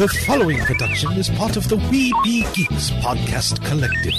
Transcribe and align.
The 0.00 0.08
following 0.08 0.56
production 0.60 1.12
is 1.12 1.28
part 1.28 1.58
of 1.58 1.68
the 1.68 1.76
We 1.76 2.10
Be 2.24 2.46
Geeks 2.54 2.88
podcast 3.02 3.62
collective. 3.66 4.14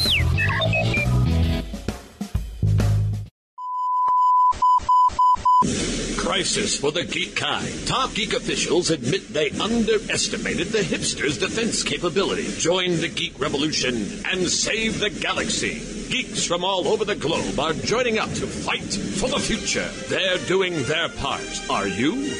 Crisis 6.20 6.78
for 6.80 6.92
the 6.92 7.04
geek 7.04 7.36
kind. 7.36 7.68
Top 7.88 8.14
geek 8.14 8.34
officials 8.34 8.92
admit 8.92 9.34
they 9.34 9.50
underestimated 9.50 10.68
the 10.68 10.82
hipsters' 10.82 11.40
defense 11.40 11.82
capability. 11.82 12.48
Join 12.60 13.02
the 13.02 13.10
geek 13.10 13.40
revolution 13.40 13.96
and 14.32 14.48
save 14.48 15.00
the 15.00 15.10
galaxy. 15.10 15.82
Geeks 16.12 16.46
from 16.46 16.64
all 16.64 16.90
over 16.90 17.06
the 17.06 17.16
globe 17.16 17.60
are 17.60 17.74
joining 17.74 18.20
up 18.20 18.30
to 18.34 18.46
fight 18.46 18.94
for 18.94 19.30
the 19.30 19.40
future. 19.40 19.90
They're 20.10 20.38
doing 20.46 20.84
their 20.84 21.10
part. 21.10 21.42
Are 21.72 21.88
you? 21.88 22.32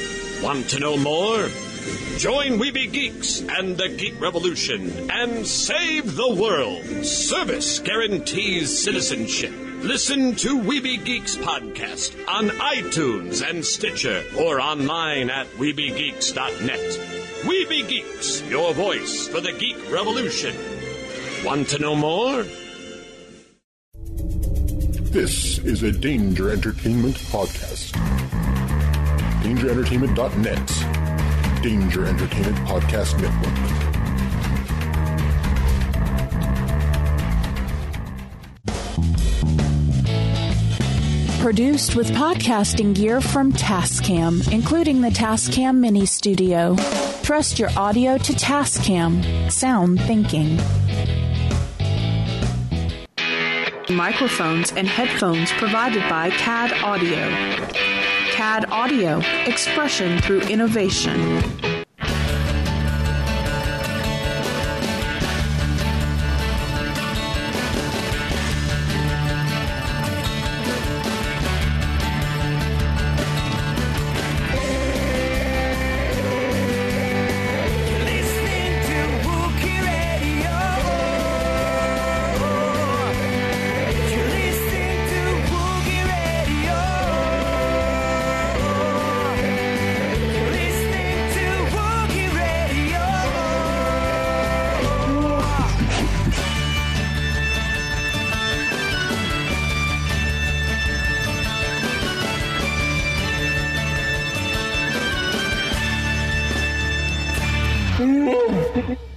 Want 0.44 0.70
to 0.70 0.78
know 0.78 0.96
more? 0.96 1.48
Join 2.18 2.60
Weeby 2.60 2.92
Geeks 2.92 3.40
and 3.40 3.76
the 3.76 3.88
Geek 3.88 4.20
Revolution 4.20 5.10
and 5.10 5.46
save 5.46 6.14
the 6.14 6.34
world. 6.34 6.84
Service 7.04 7.80
guarantees 7.80 8.82
citizenship. 8.82 9.52
Listen 9.82 10.36
to 10.36 10.60
Weeby 10.60 11.04
Geeks 11.04 11.36
podcast 11.36 12.16
on 12.28 12.50
iTunes 12.50 13.42
and 13.48 13.64
Stitcher 13.64 14.22
or 14.38 14.60
online 14.60 15.30
at 15.30 15.48
WeebyGeeks.net. 15.58 16.78
Weeby 17.42 17.88
Geeks, 17.88 18.42
your 18.42 18.72
voice 18.72 19.26
for 19.26 19.40
the 19.40 19.52
geek 19.52 19.76
revolution. 19.90 20.54
Want 21.44 21.68
to 21.70 21.80
know 21.80 21.96
more? 21.96 22.44
This 25.10 25.58
is 25.58 25.82
a 25.82 25.90
Danger 25.90 26.50
Entertainment 26.50 27.16
podcast. 27.16 27.90
DangerEntertainment.net. 29.42 31.01
Danger 31.62 32.04
Entertainment 32.06 32.56
Podcast 32.66 33.20
Network. 33.22 33.54
Produced 41.40 41.94
with 41.94 42.10
podcasting 42.10 42.96
gear 42.96 43.20
from 43.20 43.52
Tascam, 43.52 44.50
including 44.52 45.02
the 45.02 45.10
Tascam 45.10 45.76
Mini 45.76 46.04
Studio. 46.04 46.74
Trust 47.22 47.60
your 47.60 47.70
audio 47.76 48.18
to 48.18 48.32
Tascam. 48.32 49.52
Sound 49.52 50.00
thinking. 50.00 50.56
Microphones 53.88 54.72
and 54.72 54.88
headphones 54.88 55.52
provided 55.52 56.02
by 56.08 56.30
CAD 56.30 56.72
Audio. 56.82 58.11
CAD 58.32 58.64
Audio, 58.70 59.18
expression 59.46 60.18
through 60.22 60.40
innovation. 60.40 61.71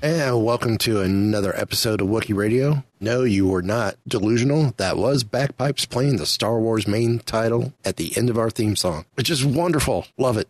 And 0.00 0.44
welcome 0.44 0.78
to 0.78 1.00
another 1.00 1.52
episode 1.58 2.00
of 2.00 2.06
Wookie 2.06 2.36
Radio. 2.36 2.84
No, 3.00 3.24
you 3.24 3.48
were 3.48 3.62
not 3.62 3.96
delusional. 4.06 4.74
That 4.76 4.96
was 4.96 5.24
Bagpipes 5.24 5.86
playing 5.86 6.16
the 6.16 6.26
Star 6.26 6.60
Wars 6.60 6.86
main 6.86 7.18
title 7.18 7.72
at 7.84 7.96
the 7.96 8.16
end 8.16 8.30
of 8.30 8.38
our 8.38 8.50
theme 8.50 8.76
song, 8.76 9.06
which 9.14 9.28
is 9.28 9.44
wonderful. 9.44 10.06
Love 10.16 10.36
it. 10.36 10.48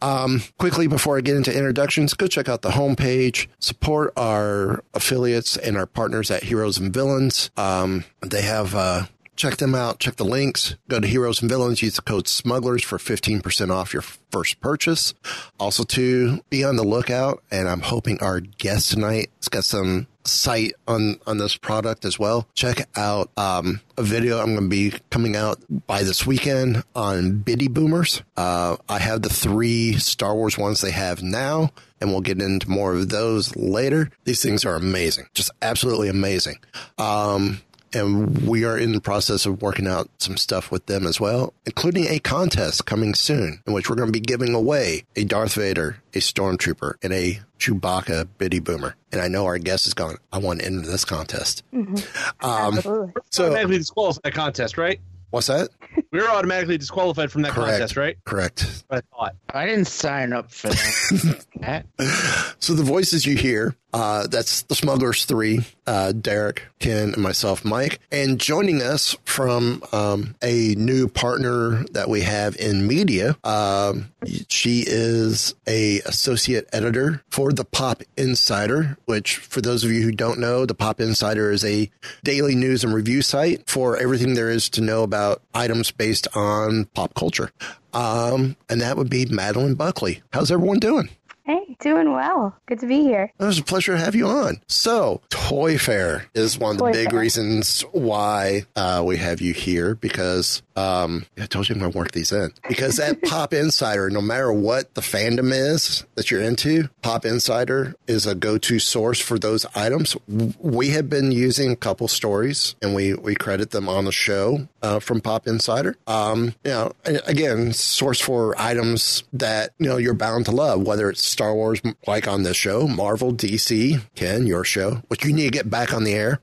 Um, 0.00 0.42
quickly, 0.58 0.86
before 0.86 1.18
I 1.18 1.20
get 1.20 1.36
into 1.36 1.54
introductions, 1.54 2.14
go 2.14 2.26
check 2.26 2.48
out 2.48 2.62
the 2.62 2.70
homepage, 2.70 3.48
support 3.58 4.14
our 4.16 4.82
affiliates 4.94 5.56
and 5.58 5.76
our 5.76 5.86
partners 5.86 6.30
at 6.30 6.44
Heroes 6.44 6.78
and 6.78 6.92
Villains. 6.92 7.50
Um, 7.56 8.04
they 8.22 8.42
have, 8.42 8.74
uh, 8.74 9.04
Check 9.36 9.58
them 9.58 9.74
out. 9.74 9.98
Check 9.98 10.16
the 10.16 10.24
links. 10.24 10.76
Go 10.88 10.98
to 10.98 11.06
Heroes 11.06 11.42
and 11.42 11.50
Villains. 11.50 11.82
Use 11.82 11.96
the 11.96 12.02
code 12.02 12.24
SMUGGLERS 12.24 12.84
for 12.84 12.98
15% 12.98 13.70
off 13.70 13.92
your 13.92 14.02
first 14.02 14.60
purchase. 14.60 15.14
Also, 15.60 15.84
to 15.84 16.42
be 16.50 16.64
on 16.64 16.76
the 16.76 16.82
lookout, 16.82 17.42
and 17.50 17.68
I'm 17.68 17.82
hoping 17.82 18.18
our 18.20 18.40
guest 18.40 18.90
tonight 18.90 19.30
has 19.40 19.48
got 19.48 19.64
some 19.64 20.06
sight 20.26 20.72
on 20.88 21.20
on 21.26 21.38
this 21.38 21.56
product 21.56 22.04
as 22.04 22.18
well. 22.18 22.48
Check 22.54 22.88
out 22.96 23.30
um, 23.36 23.80
a 23.96 24.02
video 24.02 24.38
I'm 24.38 24.54
going 24.54 24.62
to 24.64 24.68
be 24.68 24.92
coming 25.10 25.36
out 25.36 25.58
by 25.86 26.02
this 26.02 26.26
weekend 26.26 26.82
on 26.94 27.38
Bitty 27.38 27.68
Boomers. 27.68 28.22
Uh, 28.36 28.76
I 28.88 28.98
have 28.98 29.22
the 29.22 29.28
three 29.28 29.94
Star 29.94 30.34
Wars 30.34 30.58
ones 30.58 30.80
they 30.80 30.90
have 30.90 31.22
now, 31.22 31.70
and 32.00 32.10
we'll 32.10 32.20
get 32.20 32.40
into 32.40 32.68
more 32.68 32.94
of 32.94 33.08
those 33.08 33.54
later. 33.56 34.10
These 34.24 34.42
things 34.42 34.64
are 34.64 34.74
amazing, 34.74 35.26
just 35.34 35.50
absolutely 35.62 36.08
amazing. 36.08 36.58
Um, 36.98 37.60
and 37.92 38.46
we 38.46 38.64
are 38.64 38.76
in 38.76 38.92
the 38.92 39.00
process 39.00 39.46
of 39.46 39.62
working 39.62 39.86
out 39.86 40.08
some 40.18 40.36
stuff 40.36 40.70
with 40.70 40.86
them 40.86 41.06
as 41.06 41.20
well, 41.20 41.54
including 41.64 42.06
a 42.08 42.18
contest 42.18 42.86
coming 42.86 43.14
soon 43.14 43.62
in 43.66 43.72
which 43.72 43.88
we're 43.88 43.96
going 43.96 44.08
to 44.08 44.12
be 44.12 44.20
giving 44.20 44.54
away 44.54 45.04
a 45.14 45.24
Darth 45.24 45.54
Vader, 45.54 45.98
a 46.14 46.18
Stormtrooper, 46.18 46.94
and 47.02 47.12
a 47.12 47.40
Chewbacca 47.58 48.28
Bitty 48.38 48.58
Boomer. 48.58 48.96
And 49.12 49.20
I 49.20 49.28
know 49.28 49.46
our 49.46 49.58
guest 49.58 49.86
is 49.86 49.94
going, 49.94 50.16
I 50.32 50.38
want 50.38 50.60
to 50.60 50.66
enter 50.66 50.80
this 50.80 51.04
contest. 51.04 51.62
Um, 51.72 51.96
automatically 52.42 53.22
so, 53.30 53.78
disqualified 53.78 54.22
that 54.24 54.34
contest, 54.34 54.78
right? 54.78 55.00
what's 55.30 55.48
that? 55.48 55.68
We 56.12 56.20
were 56.20 56.28
automatically 56.28 56.78
disqualified 56.78 57.30
from 57.30 57.42
that 57.42 57.52
Correct. 57.52 57.72
contest, 57.72 57.96
right? 57.96 58.16
Correct. 58.24 58.84
I 58.90 59.00
thought. 59.00 59.36
I 59.50 59.66
didn't 59.66 59.86
sign 59.86 60.32
up 60.32 60.50
for 60.50 60.68
that. 60.68 61.86
So 62.58 62.74
the 62.74 62.82
voices 62.82 63.26
you 63.26 63.36
hear, 63.36 63.76
uh, 63.96 64.26
that's 64.26 64.60
the 64.64 64.74
Smugglers 64.74 65.24
Three, 65.24 65.60
uh, 65.86 66.12
Derek, 66.12 66.64
Ken, 66.80 67.14
and 67.14 67.16
myself, 67.16 67.64
Mike. 67.64 67.98
And 68.12 68.38
joining 68.38 68.82
us 68.82 69.16
from 69.24 69.82
um, 69.90 70.34
a 70.42 70.74
new 70.74 71.08
partner 71.08 71.82
that 71.92 72.10
we 72.10 72.20
have 72.20 72.56
in 72.56 72.86
media, 72.86 73.38
um, 73.42 74.12
she 74.50 74.84
is 74.86 75.54
a 75.66 76.00
associate 76.00 76.68
editor 76.74 77.22
for 77.30 77.54
the 77.54 77.64
Pop 77.64 78.02
Insider. 78.18 78.98
Which, 79.06 79.38
for 79.38 79.62
those 79.62 79.82
of 79.82 79.90
you 79.90 80.02
who 80.02 80.12
don't 80.12 80.40
know, 80.40 80.66
the 80.66 80.74
Pop 80.74 81.00
Insider 81.00 81.50
is 81.50 81.64
a 81.64 81.90
daily 82.22 82.54
news 82.54 82.84
and 82.84 82.92
review 82.92 83.22
site 83.22 83.66
for 83.66 83.96
everything 83.96 84.34
there 84.34 84.50
is 84.50 84.68
to 84.70 84.82
know 84.82 85.04
about 85.04 85.40
items 85.54 85.90
based 85.90 86.28
on 86.36 86.84
pop 86.92 87.14
culture. 87.14 87.50
Um, 87.94 88.56
and 88.68 88.82
that 88.82 88.98
would 88.98 89.08
be 89.08 89.24
Madeline 89.24 89.72
Buckley. 89.72 90.22
How's 90.34 90.50
everyone 90.50 90.80
doing? 90.80 91.08
Hey, 91.46 91.76
doing 91.78 92.10
well. 92.10 92.56
Good 92.66 92.80
to 92.80 92.88
be 92.88 93.02
here. 93.02 93.30
It 93.38 93.44
was 93.44 93.60
a 93.60 93.62
pleasure 93.62 93.92
to 93.92 93.98
have 93.98 94.16
you 94.16 94.26
on. 94.26 94.60
So, 94.66 95.20
Toy 95.28 95.78
Fair 95.78 96.26
is 96.34 96.58
one 96.58 96.74
of 96.74 96.78
the 96.78 96.90
big 96.90 97.10
Fair. 97.10 97.20
reasons 97.20 97.82
why 97.92 98.64
uh, 98.74 99.04
we 99.06 99.18
have 99.18 99.40
you 99.40 99.54
here 99.54 99.94
because 99.94 100.62
um, 100.76 101.26
I 101.38 101.46
told 101.46 101.68
you 101.68 101.74
I'm 101.74 101.80
going 101.80 101.92
to 101.92 101.98
work 101.98 102.12
these 102.12 102.32
in. 102.32 102.52
Because 102.68 102.96
that 102.96 103.22
Pop 103.24 103.52
Insider, 103.52 104.10
no 104.10 104.20
matter 104.20 104.52
what 104.52 104.94
the 104.94 105.00
fandom 105.00 105.50
is 105.52 106.04
that 106.14 106.30
you're 106.30 106.42
into, 106.42 106.88
Pop 107.02 107.24
Insider 107.24 107.94
is 108.06 108.26
a 108.26 108.34
go 108.34 108.58
to 108.58 108.78
source 108.78 109.20
for 109.20 109.38
those 109.38 109.66
items. 109.74 110.16
We 110.28 110.90
have 110.90 111.08
been 111.08 111.32
using 111.32 111.72
a 111.72 111.76
couple 111.76 112.08
stories 112.08 112.74
and 112.82 112.94
we, 112.94 113.14
we 113.14 113.34
credit 113.34 113.70
them 113.70 113.88
on 113.88 114.04
the 114.04 114.12
show 114.12 114.68
uh, 114.82 115.00
from 115.00 115.20
Pop 115.20 115.46
Insider. 115.46 115.96
Um, 116.06 116.54
you 116.64 116.70
know, 116.70 116.92
again, 117.04 117.72
source 117.72 118.20
for 118.20 118.54
items 118.58 119.24
that, 119.32 119.72
you 119.78 119.88
know, 119.88 119.96
you're 119.96 120.14
bound 120.14 120.44
to 120.46 120.52
love, 120.52 120.82
whether 120.82 121.08
it's 121.10 121.22
Star 121.22 121.54
Wars, 121.54 121.80
like 122.06 122.28
on 122.28 122.42
this 122.42 122.56
show, 122.56 122.86
Marvel, 122.86 123.32
DC, 123.32 124.02
Ken, 124.14 124.46
your 124.46 124.64
show, 124.64 125.02
which 125.08 125.24
you 125.24 125.32
need 125.32 125.44
to 125.44 125.50
get 125.50 125.70
back 125.70 125.92
on 125.92 126.04
the 126.04 126.14
air, 126.14 126.40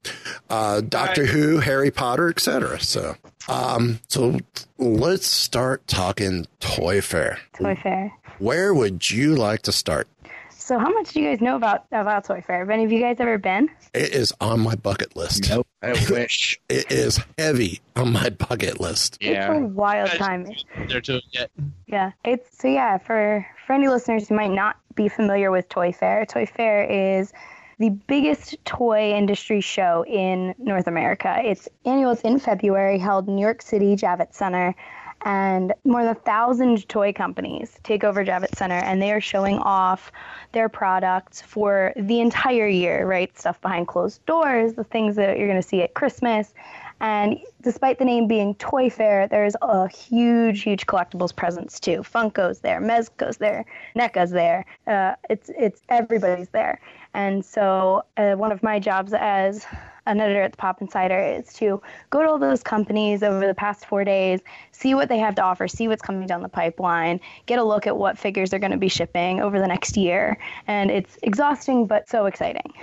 uh, 0.49 0.81
Doctor 0.81 1.25
Who, 1.25 1.59
Harry 1.59 1.91
Potter, 1.91 2.29
etc. 2.29 2.79
So, 2.81 3.15
um, 3.49 3.99
so 4.07 4.37
let's 4.77 5.27
start 5.27 5.85
talking 5.87 6.45
Toy 6.59 7.01
Fair. 7.01 7.39
Toy 7.57 7.75
Fair. 7.81 8.11
Where 8.39 8.73
would 8.73 9.09
you 9.09 9.35
like 9.35 9.61
to 9.63 9.71
start? 9.71 10.07
So, 10.49 10.79
how 10.79 10.89
much 10.93 11.11
do 11.11 11.21
you 11.21 11.29
guys 11.29 11.41
know 11.41 11.57
about 11.57 11.85
about 11.91 12.23
Toy 12.23 12.41
Fair? 12.41 12.59
Have 12.59 12.69
any 12.69 12.85
of 12.85 12.91
you 12.91 13.01
guys 13.01 13.17
ever 13.19 13.37
been? 13.37 13.69
It 13.93 14.13
is 14.15 14.31
on 14.39 14.61
my 14.61 14.75
bucket 14.75 15.13
list. 15.15 15.49
Nope. 15.49 15.67
I 15.81 15.91
wish. 16.09 16.57
It 16.69 16.89
is 16.91 17.19
heavy 17.37 17.81
on 17.97 18.13
my 18.13 18.29
bucket 18.29 18.79
list. 18.79 19.17
Yeah. 19.19 19.29
It's 19.51 19.57
a 19.57 19.61
Yeah. 19.61 19.67
wild 19.67 20.09
I- 20.11 20.17
time. 20.17 20.47
There 20.87 21.01
to 21.01 21.17
it 21.17 21.23
yet. 21.31 21.51
Yeah. 21.87 22.11
It's 22.23 22.57
so 22.57 22.69
yeah, 22.69 22.97
for 22.97 23.45
for 23.67 23.73
any 23.73 23.89
listeners 23.89 24.29
who 24.29 24.35
might 24.35 24.51
not 24.51 24.77
be 24.95 25.09
familiar 25.09 25.51
with 25.51 25.67
Toy 25.67 25.91
Fair, 25.91 26.25
Toy 26.25 26.45
Fair 26.45 26.83
is 26.85 27.33
the 27.79 27.89
biggest 27.89 28.63
toy 28.65 29.13
industry 29.13 29.61
show 29.61 30.05
in 30.05 30.55
North 30.57 30.87
America. 30.87 31.41
It's 31.43 31.67
annual, 31.85 32.17
in 32.23 32.39
February, 32.39 32.97
held 32.97 33.27
in 33.27 33.35
New 33.35 33.41
York 33.41 33.61
City, 33.61 33.95
Javits 33.95 34.35
Center. 34.35 34.75
And 35.25 35.73
more 35.85 36.03
than 36.03 36.11
a 36.11 36.19
thousand 36.19 36.87
toy 36.89 37.13
companies 37.13 37.79
take 37.83 38.03
over 38.03 38.25
Javits 38.25 38.57
Center, 38.57 38.75
and 38.75 39.01
they 39.01 39.13
are 39.13 39.21
showing 39.21 39.57
off 39.59 40.11
their 40.51 40.67
products 40.67 41.41
for 41.41 41.93
the 41.95 42.19
entire 42.19 42.67
year, 42.67 43.07
right? 43.07 43.37
Stuff 43.37 43.61
behind 43.61 43.87
closed 43.87 44.25
doors, 44.25 44.73
the 44.73 44.83
things 44.83 45.15
that 45.15 45.37
you're 45.37 45.47
going 45.47 45.61
to 45.61 45.67
see 45.67 45.81
at 45.81 45.93
Christmas. 45.93 46.53
And 46.99 47.39
despite 47.63 47.97
the 47.97 48.05
name 48.05 48.27
being 48.27 48.55
Toy 48.55 48.89
Fair, 48.89 49.27
there's 49.27 49.55
a 49.61 49.87
huge, 49.87 50.61
huge 50.61 50.85
collectibles 50.85 51.35
presence 51.35 51.79
too. 51.79 51.99
Funko's 51.99 52.59
there, 52.59 52.79
Mezco's 52.79 53.37
there, 53.37 53.65
NECA's 53.95 54.31
there. 54.31 54.65
Uh, 54.85 55.15
it's 55.29 55.49
it's 55.57 55.81
everybody's 55.89 56.49
there. 56.49 56.79
And 57.13 57.43
so 57.43 58.03
uh, 58.17 58.33
one 58.33 58.51
of 58.51 58.63
my 58.63 58.79
jobs 58.79 59.13
as 59.13 59.65
an 60.05 60.19
editor 60.19 60.41
at 60.41 60.51
the 60.51 60.57
Pop 60.57 60.81
Insider 60.81 61.17
is 61.17 61.53
to 61.53 61.81
go 62.09 62.21
to 62.21 62.27
all 62.27 62.39
those 62.39 62.61
companies 62.61 63.23
over 63.23 63.47
the 63.47 63.53
past 63.53 63.85
four 63.85 64.03
days, 64.03 64.41
see 64.71 64.93
what 64.95 65.09
they 65.09 65.17
have 65.19 65.35
to 65.35 65.41
offer, 65.41 65.67
see 65.67 65.87
what's 65.87 66.01
coming 66.01 66.27
down 66.27 66.41
the 66.41 66.49
pipeline, 66.49 67.21
get 67.45 67.59
a 67.59 67.63
look 67.63 67.87
at 67.87 67.95
what 67.95 68.17
figures 68.17 68.49
they're 68.49 68.59
going 68.59 68.71
to 68.71 68.77
be 68.77 68.89
shipping 68.89 69.39
over 69.39 69.59
the 69.59 69.67
next 69.67 69.95
year. 69.95 70.37
And 70.67 70.91
it's 70.91 71.17
exhausting, 71.23 71.85
but 71.87 72.09
so 72.09 72.25
exciting. 72.25 72.73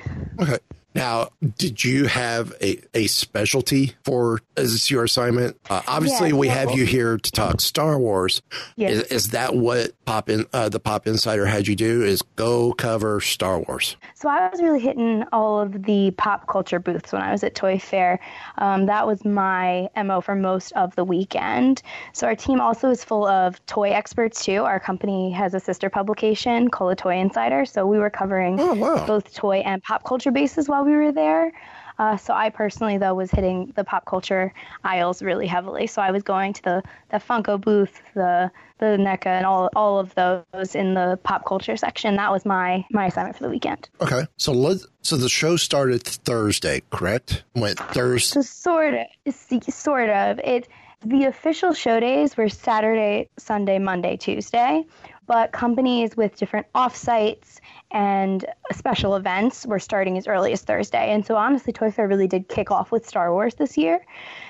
Okay. 0.40 0.58
Now, 0.94 1.28
did 1.58 1.84
you 1.84 2.06
have 2.06 2.52
a, 2.60 2.80
a 2.94 3.06
specialty 3.06 3.94
for 4.04 4.40
is 4.56 4.72
this 4.72 4.90
your 4.90 5.04
assignment? 5.04 5.56
Uh, 5.68 5.82
obviously, 5.86 6.30
Yeah, 6.30 6.36
we 6.36 6.48
have 6.48 6.72
you 6.72 6.84
here 6.84 7.16
to 7.16 7.32
talk 7.32 7.60
Star 7.60 7.98
Wars. 7.98 8.42
Yes. 8.76 8.92
Is, 8.92 9.02
is 9.04 9.28
that 9.30 9.54
what 9.54 9.92
Pop 10.04 10.28
in 10.28 10.46
uh, 10.52 10.68
the 10.68 10.80
Pop 10.80 11.06
Insider 11.06 11.46
had 11.46 11.68
you 11.68 11.76
do? 11.76 12.02
Is 12.02 12.22
go 12.36 12.72
cover 12.72 13.20
Star 13.20 13.60
Wars? 13.60 13.96
So 14.14 14.28
I 14.28 14.48
was 14.50 14.60
really 14.60 14.80
hitting 14.80 15.24
all 15.32 15.60
of 15.60 15.84
the 15.84 16.10
pop 16.12 16.46
culture 16.48 16.80
booths 16.80 17.12
when 17.12 17.22
I 17.22 17.30
was 17.30 17.44
at 17.44 17.54
Toy 17.54 17.78
Fair. 17.78 18.18
Um, 18.58 18.86
that 18.86 19.06
was 19.06 19.24
my 19.24 19.88
mo 19.96 20.20
for 20.20 20.34
most 20.34 20.72
of 20.72 20.94
the 20.96 21.04
weekend. 21.04 21.82
So 22.12 22.26
our 22.26 22.34
team 22.34 22.60
also 22.60 22.90
is 22.90 23.04
full 23.04 23.26
of 23.26 23.64
toy 23.66 23.90
experts 23.90 24.44
too. 24.44 24.64
Our 24.64 24.80
company 24.80 25.30
has 25.30 25.54
a 25.54 25.60
sister 25.60 25.88
publication 25.88 26.68
called 26.68 26.90
the 26.90 26.96
Toy 26.96 27.16
Insider. 27.18 27.64
So 27.64 27.86
we 27.86 27.98
were 27.98 28.10
covering 28.10 28.58
Oh, 28.60 28.74
wow. 28.74 29.06
both 29.06 29.32
toy 29.34 29.58
and 29.58 29.82
pop 29.82 30.04
culture 30.04 30.30
bases 30.32 30.68
while 30.68 30.79
we 30.84 30.92
were 30.92 31.12
there. 31.12 31.52
Uh, 32.00 32.16
so 32.16 32.32
I 32.32 32.48
personally, 32.48 32.96
though, 32.96 33.14
was 33.14 33.30
hitting 33.30 33.74
the 33.76 33.84
pop 33.84 34.06
culture 34.06 34.54
aisles 34.84 35.20
really 35.20 35.46
heavily. 35.46 35.86
So 35.86 36.00
I 36.00 36.10
was 36.10 36.22
going 36.22 36.54
to 36.54 36.62
the, 36.62 36.82
the 37.10 37.18
Funko 37.18 37.60
booth, 37.60 38.00
the 38.14 38.50
the 38.78 38.96
NECA, 38.96 39.26
and 39.26 39.44
all 39.44 39.68
all 39.76 39.98
of 39.98 40.14
those 40.14 40.74
in 40.74 40.94
the 40.94 41.18
pop 41.22 41.44
culture 41.44 41.76
section. 41.76 42.16
That 42.16 42.32
was 42.32 42.46
my 42.46 42.86
my 42.90 43.08
assignment 43.08 43.36
for 43.36 43.42
the 43.42 43.50
weekend. 43.50 43.90
Okay. 44.00 44.26
So 44.38 44.52
let 44.52 44.78
so 45.02 45.18
the 45.18 45.28
show 45.28 45.56
started 45.56 46.02
Thursday, 46.02 46.80
correct? 46.90 47.44
Went 47.54 47.78
Thursday. 47.78 48.40
So 48.40 48.42
sort 48.42 48.94
of, 48.94 49.34
sort 49.68 50.08
of. 50.08 50.40
It 50.42 50.68
the 51.04 51.24
official 51.24 51.74
show 51.74 52.00
days 52.00 52.36
were 52.36 52.48
Saturday, 52.48 53.28
Sunday, 53.38 53.78
Monday, 53.78 54.16
Tuesday, 54.16 54.84
but 55.30 55.52
companies 55.52 56.16
with 56.16 56.34
different 56.34 56.66
offsites 56.74 57.60
and 57.92 58.44
special 58.72 59.14
events 59.14 59.64
were 59.64 59.78
starting 59.78 60.18
as 60.18 60.26
early 60.26 60.52
as 60.52 60.62
Thursday. 60.62 61.12
And 61.12 61.24
so 61.24 61.36
honestly, 61.36 61.72
Toy 61.72 61.92
Fair 61.92 62.08
really 62.08 62.26
did 62.26 62.48
kick 62.48 62.72
off 62.72 62.90
with 62.90 63.06
Star 63.06 63.32
Wars 63.32 63.54
this 63.54 63.78
year. 63.78 64.04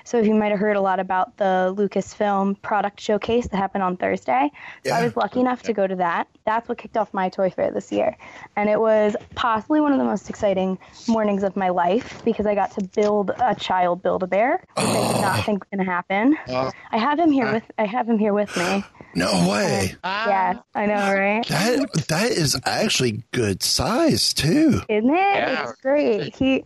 So 0.05 0.19
if 0.19 0.27
you 0.27 0.35
might 0.35 0.53
have 0.53 0.59
heard 0.59 0.77
a 0.77 0.81
lot 0.81 0.99
about 0.99 1.37
the 1.37 1.75
Lucasfilm 1.77 2.63
product 2.63 2.99
showcase 2.99 3.47
that 3.49 3.59
happened 3.59 3.85
on 3.85 3.99
Thursday, 3.99 4.51
so 4.87 4.93
I 4.93 5.05
was 5.05 5.17
lucky 5.17 5.41
enough 5.41 5.63
to 5.65 5.75
go 5.75 5.87
to 5.87 5.97
that. 5.97 6.29
That's 6.47 6.67
what 6.67 6.79
kicked 6.79 6.97
off 6.97 7.13
my 7.13 7.29
Toy 7.29 7.51
Fair 7.51 7.71
this 7.71 7.93
year. 7.93 8.17
And 8.57 8.71
it 8.71 8.81
was 8.81 9.17
possibly 9.35 9.83
one 9.83 9.93
of 9.93 9.99
the 9.99 10.05
most 10.05 10.31
exciting 10.31 10.79
mornings 11.07 11.43
of 11.43 11.57
my 11.57 11.69
life 11.69 12.23
because 12.25 12.47
I 12.47 12.55
got 12.55 12.71
to 12.73 12.85
build 12.85 13.33
a 13.39 13.55
child 13.55 14.03
build 14.03 14.23
a 14.23 14.27
bear, 14.27 14.65
which 14.77 14.87
I 14.87 15.13
did 15.13 15.21
not 15.21 15.39
oh. 15.39 15.43
think 15.43 15.65
was 15.65 15.69
going 15.77 15.87
to 15.87 15.93
happen. 15.93 16.39
Oh. 16.49 16.71
I 16.91 16.97
have 16.97 17.19
him 17.19 17.31
here 17.31 17.53
with 17.53 17.71
I 17.77 17.85
have 17.85 18.09
him 18.09 18.19
here 18.19 18.33
with 18.33 18.57
me. 18.57 18.83
No 19.15 19.49
way. 19.49 19.95
yeah, 20.05 20.61
I 20.75 20.87
know, 20.87 20.95
right? 21.15 21.47
That 21.49 21.93
that 22.09 22.31
is 22.31 22.59
actually 22.65 23.23
good 23.33 23.63
size 23.63 24.33
too. 24.33 24.81
Isn't 24.89 25.11
it? 25.11 25.17
Yeah. 25.17 25.63
It's 25.71 25.81
great. 25.81 26.35
He 26.37 26.65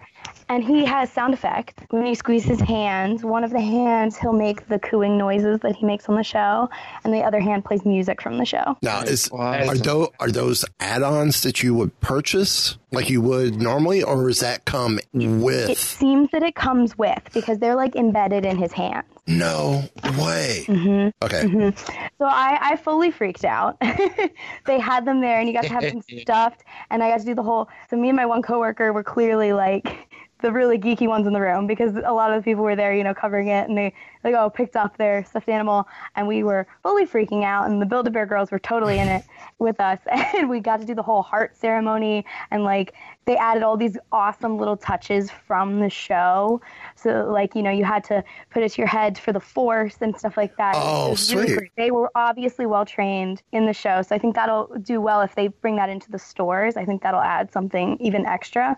and 0.48 0.62
he 0.62 0.84
has 0.84 1.10
sound 1.10 1.32
effects. 1.32 1.72
When 1.88 2.04
you 2.04 2.14
squeeze 2.14 2.44
his 2.44 2.60
hands, 2.60 3.24
one 3.24 3.44
of 3.44 3.50
the 3.50 3.60
hands 3.62 4.18
he'll 4.18 4.34
make 4.34 4.68
the 4.68 4.78
cooing 4.78 5.16
noises 5.16 5.60
that 5.60 5.74
he 5.74 5.86
makes 5.86 6.06
on 6.08 6.16
the 6.16 6.22
show, 6.22 6.68
and 7.02 7.14
the 7.14 7.20
other 7.20 7.40
hand 7.40 7.64
plays 7.64 7.84
music 7.86 8.20
from 8.20 8.36
the 8.36 8.44
show. 8.44 8.76
Now, 8.82 9.00
is 9.00 9.30
Wow. 9.32 9.66
are 9.68 9.76
those 9.76 10.08
are 10.20 10.30
those 10.30 10.64
add-ons 10.80 11.42
that 11.42 11.62
you 11.62 11.74
would 11.74 11.98
purchase 12.00 12.76
like 12.92 13.08
you 13.08 13.22
would 13.22 13.56
normally, 13.56 14.02
or 14.02 14.28
does 14.28 14.40
that 14.40 14.66
come 14.66 15.00
with? 15.14 15.70
It 15.70 15.78
seems 15.78 16.30
that 16.32 16.42
it 16.42 16.54
comes 16.54 16.96
with 16.98 17.22
because 17.32 17.58
they're 17.58 17.74
like 17.74 17.96
embedded 17.96 18.44
in 18.44 18.58
his 18.58 18.72
hands. 18.72 19.06
No 19.26 19.82
way. 20.18 20.64
Mm-hmm. 20.68 21.24
Okay. 21.24 21.72
So 22.18 22.26
I, 22.26 22.58
I 22.60 22.76
fully 22.76 23.10
freaked 23.10 23.44
out. 23.44 23.78
they 24.66 24.78
had 24.78 25.06
them 25.06 25.20
there, 25.20 25.40
and 25.40 25.48
you 25.48 25.54
got 25.54 25.62
to 25.64 25.70
have 25.70 25.82
them 25.82 26.02
stuffed, 26.20 26.62
and 26.90 27.02
I 27.02 27.10
got 27.10 27.20
to 27.20 27.24
do 27.24 27.34
the 27.34 27.42
whole. 27.42 27.68
So 27.88 27.96
me 27.96 28.08
and 28.10 28.16
my 28.16 28.26
one 28.26 28.42
coworker 28.42 28.92
were 28.92 29.02
clearly 29.02 29.52
like 29.52 30.08
the 30.44 30.52
really 30.52 30.79
geeky 30.79 31.08
ones 31.08 31.26
in 31.26 31.32
the 31.32 31.41
room 31.41 31.67
because 31.67 31.96
a 32.05 32.12
lot 32.12 32.31
of 32.31 32.37
the 32.37 32.44
people 32.44 32.62
were 32.62 32.76
there, 32.76 32.94
you 32.94 33.02
know, 33.02 33.14
covering 33.14 33.49
it, 33.49 33.67
and 33.67 33.79
they 33.79 33.94
like 34.23 34.35
oh 34.35 34.50
picked 34.50 34.76
up 34.76 34.99
their 34.99 35.25
stuffed 35.25 35.49
animal, 35.49 35.88
and 36.17 36.29
we 36.29 36.43
were 36.43 36.67
fully 36.82 37.06
freaking 37.06 37.43
out, 37.44 37.67
and 37.67 37.81
the 37.81 37.87
Build 37.87 38.06
a 38.06 38.11
Bear 38.11 38.26
girls 38.26 38.50
were 38.50 38.58
totally 38.58 38.99
in 38.99 39.08
it 39.08 39.25
with 39.58 39.81
us, 39.81 39.99
and 40.37 40.50
we 40.50 40.61
got 40.61 40.81
to 40.81 40.87
do 40.87 40.94
the 40.94 41.02
whole 41.02 41.23
heart 41.23 41.56
ceremony, 41.56 42.26
and 42.50 42.62
like 42.62 42.93
they 43.25 43.38
added 43.38 43.62
all 43.62 43.79
these 43.79 43.96
awesome 44.12 44.58
little 44.58 44.76
touches 44.76 45.31
from 45.31 45.81
the 45.81 45.88
show. 45.88 46.61
So 46.94 47.26
like 47.32 47.55
you 47.55 47.62
know 47.62 47.70
you 47.70 47.87
had 47.87 48.05
to 48.05 48.23
put 48.50 48.62
it 48.62 48.73
to 48.73 48.82
your 48.82 48.88
head 48.88 49.17
for 49.17 49.32
the 49.32 49.41
force 49.41 49.96
and 50.02 50.14
stuff 50.14 50.37
like 50.37 50.55
that. 50.58 50.75
Oh, 50.76 51.12
was 51.12 51.35
really 51.35 51.55
sweet. 51.55 51.73
They 51.79 51.91
were 51.91 52.11
obviously 52.14 52.67
well 52.67 52.85
trained 52.85 53.43
in 53.52 53.64
the 53.64 53.73
show, 53.73 54.02
so 54.02 54.14
I 54.14 54.19
think 54.19 54.35
that'll 54.35 54.67
do 54.82 55.00
well 55.00 55.23
if 55.23 55.35
they 55.37 55.49
bring 55.49 55.76
that 55.76 55.88
into 55.88 56.11
the 56.11 56.19
stores. 56.19 56.76
I 56.76 56.85
think 56.85 57.00
that'll 57.02 57.23
add 57.23 57.50
something 57.50 57.96
even 57.99 58.26
extra. 58.26 58.76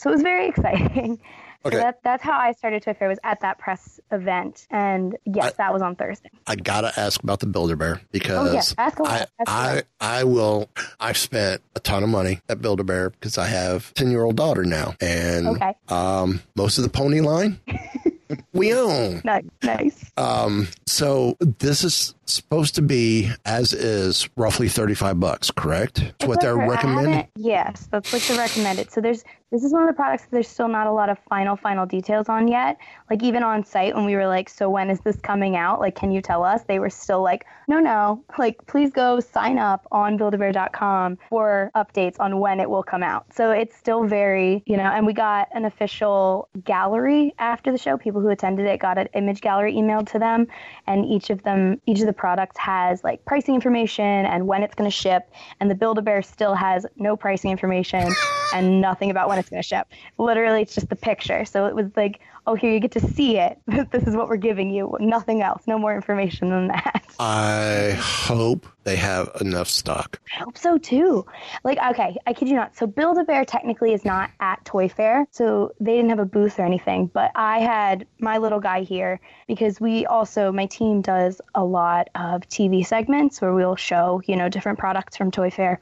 So 0.00 0.10
it 0.10 0.14
was 0.14 0.22
very 0.22 0.48
exciting. 0.52 1.20
Okay. 1.62 1.76
So 1.76 1.82
that, 1.82 1.98
that's 2.02 2.22
how 2.22 2.38
I 2.38 2.52
started 2.52 2.82
Toy 2.82 2.94
Fair 2.94 3.08
was 3.08 3.18
at 3.22 3.40
that 3.42 3.58
press 3.58 4.00
event, 4.10 4.66
and 4.70 5.14
yes, 5.26 5.52
that 5.58 5.74
was 5.74 5.82
on 5.82 5.94
Thursday. 5.94 6.30
I 6.46 6.56
gotta 6.56 6.90
ask 6.98 7.22
about 7.22 7.40
the 7.40 7.46
Build 7.46 7.70
a 7.70 7.76
Bear 7.76 8.00
because 8.12 8.48
Oh, 8.48 8.52
yes. 8.54 8.74
Ask. 8.78 8.96
I, 9.04 9.26
I. 9.46 9.82
I 10.00 10.24
will. 10.24 10.70
I've 10.98 11.18
spent 11.18 11.60
a 11.76 11.80
ton 11.80 12.02
of 12.02 12.08
money 12.08 12.40
at 12.48 12.62
Build 12.62 12.80
a 12.80 12.84
Bear 12.84 13.10
because 13.10 13.36
I 13.36 13.46
have 13.46 13.92
ten 13.92 14.10
year 14.10 14.24
old 14.24 14.36
daughter 14.36 14.64
now, 14.64 14.94
and 15.02 15.48
Okay. 15.48 15.74
um, 15.88 16.40
most 16.56 16.78
of 16.78 16.84
the 16.84 16.88
pony 16.90 17.20
line 17.20 17.60
we 18.54 18.72
own. 18.72 19.20
Nice, 19.22 19.44
nice. 19.62 20.10
Um, 20.16 20.66
so 20.86 21.36
this 21.40 21.84
is 21.84 22.14
supposed 22.24 22.76
to 22.76 22.82
be 22.82 23.30
as 23.44 23.74
is 23.74 24.30
roughly 24.34 24.70
thirty 24.70 24.94
five 24.94 25.20
bucks, 25.20 25.50
correct? 25.50 25.96
That's 26.18 26.26
what 26.26 26.40
they're 26.40 26.56
recommending. 26.56 27.28
Yes, 27.36 27.86
that's 27.92 28.10
like 28.14 28.22
the 28.22 28.36
recommended. 28.36 28.90
So 28.90 29.02
there's 29.02 29.24
this 29.50 29.64
is 29.64 29.72
one 29.72 29.82
of 29.82 29.88
the 29.88 29.94
products 29.94 30.22
that 30.24 30.30
there's 30.30 30.48
still 30.48 30.68
not 30.68 30.86
a 30.86 30.92
lot 30.92 31.08
of 31.08 31.18
final 31.28 31.56
final 31.56 31.84
details 31.84 32.28
on 32.28 32.46
yet. 32.46 32.78
Like 33.08 33.22
even 33.22 33.42
on 33.42 33.64
site 33.64 33.94
when 33.94 34.04
we 34.04 34.14
were 34.14 34.26
like, 34.26 34.48
so 34.48 34.70
when 34.70 34.90
is 34.90 35.00
this 35.00 35.16
coming 35.16 35.56
out? 35.56 35.80
Like, 35.80 35.96
can 35.96 36.12
you 36.12 36.22
tell 36.22 36.44
us? 36.44 36.62
They 36.64 36.78
were 36.78 36.90
still 36.90 37.22
like, 37.22 37.46
no, 37.66 37.80
no. 37.80 38.24
Like, 38.38 38.64
please 38.66 38.90
go 38.90 39.18
sign 39.18 39.58
up 39.58 39.86
on 39.90 40.18
buildabear.com 40.18 41.18
for 41.28 41.70
updates 41.74 42.16
on 42.20 42.38
when 42.38 42.60
it 42.60 42.70
will 42.70 42.82
come 42.82 43.02
out. 43.02 43.26
So 43.34 43.50
it's 43.50 43.76
still 43.76 44.04
very, 44.04 44.62
you 44.66 44.76
know. 44.76 44.84
And 44.84 45.04
we 45.04 45.12
got 45.12 45.48
an 45.52 45.64
official 45.64 46.48
gallery 46.64 47.34
after 47.38 47.72
the 47.72 47.78
show. 47.78 47.96
People 47.96 48.20
who 48.20 48.28
attended 48.28 48.66
it 48.66 48.78
got 48.78 48.98
an 48.98 49.08
image 49.14 49.40
gallery 49.40 49.74
emailed 49.74 50.08
to 50.12 50.18
them, 50.18 50.46
and 50.86 51.04
each 51.04 51.30
of 51.30 51.42
them, 51.42 51.80
each 51.86 52.00
of 52.00 52.06
the 52.06 52.12
products 52.12 52.56
has 52.58 53.02
like 53.02 53.24
pricing 53.24 53.54
information 53.56 54.04
and 54.04 54.46
when 54.46 54.62
it's 54.62 54.74
going 54.74 54.88
to 54.88 54.96
ship. 54.96 55.30
And 55.58 55.70
the 55.70 55.74
Build 55.74 55.98
a 55.98 56.02
Bear 56.02 56.22
still 56.22 56.54
has 56.54 56.86
no 56.96 57.16
pricing 57.16 57.50
information 57.50 58.08
and 58.54 58.80
nothing 58.80 59.10
about 59.10 59.28
when 59.28 59.39
going 59.48 59.62
to 59.62 59.66
ship. 59.66 59.88
Literally, 60.18 60.62
it's 60.62 60.74
just 60.74 60.88
the 60.88 60.96
picture. 60.96 61.44
So 61.44 61.66
it 61.66 61.74
was 61.74 61.86
like, 61.96 62.20
oh, 62.46 62.54
here 62.54 62.72
you 62.72 62.80
get 62.80 62.92
to 62.92 63.00
see 63.00 63.38
it. 63.38 63.58
this 63.66 64.04
is 64.04 64.16
what 64.16 64.28
we're 64.28 64.36
giving 64.36 64.70
you. 64.70 64.96
Nothing 65.00 65.42
else. 65.42 65.62
No 65.66 65.78
more 65.78 65.94
information 65.94 66.50
than 66.50 66.68
that. 66.68 67.04
I 67.20 67.92
hope 67.98 68.66
they 68.84 68.96
have 68.96 69.30
enough 69.40 69.68
stock. 69.68 70.18
I 70.34 70.40
hope 70.44 70.56
so 70.56 70.78
too. 70.78 71.26
Like, 71.64 71.78
okay, 71.90 72.16
I 72.26 72.32
kid 72.32 72.48
you 72.48 72.54
not. 72.54 72.76
So, 72.76 72.86
Build 72.86 73.18
a 73.18 73.24
Bear 73.24 73.44
technically 73.44 73.92
is 73.92 74.04
not 74.04 74.30
at 74.40 74.64
Toy 74.64 74.88
Fair, 74.88 75.26
so 75.30 75.72
they 75.80 75.96
didn't 75.96 76.10
have 76.10 76.18
a 76.18 76.24
booth 76.24 76.58
or 76.58 76.64
anything. 76.64 77.06
But 77.06 77.30
I 77.34 77.60
had 77.60 78.06
my 78.18 78.38
little 78.38 78.60
guy 78.60 78.82
here 78.82 79.20
because 79.46 79.80
we 79.80 80.06
also, 80.06 80.50
my 80.50 80.66
team 80.66 81.02
does 81.02 81.40
a 81.54 81.62
lot 81.64 82.08
of 82.14 82.42
TV 82.48 82.86
segments 82.86 83.40
where 83.40 83.52
we'll 83.52 83.76
show, 83.76 84.22
you 84.26 84.36
know, 84.36 84.48
different 84.48 84.78
products 84.78 85.16
from 85.16 85.30
Toy 85.30 85.50
Fair. 85.50 85.80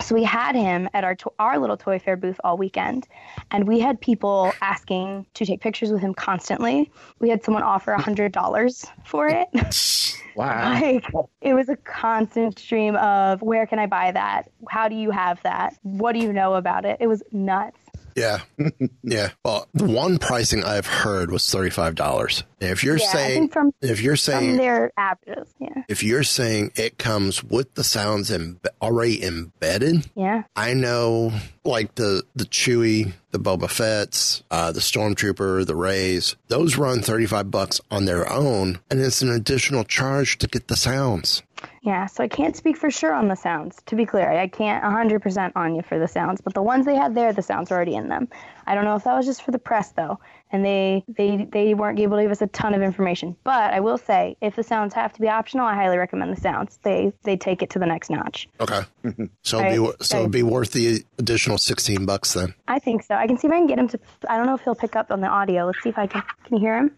So 0.00 0.14
we 0.14 0.22
had 0.22 0.54
him 0.54 0.88
at 0.94 1.04
our 1.04 1.14
to- 1.16 1.32
our 1.38 1.58
little 1.58 1.76
Toy 1.76 1.98
Fair 1.98 2.16
booth 2.16 2.38
all 2.44 2.56
weekend, 2.56 3.08
and 3.50 3.66
we 3.66 3.80
had 3.80 4.00
people 4.00 4.52
asking 4.60 5.26
to 5.34 5.44
take 5.44 5.60
pictures 5.60 5.79
with 5.88 6.00
him 6.00 6.12
constantly. 6.12 6.90
We 7.20 7.30
had 7.30 7.42
someone 7.42 7.62
offer 7.62 7.92
a 7.92 8.00
hundred 8.00 8.32
dollars 8.32 8.86
for 9.04 9.28
it. 9.28 9.48
Wow. 10.36 10.74
like 10.80 11.04
it 11.40 11.54
was 11.54 11.68
a 11.68 11.76
constant 11.76 12.56
stream 12.56 12.94
of 12.96 13.42
where 13.42 13.66
can 13.66 13.80
I 13.80 13.86
buy 13.86 14.12
that? 14.12 14.48
How 14.68 14.88
do 14.88 14.94
you 14.94 15.10
have 15.10 15.42
that? 15.42 15.74
What 15.82 16.12
do 16.12 16.20
you 16.20 16.32
know 16.32 16.54
about 16.54 16.84
it? 16.84 16.98
It 17.00 17.08
was 17.08 17.22
nuts. 17.32 17.80
Yeah. 18.20 18.40
yeah. 19.02 19.30
Well, 19.44 19.66
the 19.74 19.84
one 19.84 20.18
pricing 20.18 20.62
I've 20.64 20.86
heard 20.86 21.30
was 21.30 21.42
$35. 21.44 22.42
If 22.60 22.84
you're 22.84 22.98
Yeah, 22.98 23.12
saying, 23.12 23.48
from 23.48 23.72
if 23.80 24.02
you're 24.02 24.16
from 24.16 24.32
saying, 24.34 24.56
their 24.58 24.92
averages. 24.96 25.54
Yeah. 25.58 25.82
if 25.88 26.02
you're 26.02 26.22
saying 26.22 26.72
it 26.76 26.98
comes 26.98 27.42
with 27.42 27.74
the 27.74 27.82
sounds 27.84 28.30
Im- 28.30 28.60
already 28.82 29.24
embedded, 29.24 30.10
Yeah. 30.14 30.42
I 30.54 30.74
know 30.74 31.32
like 31.64 31.94
the 31.94 32.22
the 32.36 32.44
Chewy, 32.44 33.12
the 33.30 33.38
Boba 33.38 33.70
Fett's, 33.70 34.42
uh, 34.50 34.72
the 34.72 34.80
Stormtrooper, 34.80 35.64
the 35.66 35.74
Reys, 35.76 36.36
those 36.48 36.76
run 36.76 37.00
thirty 37.00 37.26
five 37.26 37.50
bucks 37.50 37.80
on 37.90 38.04
their 38.04 38.30
own, 38.30 38.80
and 38.90 39.00
it's 39.00 39.22
an 39.22 39.30
additional 39.30 39.84
charge 39.84 40.36
to 40.38 40.46
get 40.46 40.68
the 40.68 40.76
sounds. 40.76 41.42
Yeah, 41.82 42.06
so 42.06 42.22
I 42.22 42.28
can't 42.28 42.54
speak 42.54 42.76
for 42.76 42.90
sure 42.90 43.14
on 43.14 43.28
the 43.28 43.36
sounds. 43.36 43.80
To 43.86 43.96
be 43.96 44.04
clear, 44.04 44.30
I 44.30 44.48
can't 44.48 44.84
100% 44.84 45.52
on 45.56 45.74
you 45.74 45.80
for 45.80 45.98
the 45.98 46.08
sounds, 46.08 46.42
but 46.42 46.52
the 46.52 46.62
ones 46.62 46.84
they 46.84 46.94
had 46.94 47.14
there, 47.14 47.32
the 47.32 47.40
sounds 47.40 47.70
were 47.70 47.76
already 47.76 47.94
in 47.94 48.08
them. 48.08 48.28
I 48.66 48.74
don't 48.74 48.84
know 48.84 48.96
if 48.96 49.04
that 49.04 49.16
was 49.16 49.24
just 49.24 49.42
for 49.42 49.50
the 49.50 49.58
press 49.58 49.90
though, 49.92 50.20
and 50.52 50.62
they 50.62 51.02
they 51.08 51.48
they 51.50 51.72
weren't 51.74 51.98
able 51.98 52.18
to 52.18 52.22
give 52.22 52.30
us 52.30 52.42
a 52.42 52.48
ton 52.48 52.74
of 52.74 52.82
information. 52.82 53.34
But 53.44 53.72
I 53.72 53.80
will 53.80 53.96
say, 53.96 54.36
if 54.42 54.56
the 54.56 54.62
sounds 54.62 54.92
have 54.92 55.14
to 55.14 55.20
be 55.20 55.28
optional, 55.28 55.64
I 55.64 55.74
highly 55.74 55.96
recommend 55.96 56.36
the 56.36 56.40
sounds. 56.40 56.78
They 56.82 57.14
they 57.22 57.38
take 57.38 57.62
it 57.62 57.70
to 57.70 57.78
the 57.78 57.86
next 57.86 58.10
notch. 58.10 58.46
Okay, 58.60 58.82
so 59.42 59.58
it'd 59.60 59.72
be, 59.72 59.78
Right, 59.78 60.02
so 60.02 60.18
it'd 60.18 60.30
be 60.30 60.42
worth 60.42 60.72
the 60.72 61.02
additional 61.18 61.56
sixteen 61.56 62.04
bucks 62.04 62.34
then. 62.34 62.54
I 62.68 62.78
think 62.78 63.04
so. 63.04 63.14
I 63.14 63.26
can 63.26 63.38
see 63.38 63.48
if 63.48 63.52
I 63.52 63.56
can 63.56 63.66
get 63.66 63.78
him 63.78 63.88
to. 63.88 63.98
I 64.28 64.36
don't 64.36 64.46
know 64.46 64.54
if 64.54 64.60
he'll 64.60 64.74
pick 64.74 64.96
up 64.96 65.10
on 65.10 65.22
the 65.22 65.28
audio. 65.28 65.64
Let's 65.64 65.82
see 65.82 65.88
if 65.88 65.98
I 65.98 66.06
can. 66.06 66.22
Can 66.44 66.58
you 66.58 66.60
hear 66.60 66.76
him? 66.76 66.94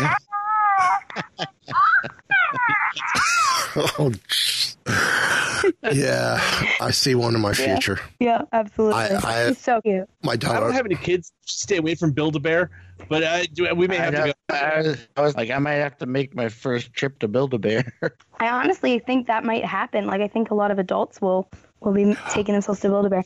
oh, 3.98 4.12
yeah, 5.92 6.40
I 6.80 6.90
see 6.90 7.14
one 7.14 7.34
in 7.34 7.40
my 7.40 7.50
Yeah. 7.50 7.54
future. 7.74 8.00
Yeah, 8.18 8.42
absolutely. 8.52 9.00
I- 9.00 9.44
I- 9.44 9.48
He's 9.48 9.58
so 9.58 9.80
cute. 9.82 10.08
My 10.22 10.36
daughter. 10.36 10.56
I 10.56 10.60
don't 10.60 10.72
have 10.72 10.86
any 10.86 10.94
kids. 10.96 11.32
Stay 11.42 11.76
away 11.76 11.94
from 11.94 12.12
Build 12.12 12.36
a 12.36 12.40
Bear, 12.40 12.70
but 13.08 13.22
uh, 13.22 13.42
do- 13.52 13.72
we 13.74 13.86
may 13.88 13.96
have 13.96 14.14
I, 14.14 14.26
to 14.28 14.34
go. 14.48 14.54
I, 14.54 14.78
was- 14.82 15.08
I 15.16 15.20
was 15.22 15.36
like, 15.36 15.50
I 15.50 15.58
might 15.58 15.74
have 15.74 15.96
to 15.98 16.06
make 16.06 16.34
my 16.34 16.48
first 16.48 16.92
trip 16.92 17.18
to 17.20 17.28
Build 17.28 17.54
a 17.54 17.58
Bear. 17.58 17.92
I 18.40 18.48
honestly 18.48 18.98
think 18.98 19.26
that 19.26 19.44
might 19.44 19.64
happen. 19.64 20.06
Like 20.06 20.20
I 20.20 20.28
think 20.28 20.50
a 20.50 20.54
lot 20.54 20.70
of 20.70 20.78
adults 20.78 21.20
will 21.20 21.48
will 21.80 21.92
be 21.92 22.14
taking 22.30 22.52
themselves 22.52 22.80
to 22.80 22.88
Build 22.88 23.06
a 23.06 23.10
Bear. 23.10 23.24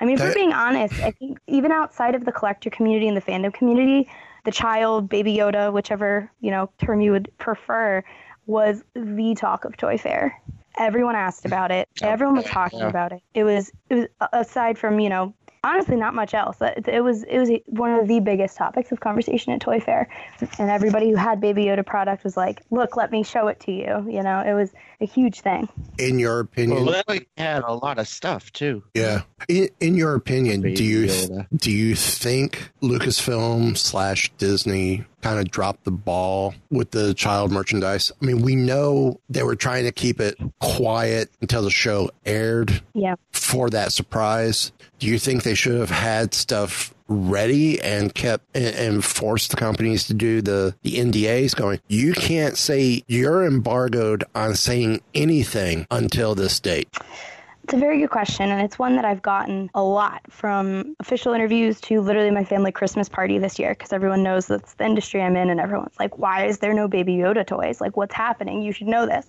I 0.00 0.04
mean, 0.04 0.14
if 0.16 0.20
we're 0.20 0.34
being 0.34 0.52
honest, 0.52 0.94
I 1.00 1.10
think 1.12 1.38
even 1.46 1.72
outside 1.72 2.14
of 2.14 2.24
the 2.24 2.32
collector 2.32 2.70
community 2.70 3.08
and 3.08 3.16
the 3.16 3.22
fandom 3.22 3.52
community, 3.52 4.08
the 4.44 4.50
child, 4.52 5.08
Baby 5.08 5.36
Yoda, 5.36 5.72
whichever 5.72 6.30
you 6.40 6.50
know 6.50 6.70
term 6.78 7.00
you 7.00 7.12
would 7.12 7.30
prefer, 7.38 8.02
was 8.46 8.82
the 8.94 9.34
talk 9.34 9.64
of 9.64 9.76
Toy 9.76 9.98
Fair. 9.98 10.40
Everyone 10.76 11.14
asked 11.14 11.44
about 11.44 11.70
it. 11.70 11.88
Oh, 12.02 12.08
Everyone 12.08 12.36
was 12.36 12.46
talking 12.46 12.80
yeah. 12.80 12.88
about 12.88 13.12
it. 13.12 13.22
It 13.32 13.44
was 13.44 13.70
it 13.88 13.94
was 13.94 14.28
aside 14.32 14.78
from 14.78 14.98
you 14.98 15.08
know 15.08 15.34
honestly 15.64 15.96
not 15.96 16.14
much 16.14 16.34
else. 16.34 16.58
It, 16.60 16.86
it 16.86 17.00
was 17.00 17.24
it 17.24 17.38
was 17.38 17.50
one 17.66 17.92
of 17.92 18.06
the 18.06 18.20
biggest 18.20 18.56
topics 18.56 18.92
of 18.92 19.00
conversation 19.00 19.52
at 19.52 19.60
Toy 19.60 19.80
Fair, 19.80 20.08
and 20.58 20.70
everybody 20.70 21.10
who 21.10 21.16
had 21.16 21.40
Baby 21.40 21.64
Yoda 21.64 21.84
product 21.84 22.22
was 22.22 22.36
like, 22.36 22.62
"Look, 22.70 22.96
let 22.96 23.10
me 23.10 23.22
show 23.22 23.48
it 23.48 23.60
to 23.60 23.72
you." 23.72 24.06
You 24.08 24.22
know, 24.22 24.40
it 24.40 24.54
was 24.54 24.72
a 25.04 25.06
huge 25.06 25.40
thing. 25.42 25.68
in 25.98 26.18
your 26.18 26.40
opinion, 26.40 26.84
well, 26.86 27.02
that 27.06 27.26
had 27.36 27.62
a 27.62 27.72
lot 27.74 27.98
of 27.98 28.08
stuff 28.08 28.52
too. 28.52 28.82
Yeah. 28.94 29.22
In, 29.48 29.68
in 29.80 29.94
your 29.94 30.14
opinion, 30.14 30.62
do 30.62 30.82
you 30.84 31.06
Yoda. 31.06 31.46
do 31.56 31.70
you 31.70 31.94
think 31.94 32.70
Lucasfilm 32.82 33.76
slash 33.76 34.32
Disney 34.38 35.04
kind 35.20 35.38
of 35.38 35.50
dropped 35.50 35.84
the 35.84 35.90
ball 35.90 36.54
with 36.70 36.90
the 36.92 37.14
child 37.14 37.50
merchandise? 37.52 38.10
I 38.20 38.24
mean, 38.24 38.42
we 38.42 38.56
know 38.56 39.20
they 39.28 39.42
were 39.42 39.56
trying 39.56 39.84
to 39.84 39.92
keep 39.92 40.20
it 40.20 40.36
quiet 40.60 41.30
until 41.40 41.62
the 41.62 41.70
show 41.70 42.10
aired 42.24 42.82
Yeah. 42.94 43.16
for 43.32 43.68
that 43.70 43.92
surprise. 43.92 44.72
Do 44.98 45.06
you 45.06 45.18
think 45.18 45.42
they 45.42 45.54
should 45.54 45.78
have 45.78 45.90
had 45.90 46.32
stuff 46.34 46.93
ready 47.08 47.80
and 47.80 48.14
kept 48.14 48.44
and, 48.56 49.04
forced 49.04 49.50
the 49.50 49.56
companies 49.56 50.06
to 50.06 50.14
do 50.14 50.40
the 50.40 50.74
the 50.82 50.96
NDAs 50.96 51.54
going 51.54 51.80
you 51.88 52.12
can't 52.12 52.56
say 52.56 53.02
you're 53.06 53.44
embargoed 53.44 54.24
on 54.34 54.54
saying 54.54 55.00
anything 55.14 55.86
until 55.90 56.34
this 56.34 56.58
date 56.60 56.88
It's 57.64 57.72
a 57.72 57.78
very 57.78 57.98
good 57.98 58.10
question, 58.10 58.50
and 58.50 58.60
it's 58.60 58.78
one 58.78 58.96
that 58.96 59.06
I've 59.06 59.22
gotten 59.22 59.70
a 59.74 59.82
lot 59.82 60.20
from 60.28 60.94
official 61.00 61.32
interviews 61.32 61.80
to 61.82 62.02
literally 62.02 62.30
my 62.30 62.44
family 62.44 62.70
Christmas 62.72 63.08
party 63.08 63.38
this 63.38 63.58
year 63.58 63.70
because 63.70 63.90
everyone 63.90 64.22
knows 64.22 64.46
that's 64.46 64.74
the 64.74 64.84
industry 64.84 65.22
I'm 65.22 65.34
in, 65.34 65.48
and 65.48 65.58
everyone's 65.58 65.98
like, 65.98 66.18
"Why 66.18 66.44
is 66.44 66.58
there 66.58 66.74
no 66.74 66.88
Baby 66.88 67.14
Yoda 67.14 67.46
toys? 67.46 67.80
Like, 67.80 67.96
what's 67.96 68.14
happening? 68.14 68.60
You 68.60 68.72
should 68.72 68.88
know 68.88 69.06
this." 69.06 69.26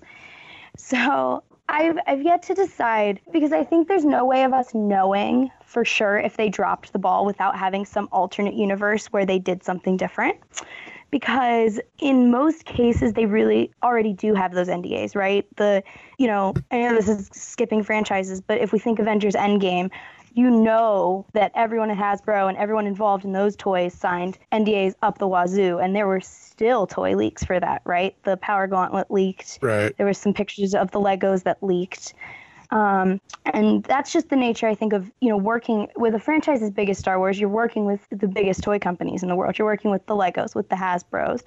So 0.77 1.43
I've 1.67 1.97
I've 2.05 2.21
yet 2.21 2.43
to 2.43 2.53
decide 2.53 3.19
because 3.31 3.51
I 3.51 3.63
think 3.63 3.87
there's 3.87 4.05
no 4.05 4.25
way 4.25 4.43
of 4.43 4.53
us 4.53 4.73
knowing 4.73 5.51
for 5.65 5.83
sure 5.83 6.17
if 6.17 6.37
they 6.37 6.49
dropped 6.49 6.93
the 6.93 6.99
ball 6.99 7.25
without 7.25 7.57
having 7.57 7.85
some 7.85 8.07
alternate 8.11 8.53
universe 8.53 9.07
where 9.07 9.25
they 9.25 9.39
did 9.39 9.63
something 9.63 9.97
different. 9.97 10.37
Because 11.11 11.79
in 11.99 12.29
most 12.29 12.65
cases 12.65 13.13
they 13.13 13.25
really 13.25 13.71
already 13.81 14.13
do 14.13 14.33
have 14.33 14.53
those 14.53 14.67
NDAs, 14.67 15.15
right? 15.15 15.45
The 15.55 15.83
you 16.17 16.27
know, 16.27 16.53
I 16.71 16.79
know 16.79 16.95
this 16.95 17.09
is 17.09 17.29
skipping 17.33 17.83
franchises, 17.83 18.41
but 18.41 18.59
if 18.59 18.71
we 18.71 18.79
think 18.79 18.99
Avengers 18.99 19.33
Endgame, 19.33 19.89
you 20.35 20.51
know 20.51 21.25
that 21.31 21.51
everyone 21.55 21.89
at 21.89 21.97
Hasbro 21.97 22.49
and 22.49 22.57
everyone 22.57 22.85
involved 22.87 23.23
in 23.23 23.31
those 23.31 23.55
toys 23.55 23.93
signed 23.93 24.37
NDAs 24.51 24.93
up 25.01 25.17
the 25.17 25.27
wazoo, 25.27 25.79
and 25.79 25.95
there 25.95 26.07
were 26.07 26.19
still 26.19 26.85
toy 26.85 27.15
leaks 27.15 27.45
for 27.45 27.57
that, 27.57 27.81
right? 27.85 28.15
The 28.23 28.35
Power 28.37 28.67
Gauntlet 28.67 29.09
leaked. 29.09 29.59
right 29.61 29.95
There 29.97 30.05
was 30.05 30.17
some 30.17 30.33
pictures 30.33 30.75
of 30.75 30.91
the 30.91 30.99
Legos 30.99 31.43
that 31.43 31.63
leaked. 31.63 32.13
Um, 32.71 33.21
and 33.45 33.83
that's 33.85 34.11
just 34.11 34.29
the 34.29 34.35
nature, 34.35 34.67
I 34.67 34.75
think, 34.75 34.91
of 34.91 35.09
you 35.21 35.29
know 35.29 35.37
working 35.37 35.87
with 35.95 36.13
a 36.15 36.19
franchise 36.19 36.61
as 36.61 36.71
big 36.71 36.89
as 36.89 36.97
Star 36.97 37.17
Wars. 37.17 37.39
You're 37.39 37.47
working 37.47 37.85
with 37.85 38.05
the 38.09 38.27
biggest 38.27 38.61
toy 38.61 38.77
companies 38.77 39.23
in 39.23 39.29
the 39.29 39.35
world. 39.35 39.57
You're 39.57 39.67
working 39.67 39.91
with 39.91 40.05
the 40.05 40.15
Legos, 40.15 40.53
with 40.53 40.67
the 40.67 40.75
Hasbro's, 40.75 41.43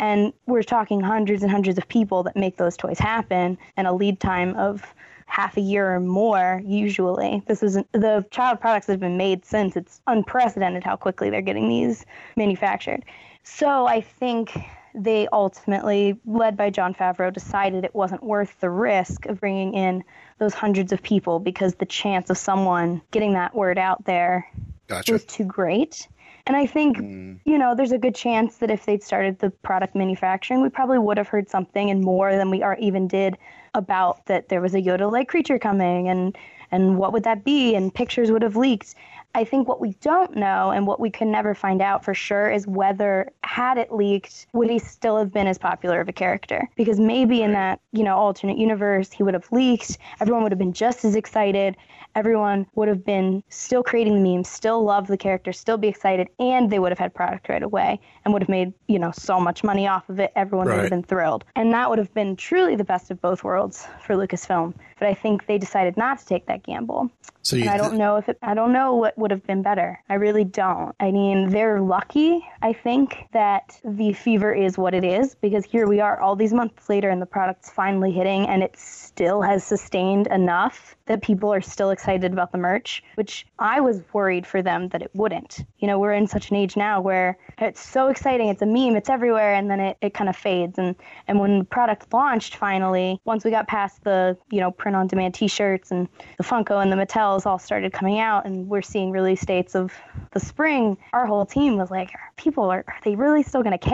and 0.00 0.32
we're 0.46 0.64
talking 0.64 1.00
hundreds 1.00 1.42
and 1.42 1.52
hundreds 1.52 1.78
of 1.78 1.86
people 1.86 2.24
that 2.24 2.34
make 2.34 2.56
those 2.56 2.76
toys 2.76 2.98
happen, 2.98 3.56
and 3.76 3.86
a 3.86 3.92
lead 3.92 4.18
time 4.18 4.56
of 4.56 4.82
half 5.26 5.56
a 5.56 5.60
year 5.60 5.94
or 5.94 6.00
more. 6.00 6.62
Usually, 6.64 7.42
this 7.46 7.62
is 7.62 7.74
the 7.92 8.24
child 8.30 8.60
products 8.60 8.86
that 8.86 8.94
have 8.94 9.00
been 9.00 9.16
made 9.16 9.44
since. 9.44 9.76
It's 9.76 10.00
unprecedented 10.06 10.84
how 10.84 10.96
quickly 10.96 11.30
they're 11.30 11.42
getting 11.42 11.68
these 11.68 12.04
manufactured. 12.36 13.04
So 13.44 13.86
I 13.86 14.00
think 14.00 14.56
they 14.94 15.26
ultimately, 15.32 16.18
led 16.26 16.56
by 16.56 16.70
Jon 16.70 16.94
Favreau, 16.94 17.32
decided 17.32 17.84
it 17.84 17.94
wasn't 17.94 18.22
worth 18.22 18.60
the 18.60 18.70
risk 18.70 19.26
of 19.26 19.40
bringing 19.40 19.74
in 19.74 20.04
those 20.38 20.54
hundreds 20.54 20.92
of 20.92 21.02
people 21.02 21.38
because 21.38 21.74
the 21.76 21.86
chance 21.86 22.30
of 22.30 22.36
someone 22.36 23.00
getting 23.10 23.32
that 23.32 23.54
word 23.54 23.78
out 23.78 24.04
there 24.04 24.50
gotcha 24.88 25.12
was 25.12 25.24
too 25.24 25.44
great. 25.44 26.08
And 26.46 26.56
I 26.56 26.66
think, 26.66 26.98
mm. 26.98 27.38
you 27.44 27.58
know, 27.58 27.74
there's 27.74 27.92
a 27.92 27.98
good 27.98 28.14
chance 28.14 28.56
that 28.58 28.70
if 28.70 28.84
they'd 28.84 29.02
started 29.02 29.38
the 29.38 29.50
product 29.50 29.94
manufacturing, 29.94 30.62
we 30.62 30.68
probably 30.68 30.98
would 30.98 31.18
have 31.18 31.28
heard 31.28 31.48
something 31.48 31.90
and 31.90 32.02
more 32.02 32.34
than 32.34 32.50
we 32.50 32.62
are 32.62 32.76
even 32.78 33.06
did 33.06 33.38
about 33.74 34.26
that 34.26 34.48
there 34.48 34.60
was 34.60 34.74
a 34.74 34.82
Yoda-like 34.82 35.28
creature 35.28 35.58
coming 35.58 36.08
and 36.08 36.36
and 36.72 36.96
what 36.96 37.12
would 37.12 37.24
that 37.24 37.44
be? 37.44 37.74
And 37.74 37.94
pictures 37.94 38.30
would 38.30 38.40
have 38.40 38.56
leaked. 38.56 38.94
I 39.34 39.44
think 39.44 39.68
what 39.68 39.80
we 39.80 39.92
don't 40.00 40.36
know 40.36 40.70
and 40.70 40.86
what 40.86 41.00
we 41.00 41.10
can 41.10 41.30
never 41.30 41.54
find 41.54 41.80
out 41.80 42.04
for 42.04 42.14
sure 42.14 42.50
is 42.50 42.66
whether 42.66 43.30
had 43.44 43.78
it 43.78 43.92
leaked 43.92 44.46
would 44.52 44.68
he 44.68 44.78
still 44.78 45.18
have 45.18 45.32
been 45.32 45.46
as 45.46 45.58
popular 45.58 46.00
of 46.00 46.08
a 46.08 46.12
character? 46.12 46.68
Because 46.76 46.98
maybe 46.98 47.42
in 47.42 47.52
that 47.52 47.80
you 47.92 48.02
know 48.02 48.16
alternate 48.16 48.58
universe 48.58 49.12
he 49.12 49.22
would 49.22 49.34
have 49.34 49.50
leaked. 49.52 49.98
Everyone 50.20 50.42
would 50.42 50.52
have 50.52 50.58
been 50.58 50.72
just 50.72 51.04
as 51.04 51.14
excited 51.14 51.76
everyone 52.14 52.66
would 52.74 52.88
have 52.88 53.04
been 53.04 53.42
still 53.48 53.82
creating 53.82 54.22
the 54.22 54.36
memes 54.36 54.48
still 54.48 54.82
love 54.82 55.06
the 55.06 55.16
character 55.16 55.52
still 55.52 55.76
be 55.76 55.88
excited 55.88 56.28
and 56.38 56.70
they 56.70 56.78
would 56.78 56.92
have 56.92 56.98
had 56.98 57.14
product 57.14 57.48
right 57.48 57.62
away 57.62 58.00
and 58.24 58.32
would 58.32 58.42
have 58.42 58.48
made 58.48 58.72
you 58.88 58.98
know 58.98 59.10
so 59.10 59.40
much 59.40 59.64
money 59.64 59.86
off 59.86 60.08
of 60.08 60.18
it. 60.20 60.32
Everyone 60.36 60.66
would 60.68 60.78
have 60.78 60.90
been 60.90 61.02
thrilled. 61.02 61.44
And 61.56 61.72
that 61.72 61.88
would 61.88 61.98
have 61.98 62.12
been 62.14 62.36
truly 62.36 62.76
the 62.76 62.84
best 62.84 63.10
of 63.10 63.20
both 63.20 63.44
worlds 63.44 63.86
for 64.04 64.14
lucasfilm. 64.14 64.74
But 64.98 65.08
i 65.08 65.14
think 65.14 65.46
they 65.46 65.58
decided 65.58 65.96
not 65.96 66.18
to 66.20 66.26
take 66.26 66.46
that 66.46 66.62
gamble. 66.62 67.10
So 67.42 67.56
I 67.56 67.76
don't 67.76 67.98
know 67.98 68.16
if 68.16 68.28
it, 68.28 68.38
I 68.40 68.54
don't 68.54 68.72
know 68.72 68.94
what 68.94 69.18
would 69.18 69.32
have 69.32 69.44
been 69.44 69.62
better. 69.62 70.00
I 70.08 70.14
really 70.14 70.44
don't. 70.44 70.94
I 71.00 71.10
mean, 71.10 71.50
they're 71.50 71.80
lucky, 71.80 72.46
I 72.62 72.72
think, 72.72 73.26
that 73.32 73.80
the 73.84 74.12
fever 74.12 74.54
is 74.54 74.78
what 74.78 74.94
it 74.94 75.02
is 75.02 75.34
because 75.34 75.64
here 75.64 75.88
we 75.88 75.98
are 75.98 76.20
all 76.20 76.36
these 76.36 76.52
months 76.52 76.88
later 76.88 77.08
and 77.08 77.20
the 77.20 77.26
product's 77.26 77.68
finally 77.68 78.12
hitting 78.12 78.46
and 78.46 78.62
it 78.62 78.76
still 78.78 79.42
has 79.42 79.64
sustained 79.64 80.28
enough 80.28 80.94
that 81.12 81.20
people 81.20 81.52
are 81.52 81.60
still 81.60 81.90
excited 81.90 82.32
about 82.32 82.52
the 82.52 82.58
merch, 82.58 83.04
which 83.16 83.46
I 83.58 83.80
was 83.80 84.02
worried 84.14 84.46
for 84.46 84.62
them 84.62 84.88
that 84.88 85.02
it 85.02 85.10
wouldn't. 85.12 85.62
You 85.78 85.86
know, 85.86 85.98
we're 85.98 86.14
in 86.14 86.26
such 86.26 86.50
an 86.50 86.56
age 86.56 86.74
now 86.74 87.02
where 87.02 87.36
it's 87.58 87.86
so 87.86 88.08
exciting, 88.08 88.48
it's 88.48 88.62
a 88.62 88.66
meme, 88.66 88.96
it's 88.96 89.10
everywhere, 89.10 89.52
and 89.52 89.70
then 89.70 89.78
it, 89.78 89.98
it 90.00 90.14
kind 90.14 90.30
of 90.30 90.36
fades. 90.36 90.78
And, 90.78 90.96
and 91.28 91.38
when 91.38 91.58
the 91.58 91.64
product 91.66 92.10
launched 92.14 92.56
finally, 92.56 93.20
once 93.26 93.44
we 93.44 93.50
got 93.50 93.68
past 93.68 94.02
the, 94.04 94.38
you 94.50 94.58
know, 94.58 94.70
print 94.70 94.96
on 94.96 95.06
demand 95.06 95.34
t 95.34 95.48
shirts 95.48 95.90
and 95.90 96.08
the 96.38 96.44
Funko 96.44 96.82
and 96.82 96.90
the 96.90 96.96
Mattels 96.96 97.44
all 97.44 97.58
started 97.58 97.92
coming 97.92 98.18
out, 98.18 98.46
and 98.46 98.66
we're 98.66 98.80
seeing 98.80 99.10
release 99.10 99.44
dates 99.44 99.74
of 99.74 99.92
the 100.32 100.40
spring, 100.40 100.96
our 101.12 101.26
whole 101.26 101.44
team 101.44 101.76
was 101.76 101.90
like, 101.90 102.10
people 102.36 102.70
are, 102.70 102.84
are 102.88 102.98
they 103.04 103.16
really 103.16 103.42
still 103.42 103.62
going 103.62 103.78
to 103.78 103.90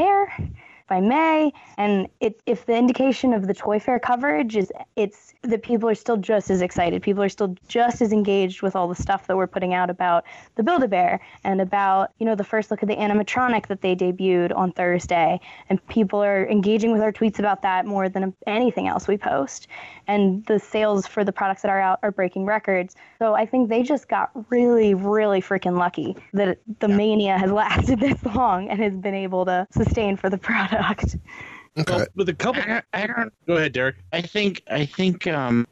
care? 0.88 0.99
by 0.99 1.00
May. 1.00 1.52
And 1.76 2.09
it, 2.21 2.40
if 2.47 2.66
the 2.66 2.76
indication 2.76 3.33
of 3.33 3.47
the 3.47 3.54
Toy 3.54 3.78
Fair 3.78 3.99
coverage 3.99 4.57
is 4.57 4.73
it's 4.97 5.35
that 5.42 5.62
people 5.62 5.88
are 5.88 5.95
still 5.95 6.16
just 6.16 6.50
as 6.50 6.62
excited, 6.62 7.02
people 7.02 7.23
are 7.23 7.28
still 7.28 7.54
just 7.68 8.02
as 8.02 8.12
engaged 8.12 8.62
with 8.62 8.75
all 8.75 8.88
the 8.88 8.95
stuff 8.95 9.26
that 9.28 9.37
we're 9.37 9.47
putting 9.47 9.75
out 9.75 9.90
about 9.90 10.25
the 10.57 10.62
Build-A-Bear 10.62 11.21
and 11.45 11.61
about 11.61 12.12
you 12.18 12.26
know 12.26 12.35
the 12.35 12.45
first 12.45 12.71
look 12.71 12.83
at 12.83 12.88
the 12.88 12.97
animatronic 12.97 13.68
that 13.68 13.80
they 13.80 13.95
debuted 13.95 14.54
on 14.57 14.73
Thursday, 14.73 15.40
and 15.68 15.87
people 15.88 16.23
are 16.23 16.47
engaging 16.49 16.92
with 16.92 17.02
our 17.02 17.12
tweets 17.12 17.38
about 17.38 17.62
that 17.62 17.87
more 17.87 18.09
than 18.09 18.35
anything 18.47 18.88
else 18.88 19.07
we 19.07 19.16
post. 19.16 19.68
And 20.07 20.45
the 20.47 20.59
sales 20.59 21.07
for 21.07 21.23
the 21.23 21.33
products 21.33 21.62
that 21.62 21.68
are 21.68 21.80
out 21.80 21.99
are 22.02 22.11
breaking 22.11 22.47
records. 22.47 22.97
So 23.18 23.35
I 23.35 23.45
think 23.45 23.68
they 23.68 23.83
just 23.83 24.09
got 24.09 24.30
really, 24.50 24.95
really 24.95 25.42
freaking 25.42 25.78
lucky 25.78 26.16
that 26.33 26.59
the 26.80 26.88
mania 26.88 27.37
has 27.37 27.52
lasted 27.59 28.00
this 28.00 28.25
long 28.25 28.68
and 28.71 28.80
has 28.80 28.97
been 28.97 29.14
able 29.14 29.45
to 29.45 29.66
sustain 29.71 30.16
for 30.16 30.30
the 30.30 30.38
product. 30.38 30.77
Okay. 31.78 32.06
With 32.16 32.28
a 32.28 32.35
couple. 32.35 32.62
I, 32.62 32.82
I 32.92 33.06
don't. 33.06 33.32
Go 33.47 33.54
ahead, 33.54 33.73
Derek. 33.73 33.97
I 34.12 34.20
think. 34.20 34.62
I 34.70 34.85
think. 34.85 35.26
Um. 35.26 35.66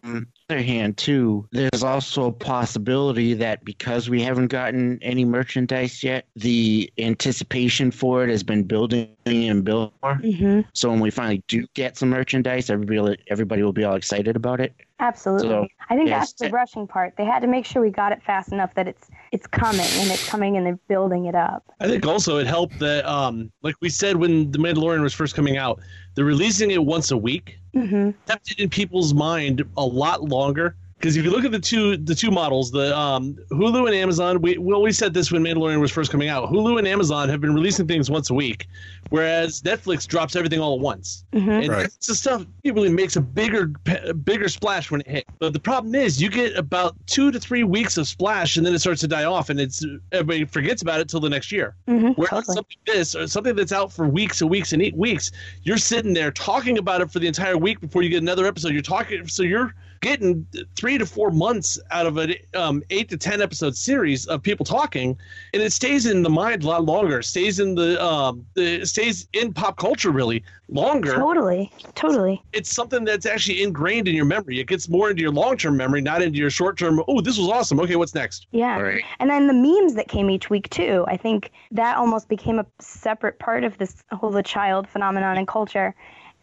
On 0.49 0.55
the 0.55 0.63
other 0.63 0.65
hand, 0.73 0.97
too, 0.97 1.49
there's 1.51 1.83
also 1.83 2.27
a 2.27 2.33
possibility 2.33 3.35
that 3.35 3.65
because 3.65 4.09
we 4.09 4.23
haven't 4.23 4.47
gotten 4.47 4.97
any 5.03 5.25
merchandise 5.25 6.05
yet, 6.05 6.27
the 6.37 6.89
anticipation 6.99 7.91
for 7.91 8.23
it 8.23 8.31
has 8.31 8.45
been 8.45 8.63
building 8.63 9.09
and 9.27 9.65
building 9.65 9.91
more. 10.05 10.15
hmm 10.15 10.61
So 10.73 10.89
when 10.89 11.01
we 11.01 11.11
finally 11.11 11.43
do 11.49 11.67
get 11.75 11.97
some 11.97 12.11
merchandise, 12.11 12.71
everybody 12.71 13.19
everybody 13.27 13.65
will 13.65 13.73
be 13.73 13.83
all 13.83 13.97
excited 13.97 14.37
about 14.37 14.61
it. 14.61 14.73
Absolutely. 15.01 15.49
So, 15.49 15.67
I 15.91 15.97
think 15.97 16.09
yes, 16.11 16.29
that's 16.31 16.33
the 16.35 16.47
it- 16.47 16.53
rushing 16.53 16.87
part. 16.87 17.15
They 17.19 17.25
had 17.25 17.41
to 17.41 17.49
make 17.49 17.67
sure 17.67 17.83
we 17.83 17.91
got 17.91 18.13
it 18.13 18.23
fast 18.23 18.53
enough 18.53 18.73
that 18.75 18.87
it's 18.87 19.11
it's 19.33 19.49
coming 19.49 19.81
and 19.81 20.13
it's 20.13 20.29
coming 20.29 20.57
and 20.57 20.65
they're 20.65 20.79
building 20.87 21.27
it 21.27 21.35
up. 21.35 21.65
I 21.81 21.89
think 21.89 22.07
also 22.07 22.39
it 22.39 22.47
helped 22.47 22.79
that, 22.79 23.05
um, 23.05 23.51
like 23.63 23.75
we 23.81 23.89
said 23.89 24.17
when 24.17 24.53
The 24.53 24.59
Mandalorian 24.59 25.03
was 25.03 25.13
first 25.13 25.35
coming 25.35 25.57
out, 25.57 25.81
they're 26.17 26.25
releasing 26.25 26.73
it 26.73 26.85
once 26.85 27.13
a 27.13 27.17
week. 27.17 27.59
hmm 27.73 28.11
Kept 28.27 28.51
it 28.51 28.59
in 28.59 28.69
people's 28.69 29.15
mind 29.15 29.63
a 29.77 29.85
lot 29.85 30.25
longer. 30.25 30.75
Because 30.99 31.17
if 31.19 31.25
you 31.25 31.31
look 31.31 31.45
at 31.45 31.53
the 31.53 31.59
two 31.59 31.99
the 31.99 32.15
two 32.15 32.31
models, 32.31 32.71
the 32.71 32.97
um, 32.97 33.37
Hulu 33.53 33.87
and 33.87 33.95
Amazon, 33.95 34.41
we, 34.41 34.57
we 34.57 34.73
always 34.73 34.97
said 34.97 35.13
this 35.13 35.31
when 35.31 35.43
Mandalorian 35.43 35.79
was 35.79 35.91
first 35.91 36.11
coming 36.11 36.29
out. 36.31 36.49
Hulu 36.51 36.79
and 36.79 36.89
Amazon 36.89 37.29
have 37.29 37.41
been 37.41 37.55
releasing 37.55 37.87
things 37.87 38.11
once 38.11 38.31
a 38.31 38.35
week, 38.35 38.67
whereas 39.11 39.61
Netflix 39.61 40.07
drops 40.07 40.35
everything 40.37 40.59
all 40.59 40.75
at 40.75 40.81
once. 40.81 41.25
And 41.33 41.69
Right. 41.69 41.83
that's 41.83 42.07
the 42.07 42.15
stuff 42.15 42.47
it 42.65 42.75
really 42.75 42.89
makes 42.89 43.17
a 43.17 43.21
bigger 43.21 43.73
a 44.05 44.15
bigger 44.15 44.49
splash 44.49 44.91
when 44.91 45.03
it 45.03 45.07
hits. 45.09 45.31
But 45.39 45.53
the 45.53 45.61
problem 45.61 45.95
is 45.95 46.21
you 46.21 46.31
get 46.31 46.57
about 46.57 46.97
two 47.07 47.31
to 47.31 47.39
three 47.39 47.63
weeks 47.63 47.99
of 47.99 48.09
splash, 48.09 48.57
and 48.57 48.65
then 48.65 48.75
it 48.75 48.79
starts 48.79 49.03
to 49.03 49.09
die 49.09 49.25
off, 49.25 49.51
and 49.51 49.61
it's 49.61 49.85
everybody 50.13 50.47
forgets 50.47 50.81
about 50.81 51.01
it 51.01 51.11
till 51.11 51.21
the 51.21 51.29
next 51.29 51.53
year. 51.53 51.77
hmm 51.87 52.13
Whereas 52.17 52.31
totally. 52.31 52.55
something 52.55 52.77
like 52.87 52.97
this 52.97 53.15
or 53.15 53.27
something 53.27 53.55
that's 53.55 53.73
out 53.73 53.93
for 53.93 54.09
weeks 54.09 54.41
and 54.41 54.49
weeks 54.49 54.73
and 54.73 54.81
eight 54.81 54.97
weeks, 54.97 55.31
you're 55.63 55.77
sitting 55.77 56.15
there 56.15 56.31
talking 56.31 56.79
about 56.79 57.03
it 57.03 57.11
for 57.11 57.19
the 57.19 57.27
entire 57.27 57.59
week 57.59 57.81
before 57.81 58.01
you 58.03 58.09
get 58.09 58.23
another 58.23 58.47
episode. 58.47 58.73
You're 58.73 58.81
talking, 58.81 59.29
so 59.29 59.43
you're 59.43 59.75
getting 60.01 60.47
three 60.77 60.99
to 60.99 61.07
four 61.07 61.31
months 61.31 61.79
out 61.91 62.07
of 62.07 62.17
an 62.19 62.35
um, 62.55 62.83
eight 62.91 63.09
to 63.11 63.17
ten 63.17 63.41
episode 63.43 63.77
series 63.77 64.27
of 64.27 64.43
people 64.43 64.65
talking, 64.65 65.17
and 65.55 65.63
it 65.63 65.73
stays 65.73 66.07
in 66.07 66.23
the 66.23 66.31
mind 66.31 66.65
a 66.65 66.67
lot 66.67 66.85
longer. 66.85 67.23
Stays 67.23 67.61
in 67.61 67.75
the, 67.75 68.03
um, 68.05 68.45
the 68.55 68.83
it 68.83 68.87
stays 68.87 69.29
in 69.33 69.53
pop 69.53 69.77
culture 69.77 70.11
really 70.11 70.43
longer. 70.69 71.15
Totally. 71.15 71.71
Totally. 71.95 72.43
It's 72.53 72.75
something 72.75 73.05
that's 73.05 73.27
actually 73.27 73.63
ingrained 73.63 74.09
in 74.09 74.15
your 74.15 74.25
memory. 74.25 74.59
It 74.61 74.67
gets 74.67 74.89
more 74.89 75.11
into 75.11 75.23
your 75.23 75.31
long 75.33 75.57
term 75.57 75.77
memory, 75.77 76.01
not 76.01 76.23
into 76.23 76.39
your 76.39 76.51
short 76.51 76.77
term. 76.79 77.03
Oh, 77.09 77.21
this 77.21 77.39
was 77.39 77.49
awesome. 77.49 77.79
Okay, 77.81 77.97
what's 77.97 78.15
next? 78.15 78.47
Yeah. 78.51 78.79
Right. 78.81 79.05
And 79.21 79.31
then 79.31 79.47
the 79.47 79.53
memes 79.55 79.95
that 79.95 80.09
came 80.09 80.29
each 80.31 80.51
week 80.51 80.69
too. 80.71 81.05
I 81.09 81.17
think 81.17 81.51
that 81.71 81.97
almost 81.97 82.29
became 82.29 82.59
a 82.59 82.67
separate 82.81 83.39
part 83.39 83.65
of 83.65 83.79
this 83.79 84.03
whole 84.13 84.31
the 84.31 84.43
child 84.43 84.89
phenomenon 84.89 85.39
in 85.39 85.47
culture. 85.47 85.95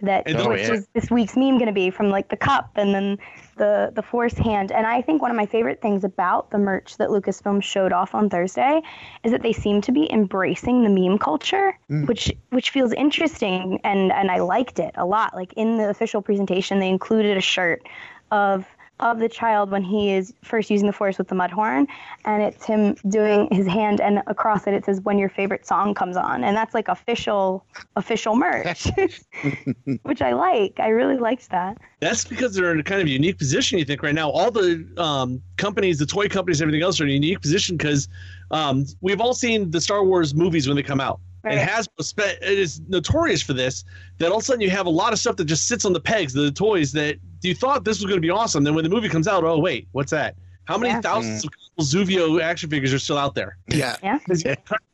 That 0.02 0.24
And 0.28 0.38
the- 0.40 0.50
which 0.50 0.62
Oh, 0.62 0.74
yeah. 0.74 0.80
is 0.80 0.88
this 0.94 1.10
week's 1.12 1.36
meme 1.38 1.58
going 1.58 1.68
to 1.68 1.72
be 1.74 1.90
from 1.90 2.10
like 2.10 2.30
the 2.30 2.36
cup 2.38 2.72
and 2.76 2.94
then 2.94 3.18
the 3.58 3.92
the 3.94 4.02
force 4.02 4.34
hand. 4.34 4.72
And 4.72 4.86
I 4.86 5.02
think 5.02 5.22
one 5.22 5.32
of 5.32 5.38
my 5.38 5.46
favorite 5.46 5.82
things 5.82 6.04
about 6.04 6.52
the 6.52 6.58
merch 6.58 6.98
that 6.98 7.10
Lucasfilm 7.10 7.62
showed 7.64 7.92
off 7.92 8.16
on 8.16 8.30
Thursday 8.30 8.82
is 9.24 9.32
that 9.32 9.42
they 9.42 9.54
seem 9.54 9.82
to 9.82 9.92
be 9.92 10.12
embracing 10.12 10.84
the 10.84 10.90
meme 10.90 11.18
culture, 11.18 11.78
mm. 11.90 12.08
which 12.08 12.32
which 12.50 12.70
feels 12.70 12.94
interesting 12.94 13.80
and 13.84 14.12
and 14.12 14.32
I 14.32 14.40
liked 14.40 14.80
it 14.80 14.96
a 14.96 15.06
lot. 15.06 15.36
Like 15.36 15.54
in 15.54 15.78
the 15.78 15.90
official 15.90 16.22
presentation, 16.22 16.80
they 16.80 16.90
included 16.90 17.38
a 17.38 17.42
shirt 17.42 17.84
of 18.32 18.66
of 19.04 19.20
the 19.20 19.30
child 19.30 19.70
when 19.70 19.84
he 19.84 20.12
is 20.12 20.34
first 20.44 20.70
using 20.70 20.88
the 20.88 20.94
force 20.94 21.18
with 21.18 21.28
the 21.28 21.36
mudhorn 21.36 21.86
and 22.26 22.42
it's 22.42 22.66
him 22.66 22.96
doing 23.10 23.48
his 23.52 23.68
hand 23.68 24.02
and 24.02 24.22
across 24.28 24.66
it 24.66 24.74
it 24.74 24.86
says 24.86 25.02
when 25.02 25.18
your 25.18 25.30
favorite 25.30 25.66
song 25.68 25.94
comes 25.94 26.18
on 26.18 26.44
and 26.44 26.56
that's 26.56 26.74
like 26.74 26.88
official 26.88 27.66
official 27.96 28.36
merch 28.36 28.88
which 30.04 30.22
i 30.22 30.32
like 30.32 30.80
i 30.80 30.88
really 30.88 31.18
liked 31.18 31.50
that 31.50 31.78
That's 32.00 32.26
because 32.26 32.54
they're 32.54 32.72
in 32.72 32.80
a 32.80 32.84
kind 32.84 33.02
of 33.02 33.08
unique 33.08 33.38
position. 33.38 33.80
You 33.80 33.86
think 33.86 34.04
right 34.04 34.14
now, 34.14 34.30
all 34.30 34.52
the 34.52 34.86
um, 34.98 35.42
companies, 35.56 36.00
the 36.00 36.06
toy 36.06 36.28
companies, 36.28 36.62
everything 36.62 36.82
else 36.82 37.00
are 37.00 37.06
in 37.06 37.12
a 37.12 37.14
unique 37.14 37.42
position 37.42 37.78
because 37.78 38.10
um, 38.52 38.86
we've 39.00 39.22
all 39.22 39.34
seen 39.34 39.72
the 39.72 39.80
Star 39.80 40.04
Wars 40.04 40.36
movies 40.36 40.68
when 40.68 40.76
they 40.76 40.84
come 40.84 41.00
out. 41.00 41.22
Right. 41.44 41.58
And 41.58 41.70
Hasbro 41.70 42.04
spe- 42.04 42.42
it 42.42 42.60
is 42.60 42.82
notorious 42.88 43.42
for 43.42 43.54
this. 43.54 43.84
That 44.20 44.32
all 44.32 44.38
of 44.38 44.44
a 44.44 44.46
sudden 44.46 44.62
you 44.62 44.70
have 44.70 44.86
a 44.86 44.92
lot 44.92 45.12
of 45.12 45.20
stuff 45.20 45.36
that 45.38 45.46
just 45.46 45.68
sits 45.68 45.84
on 45.84 45.92
the 45.92 46.00
pegs, 46.00 46.34
the 46.34 46.52
toys 46.52 46.92
that 46.94 47.18
you 47.42 47.54
thought 47.54 47.84
this 47.84 48.00
was 48.00 48.06
going 48.06 48.18
to 48.18 48.22
be 48.26 48.30
awesome. 48.30 48.64
Then 48.64 48.76
when 48.76 48.84
the 48.84 48.90
movie 48.90 49.10
comes 49.10 49.28
out, 49.28 49.44
oh 49.44 49.60
wait, 49.60 49.88
what's 49.92 50.12
that? 50.12 50.36
How 50.66 50.78
many 50.78 50.94
Yeah. 50.94 51.02
thousands 51.02 51.46
mm. 51.46 51.50
of 51.78 51.86
Zuvio 51.86 52.42
action 52.42 52.70
figures 52.70 52.94
are 52.94 53.00
still 53.00 53.18
out 53.18 53.36
there? 53.36 53.58
Yeah. 53.68 53.98
yeah 54.02 54.20
Because 54.28 54.44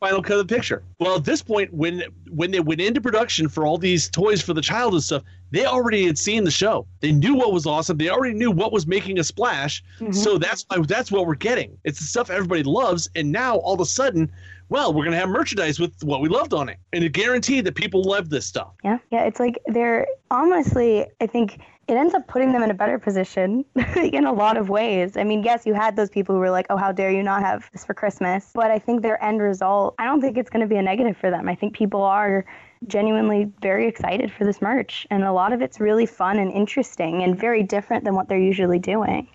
final 0.00 0.22
cut 0.22 0.38
of 0.38 0.48
the 0.48 0.54
picture. 0.54 0.82
Well, 0.98 1.16
at 1.16 1.24
this 1.24 1.42
point, 1.42 1.72
when 1.72 2.02
when 2.28 2.50
they 2.50 2.60
went 2.60 2.80
into 2.80 3.00
production 3.00 3.48
for 3.48 3.64
all 3.64 3.78
these 3.78 4.08
toys 4.08 4.42
for 4.42 4.54
the 4.54 4.60
child 4.60 4.94
and 4.94 5.02
stuff, 5.02 5.22
they 5.52 5.66
already 5.66 6.06
had 6.06 6.18
seen 6.18 6.44
the 6.44 6.50
show. 6.50 6.86
They 7.00 7.12
knew 7.12 7.34
what 7.34 7.52
was 7.52 7.66
awesome. 7.66 7.98
They 7.98 8.08
already 8.08 8.34
knew 8.34 8.50
what 8.50 8.72
was 8.72 8.86
making 8.86 9.18
a 9.18 9.24
splash. 9.24 9.84
Mm-hmm. 10.00 10.12
So 10.12 10.38
that's 10.38 10.64
why 10.68 10.78
that's 10.80 11.12
what 11.12 11.26
we're 11.26 11.34
getting. 11.34 11.78
It's 11.84 11.98
the 12.00 12.06
stuff 12.06 12.30
everybody 12.30 12.64
loves, 12.64 13.08
and 13.14 13.30
now 13.30 13.56
all 13.58 13.74
of 13.74 13.80
a 13.80 13.86
sudden, 13.86 14.32
well, 14.70 14.94
we're 14.94 15.04
gonna 15.04 15.16
have 15.16 15.28
merchandise 15.28 15.78
with 15.78 15.92
what 16.02 16.22
we 16.22 16.28
loved 16.28 16.54
on 16.54 16.68
it, 16.68 16.78
and 16.92 17.04
it 17.04 17.12
guaranteed 17.12 17.66
that 17.66 17.74
people 17.74 18.02
love 18.02 18.30
this 18.30 18.46
stuff. 18.46 18.72
yeah. 18.82 18.98
Yeah 19.10 19.24
it's 19.24 19.38
like 19.38 19.58
they're 19.66 20.06
honestly 20.30 21.06
i 21.20 21.26
think 21.26 21.58
it 21.88 21.94
ends 21.94 22.14
up 22.14 22.26
putting 22.28 22.52
them 22.52 22.62
in 22.62 22.70
a 22.70 22.74
better 22.74 22.98
position 23.00 23.64
in 23.96 24.24
a 24.24 24.32
lot 24.32 24.56
of 24.56 24.68
ways. 24.68 25.16
I 25.16 25.24
mean 25.24 25.42
yes 25.42 25.66
you 25.66 25.74
had 25.74 25.96
those 25.96 26.08
people 26.08 26.34
who 26.34 26.40
were 26.40 26.50
like 26.50 26.66
oh 26.70 26.76
how 26.76 26.92
dare 26.92 27.10
you 27.10 27.22
not 27.22 27.42
have 27.42 27.68
this 27.72 27.84
for 27.84 27.94
christmas? 27.94 28.50
But 28.54 28.70
i 28.70 28.78
think 28.78 29.02
their 29.02 29.22
end 29.22 29.42
result 29.42 29.94
i 29.98 30.04
don't 30.04 30.20
think 30.20 30.38
it's 30.38 30.50
going 30.50 30.62
to 30.62 30.68
be 30.68 30.76
a 30.76 30.82
negative 30.82 31.16
for 31.16 31.30
them. 31.30 31.48
I 31.48 31.54
think 31.54 31.74
people 31.74 32.02
are 32.02 32.44
genuinely 32.86 33.50
very 33.60 33.86
excited 33.86 34.32
for 34.32 34.44
this 34.44 34.62
merch 34.62 35.06
and 35.10 35.22
a 35.22 35.32
lot 35.32 35.52
of 35.52 35.60
it's 35.60 35.80
really 35.80 36.06
fun 36.06 36.38
and 36.38 36.50
interesting 36.52 37.22
and 37.22 37.38
very 37.38 37.62
different 37.62 38.04
than 38.04 38.14
what 38.14 38.28
they're 38.28 38.38
usually 38.38 38.78
doing 38.78 39.28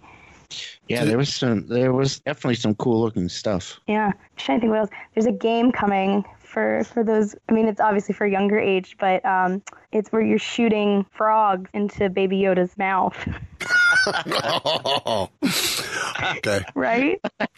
Yeah, 0.87 1.05
there 1.05 1.17
was 1.17 1.33
some. 1.33 1.67
There 1.67 1.93
was 1.93 2.19
definitely 2.19 2.55
some 2.55 2.75
cool 2.75 3.01
looking 3.01 3.29
stuff. 3.29 3.79
Yeah, 3.87 4.07
I'm 4.07 4.13
trying 4.37 4.59
to 4.59 4.61
think 4.61 4.71
what 4.71 4.79
else. 4.79 4.89
There's 5.13 5.25
a 5.25 5.31
game 5.31 5.71
coming 5.71 6.23
for 6.39 6.83
for 6.85 7.03
those. 7.03 7.35
I 7.49 7.53
mean, 7.53 7.67
it's 7.67 7.81
obviously 7.81 8.13
for 8.13 8.25
younger 8.25 8.59
age, 8.59 8.95
but 8.99 9.25
um, 9.25 9.61
it's 9.91 10.11
where 10.11 10.21
you're 10.21 10.39
shooting 10.39 11.05
frogs 11.11 11.69
into 11.73 12.09
Baby 12.09 12.37
Yoda's 12.37 12.77
mouth, 12.77 13.15
Oh. 14.07 15.29
okay. 16.37 16.63
right? 16.75 17.19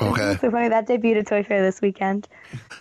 Okay. 0.00 0.36
So 0.40 0.50
funny 0.50 0.68
that 0.68 0.86
debuted 0.88 1.18
at 1.20 1.26
Toy 1.28 1.42
Fair 1.42 1.62
this 1.62 1.80
weekend. 1.80 2.28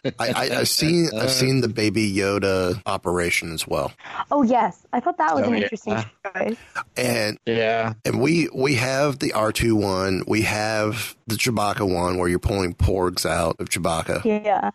I, 0.04 0.12
I, 0.20 0.50
I've 0.60 0.68
seen 0.68 1.10
I've 1.16 1.32
seen 1.32 1.62
the 1.62 1.68
baby 1.70 2.12
Yoda 2.12 2.82
operation 2.86 3.54
as 3.54 3.68
well, 3.68 3.94
Oh 4.32 4.42
yes, 4.44 4.86
I 4.92 5.00
thought 5.00 5.18
that 5.20 5.34
was 5.36 5.44
Oh, 5.44 5.48
an 5.48 5.54
yeah. 5.58 5.64
interesting 5.64 6.04
choice. 6.36 6.58
and 6.98 7.38
yeah, 7.46 7.94
and 8.04 8.20
we 8.20 8.50
we 8.54 8.76
have 8.76 9.20
the 9.20 9.34
R 9.34 9.52
two 9.52 9.76
one, 9.76 10.24
we 10.28 10.42
have 10.42 11.16
the 11.32 11.38
Chewbacca 11.38 11.92
one 11.92 12.18
where 12.18 12.28
you're 12.30 12.40
pulling 12.40 12.74
porgs 12.76 13.26
out 13.26 13.60
of 13.60 13.70
Chewbacca. 13.70 14.24
Yeah, 14.24 14.72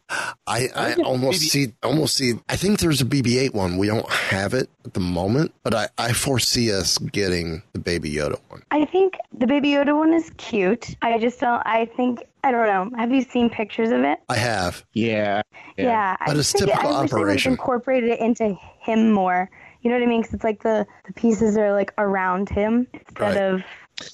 I, 0.47 0.69
I 0.75 0.95
almost 1.05 1.41
see 1.43 1.73
almost 1.83 2.17
see. 2.17 2.35
I 2.49 2.57
think 2.57 2.81
there's 2.81 3.01
a 3.01 3.05
BB 3.05 3.37
eight 3.41 3.55
one. 3.55 3.77
We 3.79 3.87
don't 3.87 4.09
have 4.11 4.53
it 4.55 4.69
at 4.85 4.95
the 4.95 5.01
moment, 5.01 5.53
but 5.63 5.75
I 5.75 5.89
I 5.99 6.13
foresee 6.13 6.73
us 6.73 6.99
getting 6.99 7.63
the 7.73 7.79
baby 7.79 8.11
Yoda 8.13 8.41
one. 8.49 8.63
I 8.71 8.85
think 8.85 9.15
the 9.37 9.47
Baby 9.47 9.71
Yoda 9.71 9.97
one 9.97 10.13
is 10.13 10.31
cute. 10.39 10.97
I 11.03 11.19
just 11.19 11.39
don't. 11.41 11.63
I 11.65 11.87
think 11.97 12.25
I 12.45 12.51
don't 12.51 12.67
know. 12.93 12.97
Have 12.99 13.11
you 13.13 13.23
seen 13.23 13.51
pictures 13.51 13.91
of 13.91 14.01
it? 14.03 14.19
I 14.29 14.37
have. 14.37 14.85
yeah, 14.93 15.43
Yeah, 15.77 16.17
I 16.21 16.27
But 16.27 16.35
just 16.37 16.55
it's 16.55 16.65
think 16.65 16.71
typical 16.73 16.95
I 16.97 17.03
wish 17.03 17.11
they 17.11 17.15
would've 17.17 17.29
operation. 17.29 17.53
incorporated 17.53 18.11
it 18.11 18.21
into 18.21 18.55
him 18.81 19.11
more. 19.13 19.51
You 19.83 19.91
know 19.91 19.99
what 19.99 20.03
I 20.05 20.07
mean? 20.07 20.21
Because 20.23 20.35
it's 20.35 20.45
like 20.45 20.63
the 20.63 20.87
the 21.07 21.13
pieces 21.13 21.57
are 21.57 21.73
like 21.73 21.93
around 21.99 22.49
him 22.49 22.87
instead 22.93 23.21
Right. 23.21 23.37
of 23.37 23.63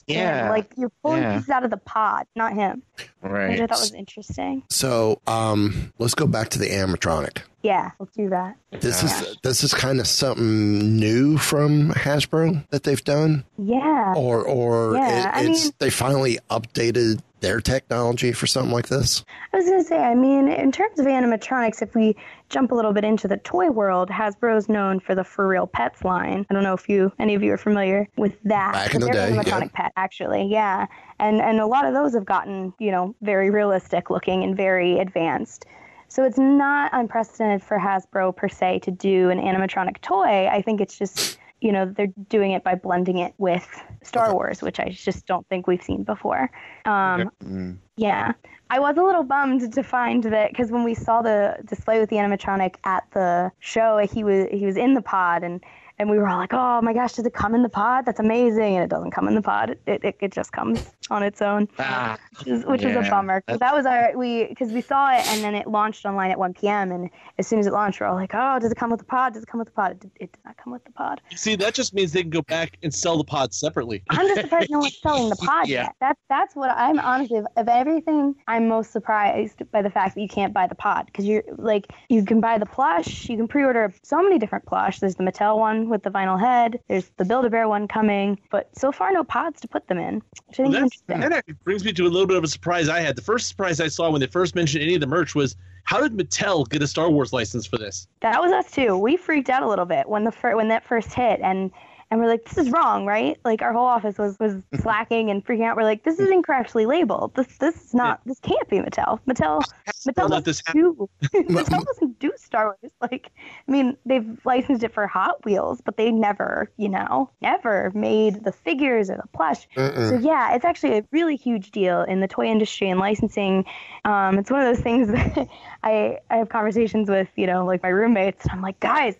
Yeah, 0.07 0.45
him. 0.45 0.49
like 0.51 0.73
you're 0.77 0.93
pulling 1.03 1.23
yeah. 1.23 1.35
pieces 1.35 1.51
out 1.51 1.65
of 1.65 1.71
the 1.71 1.77
pod, 1.77 2.27
not 2.37 2.53
him, 2.53 2.83
right. 3.21 3.51
which 3.51 3.61
I 3.61 3.67
thought 3.67 3.81
was 3.81 3.93
interesting. 3.93 4.63
So 4.71 5.21
um, 5.27 5.93
let's 5.99 6.15
go 6.15 6.27
back 6.27 6.51
to 6.51 6.59
the 6.59 6.69
animatronic. 6.69 7.39
Yeah, 7.63 7.91
let's 7.99 8.15
do 8.17 8.29
that. 8.31 8.57
This 8.73 9.03
is 9.03 9.37
this 9.43 9.63
is 9.65 9.73
kind 9.75 10.01
of 10.01 10.07
something 10.07 10.97
new 10.97 11.39
from 11.39 11.91
Hasbro 11.91 12.69
that 12.71 12.83
they've 12.83 13.03
done, 13.05 13.45
Yeah, 13.59 14.15
or 14.17 14.43
or 14.45 14.95
Yeah, 14.95 15.29
it, 15.31 15.35
I 15.35 15.51
it's 15.51 15.65
mean- 15.65 15.73
they 15.79 15.91
finally 15.91 16.39
updated 16.51 17.21
their 17.43 17.61
technology 17.61 18.33
for 18.33 18.47
something 18.47 18.73
like 18.73 18.89
this? 18.89 19.25
I 19.53 19.59
was 19.59 19.67
going 19.67 19.83
to 19.83 19.87
say, 19.87 19.99
I 19.99 20.15
mean, 20.15 20.49
in 20.49 20.73
terms 20.73 20.99
of 20.99 21.05
animatronics, 21.05 21.83
if 21.83 21.95
we 21.95 22.17
jump 22.49 22.73
a 22.73 22.75
little 22.75 22.95
bit 22.95 23.05
into 23.05 23.29
the 23.29 23.37
toy 23.39 23.71
world, 23.71 24.09
Hasbro's 24.09 24.69
known 24.69 25.01
for 25.01 25.15
the 25.15 25.23
FurReal 25.23 25.71
Pets 25.71 26.05
line. 26.05 26.47
I 26.49 26.55
don't 26.55 26.63
know 26.63 26.73
if 26.73 26.89
you 26.89 27.13
any 27.19 27.35
of 27.35 27.43
you 27.43 27.53
are 27.53 27.59
familiar 27.59 28.09
with 28.17 28.35
that. 28.45 28.73
Back 28.73 28.95
in 28.95 29.03
the 29.03 29.11
day, 29.11 29.31
an 29.31 29.35
animatronic 29.35 29.73
pet, 29.75 29.93
actually, 29.97 30.47
yeah. 30.47 30.87
And 31.19 31.43
and 31.43 31.61
a 31.61 31.67
lot 31.67 31.85
of 31.85 31.93
those 31.93 32.15
have 32.15 32.25
gotten, 32.25 32.73
you 32.79 32.91
know, 32.91 33.15
very 33.21 33.51
realistic 33.51 34.09
looking 34.09 34.43
and 34.43 34.57
very 34.57 34.99
advanced. 34.99 35.67
So 36.09 36.25
it's 36.25 36.39
not 36.39 36.91
unprecedented 36.93 37.63
for 37.63 37.79
Hasbro 37.79 38.37
per 38.37 38.49
se 38.49 38.81
to 38.81 38.91
do 38.91 39.31
an 39.31 39.39
animatronic 39.39 40.01
toy. 40.03 40.47
I 40.47 40.61
think 40.61 40.81
it's 40.81 40.99
just 40.99 41.39
you 41.63 41.73
know 41.73 41.87
they're 41.87 42.13
doing 42.29 42.51
it 42.53 42.65
by 42.65 42.75
blending 42.75 43.19
it 43.19 43.33
with 43.39 43.67
Star 44.03 44.35
Wars, 44.35 44.63
which 44.63 44.81
I 44.81 44.89
just 44.91 45.27
don't 45.27 45.47
think 45.49 45.67
we've 45.67 45.83
seen 45.83 46.03
before. 46.03 46.51
Um, 46.85 47.31
Mm. 47.43 47.79
yeah, 47.97 48.33
I 48.71 48.79
was 48.81 48.97
a 48.97 49.03
little 49.03 49.23
bummed 49.23 49.73
to 49.73 49.83
find 49.83 50.25
that 50.25 50.51
because 50.51 50.71
when 50.71 50.85
we 50.85 50.95
saw 50.95 51.23
the 51.23 51.57
display 51.65 52.01
with 52.01 52.11
the 52.11 52.17
animatronic 52.17 52.75
at 52.85 53.05
the 53.13 53.53
show, 53.61 53.99
he 53.99 54.25
was 54.25 54.49
he 54.51 54.67
was 54.67 54.77
in 54.77 54.95
the 54.95 55.03
pod 55.03 55.43
and. 55.43 55.63
And 55.99 56.11
we 56.11 56.19
were 56.19 56.29
all 56.29 56.39
like, 56.39 56.53
"Oh 56.53 56.81
my 56.83 56.93
gosh, 56.93 57.13
does 57.15 57.27
it 57.27 57.35
come 57.35 57.55
in 57.55 57.63
the 57.63 57.69
pod? 57.69 58.07
That's 58.07 58.21
amazing!" 58.21 58.77
And 58.77 58.85
it 58.85 58.91
doesn't 58.91 59.11
come 59.13 59.29
in 59.29 59.35
the 59.35 59.43
pod; 59.43 59.71
it 59.87 60.01
it, 60.05 60.17
it 60.21 60.33
just 60.33 60.53
comes 60.53 60.91
on 61.11 61.23
its 61.23 61.43
own, 61.43 61.69
Ah, 61.79 62.17
which 62.39 62.49
is, 62.49 62.65
which 62.65 62.83
is 62.83 62.93
a 62.97 63.01
bummer. 63.01 63.11
bummer. 63.11 63.41
'Cause 63.47 63.59
that 63.59 63.75
was 63.75 63.87
our 63.87 64.17
we 64.17 64.47
because 64.47 64.73
we 64.73 64.81
saw 64.81 65.13
it 65.15 65.27
and 65.29 65.45
then 65.45 65.55
it 65.55 65.67
launched 65.67 66.05
online 66.07 66.31
at 66.31 66.39
1 66.39 66.55
p.m. 66.55 66.91
And 66.93 67.11
as 67.39 67.47
soon 67.47 67.59
as 67.59 67.67
it 67.67 67.73
launched, 67.73 68.01
we 68.01 68.07
are 68.07 68.11
all 68.11 68.17
like, 68.17 68.33
"Oh, 68.35 68.59
does 68.59 68.73
it 68.73 68.77
come 68.79 68.91
with 68.91 69.01
the 69.01 69.05
pod? 69.07 69.35
Does 69.35 69.43
it 69.43 69.49
come 69.49 69.59
with 69.59 69.69
the 69.69 69.73
pod?" 69.75 69.93
It 69.93 70.01
did, 70.01 70.11
it 70.21 70.33
did 70.33 70.45
not 70.45 70.57
come 70.57 70.73
with 70.73 70.85
the 70.85 70.93
pod. 70.93 71.21
See, 71.35 71.57
that 71.57 71.75
just 71.75 71.95
means 71.95 72.13
they 72.13 72.23
can 72.23 72.31
go 72.31 72.43
back 72.43 72.79
and 72.83 72.93
sell 72.93 73.19
the 73.19 73.25
pod 73.25 73.53
separately. 73.55 74.03
I'm 74.11 74.27
just 74.27 74.41
surprised 74.43 74.71
no 74.71 74.79
one's 74.81 74.99
selling 75.01 75.29
the 75.31 75.37
pod 75.37 75.69
Yeah. 75.69 75.83
yet. 75.85 75.95
That's 76.01 76.21
that's 76.29 76.57
what 76.57 76.71
I'm 76.71 76.99
honestly 77.01 77.39
of, 77.39 77.47
of 77.57 77.69
everything. 77.69 78.35
I'm 78.49 78.67
most 78.69 78.93
surprised 78.93 79.63
by 79.71 79.83
the 79.83 79.91
fact 79.91 80.15
that 80.15 80.21
you 80.21 80.29
can't 80.29 80.53
buy 80.55 80.67
the 80.67 80.75
pod 80.75 81.07
because 81.07 81.27
you're 81.27 81.45
like 81.59 81.87
you 82.09 82.25
can 82.25 82.41
buy 82.41 82.59
the 82.59 82.67
plush, 82.67 83.29
you 83.29 83.37
can 83.37 83.47
pre-order 83.49 83.93
so 84.03 84.23
many 84.23 84.39
different 84.39 84.65
plush. 84.67 84.99
There's 85.01 85.17
the 85.17 85.23
Mattel 85.25 85.59
one 85.59 85.89
with 85.93 86.03
the 86.03 86.11
vinyl 86.11 86.41
head. 86.41 86.81
There's 86.89 87.13
the 87.19 87.25
Build-A-Bear 87.25 87.69
one 87.69 87.87
coming, 87.87 88.41
but 88.51 88.69
so 88.77 88.91
far 88.91 89.13
no 89.13 89.23
pods 89.23 89.61
to 89.61 89.69
put 89.69 89.87
them 89.87 89.99
in, 89.99 90.17
which 90.47 90.59
I 90.59 90.63
think 90.65 90.73
That's, 90.73 90.83
interesting. 90.85 91.21
that 91.21 91.33
actually 91.33 91.55
brings 91.63 91.85
me 91.85 91.93
to 91.93 92.07
a 92.07 92.09
little 92.09 92.27
bit 92.27 92.37
of 92.37 92.43
a 92.43 92.49
surprise 92.49 92.89
I 92.89 92.99
had. 93.01 93.15
The 93.15 93.23
first 93.23 93.47
surprise 93.47 93.81
I 93.81 93.87
saw 93.87 94.11
when 94.11 94.21
they 94.21 94.27
first 94.27 94.57
mentioned 94.57 94.83
any 94.83 94.95
of 94.95 95.01
the 95.01 95.07
merch 95.07 95.37
was 95.37 95.55
how 95.85 96.01
did 96.01 96.13
Mattel 96.17 96.69
get 96.69 96.83
a 96.83 96.87
Star 96.87 97.11
Wars 97.11 97.33
license 97.33 97.67
for 97.67 97.79
this? 97.79 98.09
That 98.21 98.41
was 98.41 98.53
us 98.53 98.71
too. 98.71 98.97
We 98.97 99.17
freaked 99.17 99.51
out 99.51 99.63
a 99.63 99.69
little 99.69 99.85
bit 99.85 100.09
when 100.09 100.25
the 100.25 100.33
fir- 100.33 100.57
when 100.57 100.69
that 100.69 100.85
first 100.85 101.13
hit, 101.13 101.41
and 101.43 101.71
and 102.13 102.21
we're 102.21 102.29
like, 102.29 102.45
this 102.45 102.59
is 102.59 102.71
wrong, 102.71 103.07
right? 103.07 103.39
Like 103.43 103.63
our 103.63 103.73
whole 103.73 103.87
office 103.87 104.19
was 104.19 104.39
was 104.39 104.63
slacking 104.83 105.31
and 105.31 105.43
freaking 105.43 105.65
out. 105.65 105.79
We're 105.79 105.85
like, 105.85 106.05
this 106.05 106.21
is 106.21 106.29
incorrectly 106.29 106.85
labeled. 106.85 107.35
This 107.35 107.57
this 107.57 107.75
is 107.87 107.95
not. 107.95 108.21
This 108.27 108.39
can't 108.39 108.69
be 108.69 108.81
Mattel. 108.81 109.19
Mattel 109.27 109.63
Mattel 110.07 110.45
doesn't 110.45 110.67
do 110.75 111.09
Mattel 111.35 111.83
doesn't 111.87 112.19
do 112.19 112.31
Star 112.37 112.77
Wars. 112.83 112.93
Like, 113.01 113.31
I 113.67 113.73
mean, 113.73 113.97
they've 114.05 114.39
licensed 114.45 114.85
it 114.85 114.93
for 114.93 115.07
Hot 115.07 115.43
Wheels, 115.47 115.81
but 115.81 115.97
they 115.97 116.11
never, 116.11 116.71
you 116.77 116.91
know, 116.91 117.31
never 117.41 117.91
made 117.95 118.45
the 118.45 118.53
figures 118.53 119.09
or 119.09 119.17
the 119.17 119.29
plush. 119.33 119.67
So 119.75 120.19
yeah, 120.21 120.55
it's 120.55 120.67
actually 120.67 120.99
a 120.99 121.05
really 121.13 121.37
huge 121.37 121.71
deal 121.71 122.03
in 122.03 122.21
the 122.21 122.29
toy 122.29 122.45
industry 122.45 122.91
and 122.91 123.01
licensing. 123.01 123.65
Um, 124.05 124.39
it's 124.39 124.51
one 124.51 124.61
of 124.61 124.77
those 124.77 124.85
things 124.85 125.09
that 125.09 125.49
I 125.83 126.19
I 126.29 126.37
have 126.37 126.51
conversations 126.51 127.09
with, 127.09 127.29
you 127.37 127.47
know, 127.47 127.65
like 127.65 127.83
my 127.83 127.89
roommates. 127.89 128.45
And 128.45 128.53
I'm 128.53 128.61
like, 128.61 128.81
guys, 128.81 129.15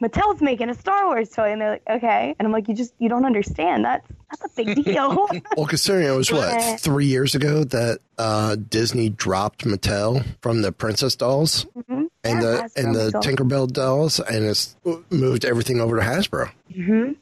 Mattel's 0.00 0.40
making 0.40 0.68
a 0.70 0.74
Star 0.74 1.06
Wars 1.06 1.28
toy, 1.30 1.50
and 1.52 1.60
they're 1.60 1.70
like, 1.72 1.82
okay. 1.88 2.34
And 2.38 2.46
I'm 2.46 2.52
like, 2.52 2.68
you 2.68 2.74
just 2.74 2.94
you 2.98 3.08
don't 3.08 3.24
understand. 3.24 3.84
That's 3.84 4.06
that's 4.30 4.58
a 4.58 4.64
big 4.64 4.84
deal. 4.84 5.28
Well, 5.56 5.66
considering 5.66 6.06
it 6.06 6.16
was 6.16 6.30
what 6.30 6.80
three 6.80 7.06
years 7.06 7.34
ago 7.34 7.64
that 7.64 7.98
uh, 8.18 8.56
Disney 8.56 9.08
dropped 9.08 9.64
Mattel 9.64 10.24
from 10.42 10.62
the 10.62 10.70
Princess 10.72 11.16
dolls 11.16 11.66
Mhm. 11.76 12.08
and 12.24 12.42
the 12.42 12.46
Hasbro 12.76 12.76
and 12.84 12.94
the. 12.94 13.10
Tinkerbell 13.20 13.72
dolls, 13.72 14.20
and 14.20 14.44
it's 14.44 14.76
moved 15.10 15.44
everything 15.44 15.80
over 15.80 15.96
to 15.96 16.02
Hasbro. 16.02 16.50
hmm 16.74 17.12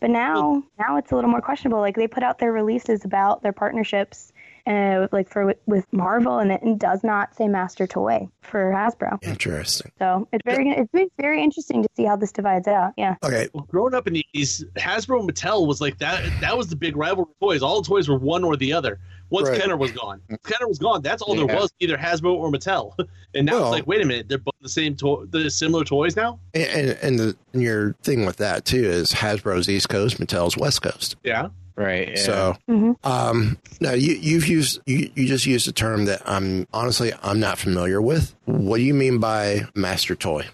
But 0.00 0.10
now, 0.10 0.62
now 0.78 0.96
it's 0.96 1.10
a 1.12 1.14
little 1.16 1.30
more 1.30 1.40
questionable. 1.40 1.80
Like 1.80 1.96
they 1.96 2.06
put 2.08 2.22
out 2.22 2.38
their 2.38 2.52
releases 2.52 3.04
about 3.04 3.42
their 3.42 3.52
partnerships, 3.52 4.31
uh, 4.66 5.08
like 5.12 5.28
for 5.28 5.54
with 5.66 5.86
Marvel, 5.92 6.38
and 6.38 6.52
it 6.52 6.78
does 6.78 7.02
not 7.04 7.34
say 7.36 7.48
Master 7.48 7.86
Toy 7.86 8.28
for 8.42 8.70
Hasbro. 8.72 9.18
Interesting. 9.22 9.90
So 9.98 10.28
it's 10.32 10.42
very, 10.44 10.68
it's 10.70 10.90
been 10.92 11.08
very 11.20 11.42
interesting 11.42 11.82
to 11.82 11.88
see 11.96 12.04
how 12.04 12.16
this 12.16 12.32
divides 12.32 12.68
out. 12.68 12.92
Yeah. 12.96 13.16
Okay, 13.22 13.48
Well, 13.54 13.64
growing 13.64 13.94
up 13.94 14.06
in 14.06 14.14
the 14.14 14.24
80s, 14.36 14.64
Hasbro 14.74 15.20
and 15.20 15.32
Mattel 15.32 15.66
was 15.66 15.80
like 15.80 15.98
that. 15.98 16.22
That 16.40 16.56
was 16.56 16.68
the 16.68 16.76
big 16.76 16.96
rivalry 16.96 17.32
toys. 17.40 17.62
All 17.62 17.80
the 17.82 17.88
toys 17.88 18.08
were 18.08 18.18
one 18.18 18.44
or 18.44 18.56
the 18.56 18.72
other. 18.72 19.00
Once 19.30 19.48
Right. 19.48 19.58
Kenner 19.60 19.78
was 19.78 19.90
gone, 19.92 20.20
Kenner 20.44 20.68
was 20.68 20.78
gone. 20.78 21.00
That's 21.00 21.22
all 21.22 21.34
there 21.34 21.46
was, 21.46 21.72
either 21.80 21.96
Hasbro 21.96 22.34
or 22.34 22.50
Mattel. 22.52 22.92
And 23.34 23.46
now 23.46 23.52
Well- 23.54 23.62
it's 23.68 23.72
like, 23.72 23.86
wait 23.86 24.02
a 24.02 24.04
minute, 24.04 24.28
they're 24.28 24.36
both 24.36 24.52
the 24.60 24.68
same, 24.68 24.94
toy, 24.94 25.24
the 25.30 25.48
similar 25.50 25.84
toys 25.84 26.16
now. 26.16 26.38
and 26.52 26.64
and, 26.64 26.98
and 27.02 27.18
the 27.18 27.36
and 27.54 27.62
your 27.62 27.94
thing 28.02 28.26
with 28.26 28.36
that 28.36 28.66
too 28.66 28.84
is 28.84 29.10
Hasbro's 29.12 29.70
East 29.70 29.88
Coast, 29.88 30.18
Mattel's 30.20 30.56
West 30.58 30.82
Coast. 30.82 31.16
Yeah. 31.24 31.48
Right. 31.76 32.10
yeah. 32.10 32.16
So, 32.16 32.56
Mhm. 32.68 32.96
um, 33.04 33.58
now 33.80 33.92
you 33.92 34.14
you've 34.14 34.46
used 34.46 34.80
you, 34.86 35.10
you 35.14 35.26
just 35.26 35.46
used 35.46 35.66
a 35.68 35.72
term 35.72 36.04
that 36.06 36.22
I'm 36.26 36.66
honestly 36.72 37.12
I'm 37.22 37.40
not 37.40 37.58
familiar 37.58 38.00
with. 38.02 38.34
What 38.46 38.76
do 38.78 38.82
you 38.82 38.94
mean 38.94 39.18
by 39.18 39.62
master 39.74 40.14
toy? 40.14 40.46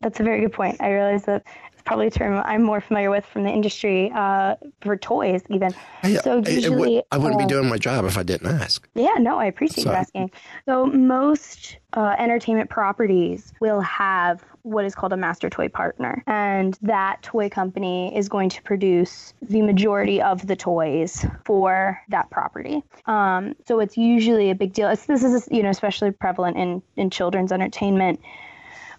That's 0.00 0.20
a 0.20 0.22
very 0.22 0.40
good 0.42 0.52
point. 0.52 0.76
I 0.80 0.90
realize 0.92 1.24
that 1.24 1.36
it's 1.36 1.46
probably 1.84 2.06
a 2.06 2.10
term 2.10 2.42
I'm 2.44 2.62
more 2.62 2.80
familiar 2.80 3.10
with 3.10 3.24
from 3.26 3.44
the 3.44 3.50
industry 3.50 4.10
uh, 4.14 4.56
for 4.80 4.96
toys, 4.96 5.42
even. 5.50 5.74
I, 6.02 6.14
So 6.16 6.38
I- 6.38 6.42
I 6.46 6.50
usually, 6.50 6.94
would- 6.96 7.04
I 7.12 7.18
wouldn't 7.18 7.40
uh, 7.40 7.44
be 7.44 7.48
doing 7.48 7.68
my 7.68 7.78
job 7.78 8.04
if 8.04 8.16
I 8.18 8.22
didn't 8.22 8.48
ask. 8.60 8.88
Yeah, 8.94 9.14
no, 9.18 9.38
I 9.38 9.46
appreciate 9.46 9.84
you 9.84 9.90
asking. 9.92 10.30
So 10.66 10.86
most 10.86 11.76
uh, 11.92 12.16
entertainment 12.18 12.70
properties 12.70 13.52
will 13.60 13.80
have 13.80 14.42
what 14.62 14.86
is 14.86 14.94
called 14.94 15.12
a 15.12 15.16
master 15.16 15.50
toy 15.50 15.68
partner, 15.68 16.22
and 16.26 16.78
that 16.80 17.22
toy 17.22 17.50
company 17.50 18.16
is 18.16 18.30
going 18.30 18.48
to 18.48 18.62
produce 18.62 19.34
the 19.42 19.60
majority 19.60 20.22
of 20.22 20.46
the 20.46 20.56
toys 20.56 21.26
for 21.44 22.00
that 22.08 22.30
property. 22.30 22.82
Um, 23.06 23.54
so 23.68 23.78
it's 23.80 23.98
usually 23.98 24.48
a 24.50 24.54
big 24.54 24.72
deal. 24.72 24.88
It's, 24.88 25.04
this 25.04 25.22
is 25.22 25.46
you 25.50 25.62
know 25.62 25.68
especially 25.68 26.12
prevalent 26.12 26.56
in 26.56 26.82
in 26.96 27.10
children's 27.10 27.52
entertainment 27.52 28.20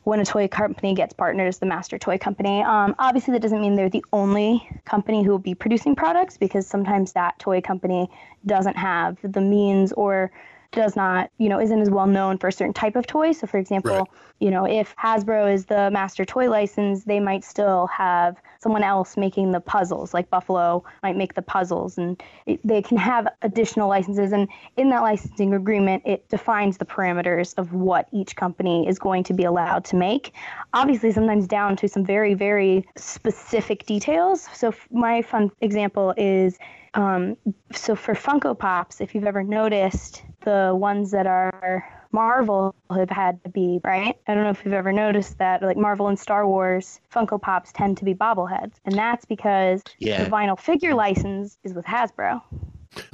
when 0.06 0.20
a 0.20 0.26
toy 0.26 0.48
company 0.48 0.94
gets 0.94 1.14
partnered 1.14 1.48
as 1.48 1.58
the 1.58 1.66
master 1.66 1.98
toy 1.98 2.18
company. 2.18 2.62
Um, 2.62 2.96
obviously, 3.00 3.34
that 3.34 3.42
doesn't 3.42 3.60
mean 3.60 3.76
they're 3.76 3.90
the 3.90 4.06
only 4.14 4.68
company 4.86 5.24
who 5.24 5.32
will 5.32 5.40
be 5.40 5.56
producing 5.56 5.96
products 5.96 6.38
because 6.38 6.66
sometimes 6.66 7.14
that 7.14 7.38
toy 7.40 7.60
company 7.60 8.10
doesn't 8.46 8.78
have 8.78 9.18
the 9.24 9.42
means 9.42 9.92
or 9.94 10.32
does 10.72 10.96
not, 10.96 11.30
you 11.38 11.50
know, 11.50 11.60
isn't 11.60 11.82
as 11.82 11.90
well 11.90 12.08
known 12.08 12.38
for 12.38 12.48
a 12.48 12.52
certain 12.52 12.74
type 12.74 12.96
of 12.96 13.08
toy. 13.08 13.32
So, 13.32 13.48
for 13.48 13.58
example, 13.58 13.92
Right. 13.92 14.08
you 14.40 14.52
know, 14.52 14.66
if 14.66 14.96
Hasbro 14.98 15.54
is 15.54 15.66
the 15.66 15.90
master 15.92 16.26
toy 16.26 16.50
license, 16.50 17.06
they 17.06 17.20
might 17.20 17.44
still 17.44 17.88
have 17.88 18.36
someone 18.60 18.84
else 18.84 19.16
making 19.16 19.52
the 19.52 19.60
puzzles, 19.60 20.14
like 20.14 20.30
Buffalo 20.30 20.84
might 21.04 21.16
make 21.16 21.36
the 21.36 21.42
puzzles, 21.42 21.98
and 21.98 22.22
it, 22.46 22.60
they 22.64 22.82
can 22.82 22.98
have 22.98 23.28
additional 23.44 23.88
licenses. 23.88 24.32
And 24.34 24.48
in 24.76 24.90
that 24.90 25.02
licensing 25.02 25.54
agreement, 25.54 26.04
it 26.06 26.28
defines 26.30 26.78
the 26.78 26.86
parameters 26.86 27.54
of 27.58 27.74
what 27.74 28.08
each 28.12 28.36
company 28.36 28.88
is 28.88 29.00
going 29.00 29.24
to 29.26 29.34
be 29.34 29.44
allowed 29.44 29.86
to 29.86 29.96
make. 29.96 30.34
Obviously, 30.74 31.12
sometimes 31.12 31.48
down 31.48 31.76
to 31.78 31.88
some 31.88 32.04
very, 32.04 32.34
very 32.34 32.86
specific 32.96 33.86
details. 33.86 34.48
So, 34.54 34.70
f- 34.70 34.88
my 34.92 35.22
fun 35.22 35.52
example 35.62 36.14
is 36.18 36.58
um, 36.96 37.38
so 37.74 37.96
for 37.96 38.16
Funko 38.16 38.58
Pops, 38.58 39.02
if 39.02 39.14
you've 39.14 39.26
ever 39.26 39.44
noticed, 39.44 40.24
the 40.44 40.74
ones 40.74 41.12
that 41.12 41.28
are 41.28 41.86
Marvel 42.12 42.74
have 42.90 43.10
had 43.10 43.44
to 43.44 43.50
be, 43.50 43.82
right? 43.84 44.18
I 44.28 44.34
don't 44.34 44.46
know 44.46 44.50
if 44.50 44.64
you've 44.64 44.74
ever 44.74 44.94
noticed 44.94 45.38
that, 45.40 45.62
like 45.62 45.76
Marvel 45.76 46.08
and 46.08 46.18
Star 46.18 46.48
Wars, 46.48 47.02
Funko 47.14 47.42
Pops 47.42 47.74
tend 47.74 47.98
to 47.98 48.06
be 48.06 48.14
bobbleheads. 48.16 48.74
And 48.86 48.96
that's 48.96 49.26
because 49.26 49.84
Yeah. 50.00 50.24
the 50.24 50.30
vinyl 50.30 50.58
figure 50.58 50.96
license 50.96 51.58
is 51.64 51.74
with 51.74 51.86
Hasbro. 51.86 52.42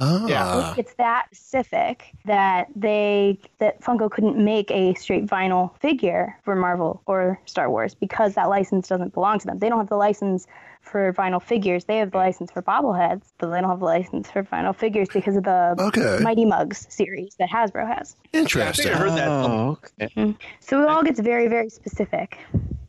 Ah, 0.00 0.74
it's 0.76 0.94
that 0.94 1.26
specific 1.32 2.14
that 2.24 2.68
they 2.76 3.38
that 3.58 3.80
Funko 3.80 4.08
couldn't 4.08 4.36
make 4.36 4.70
a 4.70 4.94
straight 4.94 5.26
vinyl 5.26 5.76
figure 5.80 6.38
for 6.44 6.54
Marvel 6.54 7.02
or 7.06 7.40
Star 7.46 7.68
Wars 7.68 7.94
because 7.94 8.34
that 8.34 8.48
license 8.48 8.86
doesn't 8.86 9.12
belong 9.12 9.40
to 9.40 9.46
them. 9.46 9.58
They 9.58 9.68
don't 9.68 9.78
have 9.78 9.88
the 9.88 9.96
license 9.96 10.46
for 10.82 11.12
vinyl 11.12 11.42
figures. 11.42 11.84
They 11.84 11.98
have 11.98 12.10
the 12.10 12.18
mm. 12.18 12.26
license 12.26 12.50
for 12.50 12.62
bobbleheads, 12.62 13.22
but 13.38 13.50
they 13.50 13.60
don't 13.60 13.70
have 13.70 13.78
the 13.78 13.84
license 13.84 14.30
for 14.30 14.42
vinyl 14.42 14.76
figures 14.76 15.08
because 15.12 15.36
of 15.36 15.44
the 15.44 15.74
Okay. 15.78 16.18
Mighty 16.22 16.44
Muggs 16.44 16.86
series 16.90 17.34
that 17.38 17.48
Hasbro 17.48 17.86
has. 17.96 18.16
interesting. 18.32 18.92
I 18.92 18.96
heard 18.96 19.12
that. 19.12 19.28
Oh, 19.28 19.78
okay. 20.00 20.12
Mm. 20.16 20.36
So 20.60 20.82
it 20.82 20.88
all 20.88 21.02
gets 21.02 21.20
very, 21.20 21.48
very 21.48 21.70
specific. 21.70 22.38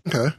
Okay. 0.07 0.35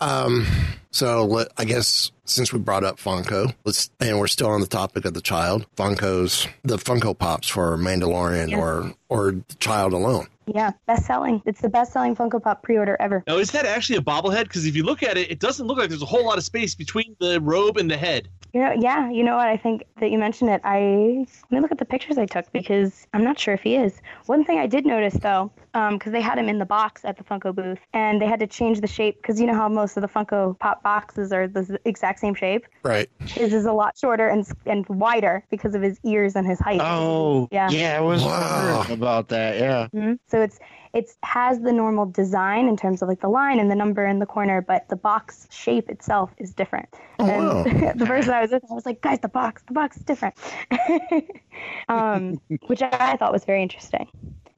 Um. 0.00 0.46
So 0.90 1.24
let, 1.24 1.48
I 1.56 1.64
guess 1.64 2.10
since 2.24 2.52
we 2.52 2.58
brought 2.58 2.84
up 2.84 2.98
Funko, 2.98 3.54
let's 3.64 3.90
and 4.00 4.18
we're 4.18 4.26
still 4.26 4.48
on 4.50 4.60
the 4.60 4.66
topic 4.66 5.04
of 5.04 5.14
the 5.14 5.20
child. 5.20 5.66
Funko's 5.76 6.46
the 6.64 6.76
Funko 6.76 7.16
Pops 7.16 7.48
for 7.48 7.76
Mandalorian 7.78 8.50
Yeah. 8.50 8.58
or 8.58 8.92
or 9.08 9.32
the 9.32 9.54
child 9.58 9.92
alone. 9.92 10.26
Yeah, 10.52 10.72
best 10.86 11.06
selling. 11.06 11.40
It's 11.46 11.60
the 11.60 11.68
best 11.68 11.92
selling 11.92 12.16
Funko 12.16 12.42
Pop 12.42 12.62
pre 12.62 12.76
order 12.76 12.96
ever. 12.98 13.22
Now, 13.26 13.36
is 13.38 13.52
that 13.52 13.64
actually 13.66 13.96
a 13.98 14.02
bobblehead? 14.02 14.44
Because 14.44 14.66
if 14.66 14.74
you 14.74 14.82
look 14.82 15.02
at 15.04 15.16
it, 15.16 15.30
it 15.30 15.38
doesn't 15.38 15.66
look 15.66 15.78
like 15.78 15.88
there's 15.90 16.02
a 16.02 16.06
whole 16.06 16.26
lot 16.26 16.38
of 16.38 16.44
space 16.44 16.74
between 16.74 17.14
the 17.20 17.40
robe 17.40 17.76
and 17.76 17.88
the 17.90 17.96
head. 17.96 18.28
You 18.52 18.60
know, 18.60 18.72
yeah, 18.72 19.08
you 19.10 19.22
know 19.22 19.36
what? 19.36 19.46
I 19.46 19.56
think 19.56 19.84
that 20.00 20.10
you 20.10 20.18
mentioned 20.18 20.50
it. 20.50 20.60
I 20.64 21.24
let 21.50 21.52
me 21.52 21.60
look 21.60 21.70
at 21.70 21.78
the 21.78 21.84
pictures 21.84 22.18
I 22.18 22.26
took 22.26 22.50
because 22.52 23.06
I'm 23.14 23.22
not 23.22 23.38
sure 23.38 23.54
if 23.54 23.62
he 23.62 23.76
is. 23.76 24.00
One 24.26 24.44
thing 24.44 24.58
I 24.58 24.66
did 24.66 24.84
notice 24.86 25.14
though, 25.14 25.52
because 25.72 26.10
they 26.12 26.20
had 26.20 26.36
him 26.36 26.48
in 26.48 26.58
the 26.58 26.64
box 26.66 27.04
at 27.04 27.16
the 27.16 27.22
Funko 27.22 27.54
booth, 27.54 27.78
and 27.92 28.20
they 28.20 28.26
had 28.26 28.40
to 28.40 28.48
change 28.48 28.80
the 28.80 28.88
shape 28.88 29.16
because 29.22 29.40
you 29.40 29.46
know 29.46 29.54
how 29.54 29.68
most 29.68 29.96
of 29.96 30.00
the 30.00 30.08
Funko 30.08 30.58
Pop 30.58 30.82
boxes 30.82 31.32
are 31.32 31.46
the 31.46 31.78
exact 31.84 32.18
same 32.18 32.34
shape. 32.34 32.66
Right. 32.82 33.08
His 33.20 33.52
is 33.52 33.66
a 33.66 33.72
lot 33.72 33.96
shorter 33.96 34.26
and 34.28 34.44
and 34.66 34.84
wider 34.88 35.44
because 35.50 35.76
of 35.76 35.82
his 35.82 36.00
ears 36.04 36.34
and 36.34 36.44
his 36.46 36.58
height. 36.58 36.80
Oh, 36.82 37.48
Yeah. 37.52 37.70
yeah. 37.70 37.96
I 37.98 38.00
was 38.00 38.24
Wow. 38.24 38.84
about 38.90 39.28
that. 39.28 39.58
Yeah. 39.60 39.86
Mhm. 39.94 40.18
So 40.26 40.42
it's 40.42 40.58
it's 40.92 41.16
has 41.22 41.60
the 41.60 41.72
normal 41.72 42.06
design 42.06 42.68
in 42.68 42.76
terms 42.76 43.00
of 43.02 43.08
like 43.08 43.20
the 43.20 43.28
line 43.28 43.60
and 43.60 43.70
the 43.70 43.74
number 43.74 44.06
in 44.06 44.18
the 44.18 44.26
corner, 44.26 44.60
but 44.60 44.88
the 44.88 44.96
box 44.96 45.46
shape 45.50 45.88
itself 45.88 46.30
is 46.38 46.52
different. 46.52 46.88
Oh, 47.18 47.26
and 47.26 47.82
wow. 47.82 47.92
the 47.96 48.06
person 48.06 48.32
I 48.34 48.40
was 48.42 48.50
with, 48.50 48.64
I 48.70 48.74
was 48.74 48.86
like, 48.86 49.00
guys, 49.00 49.20
the 49.20 49.28
box, 49.28 49.62
the 49.66 49.72
box 49.74 49.96
is 49.98 50.02
different, 50.04 50.34
um, 51.88 52.40
which 52.66 52.82
I 52.82 53.16
thought 53.16 53.32
was 53.32 53.44
very 53.44 53.62
interesting. 53.62 54.08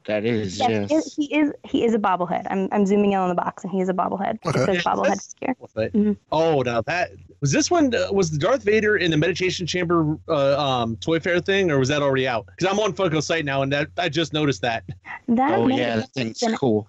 That 0.06 0.24
is, 0.24 0.58
Yes, 0.58 0.90
yes. 0.90 0.90
he 0.90 0.94
is- 0.96 1.14
he 1.14 1.38
is 1.38 1.52
he 1.64 1.84
is 1.84 1.94
a 1.94 1.98
bobblehead. 1.98 2.46
I'm 2.50 2.68
I'm 2.72 2.86
zooming 2.86 3.12
in 3.12 3.18
on 3.20 3.28
the 3.28 3.36
box, 3.36 3.62
and 3.62 3.72
he 3.72 3.80
is 3.80 3.88
a 3.88 3.94
bobblehead. 3.94 4.38
Okay. 4.44 4.60
It 4.60 4.66
says 4.66 4.82
bobblehead 4.84 5.34
here. 5.40 5.54
But- 5.74 5.92
Mhm. 5.92 6.16
Oh, 6.32 6.62
now 6.62 6.80
that 6.82 7.12
was 7.42 7.52
this 7.52 7.70
one. 7.70 7.94
Uh, 7.94 8.06
was 8.12 8.30
the 8.30 8.38
Darth 8.38 8.62
Vader 8.62 8.96
in 8.96 9.10
the 9.10 9.16
meditation 9.18 9.66
chamber 9.66 10.16
uh, 10.28 10.58
um, 10.58 10.96
toy 10.96 11.20
fair 11.20 11.40
thing, 11.40 11.70
or 11.70 11.78
was 11.78 11.88
that 11.88 12.00
already 12.00 12.26
out? 12.26 12.46
Because 12.46 12.72
I'm 12.72 12.80
on 12.80 12.94
Funko 12.94 13.22
site 13.22 13.44
now, 13.44 13.60
and 13.60 13.70
that 13.72 13.88
I 13.98 14.08
just 14.08 14.32
noticed 14.32 14.62
that. 14.62 14.84
That 15.28 15.58
Oh, 15.58 15.66
yeah. 15.68 15.76
have 15.76 16.00
That 16.00 16.08
thing's 16.10 16.40
been- 16.40 16.56
cool. 16.56 16.88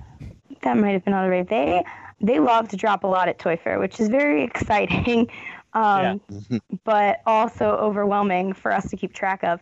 that 0.62 0.76
might 0.76 0.92
have 0.92 1.04
been 1.04 1.14
already 1.14 1.42
the. 1.42 1.48
They 1.48 1.84
they 2.20 2.38
love 2.38 2.68
to 2.68 2.76
drop 2.76 3.04
a 3.04 3.06
lot 3.06 3.28
at 3.28 3.38
Toy 3.38 3.56
Fair, 3.56 3.78
which 3.78 3.98
is 3.98 4.08
very 4.08 4.42
exciting, 4.50 5.28
um, 5.74 6.20
but 6.84 7.20
also 7.26 7.70
overwhelming 7.72 8.52
for 8.52 8.72
us 8.72 8.88
to 8.90 8.96
keep 8.96 9.12
track 9.12 9.42
of. 9.44 9.60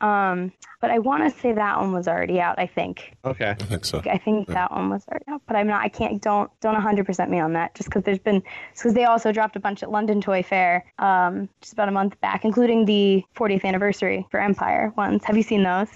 Um, 0.00 0.52
but 0.80 0.90
I 0.90 0.98
want 0.98 1.30
to 1.30 1.40
say 1.40 1.52
that 1.52 1.78
one 1.78 1.92
was 1.92 2.08
already 2.08 2.40
out. 2.40 2.58
I 2.58 2.66
think. 2.66 3.16
Okay. 3.24 3.50
I 3.50 3.54
think 3.54 3.84
so. 3.84 4.02
I 4.04 4.18
think 4.18 4.48
that 4.48 4.70
one 4.72 4.88
was 4.88 5.06
already 5.08 5.26
out, 5.28 5.42
but 5.46 5.56
I'm 5.56 5.66
not. 5.66 5.82
I 5.82 5.88
can't. 5.88 6.20
Don't 6.22 6.50
don't 6.60 6.74
100 6.74 7.04
percent 7.06 7.30
me 7.30 7.38
on 7.38 7.52
that. 7.52 7.74
Just 7.74 7.88
because 7.88 8.02
there's 8.04 8.18
been 8.18 8.42
because 8.74 8.94
they 8.94 9.04
also 9.04 9.32
dropped 9.32 9.56
a 9.56 9.60
bunch 9.60 9.82
at 9.82 9.90
London 9.90 10.20
Toy 10.20 10.42
Fair 10.42 10.84
um, 10.98 11.48
just 11.60 11.72
about 11.72 11.88
a 11.88 11.92
month 11.92 12.20
back, 12.20 12.44
including 12.44 12.84
the 12.84 13.22
40th 13.36 13.64
anniversary 13.64 14.26
for 14.30 14.40
Empire 14.40 14.92
ones. 14.96 15.24
Have 15.24 15.36
you 15.36 15.42
seen 15.42 15.62
those? 15.62 15.88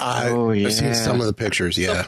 I, 0.00 0.28
Oh, 0.30 0.50
I've 0.50 0.72
seen 0.72 0.94
some 0.94 1.20
of 1.20 1.26
the 1.26 1.32
pictures. 1.32 1.78
Yeah. 1.78 2.06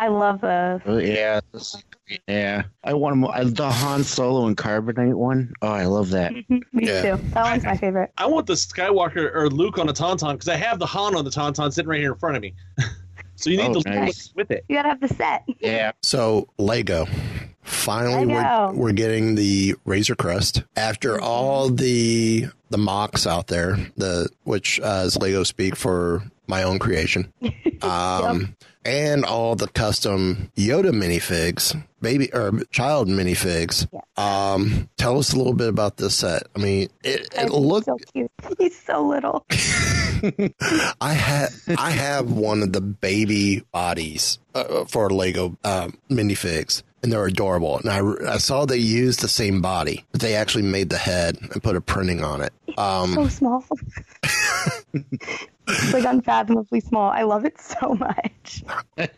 I 0.00 0.08
love 0.08 0.40
those. 0.40 0.80
Oh, 0.86 0.98
yeah. 0.98 1.40
this 1.52 1.74
is. 1.74 1.84
Yeah. 2.26 2.62
I 2.82 2.94
want 2.94 3.16
more. 3.18 3.34
I- 3.34 3.44
The 3.44 3.70
Han 3.70 4.02
Solo 4.04 4.46
and 4.46 4.56
Carbonite 4.56 5.14
one. 5.14 5.52
Oh, 5.60 5.68
I 5.68 5.84
love 5.84 6.10
that. 6.10 6.32
Me 6.48 6.62
Yeah. 6.72 7.16
too. 7.16 7.22
That 7.34 7.44
one's 7.44 7.64
my 7.64 7.76
favorite. 7.76 8.12
I 8.16 8.26
want 8.26 8.46
the 8.46 8.54
Skywalker 8.54 9.34
or 9.34 9.50
Luke 9.50 9.78
on 9.78 9.86
the 9.86 9.92
Tauntaun 9.92 10.32
because 10.32 10.48
I 10.48 10.56
have 10.56 10.78
the 10.78 10.86
Han 10.86 11.14
on 11.16 11.24
the 11.24 11.30
Tauntaun 11.30 11.72
sitting 11.72 11.88
right 11.88 12.00
here 12.00 12.12
in 12.12 12.18
front 12.18 12.36
of 12.36 12.42
me. 12.42 12.54
so 13.36 13.50
you 13.50 13.58
need 13.58 13.76
Oh, 13.76 13.80
to 13.82 13.90
nice. 13.90 14.28
look 14.28 14.36
with 14.48 14.50
it. 14.56 14.64
You 14.68 14.76
gotta 14.76 14.88
have 14.88 15.00
the 15.00 15.08
set. 15.08 15.44
Yeah. 15.60 15.92
So 16.02 16.48
Lego. 16.58 17.06
Finally, 17.62 18.28
we're, 18.32 18.72
we're 18.72 18.92
getting 18.92 19.34
the 19.34 19.74
Razor 19.84 20.14
Crest 20.14 20.62
after 20.74 21.20
all 21.20 21.68
the 21.68 22.46
the 22.70 22.78
MOCs 22.78 23.26
out 23.26 23.48
there. 23.48 23.76
The 23.98 24.30
which 24.44 24.80
uh, 24.80 25.02
is 25.04 25.18
Lego 25.18 25.42
speak 25.42 25.76
for 25.76 26.22
my 26.48 26.62
own 26.62 26.78
creation, 26.78 27.32
um, 27.82 28.56
and 28.84 29.24
all 29.24 29.54
the 29.54 29.68
custom 29.68 30.50
Yoda 30.56 30.90
minifigs, 30.90 31.80
baby 32.00 32.32
or 32.32 32.52
child 32.70 33.08
minifigs. 33.08 33.86
Um, 34.16 34.88
tell 34.96 35.18
us 35.18 35.32
a 35.32 35.36
little 35.36 35.54
bit 35.54 35.68
about 35.68 35.96
this 35.98 36.16
set. 36.16 36.44
I 36.56 36.58
mean, 36.58 36.88
it, 37.04 37.28
it 37.36 37.50
looked 37.50 37.86
so 37.86 37.98
cute. 38.12 38.30
He's 38.58 38.80
so 38.80 39.06
little. 39.06 39.44
I 41.00 41.12
had 41.12 41.50
I 41.76 41.90
have 41.90 42.30
one 42.30 42.62
of 42.62 42.72
the 42.72 42.80
baby 42.80 43.62
bodies 43.72 44.38
uh, 44.54 44.84
for 44.84 45.10
Lego 45.10 45.56
um, 45.64 45.98
minifigs, 46.10 46.82
and 47.02 47.12
they're 47.12 47.26
adorable. 47.26 47.78
And 47.78 47.90
I, 47.90 48.34
I 48.34 48.38
saw 48.38 48.64
they 48.64 48.76
used 48.76 49.20
the 49.20 49.28
same 49.28 49.60
body, 49.60 50.04
but 50.12 50.20
they 50.20 50.34
actually 50.34 50.64
made 50.64 50.90
the 50.90 50.98
head 50.98 51.38
and 51.40 51.62
put 51.62 51.76
a 51.76 51.80
printing 51.80 52.22
on 52.22 52.42
it. 52.42 52.52
Um, 52.78 53.14
So 53.14 53.26
small. 53.26 53.64
it's 54.94 55.92
like 55.92 56.04
unfathomably 56.04 56.78
small. 56.78 57.10
I 57.10 57.22
love 57.22 57.44
it 57.44 57.60
so 57.60 57.94
much. 57.94 58.62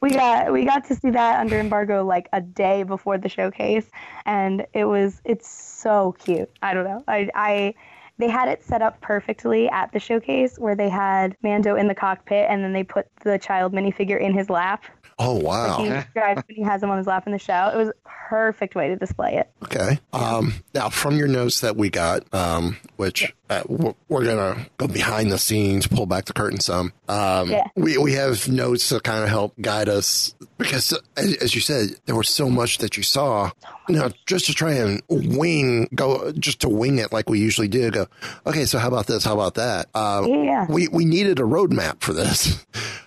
we 0.00 0.10
got 0.10 0.50
we 0.50 0.64
got 0.64 0.86
to 0.86 0.94
see 0.94 1.10
that 1.10 1.38
under 1.38 1.60
embargo 1.60 2.02
like 2.02 2.30
a 2.32 2.40
day 2.40 2.82
before 2.82 3.18
the 3.18 3.28
showcase, 3.28 3.84
and 4.24 4.66
it 4.72 4.86
was 4.86 5.20
it's 5.26 5.46
so 5.46 6.16
cute. 6.18 6.50
I 6.62 6.72
don't 6.72 6.84
know. 6.84 7.04
I 7.06 7.28
I 7.34 7.74
they 8.18 8.28
had 8.28 8.48
it 8.48 8.64
set 8.64 8.82
up 8.82 9.00
perfectly 9.00 9.68
at 9.68 9.92
the 9.92 10.00
showcase 10.00 10.58
where 10.58 10.74
they 10.74 10.88
had 10.88 11.36
Mando 11.42 11.76
in 11.76 11.86
the 11.86 11.94
cockpit 11.94 12.46
and 12.48 12.64
then 12.64 12.72
they 12.72 12.82
put 12.82 13.06
the 13.22 13.38
child 13.38 13.72
minifigure 13.72 14.18
in 14.20 14.32
his 14.32 14.48
lap. 14.48 14.84
Oh 15.18 15.34
wow! 15.34 15.78
He 15.78 15.88
describes 15.88 16.42
when 16.48 16.56
he 16.56 16.62
has 16.62 16.82
him 16.82 16.90
on 16.90 16.98
his 16.98 17.06
lap 17.06 17.26
in 17.26 17.32
the 17.32 17.38
show. 17.38 17.70
It 17.72 17.76
was 17.76 17.88
a 17.88 17.94
perfect 18.28 18.74
way 18.74 18.88
to 18.88 18.96
display 18.96 19.36
it. 19.36 19.50
Okay. 19.64 19.98
Um, 20.12 20.54
now, 20.74 20.88
from 20.88 21.16
your 21.16 21.28
notes 21.28 21.60
that 21.60 21.76
we 21.76 21.90
got, 21.90 22.22
um, 22.34 22.76
which 22.96 23.32
uh, 23.50 23.62
we're, 23.68 23.94
we're 24.08 24.24
gonna 24.24 24.66
go 24.78 24.88
behind 24.88 25.30
the 25.30 25.38
scenes, 25.38 25.86
pull 25.86 26.06
back 26.06 26.24
the 26.24 26.32
curtain 26.32 26.60
some. 26.60 26.92
Um, 27.08 27.50
Yeah. 27.50 27.64
we 27.76 27.98
we 27.98 28.12
have 28.14 28.48
notes 28.48 28.88
to 28.90 29.00
kind 29.00 29.22
of 29.22 29.28
help 29.28 29.54
guide 29.60 29.88
us 29.88 30.34
because, 30.58 30.92
uh, 30.92 30.98
as, 31.16 31.34
as 31.36 31.54
you 31.54 31.60
said, 31.60 31.90
there 32.06 32.16
was 32.16 32.28
so 32.28 32.50
much 32.50 32.78
that 32.78 32.96
you 32.96 33.02
saw. 33.02 33.50
Now, 33.88 34.10
just 34.26 34.46
to 34.46 34.54
try 34.54 34.72
and 34.72 35.02
wing, 35.08 35.88
go 35.94 36.32
just 36.32 36.60
to 36.62 36.68
wing 36.68 36.98
it 36.98 37.12
like 37.12 37.28
we 37.30 37.38
usually 37.38 37.68
do. 37.68 37.90
Go, 37.90 38.06
okay. 38.46 38.64
So 38.64 38.78
how 38.78 38.88
about 38.88 39.06
this? 39.06 39.24
How 39.24 39.34
about 39.34 39.54
that? 39.54 39.88
Uh, 39.94 40.24
Yeah. 40.26 40.66
we 40.68 40.88
we 40.88 41.04
needed 41.04 41.38
a 41.38 41.42
roadmap 41.42 42.00
for 42.00 42.12
this. 42.12 42.64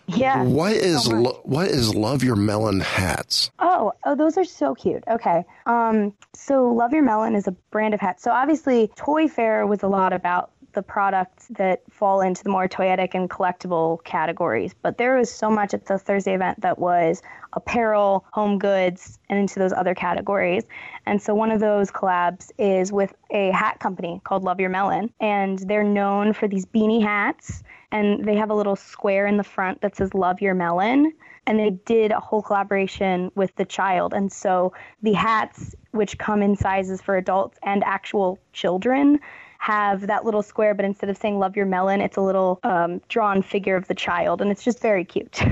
Yeah. 0.08 0.44
What 0.60 0.74
is 0.74 1.04
so 1.06 1.12
lo- 1.16 1.42
what 1.44 1.68
is 1.68 1.94
love 1.94 2.24
your 2.24 2.36
melon 2.36 2.80
hats? 2.80 3.52
Oh, 3.60 3.94
oh, 4.06 4.16
those 4.16 4.38
are 4.38 4.46
so 4.46 4.74
cute. 4.74 5.04
Okay. 5.08 5.44
Um, 5.66 6.14
so 6.34 6.72
Love 6.74 6.94
Your 6.94 7.04
Melon 7.04 7.36
is 7.36 7.48
a 7.48 7.52
brand 7.72 7.94
of 7.94 8.00
hats. 8.00 8.24
So 8.24 8.32
obviously, 8.32 8.90
Toy 8.96 9.28
Fair 9.28 9.68
was 9.68 9.84
a 9.84 9.88
lot 9.88 10.14
about 10.14 10.52
the 10.74 10.82
products 10.82 11.48
that 11.52 11.82
fall 11.90 12.22
into 12.22 12.44
the 12.44 12.50
more 12.50 12.68
toyetic 12.68 13.14
and 13.14 13.30
collectible 13.30 14.04
categories. 14.04 14.74
But 14.82 14.98
there 14.98 15.18
was 15.18 15.32
so 15.32 15.50
much 15.50 15.74
at 15.74 15.86
the 15.86 15.98
Thursday 15.98 16.36
event 16.36 16.62
that 16.62 16.80
was 16.80 17.22
apparel, 17.54 18.26
home 18.32 18.60
goods, 18.60 19.20
and 19.30 19.40
into 19.40 19.60
those 19.60 19.74
other 19.74 19.96
categories. 19.96 20.64
And 21.06 21.22
so 21.22 21.34
one 21.34 21.52
of 21.52 21.60
those 21.60 21.92
collabs 21.92 22.52
is 22.58 22.92
with 22.92 23.14
a 23.32 23.52
hat 23.52 23.80
company 23.80 24.22
called 24.24 24.44
Love 24.44 24.60
Your 24.60 24.70
Melon. 24.70 25.12
And 25.20 25.60
they're 25.60 25.84
known 25.84 26.34
for 26.34 26.48
these 26.48 26.66
beanie 26.66 27.02
hats. 27.02 27.64
And 27.92 28.24
they 28.24 28.36
have 28.36 28.52
a 28.52 28.56
little 28.56 28.76
square 28.76 29.26
in 29.26 29.38
the 29.38 29.44
front 29.44 29.82
that 29.82 29.96
says 29.96 30.14
Love 30.14 30.42
Your 30.42 30.54
Melon 30.54 31.14
and 31.50 31.60
they 31.60 31.72
did 31.72 32.12
a 32.12 32.20
whole 32.20 32.44
collaboration 32.44 33.32
with 33.34 33.56
the 33.56 33.66
child. 33.66 34.14
And 34.14 34.32
so 34.32 34.72
the 35.02 35.14
hats, 35.14 35.76
which 35.92 36.20
come 36.20 36.44
in 36.44 36.56
sizes 36.56 37.02
for 37.02 37.18
adults 37.18 37.58
and 37.64 37.84
actual 37.84 38.38
children, 38.54 39.20
have 39.60 40.08
that 40.08 40.26
little 40.26 40.42
square, 40.42 40.74
but 40.74 40.86
instead 40.86 41.10
of 41.10 41.18
saying 41.18 41.38
love 41.38 41.56
your 41.56 41.66
melon, 41.66 42.02
it's 42.02 42.18
a 42.18 42.22
little 42.22 42.60
um, 42.64 43.02
drawn 43.10 43.42
figure 43.42 43.76
of 43.76 43.88
the 43.88 43.94
child. 43.94 44.42
And 44.42 44.50
it's 44.52 44.64
just 44.64 44.82
very 44.82 45.06
cute. 45.06 45.40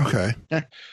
Okay. 0.00 0.32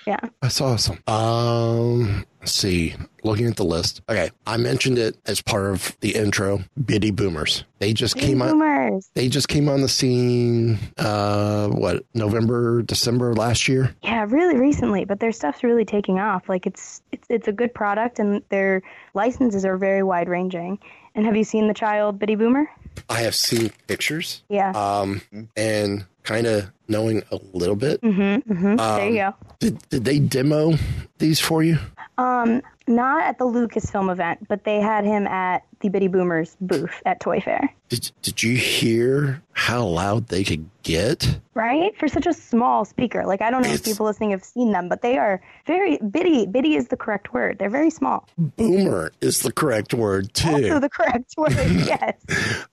yeah. 0.06 0.20
That's 0.42 0.60
awesome. 0.60 1.00
Um, 1.08 2.26
see. 2.46 2.96
Looking 3.24 3.48
at 3.48 3.58
the 3.58 3.66
list. 3.66 4.02
Okay, 4.08 4.30
I 4.46 4.58
mentioned 4.58 4.98
it 4.98 5.18
as 5.26 5.42
part 5.42 5.66
of 5.66 5.98
the 6.00 6.16
intro. 6.16 6.62
Bitty 6.86 7.12
Boomers. 7.12 7.66
They 7.80 7.92
just 7.94 8.16
came 8.16 8.42
on. 8.42 9.02
They 9.16 9.28
just 9.28 9.50
came 9.50 9.68
on 9.68 9.82
the 9.82 9.90
scene. 9.90 10.80
Uh, 10.98 11.68
what 11.68 12.04
November, 12.14 12.82
December 12.84 13.34
last 13.34 13.68
year. 13.68 13.94
Yeah, 14.02 14.26
really 14.30 14.58
recently, 14.58 15.04
but 15.06 15.20
their 15.20 15.32
stuff's 15.32 15.64
really 15.64 15.86
taking 15.86 16.20
off. 16.20 16.48
Like 16.48 16.66
it's 16.66 17.02
it's 17.12 17.28
it's 17.30 17.48
a 17.48 17.52
good 17.52 17.74
product, 17.74 18.20
and 18.20 18.42
their 18.50 18.82
licenses 19.14 19.66
are 19.66 19.78
very 19.78 20.04
wide 20.04 20.30
ranging. 20.30 20.80
And 21.16 21.26
have 21.26 21.36
you 21.36 21.44
seen 21.44 21.68
the 21.68 21.74
child 21.74 22.20
Bitty 22.20 22.36
Boomer? 22.36 22.70
I 23.10 23.22
have 23.22 23.36
seen 23.36 23.72
pictures. 23.88 24.44
Yeah. 24.50 24.72
Um, 24.72 25.22
and 25.56 26.06
kind 26.28 26.46
of 26.46 26.70
knowing 26.90 27.24
a 27.32 27.40
little 27.54 27.76
bit. 27.76 28.02
mm-hmm, 28.02 28.52
mm-hmm. 28.52 28.76
there 28.76 29.10
you 29.10 29.16
go. 29.16 29.36
Did 29.60 29.90
did 29.90 30.06
they 30.06 30.20
demo 30.20 30.74
these 31.20 31.40
for 31.40 31.64
you? 31.64 31.78
Um, 32.18 32.62
not 32.88 33.24
at 33.24 33.38
the 33.38 33.46
Lucasfilm 33.46 34.12
event, 34.12 34.48
but 34.48 34.64
they 34.66 34.82
had 34.82 35.06
him 35.06 35.26
at 35.26 35.64
the 35.82 35.90
Bitty 35.90 36.08
Boomers 36.08 36.56
booth 36.62 37.02
at 37.06 37.20
Toy 37.20 37.40
Fair. 37.40 37.74
Did 37.90 38.12
Did 38.22 38.44
you 38.44 38.58
hear 38.58 39.42
how 39.54 39.86
loud 39.86 40.28
they 40.28 40.44
could 40.44 40.70
get? 40.84 41.40
Right? 41.54 41.98
For 41.98 42.08
such 42.08 42.26
a 42.28 42.34
small 42.34 42.84
speaker. 42.86 43.26
Like 43.26 43.42
I 43.42 43.50
don't 43.50 43.62
know 43.64 43.70
if 43.70 43.84
people 43.84 44.06
listening 44.06 44.32
have 44.32 44.44
seen 44.44 44.72
them, 44.72 44.90
but 44.90 45.02
they 45.02 45.18
are 45.18 45.42
very 45.66 45.98
biddy. 45.98 46.46
Biddy 46.46 46.76
is 46.76 46.90
the 46.90 46.98
correct 46.98 47.34
word. 47.34 47.58
They're 47.60 47.70
very 47.70 47.90
small. 47.90 48.28
Boomer 48.38 49.12
is 49.22 49.40
the 49.40 49.52
correct 49.52 49.94
word 49.94 50.34
too. 50.34 50.50
Also 50.50 50.80
the 50.80 50.90
correct 50.90 51.34
word. 51.38 51.54
yes. 51.58 52.14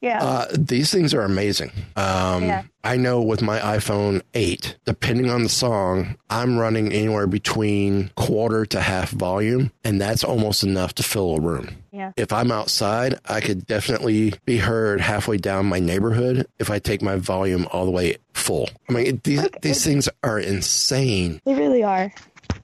Yeah. 0.00 0.22
Uh, 0.22 0.46
these 0.58 0.90
things 0.90 1.14
are 1.14 1.22
amazing. 1.22 1.70
Um, 1.96 2.44
Yeah. 2.44 2.62
I 2.86 2.98
know 2.98 3.22
with 3.22 3.40
my 3.40 3.58
iPhone 3.60 4.20
8, 4.34 4.76
depending 4.84 5.30
on 5.30 5.42
the 5.42 5.48
song, 5.48 6.16
I'm 6.28 6.58
running 6.58 6.92
anywhere 6.92 7.26
between 7.26 8.10
quarter 8.14 8.66
to 8.66 8.80
half 8.82 9.10
volume, 9.10 9.72
and 9.84 9.98
that's 9.98 10.22
almost 10.22 10.62
enough 10.62 10.94
to 10.96 11.02
fill 11.02 11.36
a 11.36 11.40
room. 11.40 11.68
Yeah. 11.94 12.12
if 12.16 12.32
I'm 12.32 12.50
outside, 12.50 13.18
I 13.28 13.40
could 13.40 13.66
definitely 13.66 14.34
be 14.44 14.56
heard 14.56 15.00
halfway 15.00 15.36
down 15.36 15.66
my 15.66 15.78
neighborhood 15.78 16.46
if 16.58 16.68
I 16.70 16.78
take 16.80 17.02
my 17.02 17.16
volume 17.16 17.68
all 17.72 17.84
the 17.84 17.92
way 17.92 18.16
full. 18.32 18.68
I 18.88 18.92
mean, 18.92 19.20
these 19.22 19.44
Okay. 19.44 19.58
these 19.62 19.84
things 19.84 20.08
are 20.24 20.38
insane. 20.40 21.40
They 21.44 21.54
really 21.54 21.82
are. 21.84 22.12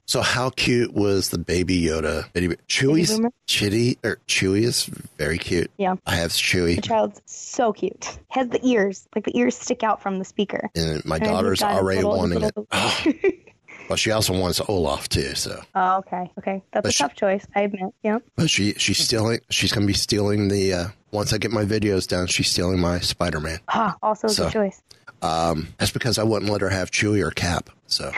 So 0.05 0.21
how 0.21 0.49
cute 0.49 0.93
was 0.93 1.29
the 1.29 1.37
baby 1.37 1.81
Yoda? 1.81 2.25
Chewie's 2.67 3.19
Chitty 3.47 3.97
or 4.03 4.17
Chewie 4.27 4.63
is 4.63 4.85
very 5.17 5.37
cute. 5.37 5.71
Yeah. 5.77 5.95
I 6.05 6.15
have 6.15 6.31
Chewy. 6.31 6.75
The 6.75 6.81
child's 6.81 7.21
so 7.25 7.71
cute. 7.71 8.19
Has 8.29 8.49
the 8.49 8.59
ears, 8.67 9.07
like 9.15 9.23
the 9.23 9.37
ears 9.37 9.57
stick 9.57 9.83
out 9.83 10.01
from 10.01 10.19
the 10.19 10.25
speaker. 10.25 10.69
and 10.75 11.03
my 11.05 11.15
And 11.15 11.25
daughter's 11.25 11.61
already 11.63 12.01
little- 12.01 12.17
wanting 12.17 12.37
it. 12.39 12.43
little- 12.43 12.67
Oh, 12.73 13.03
but 13.91 13.99
she 13.99 14.11
also 14.11 14.31
wants 14.39 14.61
Olaf 14.69 15.09
too. 15.09 15.35
So, 15.35 15.61
Oh, 15.75 15.97
okay. 15.97 16.31
Okay. 16.39 16.63
That's 16.71 16.83
But 16.83 16.89
a 16.89 16.91
she- 16.93 17.03
tough 17.03 17.15
choice, 17.15 17.45
I 17.55 17.61
admit. 17.63 17.93
Yeah. 18.03 18.19
but 18.37 18.49
she 18.49 18.73
she's 18.73 18.97
stealing. 18.99 19.39
She's 19.49 19.71
gonna 19.73 19.85
be 19.85 19.93
stealing 19.93 20.47
the. 20.47 20.73
Uh, 20.73 20.87
once 21.11 21.33
I 21.33 21.37
get 21.37 21.51
my 21.51 21.65
videos 21.65 22.07
down, 22.07 22.27
she's 22.27 22.47
stealing 22.49 22.79
my 22.79 22.99
Spider 22.99 23.39
Man. 23.41 23.59
Ah, 23.67 23.97
also 24.01 24.27
a 24.27 24.33
good 24.33 24.51
choice. 24.53 24.81
Um, 25.21 25.67
that's 25.77 25.91
because 25.91 26.17
I 26.17 26.23
wouldn't 26.23 26.49
let 26.51 26.61
her 26.61 26.69
have 26.69 26.89
Chewie 26.89 27.21
or 27.21 27.31
Cap. 27.31 27.69
So, 27.85 28.11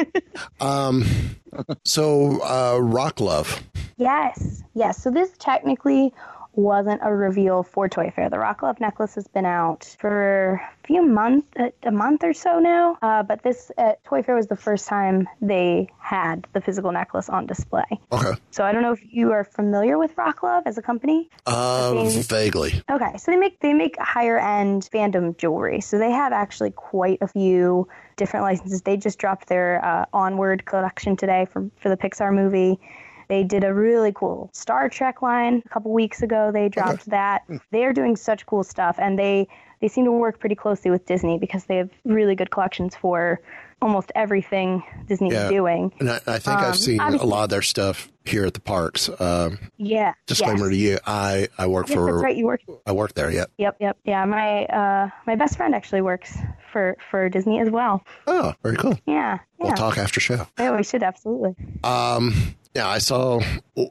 um, 0.60 1.04
so 1.84 2.40
uh, 2.42 2.78
Rock 2.80 3.20
Love. 3.20 3.62
Yes. 3.96 4.62
Yes. 4.74 5.02
So 5.02 5.10
this 5.10 5.30
technically 5.38 6.14
wasn't 6.58 7.00
a 7.04 7.14
reveal 7.14 7.62
for 7.62 7.88
Toy 7.88 8.12
Fair. 8.14 8.28
The 8.28 8.38
Rock 8.38 8.62
Love 8.62 8.80
necklace 8.80 9.14
has 9.14 9.28
been 9.28 9.46
out 9.46 9.94
for 10.00 10.54
a 10.54 10.86
few 10.86 11.06
months, 11.06 11.46
a, 11.56 11.72
a 11.84 11.92
month 11.92 12.24
or 12.24 12.34
so 12.34 12.58
now. 12.58 12.98
Uh, 13.00 13.22
but 13.22 13.44
this 13.44 13.70
at 13.78 14.02
Toy 14.04 14.22
Fair 14.24 14.34
was 14.34 14.48
the 14.48 14.56
first 14.56 14.88
time 14.88 15.28
they 15.40 15.88
had 16.00 16.46
the 16.54 16.60
physical 16.60 16.90
necklace 16.90 17.28
on 17.28 17.46
display. 17.46 17.84
Okay. 18.10 18.32
So 18.50 18.64
I 18.64 18.72
don't 18.72 18.82
know 18.82 18.92
if 18.92 19.00
you 19.08 19.30
are 19.30 19.44
familiar 19.44 19.98
with 19.98 20.18
Rock 20.18 20.42
Love 20.42 20.64
as 20.66 20.76
a 20.76 20.82
company. 20.82 21.30
Uh, 21.46 21.94
Okay. 21.94 22.20
vaguely. 22.22 22.82
Okay, 22.90 23.16
so 23.18 23.30
they 23.30 23.36
make 23.36 23.60
they 23.60 23.72
make 23.72 23.96
higher 23.98 24.38
end 24.38 24.88
fandom 24.92 25.36
jewelry. 25.38 25.80
So 25.80 25.96
they 25.98 26.10
have 26.10 26.32
actually 26.32 26.72
quite 26.72 27.18
a 27.20 27.28
few 27.28 27.86
different 28.16 28.44
licenses. 28.44 28.82
They 28.82 28.96
just 28.96 29.18
dropped 29.18 29.48
their 29.48 29.84
uh, 29.84 30.06
Onward 30.12 30.64
collection 30.64 31.16
today 31.16 31.46
for 31.52 31.70
for 31.80 31.88
the 31.88 31.96
Pixar 31.96 32.34
movie. 32.34 32.80
They 33.28 33.44
did 33.44 33.62
a 33.64 33.72
really 33.74 34.12
cool 34.12 34.50
Star 34.52 34.88
Trek 34.88 35.20
line 35.22 35.62
a 35.64 35.68
couple 35.68 35.92
weeks 35.92 36.22
ago. 36.22 36.50
They 36.52 36.68
dropped 36.68 37.06
that. 37.10 37.42
They 37.70 37.84
are 37.84 37.92
doing 37.92 38.16
such 38.16 38.46
cool 38.46 38.64
stuff, 38.64 38.96
and 38.98 39.18
they 39.18 39.48
they 39.80 39.88
seem 39.88 40.04
to 40.06 40.12
work 40.12 40.40
pretty 40.40 40.54
closely 40.56 40.90
with 40.90 41.06
Disney 41.06 41.38
because 41.38 41.66
they 41.66 41.76
have 41.76 41.90
really 42.04 42.34
good 42.34 42.50
collections 42.50 42.96
for 42.96 43.40
almost 43.80 44.10
everything 44.16 44.82
Disney 45.06 45.30
Yeah. 45.30 45.44
is 45.44 45.50
doing. 45.50 45.92
And 46.00 46.10
I, 46.10 46.16
I 46.26 46.38
think 46.40 46.58
Um, 46.58 46.64
I've 46.64 46.76
seen 46.76 47.00
a 47.00 47.24
lot 47.24 47.44
of 47.44 47.50
their 47.50 47.62
stuff 47.62 48.10
here 48.24 48.44
at 48.44 48.54
the 48.54 48.60
parks. 48.60 49.08
Um, 49.20 49.58
Yeah. 49.76 50.14
disclaimer 50.26 50.68
yes. 50.68 50.70
to 50.70 50.76
you, 50.76 50.98
I, 51.06 51.48
I 51.58 51.68
work 51.68 51.88
Yes, 51.88 51.94
for 51.96 52.10
that's 52.10 52.24
right. 52.24 52.36
You 52.36 52.46
work 52.46 52.62
I 52.86 52.90
work 52.92 53.14
there. 53.14 53.30
Yep. 53.30 53.52
Yep, 53.58 53.76
yep, 53.78 53.98
yeah. 54.04 54.24
My 54.24 54.64
uh, 54.64 55.10
my 55.28 55.36
best 55.36 55.56
friend 55.56 55.76
actually 55.76 56.00
works 56.00 56.36
for 56.72 56.96
for 57.08 57.28
Disney 57.28 57.60
as 57.60 57.70
well. 57.70 58.02
Oh, 58.26 58.54
very 58.64 58.76
cool. 58.76 58.98
Yeah, 59.06 59.38
We'll 59.58 59.68
yeah. 59.68 59.74
talk 59.76 59.96
after 59.96 60.18
show. 60.18 60.48
Yeah, 60.58 60.76
we 60.76 60.82
should 60.82 61.04
absolutely. 61.04 61.54
Um, 61.84 62.34
yeah, 62.78 62.88
I 62.88 62.98
saw 62.98 63.40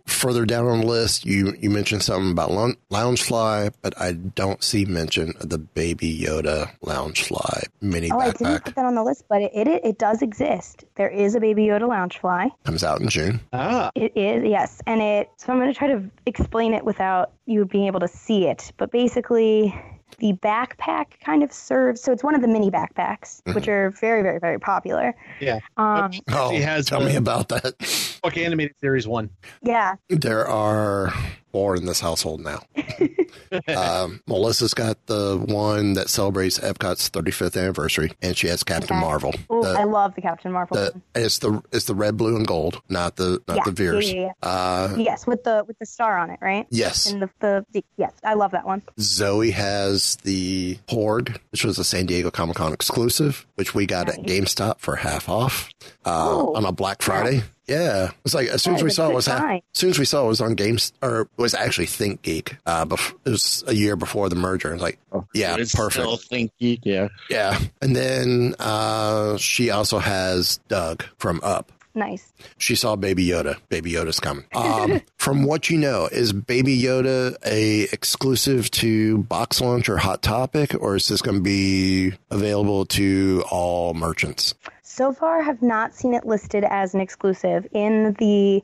further 0.06 0.46
down 0.46 0.66
on 0.68 0.80
the 0.82 0.86
list 0.88 1.26
you 1.26 1.54
you 1.60 1.70
mentioned 1.70 2.04
something 2.04 2.32
about 2.32 2.52
loun- 2.52 2.78
Loungefly, 2.90 3.74
but 3.82 3.94
I 4.00 4.14
don't 4.14 4.64
see 4.64 4.86
mention 4.86 5.34
of 5.42 5.50
the 5.50 5.58
Baby 5.58 6.18
Yoda 6.20 6.70
Loungefly 6.84 7.64
mini 7.82 8.10
Oh, 8.12 8.20
I 8.20 8.32
didn't 8.32 8.64
put 8.64 8.76
that 8.76 8.86
on 8.86 8.96
the 8.96 9.04
list, 9.04 9.26
but 9.30 9.42
it, 9.42 9.52
it 9.54 9.68
it 9.84 9.98
does 9.98 10.22
exist. 10.22 10.86
There 10.96 11.10
is 11.10 11.36
a 11.36 11.40
Baby 11.40 11.64
Yoda 11.66 11.82
Loungefly. 11.88 12.50
Comes 12.64 12.84
out 12.84 13.02
in 13.02 13.10
June. 13.10 13.40
Ah, 13.54 13.92
It 13.96 14.12
is 14.16 14.44
yes, 14.46 14.82
and 14.88 15.02
it. 15.02 15.30
So 15.38 15.52
I'm 15.52 15.60
going 15.60 15.72
to 15.72 15.78
try 15.78 15.88
to 15.90 16.04
explain 16.26 16.74
it 16.74 16.84
without 16.86 17.32
you 17.46 17.66
being 17.66 17.88
able 17.88 18.00
to 18.02 18.08
see 18.08 18.48
it. 18.48 18.72
But 18.78 18.92
basically, 18.92 19.76
the 20.20 20.34
backpack 20.34 21.20
kind 21.24 21.44
of 21.44 21.52
serves. 21.52 22.02
So 22.02 22.12
it's 22.12 22.24
one 22.24 22.34
of 22.36 22.42
the 22.42 22.48
mini 22.48 22.72
backpacks, 22.72 23.42
which 23.54 23.68
are 23.68 23.92
very, 23.92 24.22
very, 24.24 24.40
very 24.40 24.60
popular. 24.60 25.16
yeah. 25.40 25.60
Um, 25.78 26.12
Oh, 26.30 26.52
She 26.52 26.62
has 26.62 26.86
tell 26.88 27.00
the- 27.02 27.08
me 27.08 27.16
about 27.16 27.50
that. 27.50 28.18
Okay, 28.26 28.46
animated 28.46 28.76
series 28.80 29.08
one. 29.08 29.30
yeah, 29.62 29.96
There 30.10 30.48
are 30.48 31.14
four 31.58 31.76
in 31.76 31.86
this 31.88 32.00
household 32.00 32.40
now. 32.42 32.60
um, 33.76 34.22
Melissa's 34.28 34.74
got 34.76 35.04
the 35.08 35.44
one 35.48 35.94
that 35.94 36.08
celebrates 36.10 36.60
Epcot's 36.60 37.10
35th 37.10 37.60
anniversary, 37.60 38.12
and 38.22 38.38
she 38.38 38.48
has 38.48 38.64
Captain 38.64 38.96
Okay. 38.98 39.06
Marvel. 39.06 39.34
Ooh, 39.52 39.64
The- 39.64 39.76
I 39.80 39.84
love 39.86 40.14
the 40.14 40.22
Captain 40.22 40.52
Marvel. 40.52 40.78
the 40.78 40.92
one. 40.92 41.02
it's 41.16 41.40
the 41.40 41.64
it's 41.72 41.86
the 41.86 41.96
red, 41.96 42.16
blue, 42.16 42.36
and 42.36 42.46
gold, 42.46 42.80
not 42.90 43.16
the 43.16 43.42
not 43.48 43.58
Yeah, 43.58 43.64
the 43.66 43.72
Veers. 43.72 44.14
yeah, 44.14 44.22
yeah, 44.22 44.32
Uh, 44.44 44.96
yes, 44.98 45.26
with 45.26 45.44
the 45.44 45.64
with 45.68 45.80
the 45.80 45.86
star 45.88 46.18
on 46.20 46.30
it, 46.30 46.40
right? 46.42 46.68
yes, 46.70 47.12
And 47.12 47.22
the, 47.24 47.30
the, 47.40 47.66
the 47.72 47.84
yes, 47.98 48.14
I 48.24 48.36
love 48.36 48.52
that 48.52 48.66
one. 48.68 48.84
Zoe 49.00 49.52
has 49.52 50.18
the 50.18 50.78
Horde, 50.90 51.40
which 51.52 51.64
was 51.66 51.80
a 51.80 51.84
San 51.84 52.06
Diego 52.06 52.30
Comic 52.30 52.58
Con 52.58 52.72
exclusive, 52.74 53.48
which 53.56 53.74
we 53.74 53.86
got 53.88 54.10
at 54.10 54.20
GameStop 54.20 54.80
for 54.80 54.98
half 54.98 55.28
off 55.28 55.72
uh, 56.06 56.38
on 56.52 56.66
a 56.66 56.72
Black 56.72 57.02
Friday. 57.02 57.42
Yeah, 57.68 58.12
it's 58.24 58.34
like 58.34 58.48
as 58.48 58.64
soon 58.64 58.76
as 58.76 58.84
we 58.84 58.90
saw 58.90 59.10
it 59.10 59.14
was 59.14 59.26
half, 59.26 59.42
find. 59.42 59.62
as 59.74 59.80
soon 59.80 59.90
as 59.90 60.00
we 60.00 60.06
saw 60.06 60.24
it 60.26 60.28
was 60.30 60.42
on 60.42 60.56
Games 60.56 60.94
or 61.02 61.22
it 61.22 61.28
was 61.38 61.54
actually 61.54 61.88
Think 61.88 62.22
Geek. 62.22 62.56
Uh, 62.66 62.86
bef- 62.86 63.14
it 63.26 63.30
was 63.30 63.64
a 63.68 63.74
year 63.76 63.96
before 63.96 64.30
the 64.30 64.36
merger. 64.36 64.74
It's 64.74 64.82
like, 64.82 65.00
oh, 65.12 65.26
yeah, 65.34 65.56
It's 65.60 65.76
perfect. 65.76 66.04
Still 66.06 66.18
think 66.18 66.52
geek, 66.60 66.82
yeah. 66.84 67.10
Yeah, 67.30 67.60
and 67.82 67.96
then 67.96 68.56
uh, 68.60 69.38
she 69.38 69.70
also 69.70 70.00
has 70.00 70.58
Doug 70.70 71.04
from 71.18 71.42
Up. 71.44 71.72
Nice. 71.94 72.32
She 72.60 72.76
saw 72.76 72.96
Baby 72.96 73.26
Yoda. 73.28 73.58
Baby 73.70 73.94
Yoda's 73.94 74.20
coming. 74.20 74.46
Um, 74.56 75.02
from 75.18 75.44
what 75.44 75.70
you 75.72 75.78
know, 75.80 76.08
is 76.12 76.32
Baby 76.32 76.80
Yoda 76.80 77.36
a 77.44 77.84
exclusive 77.92 78.70
to 78.72 79.18
Box 79.20 79.60
Lunch 79.62 79.90
or 79.90 79.98
Hot 79.98 80.22
Topic, 80.22 80.76
or 80.80 80.96
is 80.96 81.08
this 81.08 81.22
going 81.24 81.38
to 81.38 81.44
be 81.44 82.14
available 82.30 82.86
to 82.86 83.44
all 83.50 83.94
merchants? 83.96 84.54
So 84.98 85.14
far, 85.14 85.44
have 85.44 85.62
not 85.62 85.94
seen 85.94 86.16
it 86.16 86.26
listed 86.26 86.64
as 86.64 86.96
an 86.96 87.02
exclusive. 87.02 87.68
In 87.72 88.14
the 88.18 88.64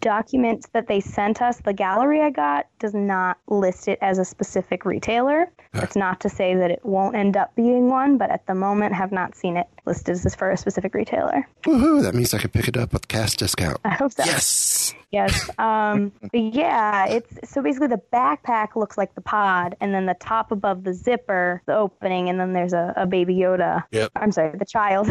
documents 0.00 0.68
that 0.72 0.86
they 0.86 1.00
sent 1.00 1.42
us, 1.42 1.60
the 1.60 1.72
gallery 1.72 2.20
I 2.20 2.30
got 2.30 2.66
does 2.78 2.94
not 2.94 3.38
list 3.48 3.88
it 3.88 3.98
as 4.02 4.18
a 4.18 4.24
specific 4.24 4.84
retailer. 4.84 5.50
That's 5.72 5.96
not 5.96 6.20
to 6.20 6.28
say 6.28 6.54
that 6.54 6.70
it 6.70 6.80
won't 6.84 7.16
end 7.16 7.36
up 7.36 7.54
being 7.54 7.88
one, 7.88 8.18
but 8.18 8.30
at 8.30 8.46
the 8.46 8.54
moment, 8.54 8.94
have 8.94 9.12
not 9.12 9.34
seen 9.34 9.56
it 9.56 9.66
listed 9.84 10.16
as 10.24 10.34
for 10.34 10.50
a 10.50 10.56
specific 10.56 10.94
retailer. 10.94 11.46
Woohoo! 11.64 12.02
That 12.02 12.14
means 12.14 12.34
I 12.34 12.38
can 12.38 12.50
pick 12.50 12.68
it 12.68 12.76
up 12.76 12.92
with 12.92 13.08
cash 13.08 13.36
discount. 13.36 13.78
I 13.84 13.90
hope 13.90 14.12
so. 14.12 14.24
Yes. 14.24 14.94
Yes. 15.12 15.48
Um, 15.58 16.12
yeah, 16.32 17.06
it's 17.06 17.50
so 17.50 17.62
basically 17.62 17.88
the 17.88 18.02
backpack 18.12 18.76
looks 18.76 18.98
like 18.98 19.14
the 19.14 19.20
pod, 19.20 19.76
and 19.80 19.94
then 19.94 20.06
the 20.06 20.16
top 20.20 20.50
above 20.50 20.84
the 20.84 20.92
zipper, 20.92 21.62
the 21.66 21.76
opening, 21.76 22.28
and 22.28 22.40
then 22.40 22.52
there's 22.52 22.72
a, 22.72 22.92
a 22.96 23.06
baby 23.06 23.34
Yoda. 23.34 23.84
Yep. 23.92 24.12
I'm 24.16 24.32
sorry, 24.32 24.56
the 24.56 24.64
child, 24.64 25.06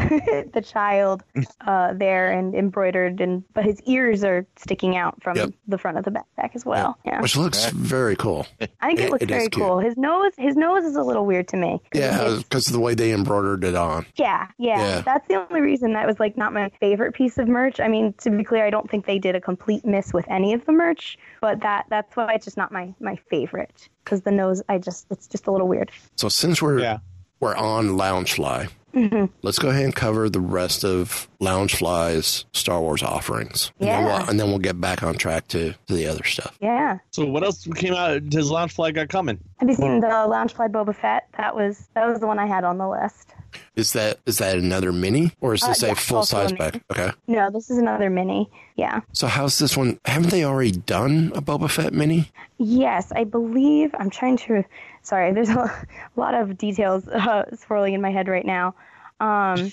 the 0.54 0.63
child 0.65 1.24
uh, 1.65 1.93
there 1.93 2.32
and 2.32 2.54
embroidered, 2.54 3.21
and 3.21 3.43
but 3.54 3.63
his 3.63 3.82
ears 3.84 4.24
are 4.24 4.45
sticking 4.58 4.74
out 4.97 5.21
from 5.23 5.38
Yep. 5.38 5.49
the 5.67 5.77
front 5.77 5.97
of 5.97 6.03
the 6.05 6.11
backpack 6.11 6.55
as 6.55 6.65
well. 6.65 6.97
Yeah. 7.05 7.21
Which 7.21 7.35
looks 7.38 7.65
very 7.71 8.15
cool. 8.15 8.45
I 8.81 8.88
think 8.88 8.99
it, 8.99 9.05
it- 9.05 9.11
looks 9.11 9.23
it 9.23 9.31
is 9.31 9.38
very 9.38 9.49
cool. 9.49 9.79
His 9.79 9.95
nose, 9.97 10.33
his 10.38 10.55
nose 10.55 10.83
is 10.83 10.95
a 10.95 11.03
little 11.03 11.25
weird 11.25 11.47
to 11.49 11.57
me. 11.57 11.81
'Cause 11.91 12.01
Yeah, 12.01 12.35
because 12.38 12.67
of 12.67 12.73
the 12.73 12.79
way 12.79 12.93
they 12.95 13.11
embroidered 13.13 13.63
it 13.63 13.75
on. 13.75 14.05
yeah, 14.15 14.47
yeah, 14.57 14.77
Yeah. 14.79 15.01
That's 15.01 15.27
the 15.27 15.35
only 15.35 15.61
reason 15.61 15.93
that 15.93 16.05
was 16.07 16.19
like 16.19 16.38
not 16.38 16.53
my 16.53 16.69
favorite 16.79 17.13
piece 17.13 17.38
of 17.38 17.47
merch. 17.47 17.79
I 17.79 17.88
mean, 17.88 18.13
to 18.19 18.29
be 18.29 18.43
clear, 18.43 18.65
I 18.65 18.69
don't 18.69 18.89
think 18.89 19.05
they 19.05 19.19
did 19.19 19.35
a 19.35 19.41
complete 19.41 19.85
miss 19.85 20.13
with 20.13 20.25
any 20.29 20.53
of 20.53 20.65
the 20.65 20.71
merch, 20.71 21.17
but 21.41 21.61
that 21.61 21.85
that's 21.89 22.15
why 22.15 22.33
it's 22.33 22.45
just 22.45 22.57
not 22.57 22.71
my 22.71 22.93
my 22.99 23.15
favorite 23.29 23.88
because 24.03 24.21
the 24.21 24.31
nose, 24.31 24.61
I 24.69 24.77
just 24.77 25.07
it's 25.09 25.27
just 25.27 25.47
a 25.47 25.51
little 25.51 25.67
weird. 25.67 25.91
So 26.15 26.29
since 26.29 26.61
we're 26.61 26.79
Yeah. 26.79 26.97
we're 27.39 27.55
on 27.55 27.89
Loungefly, 27.89 28.69
Mm-hmm. 28.95 29.25
let's 29.41 29.60
go 29.60 29.69
ahead 29.69 29.84
and 29.84 29.93
cover 29.95 30.29
the 30.29 30.39
rest 30.39 30.86
of 30.86 31.27
Loungefly's 31.41 32.45
Star 32.53 32.79
Wars 32.79 33.03
offerings. 33.03 33.71
And 33.79 33.89
then 33.89 34.03
Yeah. 34.03 34.19
we'll, 34.19 34.29
and 34.29 34.39
then 34.39 34.47
we'll 34.49 34.60
get 34.60 34.79
back 34.79 35.03
on 35.03 35.15
track 35.15 35.47
to, 35.49 35.73
to 35.88 35.93
the 35.93 36.08
other 36.08 36.23
stuff. 36.23 36.58
Yeah. 36.62 36.99
So 37.12 37.25
what 37.25 37.43
else 37.43 37.67
came 37.75 37.93
out? 37.93 38.29
Does 38.29 38.49
Loungefly 38.49 38.93
got 38.93 39.10
coming? 39.10 39.39
Have 39.58 39.69
you 39.69 39.75
seen 39.75 39.99
the 39.99 40.08
Loungefly 40.08 40.69
Boba 40.71 40.95
Fett? 40.95 41.27
That 41.38 41.55
was 41.55 41.88
that 41.93 42.08
was 42.08 42.19
the 42.19 42.27
one 42.27 42.39
I 42.39 42.45
had 42.45 42.63
on 42.63 42.77
the 42.77 42.88
list. 42.88 43.34
Is 43.75 43.93
that 43.93 44.19
is 44.25 44.38
that 44.39 44.58
another 44.58 44.91
mini 44.91 45.31
or 45.39 45.53
is 45.53 45.63
Uh, 45.63 45.67
this 45.69 45.84
a 45.84 45.88
yeah, 45.88 45.93
full 45.93 46.17
also 46.17 46.38
size 46.38 46.51
a 46.51 46.55
pack? 46.55 46.81
Okay. 46.91 47.12
No, 47.27 47.49
this 47.49 47.69
is 47.69 47.77
another 47.77 48.10
mini. 48.10 48.49
Yeah. 48.76 49.01
So 49.13 49.28
how's 49.28 49.59
this 49.59 49.78
one? 49.78 49.99
Haven't 50.05 50.30
they 50.32 50.43
already 50.43 50.72
done 50.74 51.32
a 51.36 51.41
Boba 51.41 51.70
Fett 51.70 51.93
mini? 51.93 52.32
Yes, 52.57 53.11
I 53.15 53.24
believe 53.24 53.93
I'm 53.97 54.09
trying 54.09 54.38
to. 54.38 54.63
Sorry, 55.06 55.32
there's 55.34 55.49
a 55.49 55.88
lot 56.16 56.34
of 56.34 56.58
details 56.58 57.08
uh, 57.08 57.43
swirling 57.56 57.93
in 57.93 58.01
my 58.01 58.12
head 58.12 58.28
right 58.28 58.45
now. 58.45 58.76
Um, 59.20 59.72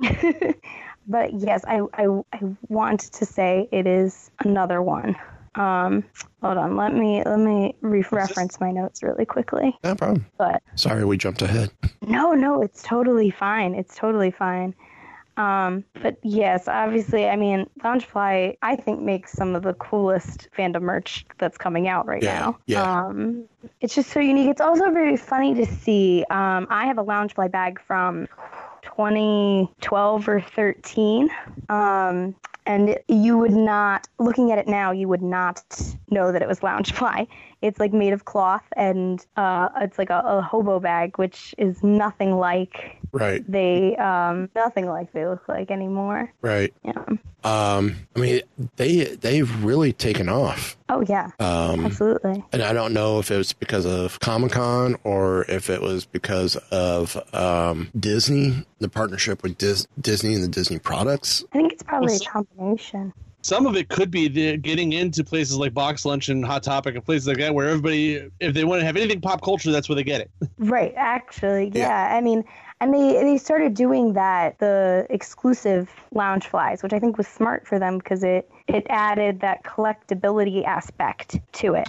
but 1.08 1.32
yes, 1.32 1.64
I, 1.66 1.80
I 1.94 2.06
I 2.32 2.40
want 2.68 3.00
to 3.00 3.26
say 3.26 3.68
it 3.72 3.86
is 3.86 4.30
another 4.44 4.80
one. 4.82 5.16
Um, 5.56 6.04
hold 6.42 6.58
on, 6.58 6.76
let 6.76 6.94
me 6.94 7.22
let 7.24 7.38
me 7.38 7.74
re-reference 7.80 8.60
my 8.60 8.70
notes 8.70 9.02
really 9.02 9.24
quickly. 9.24 9.76
No 9.82 9.94
problem. 9.94 10.26
But 10.36 10.62
Sorry, 10.74 11.04
we 11.04 11.16
jumped 11.16 11.40
ahead. 11.42 11.70
no, 12.02 12.32
no, 12.32 12.62
it's 12.62 12.82
totally 12.82 13.30
fine. 13.30 13.74
It's 13.74 13.96
totally 13.96 14.30
fine. 14.30 14.74
Um, 15.36 15.84
but 16.02 16.16
yes, 16.22 16.66
obviously, 16.66 17.28
I 17.28 17.36
mean, 17.36 17.68
Loungefly, 17.80 18.56
I 18.62 18.76
think 18.76 19.00
makes 19.00 19.32
some 19.32 19.54
of 19.54 19.62
the 19.62 19.74
coolest 19.74 20.48
fandom 20.56 20.82
merch 20.82 21.26
that's 21.38 21.58
coming 21.58 21.88
out 21.88 22.06
right 22.06 22.22
Yeah, 22.22 22.38
now. 22.38 22.58
yeah. 22.66 23.06
Um, 23.06 23.44
it's 23.80 23.94
just 23.94 24.10
so 24.10 24.20
unique. 24.20 24.48
It's 24.48 24.60
also 24.60 24.90
very 24.90 25.16
funny 25.16 25.54
to 25.54 25.66
see. 25.66 26.24
Um, 26.30 26.66
I 26.70 26.86
have 26.86 26.98
a 26.98 27.04
Loungefly 27.04 27.50
bag 27.50 27.80
from 27.86 28.28
2012 28.82 30.28
or 30.28 30.40
13. 30.40 31.28
Um, 31.68 32.34
and 32.64 32.98
you 33.08 33.38
would 33.38 33.52
not, 33.52 34.08
looking 34.18 34.50
at 34.50 34.58
it 34.58 34.66
now, 34.66 34.90
you 34.90 35.06
would 35.08 35.22
not 35.22 35.62
know 36.10 36.32
that 36.32 36.42
it 36.42 36.48
was 36.48 36.60
Loungefly. 36.60 37.28
It's 37.62 37.80
like 37.80 37.92
made 37.92 38.12
of 38.12 38.24
cloth 38.26 38.62
and 38.76 39.24
uh, 39.36 39.68
it's 39.80 39.98
like 39.98 40.10
a, 40.10 40.20
a 40.24 40.42
hobo 40.42 40.78
bag, 40.78 41.18
which 41.18 41.54
is 41.58 41.82
nothing 41.82 42.32
like 42.36 42.98
Right. 43.12 43.42
they, 43.50 43.96
um, 43.96 44.50
nothing 44.54 44.86
like 44.86 45.12
they 45.12 45.26
look 45.26 45.48
like 45.48 45.70
anymore. 45.70 46.32
Right. 46.42 46.74
Yeah. 46.84 46.92
Um, 47.44 47.96
I 48.14 48.18
mean, 48.18 48.40
they 48.74 49.04
they've 49.04 49.64
really 49.64 49.92
taken 49.92 50.28
off. 50.28 50.76
Oh 50.88 51.02
yeah, 51.08 51.30
Um, 51.38 51.86
absolutely. 51.86 52.44
and 52.52 52.62
I 52.62 52.72
don't 52.72 52.92
know 52.92 53.20
if 53.20 53.30
it 53.30 53.36
was 53.36 53.52
because 53.52 53.86
of 53.86 54.18
Comic 54.20 54.52
Con 54.52 54.96
or 55.04 55.44
if 55.48 55.70
it 55.70 55.80
was 55.80 56.04
because 56.04 56.56
of 56.72 57.16
um, 57.34 57.88
Disney, 57.98 58.66
the 58.80 58.88
partnership 58.88 59.42
with 59.44 59.56
Dis- 59.58 59.86
Disney 60.00 60.34
and 60.34 60.42
the 60.42 60.48
Disney 60.48 60.78
products. 60.80 61.44
I 61.52 61.58
think 61.58 61.72
it's 61.72 61.82
probably 61.84 62.16
a 62.16 62.18
combination. 62.18 63.12
Some 63.46 63.64
of 63.64 63.76
it 63.76 63.88
could 63.88 64.10
be 64.10 64.26
the 64.26 64.56
getting 64.56 64.92
into 64.92 65.22
places 65.22 65.56
like 65.56 65.72
Box 65.72 66.04
Lunch 66.04 66.28
and 66.28 66.44
Hot 66.44 66.64
Topic 66.64 66.96
and 66.96 67.04
places 67.04 67.28
like 67.28 67.36
that 67.36 67.54
where 67.54 67.68
everybody, 67.68 68.28
if 68.40 68.54
they 68.54 68.64
want 68.64 68.80
to 68.80 68.84
have 68.84 68.96
anything 68.96 69.20
pop 69.20 69.40
culture, 69.40 69.70
that's 69.70 69.88
where 69.88 69.94
they 69.94 70.02
get 70.02 70.20
it. 70.20 70.30
Right, 70.58 70.92
actually, 70.96 71.70
Yeah. 71.72 72.10
yeah. 72.10 72.16
I 72.16 72.20
mean, 72.20 72.42
and 72.80 72.92
they 72.92 73.12
they 73.22 73.38
started 73.38 73.74
doing 73.74 74.14
that 74.14 74.58
the 74.58 75.06
exclusive 75.10 75.88
lounge 76.12 76.48
flies, 76.48 76.82
which 76.82 76.92
I 76.92 76.98
think 76.98 77.18
was 77.18 77.28
smart 77.28 77.68
for 77.68 77.78
them 77.78 77.98
because 77.98 78.24
it 78.24 78.50
it 78.68 78.86
added 78.90 79.40
that 79.40 79.62
collectability 79.64 80.64
aspect 80.64 81.38
to 81.52 81.74
it. 81.74 81.86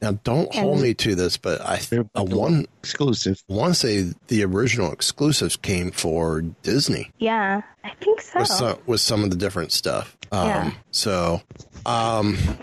Now, 0.00 0.12
don't 0.24 0.54
hold 0.54 0.80
me 0.80 0.94
to 0.94 1.14
this, 1.14 1.36
but 1.36 1.60
I 1.60 1.76
th- 1.78 2.06
I 2.14 2.20
one 2.22 2.66
exclusive. 2.78 3.42
want 3.48 3.74
to 3.74 3.80
say 3.80 4.12
the 4.28 4.44
original 4.44 4.92
exclusives 4.92 5.56
came 5.56 5.90
for 5.90 6.42
Disney 6.62 7.10
Yeah, 7.18 7.62
I 7.82 7.90
think 8.00 8.20
so. 8.20 8.38
with 8.40 8.48
some 8.48 8.78
with 8.86 9.00
some 9.00 9.24
of 9.24 9.30
the 9.30 9.36
different 9.36 9.72
stuff. 9.72 10.16
Um, 10.30 10.46
Yeah. 10.48 10.70
So, 10.92 11.42
um, 11.86 12.36
Sorry. 12.36 12.58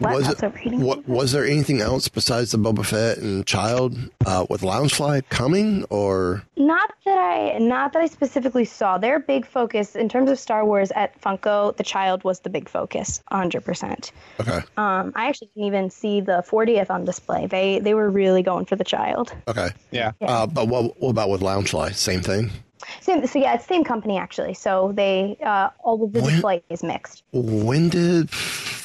Was 0.00 0.28
it 0.28 0.42
overheating. 0.42 0.80
what 0.80 1.06
was 1.08 1.32
there 1.32 1.44
anything 1.44 1.80
else 1.80 2.08
besides 2.08 2.52
the 2.52 2.58
Boba 2.58 2.84
Fett 2.84 3.18
and 3.18 3.46
Child 3.46 3.96
uh, 4.26 4.46
with 4.50 4.62
Loungefly 4.62 5.28
coming 5.28 5.84
or 5.90 6.42
Not 6.56 6.90
that 7.04 7.18
I 7.18 7.58
not 7.58 7.92
that 7.92 8.02
I 8.02 8.06
specifically 8.06 8.64
saw. 8.64 8.98
Their 8.98 9.18
big 9.20 9.46
focus 9.46 9.94
in 9.96 10.08
terms 10.08 10.30
of 10.30 10.38
Star 10.38 10.64
Wars 10.64 10.90
at 10.92 11.20
Funko, 11.20 11.76
the 11.76 11.84
child 11.84 12.24
was 12.24 12.40
the 12.40 12.50
big 12.50 12.68
focus, 12.68 13.22
100%. 13.32 14.10
okay 14.40 14.60
Um, 14.76 15.12
I 15.14 15.28
actually 15.28 15.48
didn't 15.54 15.66
even 15.66 15.90
see 15.90 16.20
the 16.20 16.44
40th 16.48 16.90
on 16.90 17.04
display. 17.04 17.46
They 17.46 17.78
they 17.80 17.94
were 17.94 18.10
really 18.10 18.42
going 18.42 18.64
for 18.66 18.76
the 18.76 18.84
child. 18.84 19.32
okay 19.48 19.68
Yeah. 19.90 20.12
uh, 20.22 20.46
but 20.46 20.68
what 20.68 21.00
what 21.00 21.10
about 21.10 21.30
with 21.30 21.40
Loungefly? 21.40 21.94
Same 21.94 22.20
thing. 22.22 22.50
Same, 23.00 23.26
so 23.26 23.38
yeah, 23.38 23.54
it's 23.54 23.64
same 23.66 23.82
company 23.82 24.18
actually. 24.18 24.52
So 24.54 24.92
they 24.94 25.38
uh, 25.44 25.70
all 25.82 26.04
of 26.04 26.12
the 26.12 26.20
When- 26.20 26.32
display 26.32 26.62
is 26.68 26.82
mixed. 26.82 27.22
When 27.32 27.88
did 27.88 28.28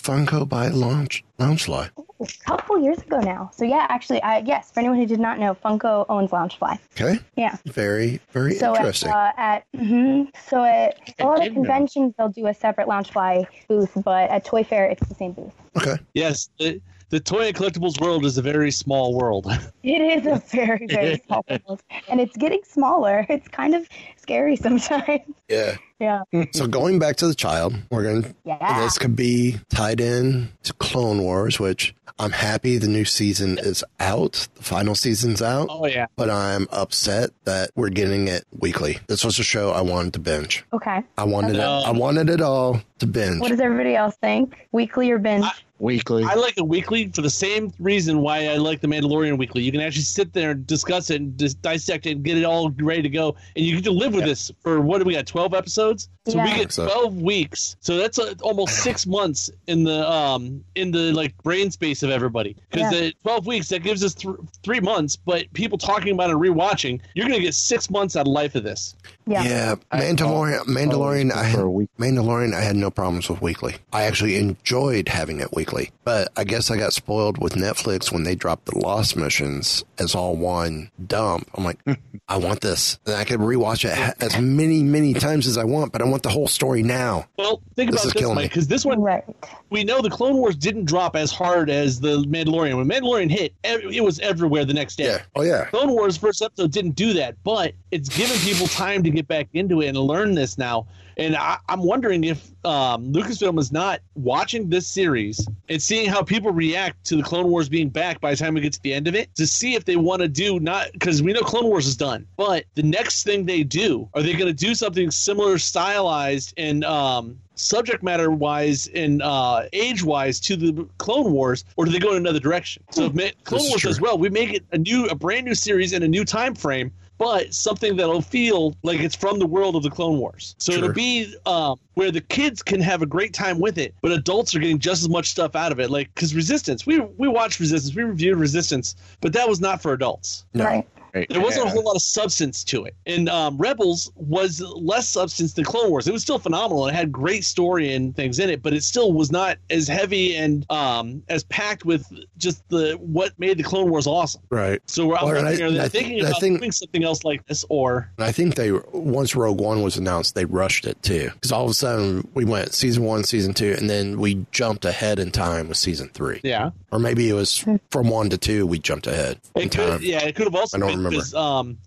Funko 0.09 0.49
buy 0.49 0.69
Lounge 0.69 1.23
Loungefly? 1.37 1.89
A 2.19 2.25
couple 2.43 2.79
years 2.81 2.97
ago 2.97 3.19
now. 3.19 3.51
So 3.53 3.63
yeah, 3.63 3.85
actually, 3.89 4.21
I, 4.23 4.39
yes. 4.39 4.71
For 4.71 4.79
anyone 4.79 4.97
who 4.97 5.05
did 5.05 5.19
not 5.19 5.37
know, 5.37 5.53
Funko 5.53 6.07
owns 6.09 6.31
Loungefly. 6.31 6.79
Okay, 6.99 7.19
Yeah. 7.35 7.57
very 7.67 8.19
very 8.31 8.55
So 8.55 8.73
at, 8.73 8.77
interesting. 8.79 9.11
uh, 9.11 9.31
at 9.37 9.63
hmm 9.77 10.23
so 10.49 10.63
at 10.63 10.97
a 11.19 11.25
lot 11.25 11.37
of 11.37 11.43
didn't 11.43 11.53
know. 11.57 11.61
conventions 11.61 12.13
they'll 12.17 12.29
do 12.29 12.47
a 12.47 12.53
separate 12.55 12.87
Loungefly 12.87 13.45
booth, 13.67 13.91
but 14.03 14.31
at 14.31 14.43
Toy 14.45 14.63
Fair 14.63 14.85
it's 14.89 15.07
the 15.07 15.13
same 15.13 15.33
booth. 15.33 15.53
okay, 15.77 15.97
Yes, 16.15 16.49
the, 16.57 16.81
the 17.09 17.19
toy 17.19 17.47
and 17.47 17.55
collectibles 17.55 17.99
world 17.99 18.25
is 18.25 18.37
a 18.37 18.41
very 18.41 18.71
small 18.71 19.13
world. 19.15 19.47
It 19.81 20.01
is 20.01 20.25
a 20.27 20.43
very 20.49 20.85
very 20.87 21.21
small 21.25 21.45
world, 21.49 21.81
and 22.09 22.19
it's 22.19 22.35
getting 22.35 22.59
smaller. 22.65 23.25
It's 23.29 23.47
kind 23.47 23.73
of 23.73 23.87
scary 24.17 24.57
sometimes. 24.57 25.21
yeah. 25.49 25.77
Yeah. 25.99 26.23
So 26.51 26.67
going 26.67 26.99
back 26.99 27.15
to 27.17 27.27
the 27.27 27.33
child, 27.33 27.75
we're 27.89 28.03
going. 28.03 28.23
To. 28.23 28.35
Yeah. 28.45 28.81
This 28.81 28.97
could 28.97 29.15
be 29.15 29.57
tied 29.69 30.01
in 30.01 30.49
to 30.63 30.73
Clone 30.73 31.23
Wars, 31.23 31.59
which 31.59 31.95
I'm 32.19 32.31
happy 32.31 32.77
the 32.77 32.89
new 32.89 33.05
season 33.05 33.57
is 33.57 33.83
out. 34.01 34.47
The 34.55 34.63
final 34.63 34.95
season's 34.95 35.41
out. 35.41 35.67
oh 35.71 35.85
yeah. 35.87 36.07
But 36.17 36.29
I'm 36.29 36.67
upset 36.71 37.31
that 37.45 37.71
we're 37.75 37.89
getting 37.89 38.27
it 38.27 38.45
weekly. 38.59 38.99
This 39.07 39.23
was 39.23 39.39
a 39.39 39.43
show 39.43 39.71
I 39.71 39.81
wanted 39.81 40.13
to 40.13 40.19
binge. 40.19 40.65
Okay. 40.73 41.01
I 41.17 41.23
wanted 41.23 41.55
it. 41.55 41.61
Okay. 41.61 41.85
I 41.87 41.91
wanted 41.91 42.29
it 42.29 42.41
all 42.41 42.81
to 42.99 43.07
binge. 43.07 43.39
What 43.41 43.49
does 43.49 43.59
everybody 43.59 43.95
else 43.95 44.15
think? 44.17 44.67
Weekly 44.71 45.09
or 45.11 45.17
binge? 45.17 45.45
Weekly. 45.79 46.25
I 46.25 46.33
like 46.33 46.57
it 46.57 46.67
weekly 46.67 47.07
for 47.07 47.21
the 47.21 47.29
same 47.29 47.71
reason 47.79 48.19
why 48.19 48.47
I 48.47 48.57
like 48.57 48.81
the 48.81 48.87
Mandalorian 48.87 49.37
weekly. 49.37 49.61
You 49.63 49.71
can 49.71 49.79
actually 49.79 50.01
sit 50.01 50.33
there 50.33 50.51
and 50.51 50.67
discuss 50.67 51.09
it 51.09 51.21
and 51.21 51.37
just 51.39 51.61
dissect 51.61 52.05
it 52.05 52.11
and 52.11 52.23
get 52.23 52.37
it 52.37 52.43
all 52.43 52.69
ready 52.71 53.01
to 53.01 53.07
go, 53.09 53.37
and 53.55 53.63
you 53.65 53.75
get 53.75 53.85
to 53.85 53.91
live 53.91 54.13
with 54.13 54.25
this 54.25 54.51
for 54.61 54.81
what 54.81 54.97
do 54.99 55.05
we 55.05 55.13
got? 55.13 55.25
Twelve 55.25 55.53
episodes, 55.53 56.09
so 56.27 56.33
we 56.33 56.49
Yeah. 56.49 56.57
get 56.57 56.73
So- 56.73 56.83
twelve 56.85 57.21
weeks. 57.21 57.77
So 57.79 57.95
that's 57.95 58.19
uh, 58.19 58.33
almost 58.41 58.79
six 58.79 59.07
months 59.17 59.49
in 59.67 59.85
the 59.85 60.05
um 60.11 60.61
in 60.75 60.91
the 60.91 61.13
like 61.13 61.33
brain 61.43 61.71
space 61.71 62.03
of 62.03 62.09
everybody. 62.09 62.57
Because 62.69 62.91
Yeah. 62.91 62.99
the 62.99 63.13
twelve 63.23 63.47
weeks 63.47 63.69
that 63.69 63.81
gives 63.81 64.03
us 64.03 64.13
th- 64.13 64.35
three 64.63 64.81
months, 64.81 65.15
but 65.15 65.45
people 65.53 65.77
talking 65.77 66.11
about 66.13 66.29
it 66.29 66.33
and 66.33 66.41
rewatching, 66.41 66.99
you're 67.13 67.29
gonna 67.29 67.39
get 67.39 67.53
six 67.53 67.89
months 67.89 68.17
out 68.17 68.27
of 68.27 68.33
life 68.33 68.53
of 68.55 68.63
this. 68.65 68.95
yeah. 69.27 69.43
Yeah, 69.43 69.75
Mandalorian. 69.93 70.65
Mandalorian. 70.65 71.31
I 71.31 71.43
had, 71.45 71.59
Mandalorian. 71.99 72.53
I 72.53 72.59
had 72.61 72.75
no 72.75 72.88
problems 72.91 73.29
with 73.29 73.41
weekly. 73.41 73.75
I 73.93 74.03
actually 74.03 74.35
enjoyed 74.37 75.09
having 75.09 75.39
it 75.39 75.53
weekly, 75.53 75.91
but 76.03 76.29
I 76.35 76.43
guess 76.43 76.69
I 76.71 76.77
got 76.77 76.93
spoiled 76.93 77.37
with 77.41 77.53
Netflix 77.53 78.11
when 78.11 78.23
they 78.23 78.35
dropped 78.35 78.65
the 78.65 78.77
Lost 78.77 79.15
missions 79.15 79.83
as 79.97 80.15
all 80.15 80.35
one 80.35 80.91
dump. 81.05 81.49
I'm 81.55 81.63
like, 81.63 81.79
I 82.29 82.37
want 82.37 82.61
this, 82.61 82.99
and 83.05 83.15
I 83.15 83.23
could 83.23 83.39
rewatch 83.39 83.85
it 83.85 84.15
as 84.21 84.39
many, 84.39 84.83
many 84.83 85.13
times 85.13 85.47
as 85.47 85.57
I 85.57 85.63
want, 85.63 85.91
but 85.91 86.01
I 86.01 86.05
want 86.05 86.23
the 86.23 86.29
whole 86.29 86.47
story 86.47 86.83
now. 86.83 87.25
Well, 87.37 87.61
think 87.75 87.91
This 87.91 88.03
about 88.03 88.15
is 88.15 88.21
this, 88.21 88.35
Mike, 88.35 88.49
because 88.49 88.67
this 88.67 88.85
one 88.85 89.01
Right. 89.01 89.23
we 89.69 89.83
know 89.83 90.01
the 90.01 90.09
Clone 90.09 90.37
Wars 90.37 90.55
didn't 90.55 90.85
drop 90.85 91.15
as 91.15 91.31
hard 91.31 91.69
as 91.69 91.99
the 91.99 92.23
Mandalorian. 92.23 92.77
When 92.77 92.87
Mandalorian 92.87 93.29
hit, 93.31 93.53
it 93.63 94.03
was 94.03 94.19
everywhere 94.19 94.65
the 94.65 94.73
next 94.73 94.97
day. 94.97 95.05
Yeah. 95.05 95.21
Oh 95.35 95.41
yeah. 95.41 95.65
Clone 95.65 95.91
Wars 95.91 96.17
first 96.17 96.41
episode 96.41 96.71
didn't 96.71 96.91
do 96.95 97.13
that, 97.13 97.35
but 97.43 97.73
it's 97.91 98.09
given 98.09 98.37
people 98.39 98.67
time 98.67 99.03
to 99.03 99.09
get 99.09 99.27
back 99.27 99.47
into 99.53 99.81
it 99.81 99.87
and 99.87 99.97
learn 99.97 100.35
this 100.35 100.57
now. 100.57 100.85
And 101.19 101.35
I, 101.35 101.57
I'm 101.67 101.83
wondering 101.83 102.23
if 102.23 102.49
um, 102.65 103.11
Lucasfilm 103.11 103.59
is 103.59 103.73
not 103.73 103.99
watching 104.15 104.69
this 104.69 104.87
series 104.87 105.45
and 105.67 105.81
seeing 105.81 106.09
how 106.09 106.23
people 106.23 106.51
react 106.51 107.03
to 107.07 107.17
the 107.17 107.23
Clone 107.23 107.49
Wars 107.49 107.67
being 107.67 107.89
back 107.89 108.21
by 108.21 108.31
the 108.31 108.37
time 108.37 108.53
we 108.53 108.61
get 108.61 108.71
to 108.73 108.81
the 108.81 108.93
end 108.93 109.05
of 109.05 109.15
it 109.15 109.35
to 109.35 109.45
see 109.45 109.75
if 109.75 109.83
they 109.83 109.97
want 109.97 110.21
to 110.21 110.29
do 110.29 110.61
not 110.61 110.93
because 110.93 111.21
we 111.21 111.33
know 111.33 111.41
Clone 111.41 111.65
Wars 111.65 111.87
is 111.87 111.97
done, 111.97 112.25
but 112.37 112.63
the 112.75 112.83
next 112.83 113.23
thing 113.23 113.45
they 113.45 113.63
do 113.63 114.07
are 114.13 114.23
they 114.23 114.31
going 114.31 114.47
to 114.47 114.53
do 114.53 114.73
something 114.73 115.11
similar, 115.11 115.57
stylized 115.57 116.53
and 116.55 116.85
um, 116.85 117.37
subject 117.55 118.01
matter 118.01 118.31
wise 118.31 118.87
and 118.87 119.21
uh, 119.21 119.63
age 119.73 120.03
wise 120.03 120.39
to 120.39 120.55
the 120.55 120.87
Clone 120.99 121.33
Wars, 121.33 121.65
or 121.75 121.83
do 121.83 121.91
they 121.91 121.99
go 121.99 122.11
in 122.11 122.17
another 122.17 122.39
direction? 122.39 122.81
So 122.91 123.11
if 123.13 123.43
Clone 123.43 123.67
Wars 123.67 123.81
true. 123.81 123.89
does 123.89 123.99
well, 123.99 124.17
we 124.17 124.29
make 124.29 124.53
it 124.53 124.63
a 124.71 124.77
new, 124.77 125.05
a 125.07 125.15
brand 125.15 125.45
new 125.45 125.55
series 125.55 125.91
in 125.91 126.01
a 126.01 126.07
new 126.07 126.23
time 126.23 126.55
frame, 126.55 126.91
but 127.19 127.53
something 127.53 127.95
that'll 127.97 128.21
feel 128.21 128.75
like 128.81 128.99
it's 129.01 129.15
from 129.15 129.37
the 129.37 129.45
world 129.45 129.75
of 129.75 129.83
the 129.83 129.89
Clone 129.91 130.17
Wars. 130.17 130.55
So 130.57 130.71
Sure. 130.71 130.83
it'll 130.85 130.93
be 130.93 131.35
um, 131.45 131.79
where 131.93 132.09
the 132.09 132.21
kids 132.21 132.63
can 132.63 132.81
have 132.81 133.03
a 133.03 133.05
great 133.05 133.33
time 133.33 133.59
with 133.59 133.77
it, 133.77 133.93
but 134.01 134.11
adults 134.11 134.55
are 134.55 134.59
getting 134.59 134.79
just 134.79 135.03
as 135.03 135.09
much 135.09 135.29
stuff 135.29 135.55
out 135.55 135.71
of 135.71 135.79
it. 135.79 135.91
Like 135.91 136.11
because 136.15 136.33
Resistance, 136.33 136.87
we 136.87 136.99
we 137.17 137.27
watched 137.27 137.59
Resistance, 137.59 137.95
we 137.95 138.03
reviewed 138.03 138.37
Resistance, 138.37 138.95
but 139.21 139.33
that 139.33 139.47
was 139.47 139.59
not 139.59 139.81
for 139.81 139.93
adults. 139.93 140.45
No. 140.55 140.65
Right. 140.65 140.87
There 141.13 141.41
wasn't 141.41 141.67
a 141.67 141.69
whole 141.69 141.83
lot 141.83 141.95
of 141.95 142.01
substance 142.01 142.63
to 142.65 142.85
it. 142.85 142.95
And 143.05 143.29
um, 143.29 143.57
Rebels 143.57 144.11
was 144.15 144.61
less 144.61 145.07
substance 145.09 145.53
than 145.53 145.65
Clone 145.65 145.89
Wars. 145.89 146.07
It 146.07 146.11
was 146.13 146.21
still 146.21 146.39
phenomenal. 146.39 146.87
It 146.87 146.93
had 146.93 147.11
great 147.11 147.43
story 147.45 147.93
and 147.93 148.15
things 148.15 148.39
in 148.39 148.49
it, 148.49 148.61
but 148.61 148.73
it 148.73 148.83
still 148.83 149.11
was 149.13 149.31
not 149.31 149.57
as 149.69 149.87
heavy 149.87 150.35
and 150.35 150.65
um, 150.71 151.23
as 151.29 151.43
packed 151.45 151.85
with 151.85 152.05
just 152.37 152.67
the 152.69 152.93
what 152.99 153.31
made 153.39 153.57
the 153.57 153.63
Clone 153.63 153.89
Wars 153.89 154.07
awesome. 154.07 154.41
Right. 154.49 154.81
So 154.87 155.07
we're, 155.07 155.15
I'm 155.17 155.25
Well, 155.25 155.35
and 155.37 155.47
I- 155.47 155.51
wondering, 155.51 155.79
I 155.79 155.87
thinking 155.87 156.23
I 156.25 156.29
about 156.29 156.41
think- 156.41 156.59
doing 156.59 156.71
something 156.71 157.03
else 157.03 157.23
like 157.23 157.45
this, 157.47 157.65
or 157.69 158.11
I 158.17 158.31
think 158.31 158.55
they 158.55 158.71
once 158.71 159.35
Rogue 159.35 159.59
One 159.59 159.81
was 159.81 159.97
announced, 159.97 160.35
they 160.35 160.45
rushed 160.45 160.85
it 160.85 161.01
too 161.03 161.29
because 161.33 161.51
all 161.51 161.65
of 161.65 161.71
a 161.71 161.73
sudden 161.73 162.27
we 162.33 162.45
went 162.45 162.73
season 162.73 163.03
one, 163.03 163.23
season 163.23 163.53
two, 163.53 163.75
and 163.77 163.89
then 163.89 164.19
we 164.19 164.45
jumped 164.51 164.85
ahead 164.85 165.19
in 165.19 165.31
time 165.31 165.67
with 165.69 165.77
season 165.77 166.09
three. 166.13 166.39
yeah, 166.43 166.69
Or 166.91 166.99
maybe 166.99 167.29
it 167.29 167.33
was 167.33 167.65
from 167.91 168.09
one 168.09 168.29
to 168.29 168.37
two 168.37 168.65
we 168.67 168.79
jumped 168.79 169.07
ahead 169.07 169.39
in 169.55 169.63
it 169.63 169.71
time. 169.71 169.99
could, 169.99 170.01
yeah, 170.07 170.23
it 170.25 170.35
could 170.35 170.45
have 170.45 170.55
also 170.55 170.77
been 170.79 170.98
remember. 171.03 171.17
because 171.17 171.33
um, 171.33 171.77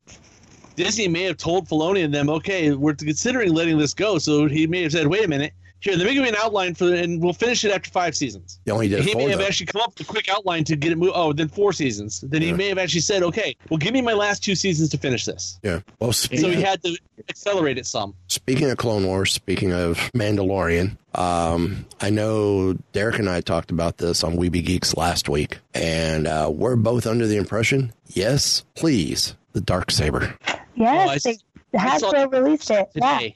Disney 0.77 1.09
may 1.09 1.23
have 1.25 1.37
told 1.37 1.69
Filoni 1.69 2.05
and 2.05 2.13
them, 2.13 2.29
okay, 2.29 2.73
we're 2.73 2.95
considering 2.95 3.53
letting 3.53 3.79
this 3.79 3.95
go. 3.95 4.19
So 4.19 4.49
he 4.49 4.67
may 4.67 4.83
have 4.83 4.93
said, 4.93 5.07
wait 5.07 5.25
a 5.25 5.29
minute. 5.29 5.53
Here, 5.83 5.97
let 5.97 6.07
me 6.07 6.15
give 6.15 6.23
you 6.23 6.29
an 6.29 6.37
outline 6.37 6.75
for, 6.75 6.95
and 6.95 7.21
we'll 7.21 7.33
finish 7.33 7.65
it 7.65 7.73
after 7.73 7.91
five 7.91 8.17
seasons. 8.17 8.61
You 8.65 8.73
only 8.73 8.89
did 8.89 9.03
he 9.05 9.13
four. 9.13 9.23
may 9.23 9.31
have 9.31 9.41
though. 9.41 9.47
actually 9.47 9.67
come 9.67 9.83
up 9.83 9.99
with 9.99 10.09
a 10.09 10.11
quick 10.11 10.29
outline 10.29 10.65
to 10.65 10.77
get 10.77 10.93
it 10.93 10.97
moved. 10.97 11.13
Oh, 11.15 11.33
then 11.33 11.49
four 11.49 11.73
seasons. 11.73 12.21
Then 12.21 12.41
he 12.41 12.53
may 12.53 12.69
have 12.69 12.79
actually 12.79 13.01
said, 13.01 13.23
"Okay, 13.25 13.57
well, 13.69 13.79
give 13.79 13.93
me 13.93 14.01
my 14.01 14.13
last 14.13 14.45
two 14.45 14.55
seasons 14.55 14.91
to 14.91 14.99
finish 14.99 15.25
this." 15.25 15.59
yeah. 15.63 15.81
Well, 15.99 16.13
So 16.13 16.29
he 16.49 16.63
had 16.63 16.83
to 16.85 16.97
accelerate 17.29 17.79
it 17.79 17.87
some. 17.87 18.15
speaking 18.29 18.71
of 18.71 18.79
Clone 18.79 19.05
Wars, 19.07 19.33
speaking 19.33 19.73
of 19.73 19.99
Mandalorian, 20.15 20.97
um, 21.17 21.85
I 22.01 22.11
know 22.11 22.75
Derek 22.93 23.19
and 23.19 23.29
I 23.29 23.41
talked 23.41 23.71
about 23.71 23.99
this 23.99 24.23
on 24.25 24.37
Weeby 24.37 24.65
Geeks 24.65 24.97
last 24.97 25.29
week, 25.29 25.59
and 25.75 26.27
uh, 26.27 26.49
we're 26.53 26.77
both 26.77 27.07
under 27.07 27.27
the 27.27 27.37
impression, 27.37 27.93
yes, 28.09 28.65
please, 28.77 29.35
the 29.53 29.61
dark 29.61 29.91
saber. 29.91 30.37
Yes, 30.47 30.59
Oh, 30.79 30.85
they, 30.85 31.15
I 31.15 31.19
saw 31.19 31.33
Hasbro 31.75 32.33
released 32.33 32.71
it. 32.71 32.91
Yeah. 32.95 33.29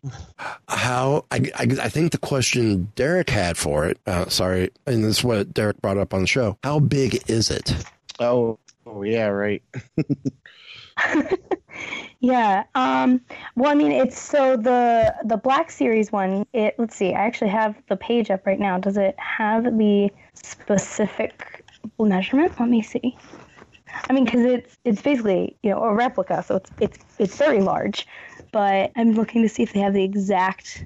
How 0.68 1.24
I, 1.30 1.50
I, 1.54 1.66
I 1.82 1.88
think 1.88 2.12
the 2.12 2.18
question 2.18 2.92
Derek 2.94 3.30
had 3.30 3.56
for 3.56 3.86
it, 3.86 3.98
uh, 4.06 4.28
sorry, 4.28 4.70
and 4.86 5.04
this 5.04 5.18
is 5.18 5.24
what 5.24 5.54
Derek 5.54 5.80
brought 5.80 5.98
up 5.98 6.12
on 6.12 6.20
the 6.20 6.26
show. 6.26 6.58
How 6.62 6.78
big 6.78 7.28
is 7.30 7.50
it? 7.50 7.74
Oh, 8.20 8.58
oh 8.86 9.02
yeah, 9.02 9.26
right. 9.26 9.62
Yeah. 12.20 12.64
Um, 12.74 13.20
well, 13.54 13.70
I 13.70 13.74
mean, 13.74 13.92
it's 13.92 14.18
so 14.18 14.56
the 14.56 15.14
the 15.24 15.36
Black 15.36 15.70
Series 15.70 16.10
one. 16.10 16.46
It 16.52 16.74
let's 16.78 16.96
see. 16.96 17.14
I 17.14 17.24
actually 17.26 17.50
have 17.50 17.76
the 17.88 17.96
page 17.96 18.30
up 18.30 18.46
right 18.46 18.58
now. 18.58 18.78
Does 18.78 18.96
it 18.96 19.14
have 19.18 19.64
the 19.64 20.10
specific 20.34 21.64
measurement? 21.98 22.58
Let 22.58 22.68
me 22.68 22.82
see. 22.82 23.16
I 24.08 24.12
mean, 24.12 24.24
because 24.24 24.44
it's 24.44 24.78
it's 24.84 25.02
basically 25.02 25.56
you 25.62 25.70
know 25.70 25.82
a 25.82 25.94
replica, 25.94 26.42
so 26.42 26.56
it's 26.56 26.70
it's 26.80 26.98
it's 27.18 27.36
very 27.36 27.60
large. 27.60 28.06
But 28.52 28.92
I'm 28.96 29.12
looking 29.12 29.42
to 29.42 29.48
see 29.48 29.62
if 29.62 29.72
they 29.72 29.80
have 29.80 29.94
the 29.94 30.04
exact 30.04 30.84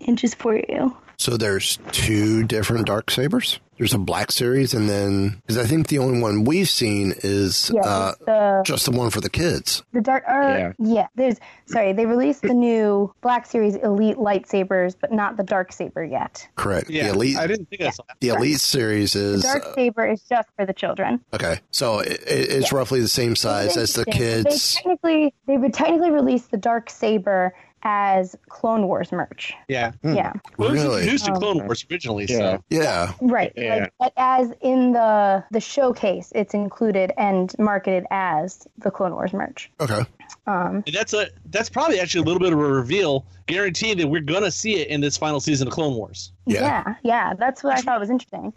inches 0.00 0.34
for 0.34 0.56
you. 0.56 0.96
So 1.20 1.36
there's 1.36 1.78
two 1.92 2.44
different 2.44 2.86
dark 2.86 3.10
sabers. 3.10 3.60
There's 3.76 3.92
a 3.92 3.98
black 3.98 4.32
series, 4.32 4.72
and 4.72 4.88
then 4.88 5.40
because 5.46 5.58
I 5.58 5.66
think 5.66 5.88
the 5.88 5.98
only 5.98 6.18
one 6.20 6.44
we've 6.44 6.68
seen 6.68 7.12
is 7.22 7.70
Yeah, 7.74 7.80
uh, 7.82 8.12
the 8.26 8.62
just 8.64 8.86
the 8.86 8.90
one 8.92 9.10
for 9.10 9.20
the 9.20 9.28
kids. 9.28 9.82
the 9.92 10.00
dark. 10.00 10.24
Or, 10.26 10.42
Yeah. 10.42 10.72
yeah. 10.78 11.06
There's 11.16 11.36
sorry. 11.66 11.92
They 11.92 12.06
released 12.06 12.40
the 12.40 12.54
new 12.54 13.14
Black 13.20 13.44
Series 13.44 13.76
Elite 13.76 14.16
lightsabers, 14.16 14.94
but 14.98 15.12
not 15.12 15.36
the 15.36 15.42
dark 15.42 15.72
saber 15.72 16.02
yet. 16.04 16.48
Correct. 16.56 16.88
yeah, 16.88 17.08
the 17.08 17.10
elite. 17.14 17.36
I 17.36 17.46
didn't 17.46 17.68
think 17.68 17.82
I 17.82 17.90
saw 17.90 18.02
that. 18.08 18.16
the 18.20 18.28
elite 18.28 18.60
series 18.60 19.14
is 19.14 19.42
The 19.42 19.48
dark 19.48 19.64
uh, 19.66 19.74
saber 19.74 20.06
is 20.06 20.22
just 20.22 20.48
for 20.56 20.64
the 20.64 20.72
children. 20.74 21.20
okay. 21.34 21.60
So 21.70 21.98
it, 22.00 22.18
it's 22.26 22.72
roughly 22.72 23.00
the 23.00 23.08
same 23.08 23.36
size 23.36 23.76
as 23.76 23.92
the 23.92 24.06
kids. 24.06 24.74
They 24.74 24.80
technically 24.82 25.34
they 25.46 25.58
would 25.58 25.74
technically 25.74 26.10
release 26.12 26.46
the 26.46 26.56
dark 26.58 26.88
saber 26.88 27.54
as 27.82 28.36
Clone 28.48 28.86
Wars 28.86 29.10
merch. 29.12 29.52
Yeah, 29.68 29.92
Yeah, 30.02 30.32
well, 30.58 30.68
it 30.68 30.72
was 30.72 30.82
Really? 30.82 30.96
introduced 31.02 31.24
to 31.26 31.32
Um, 31.32 31.38
Clone 31.40 31.58
Wars 31.64 31.86
originally. 31.90 32.26
Yeah. 32.28 32.36
So 32.38 32.64
Yeah. 32.70 33.12
right. 33.20 33.52
Yeah. 33.56 33.74
Like, 33.76 33.92
but 33.98 34.12
as 34.16 34.52
in 34.60 34.92
the 34.92 35.42
the 35.50 35.60
showcase, 35.60 36.32
it's 36.34 36.54
included 36.54 37.12
and 37.16 37.52
marketed 37.58 38.04
as 38.10 38.66
the 38.78 38.90
Clone 38.90 39.12
Wars 39.12 39.32
merch. 39.32 39.70
Okay. 39.80 40.02
Um, 40.46 40.82
And 40.86 40.94
that's 40.94 41.12
a 41.12 41.28
that's 41.46 41.68
probably 41.68 42.00
actually 42.00 42.22
a 42.22 42.24
little 42.24 42.40
bit 42.40 42.52
of 42.52 42.58
a 42.58 42.62
reveal, 42.62 43.24
guaranteeing 43.46 43.98
that 43.98 44.06
we're 44.08 44.20
gonna 44.20 44.50
see 44.50 44.76
it 44.76 44.88
in 44.88 45.00
this 45.00 45.16
final 45.16 45.40
season 45.40 45.66
of 45.68 45.74
Clone 45.74 45.94
Wars. 45.94 46.32
Yeah. 46.46 46.60
yeah, 46.86 46.94
yeah, 47.02 47.34
that's 47.34 47.62
what 47.64 47.76
I 47.78 47.80
thought 47.82 48.00
was 48.00 48.10
interesting. 48.10 48.52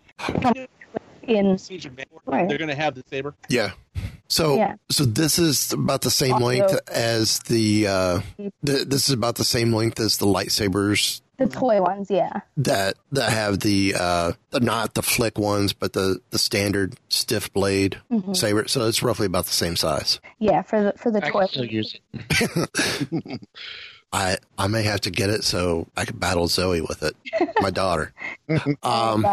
In 1.28 1.58
Siege 1.58 1.86
of 1.86 1.94
Mandalore, 1.94 2.22
Right. 2.26 2.48
They're 2.50 2.58
gonna 2.58 2.76
have 2.76 2.96
the 2.96 3.04
saber. 3.10 3.34
Yeah. 3.50 3.72
So 4.28 4.56
Yeah. 4.58 4.76
so 4.90 5.06
this 5.06 5.38
is 5.40 5.72
about 5.74 6.02
the 6.02 6.10
same 6.12 6.34
Also- 6.34 6.46
length 6.46 6.80
as 6.90 7.40
the 7.40 7.88
uh 7.88 8.22
th- 8.66 8.88
this 8.88 9.08
is 9.08 9.12
about 9.12 9.36
the 9.36 9.44
same 9.44 9.72
length 9.74 10.00
as 10.00 10.18
the 10.18 10.26
lightsabers 10.26 11.22
the 11.38 11.48
toy 11.48 11.82
ones, 11.82 12.12
yeah, 12.12 12.42
that 12.58 12.96
that 13.12 13.32
have 13.32 13.60
the 13.60 13.96
uh 14.00 14.32
the 14.52 14.60
not 14.60 14.94
the 14.94 15.02
flick 15.02 15.38
ones 15.38 15.74
but 15.74 15.94
the 15.94 16.20
the 16.30 16.38
standard 16.38 16.96
stiff 17.10 17.52
blade 17.54 18.00
Mm-hmm. 18.12 18.34
saber 18.34 18.68
so 18.68 18.88
it's 18.88 19.02
roughly 19.04 19.26
about 19.26 19.46
the 19.46 19.52
same 19.52 19.76
size. 19.76 20.20
yeah, 20.40 20.62
for 20.62 20.84
the 20.84 20.94
for 20.98 21.12
the 21.12 21.26
I 21.26 21.30
toy. 21.30 21.40
can 21.40 21.48
still 21.50 21.66
use 21.66 21.96
it. 22.14 23.42
I 24.14 24.38
I 24.58 24.68
may 24.68 24.84
have 24.84 25.02
to 25.02 25.10
get 25.12 25.30
it 25.30 25.44
so 25.44 25.88
I 25.98 26.06
can 26.06 26.18
battle 26.18 26.48
Zoe 26.48 26.82
with 26.82 27.02
it, 27.04 27.16
my 27.60 27.72
daughter. 27.72 28.14
Um 28.84 29.26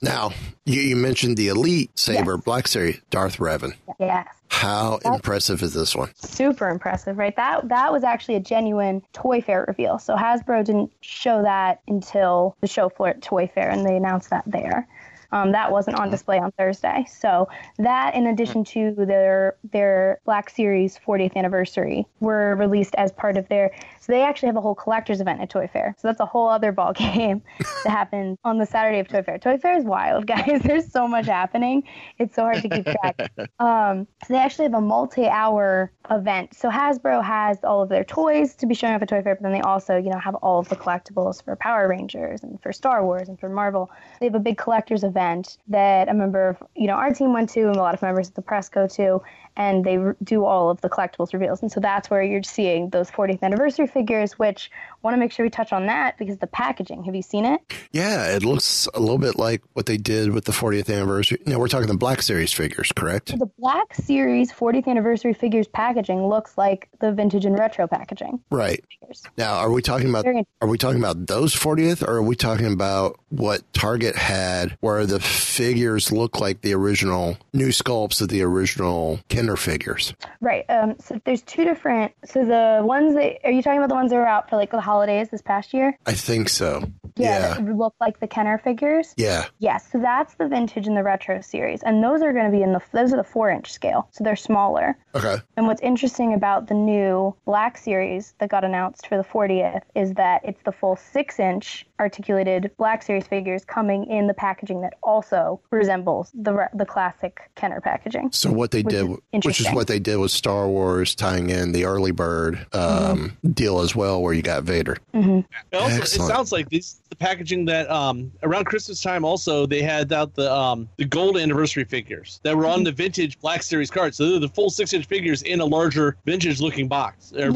now 0.00 0.30
you, 0.64 0.80
you 0.80 0.96
mentioned 0.96 1.36
the 1.36 1.48
elite 1.48 1.90
saber 1.98 2.36
black 2.36 2.68
series 2.68 3.00
Darth 3.10 3.38
Revan. 3.38 3.74
yes. 3.98 4.28
How 4.48 4.98
impressive 5.04 5.62
is 5.62 5.74
this 5.74 5.94
one? 5.96 6.10
super 6.16 6.68
impressive, 6.68 7.18
right? 7.18 7.34
That 7.36 7.68
that 7.68 7.92
was 7.92 8.04
actually 8.04 8.36
a 8.36 8.40
genuine 8.40 9.02
toy 9.12 9.40
fair 9.40 9.64
reveal. 9.66 9.98
So 9.98 10.14
Hasbro 10.16 10.64
didn't 10.64 10.92
show 11.00 11.42
that 11.42 11.80
until 11.88 12.56
the 12.60 12.66
show 12.66 12.88
floor 12.88 13.08
at 13.10 13.22
Toy 13.22 13.50
Fair, 13.52 13.70
and 13.70 13.84
they 13.86 13.96
announced 13.96 14.30
that 14.30 14.44
there. 14.46 14.86
Um, 15.32 15.52
that 15.52 15.70
wasn't 15.70 15.96
on 16.00 16.10
display 16.10 16.40
on 16.40 16.50
Thursday. 16.52 17.06
So 17.08 17.48
that, 17.78 18.16
in 18.16 18.26
addition 18.26 18.64
to 18.64 18.92
their 18.96 19.54
their 19.72 20.18
Black 20.24 20.50
Series 20.50 20.98
40th 21.06 21.36
anniversary, 21.36 22.04
were 22.18 22.56
released 22.56 22.94
as 22.96 23.12
part 23.12 23.36
of 23.36 23.48
their. 23.48 23.70
So 24.00 24.12
they 24.12 24.22
actually 24.22 24.46
have 24.46 24.56
a 24.56 24.62
whole 24.62 24.74
collectors 24.74 25.20
event 25.20 25.42
at 25.42 25.50
Toy 25.50 25.68
Fair. 25.70 25.94
So 25.98 26.08
that's 26.08 26.20
a 26.20 26.26
whole 26.26 26.48
other 26.48 26.72
ball 26.72 26.92
game 26.94 27.42
that 27.84 27.90
happens 27.90 28.38
on 28.44 28.58
the 28.58 28.64
Saturday 28.64 28.98
of 28.98 29.08
Toy 29.08 29.22
Fair. 29.22 29.38
Toy 29.38 29.58
Fair 29.58 29.76
is 29.76 29.84
wild, 29.84 30.26
guys. 30.34 30.62
There's 30.62 30.90
so 30.90 31.06
much 31.06 31.26
happening. 31.26 31.84
It's 32.18 32.34
so 32.34 32.42
hard 32.42 32.62
to 32.62 32.68
keep 32.68 32.84
track. 32.84 33.30
Um, 33.58 34.06
so 34.26 34.32
they 34.34 34.38
actually 34.38 34.64
have 34.64 34.74
a 34.74 34.80
multi-hour 34.80 35.92
event. 36.10 36.54
So 36.54 36.70
Hasbro 36.70 37.22
has 37.22 37.58
all 37.62 37.82
of 37.82 37.88
their 37.88 38.04
toys 38.04 38.54
to 38.56 38.66
be 38.66 38.74
showing 38.74 38.94
off 38.94 39.02
at 39.02 39.08
Toy 39.08 39.22
Fair, 39.22 39.34
but 39.34 39.42
then 39.42 39.52
they 39.52 39.60
also, 39.60 39.96
you 39.96 40.08
know, 40.08 40.18
have 40.18 40.34
all 40.36 40.58
of 40.58 40.68
the 40.68 40.76
collectibles 40.76 41.44
for 41.44 41.56
Power 41.56 41.88
Rangers 41.88 42.42
and 42.42 42.60
for 42.62 42.72
Star 42.72 43.04
Wars 43.04 43.28
and 43.28 43.38
for 43.38 43.48
Marvel. 43.48 43.90
They 44.18 44.26
have 44.26 44.34
a 44.34 44.40
big 44.40 44.56
collectors 44.56 45.04
event 45.04 45.58
that 45.68 46.08
a 46.08 46.14
member 46.14 46.48
of, 46.48 46.62
you 46.74 46.86
know, 46.86 46.94
our 46.94 47.12
team 47.12 47.32
went 47.32 47.50
to 47.50 47.66
and 47.66 47.76
a 47.76 47.80
lot 47.80 47.94
of 47.94 48.02
members 48.02 48.28
of 48.28 48.34
the 48.34 48.42
press 48.42 48.68
go 48.68 48.86
to, 48.88 49.20
and 49.56 49.84
they 49.84 49.98
do 50.22 50.44
all 50.44 50.70
of 50.70 50.80
the 50.80 50.88
collectibles 50.88 51.32
reveals. 51.32 51.60
And 51.60 51.70
so 51.70 51.80
that's 51.80 52.08
where 52.08 52.22
you're 52.22 52.42
seeing 52.42 52.90
those 52.90 53.10
40th 53.10 53.42
anniversary 53.42 53.86
figures, 53.90 54.38
which 54.38 54.70
want 55.02 55.14
to 55.14 55.18
make 55.18 55.32
sure 55.32 55.44
we 55.44 55.50
touch 55.50 55.72
on 55.72 55.86
that 55.86 56.18
because 56.18 56.38
the 56.38 56.46
packaging. 56.46 57.04
Have 57.04 57.14
you 57.14 57.22
seen 57.22 57.44
it? 57.44 57.60
Yeah, 57.92 58.34
it 58.34 58.44
looks 58.44 58.88
a 58.94 59.00
little 59.00 59.18
bit 59.18 59.36
like 59.36 59.62
what 59.72 59.86
they 59.86 59.96
did 59.96 60.32
with 60.32 60.44
the 60.44 60.52
40th 60.52 60.92
anniversary. 60.94 61.38
No, 61.46 61.58
we're 61.58 61.68
talking 61.68 61.88
the 61.88 61.96
Black 61.96 62.22
Series 62.22 62.52
figures, 62.52 62.92
correct? 62.94 63.38
The 63.38 63.50
Black 63.58 63.94
Series 63.94 64.52
40th 64.52 64.86
anniversary 64.86 65.34
figures 65.34 65.66
packaging 65.68 66.26
looks 66.26 66.56
like 66.58 66.88
the 67.00 67.12
vintage 67.12 67.44
and 67.44 67.58
retro 67.58 67.86
packaging. 67.86 68.40
Right. 68.50 68.84
Figures. 69.00 69.22
Now, 69.36 69.54
are 69.54 69.70
we 69.70 69.82
talking 69.82 70.10
about 70.10 70.26
are 70.60 70.68
we 70.68 70.78
talking 70.78 71.00
about 71.00 71.26
those 71.26 71.54
40th 71.54 72.06
or 72.06 72.16
are 72.16 72.22
we 72.22 72.36
talking 72.36 72.72
about 72.72 73.18
what 73.30 73.60
Target 73.72 74.16
had 74.16 74.76
where 74.80 75.06
the 75.06 75.20
figures 75.20 76.12
look 76.12 76.40
like 76.40 76.60
the 76.60 76.74
original 76.74 77.36
new 77.52 77.68
sculpts 77.68 78.20
of 78.20 78.28
the 78.28 78.42
original 78.42 79.20
Kenner 79.28 79.56
figures? 79.56 80.14
Right. 80.40 80.64
Um, 80.68 80.96
so 81.00 81.20
there's 81.24 81.42
two 81.42 81.64
different. 81.64 82.12
So 82.24 82.44
the 82.44 82.82
ones 82.84 83.14
that 83.14 83.38
are 83.44 83.50
you 83.50 83.62
talking 83.62 83.79
about 83.80 83.88
the 83.88 83.94
ones 83.94 84.10
that 84.10 84.16
were 84.16 84.26
out 84.26 84.48
for 84.50 84.56
like 84.56 84.70
the 84.70 84.80
holidays 84.80 85.28
this 85.30 85.42
past 85.42 85.72
year? 85.74 85.98
I 86.06 86.12
think 86.12 86.48
so. 86.48 86.84
Yeah, 87.16 87.58
Yeah. 87.58 87.72
look 87.74 87.94
like 88.00 88.20
the 88.20 88.26
Kenner 88.28 88.58
figures. 88.58 89.12
Yeah. 89.16 89.46
Yes, 89.58 89.90
so 89.90 89.98
that's 89.98 90.34
the 90.34 90.46
vintage 90.48 90.86
and 90.86 90.96
the 90.96 91.02
retro 91.02 91.40
series, 91.40 91.82
and 91.82 92.02
those 92.02 92.22
are 92.22 92.32
going 92.32 92.50
to 92.50 92.56
be 92.56 92.62
in 92.62 92.72
the 92.72 92.80
those 92.92 93.12
are 93.12 93.16
the 93.16 93.24
four 93.24 93.50
inch 93.50 93.70
scale, 93.72 94.08
so 94.12 94.22
they're 94.24 94.36
smaller. 94.36 94.96
Okay. 95.14 95.36
And 95.56 95.66
what's 95.66 95.80
interesting 95.82 96.32
about 96.34 96.68
the 96.68 96.74
new 96.74 97.34
Black 97.44 97.76
Series 97.76 98.34
that 98.38 98.48
got 98.48 98.64
announced 98.64 99.06
for 99.08 99.16
the 99.16 99.24
40th 99.24 99.82
is 99.94 100.14
that 100.14 100.42
it's 100.44 100.62
the 100.62 100.72
full 100.72 100.96
six 100.96 101.38
inch 101.40 101.84
articulated 102.00 102.70
Black 102.78 103.02
Series 103.02 103.26
figures 103.26 103.64
coming 103.64 104.10
in 104.10 104.26
the 104.26 104.34
packaging 104.34 104.80
that 104.80 104.94
also 105.02 105.60
resembles 105.70 106.30
the 106.34 106.68
the 106.74 106.86
classic 106.86 107.50
Kenner 107.54 107.80
packaging. 107.80 108.32
So 108.32 108.50
what 108.50 108.70
they 108.70 108.82
Which 108.82 108.94
did, 108.94 109.10
is 109.32 109.44
which 109.44 109.60
is 109.60 109.70
what 109.72 109.86
they 109.86 109.98
did 109.98 110.16
with 110.16 110.30
Star 110.30 110.66
Wars, 110.66 111.14
tying 111.14 111.50
in 111.50 111.72
the 111.72 111.84
early 111.84 112.10
bird 112.10 112.66
um, 112.72 113.36
deal 113.52 113.80
as 113.80 113.94
well, 113.94 114.22
where 114.22 114.32
you 114.32 114.42
got 114.42 114.64
Vader. 114.64 114.96
It 115.12 115.44
Also, 115.72 116.02
it 116.02 116.06
sounds 116.06 116.52
like 116.52 116.70
this 116.70 117.00
the 117.10 117.16
packaging 117.16 117.64
that 117.66 117.90
um 117.90 118.32
around 118.42 118.64
Christmas 118.64 119.02
time 119.02 119.24
also 119.24 119.66
they 119.66 119.82
had 119.82 120.12
out 120.12 120.34
the 120.34 120.52
um 120.52 120.88
the 120.96 121.04
gold 121.04 121.36
anniversary 121.36 121.84
figures 121.84 122.40
that 122.44 122.56
were 122.56 122.66
on 122.66 122.84
the 122.84 122.92
vintage 122.92 123.38
Black 123.40 123.62
Series 123.62 123.90
cards. 123.90 124.16
So 124.16 124.30
they're 124.30 124.38
the 124.38 124.48
full 124.48 124.70
six 124.70 124.92
inch 124.92 125.06
figures 125.06 125.42
in 125.42 125.60
a 125.60 125.64
larger 125.64 126.16
vintage 126.24 126.60
looking 126.60 126.88
box. 126.88 127.32
Yeah, 127.36 127.48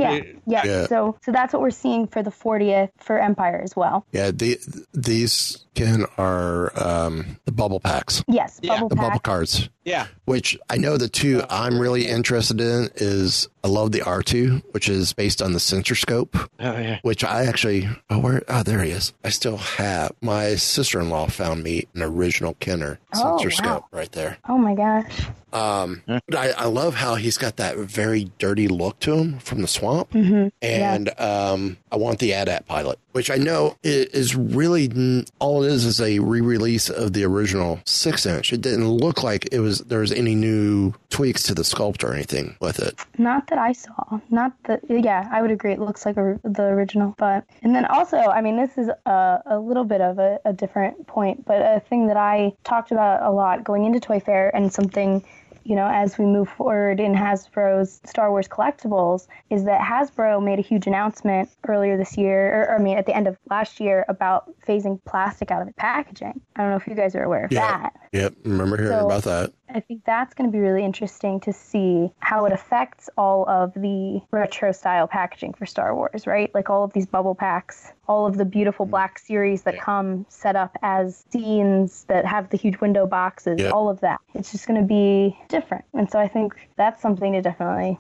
yeah. 0.47 0.63
Yeah. 0.65 0.87
So 0.87 1.17
so 1.23 1.33
that's 1.33 1.53
what 1.53 1.63
we're 1.63 1.71
seeing 1.71 2.07
for 2.07 2.23
the 2.23 2.31
40th 2.31 2.91
for 2.99 3.19
Empire 3.19 3.61
as 3.63 3.77
well. 3.77 4.05
Yeah, 4.13 4.31
the, 4.39 4.59
these 4.93 5.65
can 5.75 6.07
are 6.19 6.73
um, 6.83 7.39
the 7.45 7.53
bubble 7.53 7.81
packs, 7.81 8.23
Yes, 8.29 8.59
Yeah, 8.63 8.75
bubble 8.75 8.89
the 8.89 8.97
bubble 8.97 9.21
cards. 9.21 9.69
Yeah. 9.85 10.07
Which 10.25 10.59
I 10.71 10.77
know 10.79 10.97
the 10.97 11.09
two 11.09 11.43
I'm 11.51 11.79
really 11.79 12.07
interested 12.07 12.61
in 12.61 12.89
is 12.97 13.49
I 13.63 13.69
love 13.69 13.93
the 13.93 14.01
R2, 14.01 14.63
which 14.73 14.89
is 14.89 15.13
based 15.13 15.41
on 15.43 15.53
the 15.53 15.61
sensor 15.61 15.95
scope, 15.95 16.37
Oh 16.37 16.79
yeah. 16.79 16.99
which 17.03 17.25
I 17.25 17.45
actually 17.47 17.89
oh 18.11 18.19
where 18.19 18.43
oh 18.49 18.63
there 18.63 18.83
he 18.83 18.91
is. 18.91 19.13
I 19.25 19.31
still 19.31 19.57
have 19.57 20.13
my 20.21 20.55
sister 20.57 21.01
in 21.01 21.09
law 21.11 21.27
found 21.27 21.63
me 21.63 21.87
an 21.95 22.03
original 22.03 22.55
Kenner 22.61 22.99
Oh, 23.15 23.39
sensor 23.39 23.63
wow. 23.65 23.69
scope 23.71 23.85
right 23.93 24.13
there. 24.13 24.39
Oh 24.49 24.59
my 24.59 24.75
gosh. 24.75 25.13
Um, 25.53 26.03
but 26.07 26.35
I, 26.35 26.51
I 26.51 26.65
love 26.65 26.97
how 26.97 27.15
he's 27.15 27.39
got 27.39 27.57
that 27.59 27.77
very 27.77 28.31
dirty 28.39 28.67
look 28.67 28.99
to 29.01 29.15
him 29.15 29.39
from 29.39 29.63
the 29.63 29.69
swamp. 29.69 30.11
Mm-hmm. 30.11 30.49
And 30.61 31.21
um, 31.21 31.77
I 31.93 31.97
want 31.97 32.19
the 32.19 32.35
AT-AT 32.35 32.67
pilot, 32.67 32.99
which 33.13 33.31
I 33.31 33.37
know 33.37 33.77
i- 33.85 34.09
is 34.13 34.35
really 34.35 34.91
all 35.39 35.63
it 35.63 35.71
is 35.71 35.85
is 35.85 36.01
a 36.01 36.19
re-release 36.19 36.91
of 36.91 37.13
the 37.13 37.25
original 37.25 37.79
six 37.85 38.27
inch. 38.27 38.53
It 38.53 38.63
didn't 38.63 38.89
look 38.89 39.23
like 39.23 39.49
it 39.53 39.61
was 39.61 39.74
there 39.81 40.01
was 40.01 40.13
any 40.13 40.35
new 40.35 40.93
tweaks 41.11 41.43
to 41.45 41.55
the 41.55 41.63
sculpt 41.63 42.05
or 42.05 42.13
anything 42.15 42.57
with 42.61 42.79
it. 42.79 42.99
Not 43.19 43.47
that 43.49 43.59
I 43.59 43.73
saw. 43.73 44.21
Not 44.31 44.53
that. 44.65 44.81
Yeah, 44.89 45.29
I 45.33 45.43
would 45.43 45.51
agree. 45.51 45.73
It 45.73 45.81
looks 45.81 46.05
like 46.07 46.17
a, 46.17 46.39
the 46.45 46.65
original, 46.65 47.15
but 47.19 47.45
and 47.63 47.75
then 47.75 47.85
also, 47.87 48.17
I 48.19 48.41
mean, 48.41 48.57
this 48.57 48.77
is 48.79 48.89
a, 49.07 49.41
a 49.47 49.59
little 49.59 49.85
bit 49.85 50.01
of 50.01 50.19
a, 50.19 50.39
a 50.45 50.53
different 50.53 51.07
point, 51.07 51.45
but 51.45 51.61
a 51.63 51.81
thing 51.89 52.07
that 52.09 52.17
I 52.17 52.53
talked 52.65 52.91
about 52.91 53.23
a 53.23 53.31
lot 53.31 53.65
going 53.65 53.85
into 53.85 54.01
Toy 54.01 54.21
Fair 54.21 54.55
and 54.55 54.73
something. 54.73 55.25
You 55.67 55.77
know, 55.77 55.89
as 55.89 56.19
we 56.19 56.27
move 56.27 56.51
forward 56.51 57.01
in 57.01 57.15
Hasbro's 57.15 57.99
Star 58.05 58.31
Wars 58.31 58.47
collectibles, 58.47 59.29
is 59.49 59.65
that 59.65 59.81
Hasbro 59.81 60.45
made 60.45 60.59
a 60.59 60.63
huge 60.63 60.87
announcement 60.87 61.49
earlier 61.67 61.97
this 61.97 62.19
year, 62.19 62.55
or, 62.55 62.69
or 62.69 62.79
I 62.79 62.83
mean, 62.83 62.99
at 62.99 63.07
the 63.07 63.17
end 63.17 63.27
of 63.27 63.39
last 63.49 63.81
year, 63.81 64.05
about 64.07 64.53
phasing 64.69 65.03
plastic 65.07 65.51
out 65.51 65.63
of 65.63 65.67
the 65.69 65.73
packaging. 65.73 66.39
I 66.55 66.61
don't 66.61 66.69
know 66.71 66.77
if 66.77 66.87
you 66.87 66.95
guys 66.95 67.15
are 67.15 67.23
aware 67.23 67.47
of 67.47 67.51
that. 67.53 67.95
Yep, 68.13 68.35
remember 68.45 68.77
hearing 68.77 68.93
So- 68.93 69.07
about 69.07 69.23
that. 69.23 69.55
I 69.75 69.81
think 69.81 70.05
that's 70.05 70.35
going 70.35 70.49
to 70.49 70.53
be 70.53 70.61
really 70.61 70.85
interesting 70.85 71.41
to 71.41 71.53
see 71.53 72.13
how 72.21 72.45
it 72.45 72.53
affects 72.53 73.11
all 73.19 73.47
of 73.49 73.75
the 73.75 74.21
retro 74.31 74.71
style 74.71 75.09
packaging 75.09 75.53
for 75.55 75.67
Star 75.67 75.95
Wars, 75.97 76.29
right? 76.29 76.55
Like 76.55 76.71
all 76.71 76.85
of 76.85 76.93
these 76.93 77.07
bubble 77.07 77.35
packs, 77.35 77.93
all 78.07 78.25
of 78.25 78.37
the 78.37 78.45
beautiful 78.45 78.87
mm-hmm. 78.87 78.93
black 78.93 79.19
series 79.19 79.63
that 79.63 79.81
come 79.81 80.27
set 80.29 80.55
up 80.55 80.77
as 80.83 81.25
scenes 81.31 82.05
that 82.05 82.25
have 82.25 82.51
the 82.51 82.57
huge 82.57 82.81
window 82.81 83.05
boxes, 83.05 83.61
Yeah. 83.61 83.71
all 83.71 83.89
of 83.89 84.01
that. 84.01 84.21
It's 84.33 84.53
just 84.53 84.69
going 84.69 84.81
to 84.81 84.87
be 84.87 85.37
different. 85.49 85.85
And 85.93 86.09
so 86.09 86.21
I 86.21 86.29
think 86.29 86.55
that's 86.77 87.03
something 87.03 87.33
to 87.33 87.43
definitely 87.43 87.99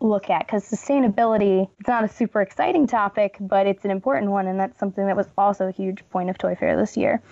look 0.00 0.28
at 0.28 0.46
because 0.46 0.68
sustainability 0.68 1.68
it's 1.78 1.88
not 1.88 2.04
a 2.04 2.08
super 2.08 2.42
exciting 2.42 2.86
topic 2.86 3.36
but 3.40 3.66
it's 3.66 3.86
an 3.86 3.90
important 3.90 4.30
one 4.30 4.46
and 4.46 4.60
that's 4.60 4.78
something 4.78 5.06
that 5.06 5.16
was 5.16 5.26
also 5.38 5.66
a 5.68 5.70
huge 5.70 6.06
point 6.10 6.28
of 6.28 6.36
toy 6.36 6.54
fair 6.54 6.76
this 6.76 6.94
year 6.94 7.22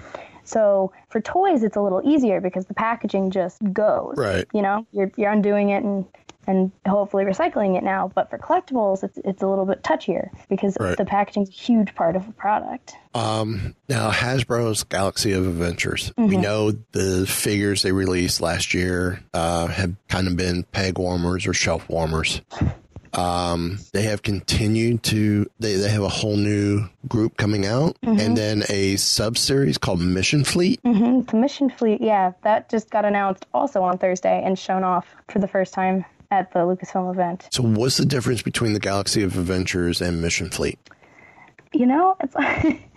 so 0.44 0.92
for 1.08 1.20
toys 1.20 1.62
it's 1.62 1.76
a 1.76 1.80
little 1.80 2.00
easier 2.04 2.40
because 2.40 2.66
the 2.66 2.74
packaging 2.74 3.30
just 3.30 3.60
goes 3.72 4.14
Right. 4.16 4.46
you 4.52 4.62
know 4.62 4.86
you're, 4.92 5.10
you're 5.16 5.30
undoing 5.30 5.70
it 5.70 5.82
and 5.84 6.04
and 6.44 6.72
hopefully 6.88 7.24
recycling 7.24 7.76
it 7.78 7.84
now 7.84 8.10
but 8.16 8.28
for 8.28 8.36
collectibles 8.36 9.04
it's, 9.04 9.16
it's 9.24 9.42
a 9.42 9.46
little 9.46 9.64
bit 9.64 9.82
touchier 9.84 10.28
because 10.48 10.76
Right. 10.80 10.96
the 10.98 11.04
packaging's 11.04 11.48
a 11.48 11.52
huge 11.52 11.94
part 11.94 12.16
of 12.16 12.26
the 12.26 12.32
product 12.32 12.94
Um, 13.14 13.76
now 13.88 14.10
Hasbro's 14.10 14.82
Galaxy 14.84 15.32
of 15.32 15.46
Adventures. 15.46 16.12
We 16.16 16.24
Mm-hmm. 16.24 16.40
know 16.40 16.70
the 16.92 17.26
figures 17.26 17.82
they 17.82 17.92
released 17.92 18.40
last 18.40 18.74
year 18.74 19.22
uh, 19.34 19.66
have 19.68 19.94
kind 20.08 20.26
of 20.26 20.36
been 20.36 20.64
peg 20.64 20.98
warmers 20.98 21.46
or 21.46 21.52
shelf 21.54 21.88
warmers. 21.88 22.40
Um, 23.14 23.78
they 23.92 24.02
have 24.02 24.22
continued 24.22 25.02
to. 25.04 25.46
They 25.60 25.74
they 25.76 25.88
have 25.90 26.02
a 26.02 26.08
whole 26.08 26.36
new 26.36 26.86
group 27.08 27.36
coming 27.36 27.66
out, 27.66 27.96
Mm-hmm. 28.02 28.20
and 28.20 28.36
then 28.36 28.62
a 28.68 28.96
sub 28.96 29.36
series 29.36 29.76
called 29.78 30.00
Mission 30.00 30.44
Fleet. 30.44 30.80
hmm 30.84 31.20
the 31.22 31.36
mission 31.36 31.70
fleet 31.70 32.00
yeah 32.00 32.32
that 32.42 32.68
just 32.68 32.90
got 32.90 33.04
announced 33.04 33.46
also 33.54 33.82
on 33.82 33.96
thursday 33.98 34.42
and 34.44 34.58
shown 34.58 34.82
off 34.84 35.06
for 35.28 35.38
the 35.38 35.48
first 35.48 35.72
time 35.74 36.04
at 36.30 36.52
the 36.52 36.58
lucasfilm 36.60 37.10
event 37.12 37.46
So, 37.50 37.62
what's 37.62 37.96
the 37.98 38.04
difference 38.06 38.42
between 38.42 38.72
the 38.72 38.80
Galaxy 38.80 39.22
of 39.22 39.36
Adventures 39.38 40.00
and 40.00 40.20
Mission 40.22 40.48
Fleet? 40.50 40.78
You 41.72 41.86
know, 41.86 42.16
it's 42.20 42.34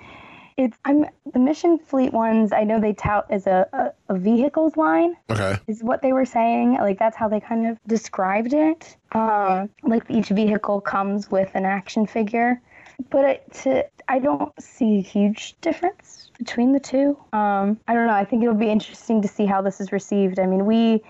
it's 0.58 0.78
I'm 0.86 1.06
the 1.34 1.40
mission 1.40 1.78
fleet 1.78 2.14
ones. 2.14 2.54
I 2.54 2.64
know 2.64 2.80
they 2.80 2.94
tout 2.94 3.26
as 3.30 3.46
a, 3.46 3.68
a, 3.74 4.14
a 4.14 4.18
vehicles 4.18 4.78
line 4.78 5.16
Okay, 5.30 5.58
is 5.68 5.84
what 5.84 6.02
they 6.02 6.14
were 6.14 6.26
saying. 6.26 6.76
Like 6.76 6.98
that's 6.98 7.18
how 7.18 7.28
they 7.28 7.40
kind 7.40 7.68
of 7.68 7.78
described 7.88 8.54
it. 8.54 8.96
Um, 9.12 9.70
like 9.84 10.04
each 10.10 10.30
vehicle 10.30 10.82
comes 10.82 11.30
with 11.30 11.52
an 11.56 11.66
action 11.66 12.06
figure, 12.08 12.62
but 13.10 13.26
it, 13.26 13.54
to, 13.64 13.86
I 14.08 14.20
don't 14.20 14.52
see 14.62 15.00
a 15.00 15.02
huge 15.02 15.56
difference 15.62 16.32
between 16.38 16.72
the 16.72 16.80
two. 16.80 17.18
Um, 17.34 17.80
I 17.88 17.94
don't 17.94 18.08
know. 18.08 18.14
I 18.14 18.26
think 18.26 18.44
it'll 18.44 18.56
be 18.56 18.70
interesting 18.70 19.22
to 19.22 19.28
see 19.28 19.46
how 19.46 19.62
this 19.62 19.82
is 19.82 19.92
received. 19.92 20.40
I 20.40 20.46
mean, 20.46 20.66
we 20.66 21.02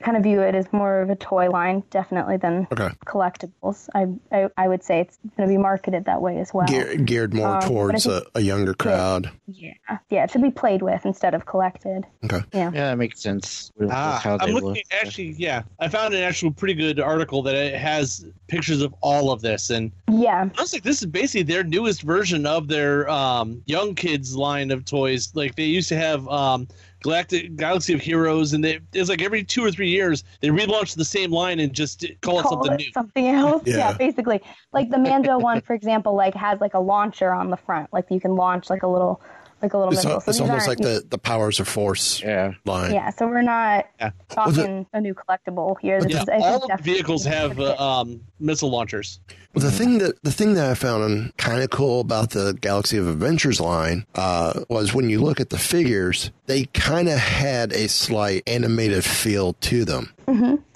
kind 0.00 0.16
of 0.16 0.22
view 0.22 0.40
it 0.40 0.54
as 0.54 0.72
more 0.72 1.00
of 1.00 1.10
a 1.10 1.16
toy 1.16 1.50
line, 1.50 1.82
definitely 1.90 2.36
than 2.36 2.66
okay, 2.72 2.88
collectibles. 3.06 3.88
I, 3.94 4.06
I 4.30 4.48
I 4.56 4.68
would 4.68 4.82
say 4.82 5.00
it's 5.00 5.18
going 5.36 5.48
to 5.48 5.52
be 5.52 5.58
marketed 5.58 6.04
that 6.06 6.20
way 6.20 6.38
as 6.38 6.52
well. 6.52 6.66
Gear, 6.66 6.96
geared 6.96 7.34
more 7.34 7.56
Um, 7.56 7.60
towards 7.62 8.06
a, 8.06 8.22
a 8.34 8.40
younger 8.40 8.74
crowd. 8.74 9.30
Yeah, 9.46 9.72
yeah, 10.10 10.24
it 10.24 10.30
should 10.30 10.42
be 10.42 10.50
played 10.50 10.82
with 10.82 11.04
instead 11.06 11.34
of 11.34 11.46
collected. 11.46 12.04
Okay, 12.24 12.40
Yeah, 12.52 12.70
Yeah, 12.72 12.90
that 12.90 12.98
makes 12.98 13.20
sense. 13.22 13.70
with- 13.76 13.88
with 13.88 13.96
Ah, 13.96 14.20
how 14.22 14.38
I'm 14.40 14.50
looking 14.50 14.68
look. 14.68 14.78
actually. 14.92 15.34
Yeah, 15.38 15.62
I 15.78 15.88
found 15.88 16.14
an 16.14 16.22
actual 16.22 16.50
pretty 16.50 16.74
good 16.74 17.00
article 17.00 17.42
that 17.42 17.54
it 17.54 17.74
has 17.74 18.26
pictures 18.48 18.82
of 18.82 18.94
all 19.00 19.30
of 19.30 19.40
this, 19.42 19.70
and 19.70 19.90
yeah, 20.10 20.48
I 20.56 20.60
was 20.60 20.72
like, 20.72 20.82
this 20.82 21.00
is 21.02 21.06
basically 21.06 21.42
their 21.42 21.64
newest 21.64 22.02
version 22.02 22.46
of 22.46 22.68
their 22.68 23.08
um, 23.08 23.62
young 23.66 23.94
kids 23.94 24.36
line 24.36 24.70
of 24.70 24.84
toys. 24.84 25.30
Like 25.34 25.54
they 25.56 25.64
used 25.64 25.88
to 25.88 25.96
have 25.96 26.26
um, 26.28 26.68
Galactic 27.04 27.54
Galaxy 27.56 27.92
of 27.92 28.00
Heroes, 28.00 28.54
and 28.54 28.64
they, 28.64 28.80
it's 28.94 29.10
like 29.10 29.20
every 29.20 29.44
two 29.44 29.62
or 29.62 29.70
three 29.70 29.90
years 29.90 30.24
they 30.40 30.48
relaunch 30.48 30.96
the 30.96 31.04
same 31.04 31.30
line 31.30 31.60
and 31.60 31.70
just 31.74 32.02
call 32.22 32.40
it 32.40 32.46
something 32.48 32.72
it 32.72 32.76
new. 32.78 32.92
something 32.94 33.28
else. 33.28 33.62
Yeah. 33.66 33.76
Yeah. 33.76 33.92
basically, 33.92 34.40
like 34.72 34.88
the 34.88 34.96
Mando 34.96 35.38
one, 35.38 35.60
for 35.60 35.74
example, 35.74 36.14
like 36.14 36.34
has 36.34 36.62
like 36.62 36.72
a 36.72 36.78
launcher 36.78 37.30
on 37.30 37.50
the 37.50 37.58
front, 37.58 37.92
like 37.92 38.06
you 38.08 38.20
can 38.20 38.36
launch 38.36 38.70
like 38.70 38.84
a 38.84 38.86
little, 38.86 39.20
like 39.64 39.72
a 39.74 39.78
little 39.78 39.92
it's, 39.92 39.98
missile. 40.04 40.12
al- 40.12 40.20
So 40.20 40.30
it's 40.30 40.40
almost 40.40 40.68
like 40.68 40.78
the 40.78 41.04
the 41.08 41.18
Powers 41.18 41.58
of 41.60 41.66
Force 41.68 42.20
Yeah. 42.22 42.52
line. 42.64 42.92
Yeah, 42.92 43.10
so 43.10 43.26
we're 43.26 43.42
not 43.42 43.86
Yeah. 44.00 44.10
talking 44.28 44.86
a 44.92 45.00
new 45.00 45.14
collectible 45.14 45.76
here. 45.80 46.00
This 46.00 46.12
Yeah, 46.12 46.22
is, 46.22 46.28
I 46.28 46.32
think, 46.32 46.44
all 46.44 46.64
of 46.70 46.76
the 46.78 46.82
vehicles 46.82 47.24
have 47.24 47.58
uh, 47.58 47.74
um, 47.76 48.20
missile 48.38 48.70
launchers. 48.70 49.20
Well, 49.54 49.64
the 49.64 49.70
thing 49.70 49.98
that 49.98 50.22
the 50.22 50.32
thing 50.32 50.54
that 50.54 50.68
I 50.70 50.74
found 50.74 51.36
kind 51.36 51.62
of 51.62 51.70
cool 51.70 52.00
about 52.00 52.30
the 52.30 52.56
Galaxy 52.60 52.98
of 52.98 53.06
Adventures 53.08 53.60
line 53.60 54.04
uh, 54.14 54.60
was 54.68 54.92
when 54.94 55.08
you 55.10 55.20
look 55.20 55.40
at 55.40 55.50
the 55.50 55.58
figures, 55.58 56.30
they 56.46 56.64
kind 56.66 57.08
of 57.08 57.18
had 57.18 57.72
a 57.72 57.88
slight 57.88 58.42
animated 58.48 59.04
feel 59.04 59.52
to 59.54 59.84
them. 59.84 60.10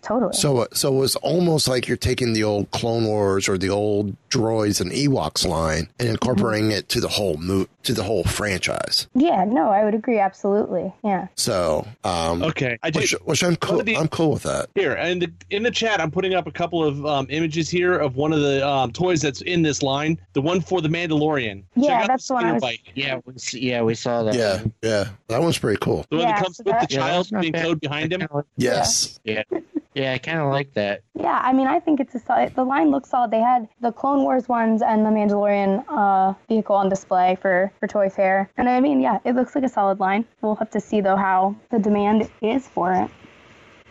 Totally. 0.03 0.33
So, 0.33 0.67
so 0.73 0.95
it 0.95 0.99
was 0.99 1.17
almost 1.17 1.69
like 1.69 1.89
you're 1.89 1.97
taking 1.97 2.33
the 2.33 2.45
old 2.45 2.71
Clone 2.71 3.05
Wars 3.07 3.49
or 3.49 3.59
the 3.59 3.71
old 3.71 4.17
droids 4.31 4.81
and 4.81 4.91
Ewoks 4.93 5.47
line 5.47 5.89
and 5.99 6.09
incorporating 6.09 6.71
it 6.71 6.89
to 6.91 7.01
the 7.01 7.09
whole 7.09 7.37
mo- 7.37 7.67
to 7.85 7.95
the 7.95 8.03
whole 8.03 8.25
franchise. 8.25 9.07
yeah, 9.15 9.45
no, 9.47 9.71
I 9.71 9.83
would 9.85 9.95
agree 9.95 10.19
absolutely. 10.19 10.93
Yeah. 11.03 11.29
So, 11.37 11.87
um, 12.05 12.43
Okay, 12.43 12.79
I 12.83 12.91
do. 12.91 13.01
which, 13.01 13.13
which 13.25 13.43
I'm 13.45 13.57
cool. 13.57 13.83
the- 13.83 13.97
I'm 13.97 14.09
cool 14.09 14.33
with 14.33 14.43
that. 14.43 14.69
Here 14.75 14.93
in 14.95 15.21
the 15.21 15.33
in 15.51 15.63
the 15.63 15.71
chat, 15.71 16.01
I'm 16.01 16.11
putting 16.11 16.35
up 16.35 16.47
a 16.47 16.53
couple 16.53 16.85
of 16.85 17.05
um, 17.07 17.27
images 17.31 17.71
here 17.71 17.97
of 17.99 18.17
one 18.17 18.33
of 18.33 18.41
the 18.41 18.67
um, 18.69 18.93
toys 18.93 19.23
that's 19.23 19.41
in 19.43 19.63
this 19.63 19.83
line. 19.83 20.21
The 20.35 20.43
one 20.43 20.61
for 20.61 20.81
the 20.83 20.89
Mandalorian. 20.89 21.63
Yeah, 21.77 22.01
Check 22.01 22.09
that's 22.09 22.29
the 22.29 22.35
one 22.35 22.45
I 22.47 22.53
was- 22.53 22.61
bike. 22.63 22.93
Yeah, 22.95 23.21
we 23.25 23.33
yeah, 23.53 23.83
we 23.83 23.95
saw 23.95 24.23
that. 24.25 24.35
Yeah, 24.35 24.63
yeah, 24.83 25.09
that 25.29 25.41
one's 25.41 25.59
pretty 25.59 25.79
cool. 25.81 26.05
The 26.11 26.17
one 26.19 26.27
Yeah, 26.27 26.35
that 26.35 26.43
comes 26.45 26.57
so 26.59 26.65
with 26.67 26.73
that- 26.75 26.89
the 26.89 26.95
child 26.95 27.25
that's 27.25 27.33
not 27.33 27.41
being 27.43 27.53
towed 27.55 27.81
behind 27.81 28.13
him. 28.13 28.21
kinda 28.21 28.35
like- 28.37 28.45
Yes. 28.57 29.19
Yeah, 29.51 29.61
yeah, 29.95 30.13
I 30.13 30.19
kind 30.19 30.39
of 30.39 30.51
like 30.51 30.75
that. 30.75 31.03
Yeah, 31.15 31.41
I 31.43 31.53
mean, 31.53 31.67
I 31.67 31.81
think 31.81 32.01
it's 32.01 32.15
a 32.15 32.19
solid. 32.19 32.55
The 32.55 32.65
line 32.65 32.91
looks 32.91 33.11
solid. 33.11 33.31
They 33.31 33.41
had 33.41 33.69
the 33.81 33.93
Clone 33.93 34.23
Wars 34.23 34.49
ones 34.49 34.83
and 34.83 35.05
the 35.05 35.11
Mandalorian 35.11 35.85
uh, 35.89 36.35
vehicle 36.49 36.77
on 36.77 36.89
display 36.89 37.37
for 37.41 37.73
for 37.81 37.87
Toy 37.87 38.09
Fair, 38.09 38.51
and 38.57 38.69
I 38.69 38.81
mean, 38.81 39.01
yeah, 39.01 39.19
it 39.25 39.35
looks 39.35 39.55
like 39.55 39.65
a 39.65 39.69
solid 39.69 40.01
line. 40.01 40.25
We'll 40.41 40.57
have 40.57 40.71
to 40.71 40.81
see 40.81 41.01
though 41.01 41.17
how 41.17 41.57
the 41.71 41.79
demand 41.79 42.31
is 42.43 42.67
for 42.69 42.93
it. 42.93 43.11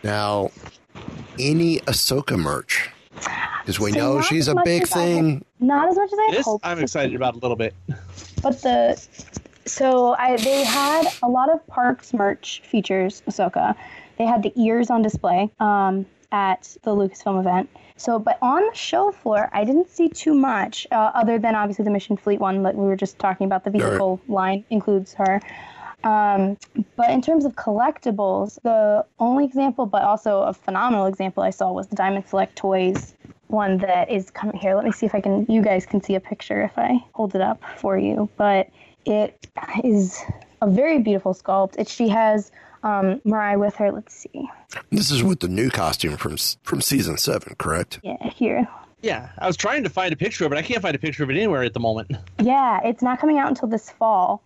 Now, 0.04 0.50
any 1.38 1.80
Ahsoka 1.80 2.38
merch, 2.38 2.88
because 3.60 3.80
we 3.80 3.92
So 3.92 3.98
know 3.98 4.20
she's 4.22 4.48
a 4.48 4.54
big 4.64 4.82
as 4.82 4.92
I 4.92 4.94
thing. 4.94 5.44
Not 5.60 5.88
as 5.88 5.96
much 5.96 6.12
as 6.12 6.18
I 6.18 6.30
This 6.30 6.46
hoped. 6.46 6.66
I'm 6.66 6.78
excited 6.78 7.14
about 7.14 7.34
a 7.34 7.38
little 7.38 7.56
bit. 7.56 7.74
But 8.42 8.62
the 8.62 8.96
so 9.66 10.14
I 10.14 10.36
they 10.36 10.64
had 10.64 11.06
a 11.22 11.28
lot 11.28 11.52
of 11.52 11.66
parks 11.66 12.14
merch 12.14 12.62
features 12.64 13.22
Ahsoka. 13.28 13.76
They 14.18 14.26
had 14.26 14.42
the 14.42 14.52
ears 14.56 14.90
on 14.90 15.02
display 15.02 15.50
um, 15.60 16.06
at 16.32 16.76
the 16.82 16.94
Lucasfilm 16.94 17.40
event. 17.40 17.70
So, 17.96 18.18
but 18.18 18.38
on 18.42 18.66
the 18.66 18.74
show 18.74 19.12
floor, 19.12 19.48
I 19.52 19.64
didn't 19.64 19.88
see 19.90 20.08
too 20.08 20.34
much 20.34 20.86
uh, 20.90 21.12
other 21.14 21.38
than 21.38 21.54
obviously 21.54 21.84
the 21.84 21.90
Mission 21.90 22.16
Fleet 22.16 22.40
one 22.40 22.62
that 22.64 22.74
we 22.74 22.84
were 22.84 22.96
just 22.96 23.18
talking 23.18 23.46
about. 23.46 23.64
The 23.64 23.70
vehicle 23.70 24.20
line 24.28 24.64
includes 24.70 25.14
her. 25.14 25.40
Um, 26.04 26.56
but 26.96 27.10
in 27.10 27.20
terms 27.22 27.44
of 27.44 27.54
collectibles, 27.56 28.60
the 28.62 29.04
only 29.18 29.44
example, 29.44 29.86
but 29.86 30.02
also 30.02 30.42
a 30.42 30.52
phenomenal 30.52 31.06
example 31.06 31.42
I 31.42 31.50
saw 31.50 31.72
was 31.72 31.88
the 31.88 31.96
Diamond 31.96 32.28
Select 32.28 32.54
Toys 32.56 33.14
one 33.48 33.78
that 33.78 34.10
is 34.10 34.30
coming 34.30 34.56
here. 34.56 34.74
Let 34.74 34.84
me 34.84 34.92
see 34.92 35.06
if 35.06 35.14
I 35.14 35.20
can. 35.20 35.46
You 35.48 35.62
guys 35.62 35.86
can 35.86 36.02
see 36.02 36.14
a 36.14 36.20
picture 36.20 36.62
if 36.62 36.78
I 36.78 37.02
hold 37.14 37.34
it 37.34 37.40
up 37.40 37.62
for 37.78 37.98
you. 37.98 38.28
But 38.36 38.68
it 39.06 39.46
is 39.82 40.22
a 40.60 40.70
very 40.70 40.98
beautiful 40.98 41.34
sculpt. 41.34 41.78
It, 41.78 41.88
she 41.88 42.08
has 42.08 42.52
um, 42.82 43.20
Morai 43.24 43.56
with 43.56 43.74
her. 43.76 43.90
Let's 43.90 44.14
see. 44.14 44.48
This 44.90 45.10
is 45.10 45.22
with 45.22 45.40
the 45.40 45.48
new 45.48 45.70
costume 45.70 46.16
from 46.16 46.36
from 46.62 46.80
season 46.80 47.16
seven, 47.18 47.54
correct? 47.58 48.00
Yeah, 48.02 48.30
here. 48.30 48.68
Yeah, 49.00 49.30
I 49.38 49.46
was 49.46 49.56
trying 49.56 49.84
to 49.84 49.90
find 49.90 50.12
a 50.12 50.16
picture 50.16 50.44
of 50.44 50.52
it. 50.52 50.56
I 50.56 50.62
can't 50.62 50.82
find 50.82 50.94
a 50.94 50.98
picture 50.98 51.22
of 51.22 51.30
it 51.30 51.36
anywhere 51.36 51.62
at 51.62 51.72
the 51.72 51.80
moment. 51.80 52.10
Yeah, 52.40 52.80
it's 52.82 53.02
not 53.02 53.20
coming 53.20 53.38
out 53.38 53.48
until 53.48 53.68
this 53.68 53.90
fall. 53.90 54.42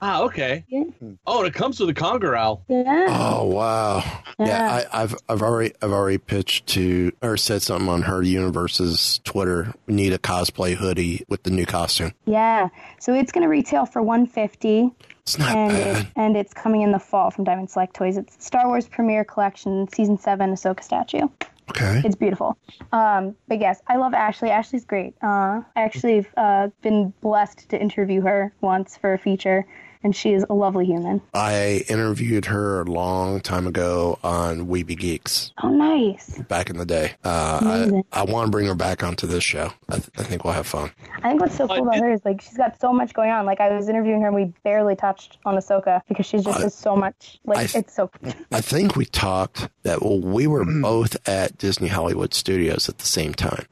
Ah, 0.00 0.22
okay. 0.22 0.64
Yeah. 0.68 0.84
Oh, 1.26 1.38
and 1.40 1.48
it 1.48 1.54
comes 1.54 1.80
with 1.80 1.88
a 1.90 1.94
convor 1.94 2.36
owl. 2.38 2.62
Yeah. 2.68 3.06
Oh 3.08 3.46
wow! 3.46 3.98
Yeah, 4.38 4.46
Yeah. 4.46 4.84
I, 4.92 5.02
I've 5.02 5.14
I've 5.28 5.42
already 5.42 5.74
I've 5.82 5.92
already 5.92 6.18
pitched 6.18 6.66
to 6.68 7.10
or 7.22 7.36
said 7.36 7.62
something 7.62 7.88
on 7.88 8.02
her 8.02 8.22
universe's 8.22 9.20
Twitter. 9.24 9.74
We 9.86 9.94
need 9.94 10.12
a 10.12 10.18
cosplay 10.18 10.74
hoodie 10.74 11.24
with 11.28 11.42
the 11.42 11.50
new 11.50 11.66
costume. 11.66 12.12
Yeah. 12.26 12.68
So 13.00 13.14
it's 13.14 13.32
going 13.32 13.42
to 13.42 13.48
retail 13.48 13.86
for 13.86 14.02
150 14.02 14.90
It's 15.22 15.38
not 15.38 15.56
and 15.56 15.72
bad. 15.72 15.96
it, 15.96 16.06
and 16.16 16.36
it's 16.36 16.54
coming 16.54 16.82
in 16.82 16.92
the 16.92 16.98
fall 16.98 17.30
from 17.30 17.44
Diamond 17.44 17.70
Select 17.70 17.94
Toys. 17.94 18.16
It's 18.16 18.44
Star 18.44 18.66
Wars 18.68 18.86
Premiere 18.88 19.24
Collection 19.24 19.88
Season 19.92 20.18
7 20.18 20.52
Ahsoka 20.52 20.82
statue. 20.82 21.28
Okay. 21.70 22.00
It's 22.02 22.16
beautiful. 22.16 22.56
Um, 22.92 23.36
but 23.46 23.60
yes, 23.60 23.80
I 23.86 23.96
love 23.96 24.14
Ashley. 24.14 24.48
Ashley's 24.48 24.86
great. 24.86 25.14
Uh, 25.22 25.60
I 25.76 25.82
actually 25.82 26.16
have 26.16 26.28
uh, 26.36 26.68
been 26.80 27.12
blessed 27.20 27.68
to 27.68 27.78
interview 27.80 28.22
her 28.22 28.54
once 28.62 28.96
for 28.96 29.12
a 29.12 29.18
feature, 29.18 29.66
and 30.02 30.14
she 30.14 30.32
is 30.32 30.44
a 30.48 30.54
lovely 30.54 30.86
human. 30.86 31.20
I 31.34 31.84
interviewed 31.88 32.46
her 32.46 32.80
a 32.82 32.84
long 32.84 33.40
time 33.40 33.66
ago 33.66 34.18
on 34.22 34.66
Weeby 34.66 34.98
Geeks 34.98 35.52
Oh, 35.62 35.68
nice. 35.68 36.38
back 36.48 36.70
in 36.70 36.76
the 36.78 36.86
day. 36.86 37.12
Uh, 37.24 38.00
I, 38.12 38.20
I 38.20 38.24
want 38.24 38.46
to 38.46 38.50
bring 38.50 38.66
her 38.66 38.74
back 38.74 39.02
onto 39.02 39.26
this 39.26 39.44
show. 39.44 39.72
I, 39.88 39.94
th- 39.96 40.08
I 40.18 40.22
think 40.22 40.44
we'll 40.44 40.52
have 40.54 40.66
fun. 40.66 40.90
I 41.22 41.28
think 41.30 41.40
what's 41.40 41.56
so 41.56 41.66
cool 41.66 41.82
about 41.88 41.98
her 41.98 42.12
is 42.12 42.24
like 42.24 42.40
she's 42.40 42.56
got 42.56 42.80
so 42.80 42.92
much 42.92 43.12
going 43.14 43.30
on. 43.30 43.46
Like 43.46 43.60
I 43.60 43.74
was 43.76 43.88
interviewing 43.88 44.20
her 44.22 44.28
and 44.28 44.36
we 44.36 44.52
barely 44.64 44.96
touched 44.96 45.38
on 45.44 45.56
Ahsoka 45.56 46.02
because 46.08 46.26
she's 46.26 46.44
just 46.44 46.60
has 46.60 46.74
so 46.74 46.96
much. 46.96 47.38
Like 47.44 47.74
I- 47.74 47.78
it's 47.78 47.94
so. 47.94 48.10
I 48.52 48.60
think 48.60 48.96
we 48.96 49.04
talked 49.04 49.68
that 49.82 50.02
well, 50.02 50.20
we 50.20 50.46
were 50.46 50.64
both 50.64 51.16
at 51.28 51.58
Disney 51.58 51.88
Hollywood 51.88 52.34
Studios 52.34 52.88
at 52.88 52.98
the 52.98 53.06
same 53.06 53.34
time 53.34 53.66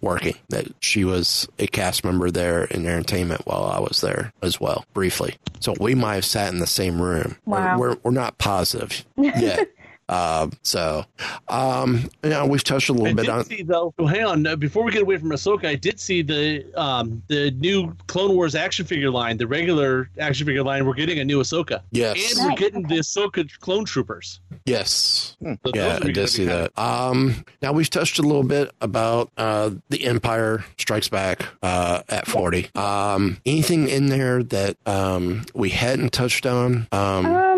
working. 0.00 0.34
That 0.48 0.66
she 0.80 1.04
was 1.04 1.48
a 1.58 1.66
cast 1.66 2.04
member 2.04 2.30
there 2.30 2.64
in 2.64 2.86
entertainment 2.86 3.46
while 3.46 3.64
I 3.64 3.80
was 3.80 4.00
there 4.00 4.32
as 4.42 4.60
well, 4.60 4.84
briefly. 4.92 5.36
So 5.60 5.71
we 5.80 5.94
might 5.94 6.16
have 6.16 6.24
sat 6.24 6.52
in 6.52 6.58
the 6.58 6.66
same 6.66 7.00
room. 7.00 7.36
Wow. 7.44 7.78
We're, 7.78 7.90
we're, 7.90 7.96
we're 8.04 8.10
not 8.12 8.38
positive 8.38 9.04
yet. 9.16 9.68
Um, 10.08 10.52
so, 10.62 11.04
um, 11.48 12.10
you 12.22 12.30
know, 12.30 12.46
we've 12.46 12.64
touched 12.64 12.88
a 12.88 12.92
little 12.92 13.08
I 13.08 13.12
bit 13.14 13.22
did 13.22 13.30
on. 13.30 13.44
see 13.44 13.62
though. 13.62 13.94
Hang 13.98 14.24
on, 14.24 14.46
uh, 14.46 14.56
before 14.56 14.84
we 14.84 14.92
get 14.92 15.02
away 15.02 15.16
from 15.16 15.30
Ahsoka, 15.30 15.66
I 15.66 15.74
did 15.74 15.98
see 16.00 16.22
the 16.22 16.64
um 16.80 17.22
the 17.28 17.50
new 17.52 17.94
Clone 18.08 18.34
Wars 18.34 18.54
action 18.54 18.84
figure 18.84 19.10
line, 19.10 19.36
the 19.38 19.46
regular 19.46 20.10
action 20.18 20.46
figure 20.46 20.62
line. 20.62 20.84
We're 20.86 20.94
getting 20.94 21.18
a 21.18 21.24
new 21.24 21.40
Ahsoka, 21.40 21.80
Yes. 21.92 22.36
and 22.38 22.48
we're 22.50 22.56
getting 22.56 22.82
the 22.82 22.96
Ahsoka 22.96 23.48
clone 23.60 23.84
troopers. 23.84 24.40
Yes. 24.66 25.36
So 25.42 25.56
Yeah, 25.74 25.98
I 26.02 26.10
did 26.12 26.28
see 26.28 26.44
that. 26.44 26.76
Um, 26.78 27.44
now 27.62 27.72
we've 27.72 27.90
touched 27.90 28.18
a 28.18 28.22
little 28.22 28.42
bit 28.44 28.70
about 28.80 29.30
uh, 29.36 29.70
the 29.88 30.04
Empire 30.04 30.64
Strikes 30.78 31.08
Back 31.08 31.46
uh, 31.62 32.02
at 32.08 32.26
forty. 32.26 32.68
Um, 32.74 33.38
anything 33.46 33.88
in 33.88 34.06
there 34.06 34.42
that 34.42 34.76
um, 34.86 35.44
we 35.54 35.70
hadn't 35.70 36.12
touched 36.12 36.46
on? 36.46 36.86
Um, 36.92 37.26
Um, 37.26 37.51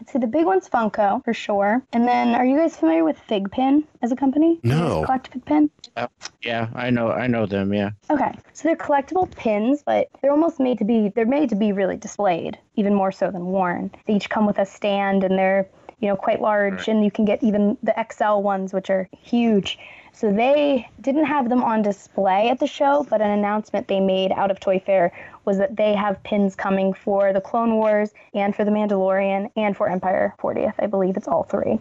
let's 0.00 0.12
see. 0.12 0.18
The 0.18 0.26
big 0.26 0.46
one's 0.46 0.68
Funko 0.68 1.22
for 1.24 1.34
sure. 1.34 1.82
And 1.92 2.08
then, 2.08 2.34
are 2.34 2.44
you 2.44 2.56
guys 2.56 2.76
familiar 2.76 3.04
with 3.04 3.18
Figpin 3.28 3.84
as 4.02 4.10
a 4.10 4.16
company? 4.16 4.58
No. 4.62 5.04
Collect 5.04 5.30
Figpin. 5.30 5.70
Uh, 5.96 6.06
yeah, 6.42 6.68
I 6.74 6.90
know, 6.90 7.10
I 7.10 7.26
know 7.26 7.46
them. 7.46 7.74
Yeah. 7.74 7.90
Okay, 8.08 8.32
so 8.52 8.68
they're 8.68 8.76
collectible 8.76 9.30
pins, 9.36 9.82
but 9.84 10.08
they're 10.20 10.30
almost 10.30 10.60
made 10.60 10.78
to 10.78 10.84
be 10.84 11.08
they're 11.14 11.26
made 11.26 11.50
to 11.50 11.56
be 11.56 11.72
really 11.72 11.96
displayed, 11.96 12.58
even 12.76 12.94
more 12.94 13.12
so 13.12 13.30
than 13.30 13.46
worn. 13.46 13.90
They 14.06 14.14
each 14.14 14.30
come 14.30 14.46
with 14.46 14.58
a 14.58 14.66
stand 14.66 15.24
and 15.24 15.38
they're, 15.38 15.68
you 15.98 16.08
know, 16.08 16.16
quite 16.16 16.40
large 16.40 16.88
and 16.88 17.04
you 17.04 17.10
can 17.10 17.24
get 17.24 17.42
even 17.42 17.76
the 17.82 17.94
XL 18.10 18.40
ones 18.40 18.72
which 18.72 18.88
are 18.88 19.08
huge. 19.20 19.78
So 20.12 20.32
they 20.32 20.88
didn't 21.00 21.26
have 21.26 21.48
them 21.48 21.62
on 21.62 21.82
display 21.82 22.48
at 22.48 22.58
the 22.58 22.66
show, 22.66 23.06
but 23.08 23.20
an 23.20 23.30
announcement 23.30 23.88
they 23.88 24.00
made 24.00 24.32
out 24.32 24.50
of 24.50 24.60
Toy 24.60 24.80
Fair 24.84 25.12
was 25.44 25.58
that 25.58 25.76
they 25.76 25.94
have 25.94 26.22
pins 26.22 26.54
coming 26.54 26.92
for 26.92 27.32
the 27.32 27.40
Clone 27.40 27.74
Wars 27.74 28.12
and 28.34 28.54
for 28.54 28.64
the 28.64 28.70
Mandalorian 28.70 29.50
and 29.56 29.76
for 29.76 29.88
Empire 29.88 30.34
40th. 30.40 30.74
I 30.78 30.86
believe 30.86 31.16
it's 31.16 31.28
all 31.28 31.44
three. 31.44 31.78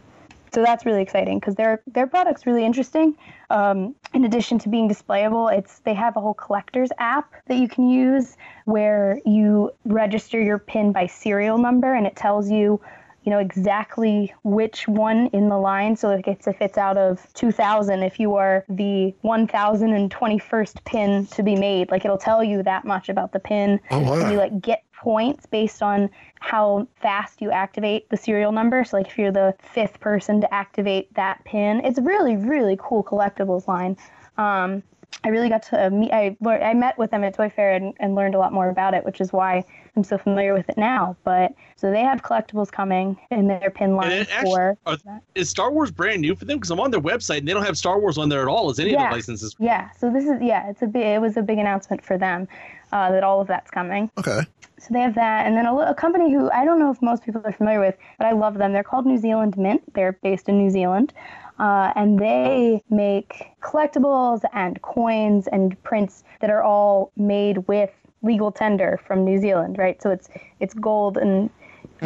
So 0.51 0.63
that's 0.63 0.85
really 0.85 1.01
exciting 1.01 1.39
because 1.39 1.55
their 1.55 1.81
their 1.85 2.07
product's 2.07 2.47
really 2.47 2.65
interesting. 2.65 3.15
Um, 3.49 3.95
in 4.13 4.25
addition 4.25 4.57
to 4.59 4.69
being 4.69 4.89
displayable, 4.89 5.55
it's 5.55 5.79
they 5.79 5.93
have 5.93 6.17
a 6.17 6.21
whole 6.21 6.33
collector's 6.33 6.89
app 6.97 7.31
that 7.45 7.57
you 7.57 7.67
can 7.67 7.87
use 7.87 8.35
where 8.65 9.19
you 9.25 9.71
register 9.85 10.41
your 10.41 10.57
pin 10.57 10.91
by 10.91 11.05
serial 11.05 11.57
number 11.57 11.93
and 11.93 12.07
it 12.07 12.15
tells 12.15 12.49
you, 12.49 12.81
you 13.23 13.31
know, 13.31 13.39
exactly 13.39 14.33
which 14.43 14.87
one 14.87 15.27
in 15.27 15.49
the 15.49 15.57
line. 15.57 15.95
So 15.95 16.09
like 16.09 16.27
it's 16.27 16.47
if 16.47 16.61
it's 16.61 16.77
out 16.77 16.97
of 16.97 17.25
2,000, 17.33 18.03
if 18.03 18.19
you 18.19 18.35
are 18.35 18.65
the 18.69 19.13
1,021st 19.23 20.85
pin 20.85 21.25
to 21.27 21.43
be 21.43 21.55
made, 21.55 21.91
like 21.91 22.05
it'll 22.05 22.17
tell 22.17 22.43
you 22.43 22.63
that 22.63 22.85
much 22.85 23.09
about 23.09 23.33
the 23.33 23.39
pin. 23.39 23.79
Oh, 23.91 23.99
wow. 23.99 24.19
And 24.19 24.31
you 24.31 24.37
like 24.37 24.61
get 24.61 24.83
points 24.93 25.45
based 25.45 25.81
on 25.81 26.09
how 26.39 26.87
fast 27.01 27.41
you 27.41 27.51
activate 27.51 28.09
the 28.09 28.17
serial 28.17 28.51
number. 28.51 28.83
So, 28.83 28.97
like 28.97 29.07
if 29.07 29.17
you're 29.17 29.31
the 29.31 29.55
fifth 29.59 29.99
person 29.99 30.41
to 30.41 30.53
activate 30.53 31.13
that 31.15 31.43
pin, 31.45 31.81
it's 31.83 31.99
really, 31.99 32.35
really 32.35 32.77
cool 32.79 33.03
collectibles 33.03 33.67
line. 33.67 33.97
Um, 34.37 34.83
I 35.23 35.29
really 35.29 35.49
got 35.49 35.63
to 35.63 35.89
meet. 35.89 36.11
I 36.11 36.37
I 36.45 36.73
met 36.73 36.97
with 36.97 37.11
them 37.11 37.23
at 37.23 37.33
Toy 37.33 37.51
Fair 37.53 37.73
and, 37.73 37.93
and 37.99 38.15
learned 38.15 38.35
a 38.35 38.39
lot 38.39 38.53
more 38.53 38.69
about 38.69 38.93
it, 38.93 39.03
which 39.03 39.19
is 39.19 39.33
why 39.33 39.65
I'm 39.97 40.03
so 40.03 40.17
familiar 40.17 40.53
with 40.53 40.69
it 40.69 40.77
now. 40.77 41.17
But 41.25 41.53
so 41.75 41.91
they 41.91 42.01
have 42.01 42.21
collectibles 42.21 42.71
coming 42.71 43.17
in 43.29 43.47
their 43.47 43.69
pin 43.69 43.95
line 43.95 44.11
it 44.11 44.29
actually, 44.31 44.51
for. 44.51 44.77
are, 44.85 44.97
is 45.35 45.49
Star 45.49 45.71
Wars 45.71 45.91
brand 45.91 46.21
new 46.21 46.35
for 46.35 46.45
them? 46.45 46.57
Because 46.57 46.71
I'm 46.71 46.79
on 46.79 46.91
their 46.91 47.01
website 47.01 47.39
and 47.39 47.47
they 47.47 47.53
don't 47.53 47.65
have 47.65 47.77
Star 47.77 47.99
Wars 47.99 48.17
on 48.17 48.29
there 48.29 48.41
at 48.41 48.47
all. 48.47 48.69
As 48.69 48.79
any 48.79 48.93
of 48.93 48.99
the 48.99 49.15
licenses? 49.15 49.55
Yeah, 49.59 49.89
so 49.91 50.09
this 50.09 50.23
is 50.23 50.41
yeah, 50.41 50.69
it's 50.69 50.81
a 50.81 50.87
big, 50.87 51.03
it 51.03 51.19
was 51.19 51.35
a 51.35 51.41
big 51.41 51.57
announcement 51.57 52.05
for 52.05 52.17
them 52.17 52.47
uh, 52.91 53.11
that 53.11 53.23
all 53.23 53.41
of 53.41 53.47
that's 53.47 53.71
coming. 53.71 54.09
okay. 54.17 54.41
So 54.77 54.93
they 54.93 55.01
have 55.01 55.15
that, 55.15 55.45
and 55.45 55.57
then 55.57 55.65
a, 55.65 55.75
a 55.75 55.93
company 55.93 56.31
who 56.31 56.49
I 56.51 56.63
don't 56.63 56.79
know 56.79 56.89
if 56.89 57.01
most 57.01 57.25
people 57.25 57.41
are 57.43 57.51
familiar 57.51 57.81
with, 57.81 57.97
but 58.17 58.27
I 58.27 58.31
love 58.31 58.57
them. 58.57 58.71
They're 58.71 58.83
called 58.83 59.05
New 59.05 59.17
Zealand 59.17 59.57
Mint. 59.57 59.81
They're 59.93 60.13
based 60.23 60.47
in 60.47 60.57
New 60.57 60.69
Zealand, 60.69 61.13
uh, 61.59 61.91
and 61.95 62.19
they 62.19 62.81
make 62.89 63.51
collectibles 63.61 64.41
and 64.53 64.81
coins 64.81 65.47
and 65.47 65.81
prints 65.83 66.23
that 66.41 66.49
are 66.49 66.63
all 66.63 67.11
made 67.15 67.67
with 67.67 67.91
legal 68.21 68.51
tender 68.51 68.99
from 69.05 69.23
New 69.23 69.39
Zealand, 69.39 69.77
right? 69.77 70.01
So 70.01 70.11
it's 70.11 70.29
it's 70.59 70.73
gold 70.73 71.17
and 71.17 71.49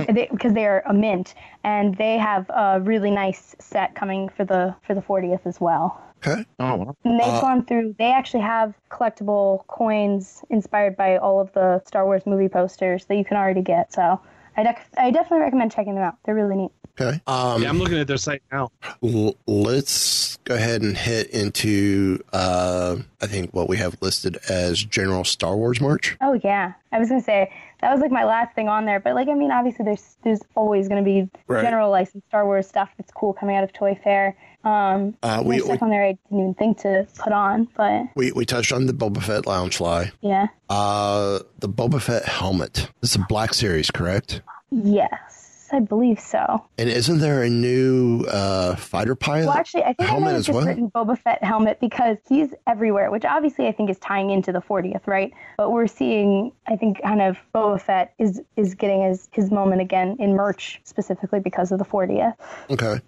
because 0.08 0.54
they 0.54 0.66
are 0.66 0.82
a 0.88 0.94
mint, 0.94 1.36
and 1.64 1.96
they 1.98 2.18
have 2.18 2.50
a 2.50 2.80
really 2.82 3.12
nice 3.12 3.56
set 3.60 3.94
coming 3.96 4.30
for 4.30 4.44
the 4.44 4.76
for 4.86 4.96
the 4.96 5.02
40th 5.02 5.46
as 5.46 5.62
well. 5.62 6.02
Okay. 6.26 6.46
Oh, 6.60 6.76
well. 6.78 6.98
And 7.04 7.20
they've 7.20 7.28
Uh, 7.28 7.42
gone 7.42 7.66
through. 7.66 7.96
They 8.00 8.12
actually 8.12 8.42
have 8.42 8.74
collectible 8.90 9.68
coins 9.68 10.44
inspired 10.50 10.96
by 10.96 11.18
all 11.18 11.40
of 11.40 11.52
the 11.54 11.82
Star 11.86 12.06
Wars 12.06 12.26
movie 12.26 12.48
posters 12.48 13.06
that 13.06 13.18
you 13.18 13.26
can 13.26 13.38
already 13.38 13.62
get. 13.62 13.94
So 13.94 14.20
I, 14.58 14.64
dec- 14.64 14.78
I 14.98 15.12
definitely 15.12 15.40
recommend 15.40 15.72
checking 15.72 15.96
them 15.96 16.04
out. 16.04 16.16
They're 16.26 16.36
really 16.36 16.56
neat. 16.56 16.72
Okay. 17.00 17.20
Um, 17.26 17.64
Yeah, 17.64 17.70
I'm 17.70 17.80
looking 17.80 17.98
at 17.98 18.06
their 18.08 18.18
site 18.18 18.44
now. 18.52 18.70
l- 19.04 19.36
let's 19.48 20.38
go 20.44 20.54
ahead 20.56 20.82
and 20.84 20.96
hit 20.96 21.30
into 21.32 22.24
uh, 22.34 22.98
I 23.22 23.28
think 23.28 23.52
what 23.54 23.68
we 23.68 23.78
have 23.78 23.98
listed 24.02 24.38
as 24.50 24.84
general 24.84 25.24
Star 25.24 25.56
Wars 25.56 25.82
merch. 25.82 26.16
Oh 26.22 26.40
yeah, 26.44 26.74
I 26.92 27.00
was 27.00 27.10
gonna 27.10 27.22
say 27.22 27.52
that 27.84 27.92
was 27.92 28.02
like 28.02 28.12
my 28.12 28.24
last 28.24 28.56
thing 28.56 28.68
on 28.68 28.86
there. 28.86 29.00
But 29.00 29.14
like, 29.16 29.28
I 29.28 29.34
mean, 29.34 29.52
obviously 29.52 29.86
there's 29.86 30.18
there's 30.24 30.42
always 30.56 30.88
gonna 30.90 31.04
be 31.04 31.30
Right. 31.48 31.62
general 31.64 31.92
licensed 31.92 32.28
Star 32.28 32.46
Wars 32.46 32.68
stuff 32.68 32.90
that's 32.98 33.12
cool 33.12 33.34
coming 33.34 33.56
out 33.56 33.64
of 33.64 33.72
Toy 33.74 34.00
Fair. 34.04 34.36
Um, 34.64 35.16
Uh, 35.22 35.44
we, 35.46 35.58
there's 35.58 35.70
we 35.70 35.78
on 35.78 35.90
there 35.90 36.06
I 36.06 36.18
didn't 36.30 36.40
even 36.40 36.54
think 36.54 36.78
to 36.80 37.06
put 37.18 37.34
on, 37.34 37.68
but 37.76 38.04
we 38.16 38.32
we 38.32 38.46
touched 38.46 38.72
on 38.72 38.86
the 38.86 38.94
Boba 38.94 39.22
Fett 39.22 39.44
Loungefly. 39.44 40.12
yeah, 40.22 40.48
Uh, 40.70 41.40
the 41.60 41.68
Boba 41.70 42.02
Fett 42.02 42.26
helmet. 42.26 42.90
This 43.02 43.12
is 43.12 43.16
a 43.18 43.26
Black 43.28 43.54
Series, 43.54 43.92
correct? 43.92 44.42
yes, 44.72 45.43
I 45.74 45.80
believe 45.80 46.20
so. 46.20 46.64
And 46.78 46.90
isn't 46.90 47.20
there 47.20 47.44
a 47.44 47.50
new 47.50 48.24
uh, 48.26 48.76
fighter 48.76 49.16
pilot 49.16 49.48
Well, 49.48 49.58
actually, 49.58 49.84
I 49.84 49.94
think 49.94 50.02
I 50.02 50.12
helmet 50.12 50.24
might 50.26 50.32
have 50.34 50.44
just 50.46 50.56
well? 50.56 50.66
written 50.68 50.92
Boba 50.92 51.18
Fett 51.20 51.44
helmet 51.44 51.80
because 51.82 52.18
he's 52.30 52.54
everywhere, 52.68 53.10
which 53.12 53.26
obviously 53.26 53.68
I 53.68 53.72
think 53.72 53.90
is 53.90 53.98
tying 54.00 54.30
into 54.30 54.52
the 54.52 54.62
40th, 54.62 55.08
right? 55.08 55.34
But 55.58 55.72
we're 55.72 55.88
seeing, 55.88 56.52
I 56.68 56.76
think, 56.76 57.02
kind 57.02 57.22
of 57.22 57.38
Boba 57.54 57.82
Fett 57.82 58.14
is 58.20 58.42
is 58.56 58.76
getting 58.76 59.02
his 59.04 59.28
his 59.32 59.52
moment 59.52 59.82
again 59.82 60.16
in 60.20 60.36
merch 60.36 60.80
specifically 60.84 61.40
because 61.40 61.72
of 61.72 61.80
the 61.80 61.86
40th. 61.86 62.36
Okay. 62.70 63.00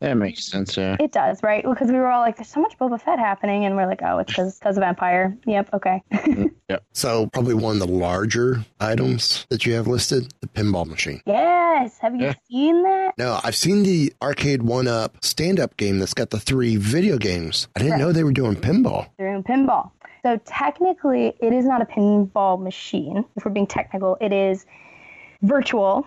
that 0.00 0.14
makes 0.16 0.44
sense. 0.44 0.76
Yeah. 0.76 0.96
It 0.98 1.12
does, 1.12 1.42
right? 1.42 1.64
Because 1.64 1.88
we 1.88 1.94
were 1.98 2.08
all 2.08 2.20
like, 2.20 2.36
"There's 2.36 2.48
so 2.48 2.60
much 2.60 2.76
Boba 2.78 3.00
Fett 3.00 3.18
happening," 3.18 3.64
and 3.64 3.76
we're 3.76 3.86
like, 3.86 4.02
"Oh, 4.02 4.18
it's 4.18 4.32
because 4.34 4.76
of 4.76 4.82
Empire." 4.82 5.36
Yep, 5.46 5.70
okay. 5.74 6.02
yep. 6.68 6.82
So 6.92 7.26
probably 7.28 7.54
one 7.54 7.80
of 7.80 7.86
the 7.86 7.92
larger 7.94 8.64
items 8.80 9.46
that 9.50 9.64
you 9.66 9.74
have 9.74 9.86
listed, 9.86 10.32
the 10.40 10.48
pinball 10.48 10.86
machine. 10.86 11.22
yes, 11.26 11.98
have 11.98 12.07
you 12.14 12.26
Yeah. 12.26 12.34
seen 12.50 12.82
that? 12.84 13.14
No, 13.18 13.38
I've 13.42 13.56
seen 13.56 13.82
the 13.82 14.12
arcade 14.22 14.62
one 14.62 14.88
up 14.88 15.16
stand 15.24 15.58
up 15.60 15.76
game 15.76 15.98
that's 15.98 16.14
got 16.14 16.30
the 16.30 16.40
three 16.40 16.76
video 16.76 17.18
games. 17.18 17.68
I 17.76 17.80
didn't 17.80 17.98
know 17.98 18.12
they 18.12 18.24
were 18.24 18.32
doing 18.32 18.54
pinball. 18.56 19.06
They're 19.18 19.30
doing 19.30 19.42
pinball. 19.44 19.90
So 20.22 20.38
technically, 20.44 21.34
it 21.40 21.52
is 21.52 21.64
not 21.64 21.80
a 21.80 21.86
pinball 21.86 22.60
machine. 22.60 23.24
If 23.36 23.44
we're 23.44 23.52
being 23.52 23.66
technical, 23.66 24.16
it 24.20 24.32
is 24.32 24.66
virtual. 25.42 26.06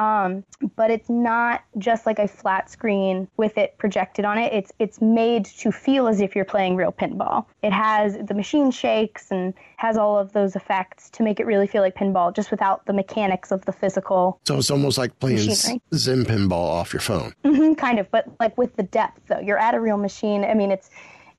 Um, 0.00 0.44
but 0.76 0.90
it's 0.90 1.10
not 1.10 1.62
just 1.76 2.06
like 2.06 2.18
a 2.18 2.26
flat 2.26 2.70
screen 2.70 3.28
with 3.36 3.58
it 3.58 3.76
projected 3.76 4.24
on 4.24 4.38
it. 4.38 4.50
It's 4.52 4.72
it's 4.78 5.00
made 5.00 5.44
to 5.44 5.70
feel 5.70 6.08
as 6.08 6.22
if 6.22 6.34
you're 6.34 6.46
playing 6.46 6.74
real 6.74 6.90
pinball. 6.90 7.44
It 7.62 7.72
has 7.72 8.16
the 8.16 8.32
machine 8.32 8.70
shakes 8.70 9.30
and 9.30 9.52
has 9.76 9.98
all 9.98 10.18
of 10.18 10.32
those 10.32 10.56
effects 10.56 11.10
to 11.10 11.22
make 11.22 11.38
it 11.38 11.46
really 11.46 11.66
feel 11.66 11.82
like 11.82 11.94
pinball, 11.94 12.34
just 12.34 12.50
without 12.50 12.86
the 12.86 12.94
mechanics 12.94 13.50
of 13.52 13.64
the 13.66 13.72
physical. 13.72 14.40
So 14.46 14.56
it's 14.56 14.70
almost 14.70 14.96
like 14.96 15.18
playing 15.18 15.46
Machinery. 15.46 15.82
Zen 15.94 16.24
pinball 16.24 16.52
off 16.52 16.94
your 16.94 17.00
phone. 17.00 17.34
hmm 17.44 17.74
kind 17.74 17.98
of, 17.98 18.10
but 18.10 18.26
like 18.40 18.56
with 18.56 18.74
the 18.76 18.84
depth 18.84 19.20
though. 19.28 19.40
You're 19.40 19.58
at 19.58 19.74
a 19.74 19.80
real 19.80 19.98
machine. 19.98 20.44
I 20.44 20.54
mean, 20.54 20.70
it's 20.70 20.88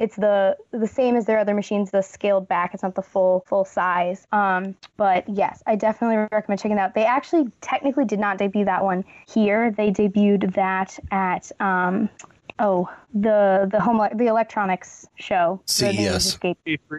it's 0.02 0.16
the 0.16 0.58
the 0.72 0.88
same 0.88 1.16
as 1.16 1.26
their 1.26 1.38
other 1.38 1.54
machines, 1.54 1.92
the 1.92 2.02
scaled 2.02 2.48
back. 2.48 2.74
It's 2.74 2.82
not 2.82 2.96
the 2.96 3.04
full 3.04 3.46
full 3.48 3.64
size. 3.64 4.26
Um, 4.32 4.76
but 4.98 5.30
yes, 5.30 5.62
I 5.68 5.76
definitely 5.76 6.28
recommend 6.32 6.60
checking 6.60 6.78
it 6.78 6.80
out. 6.80 6.96
They 6.96 7.06
actually 7.06 7.52
technically 7.62 8.06
did 8.06 8.20
not 8.20 8.40
debut 8.40 8.66
that 8.66 8.84
one 8.84 9.06
here. 9.28 9.72
They 9.72 9.92
debuted 9.92 10.56
that 10.56 10.98
at 11.12 11.52
um, 11.60 12.10
oh 12.58 12.90
the 13.14 13.70
the 13.72 13.80
home 13.80 14.06
the 14.16 14.26
electronics 14.26 15.08
show. 15.16 15.62
The 15.68 15.94
CES. 15.94 16.40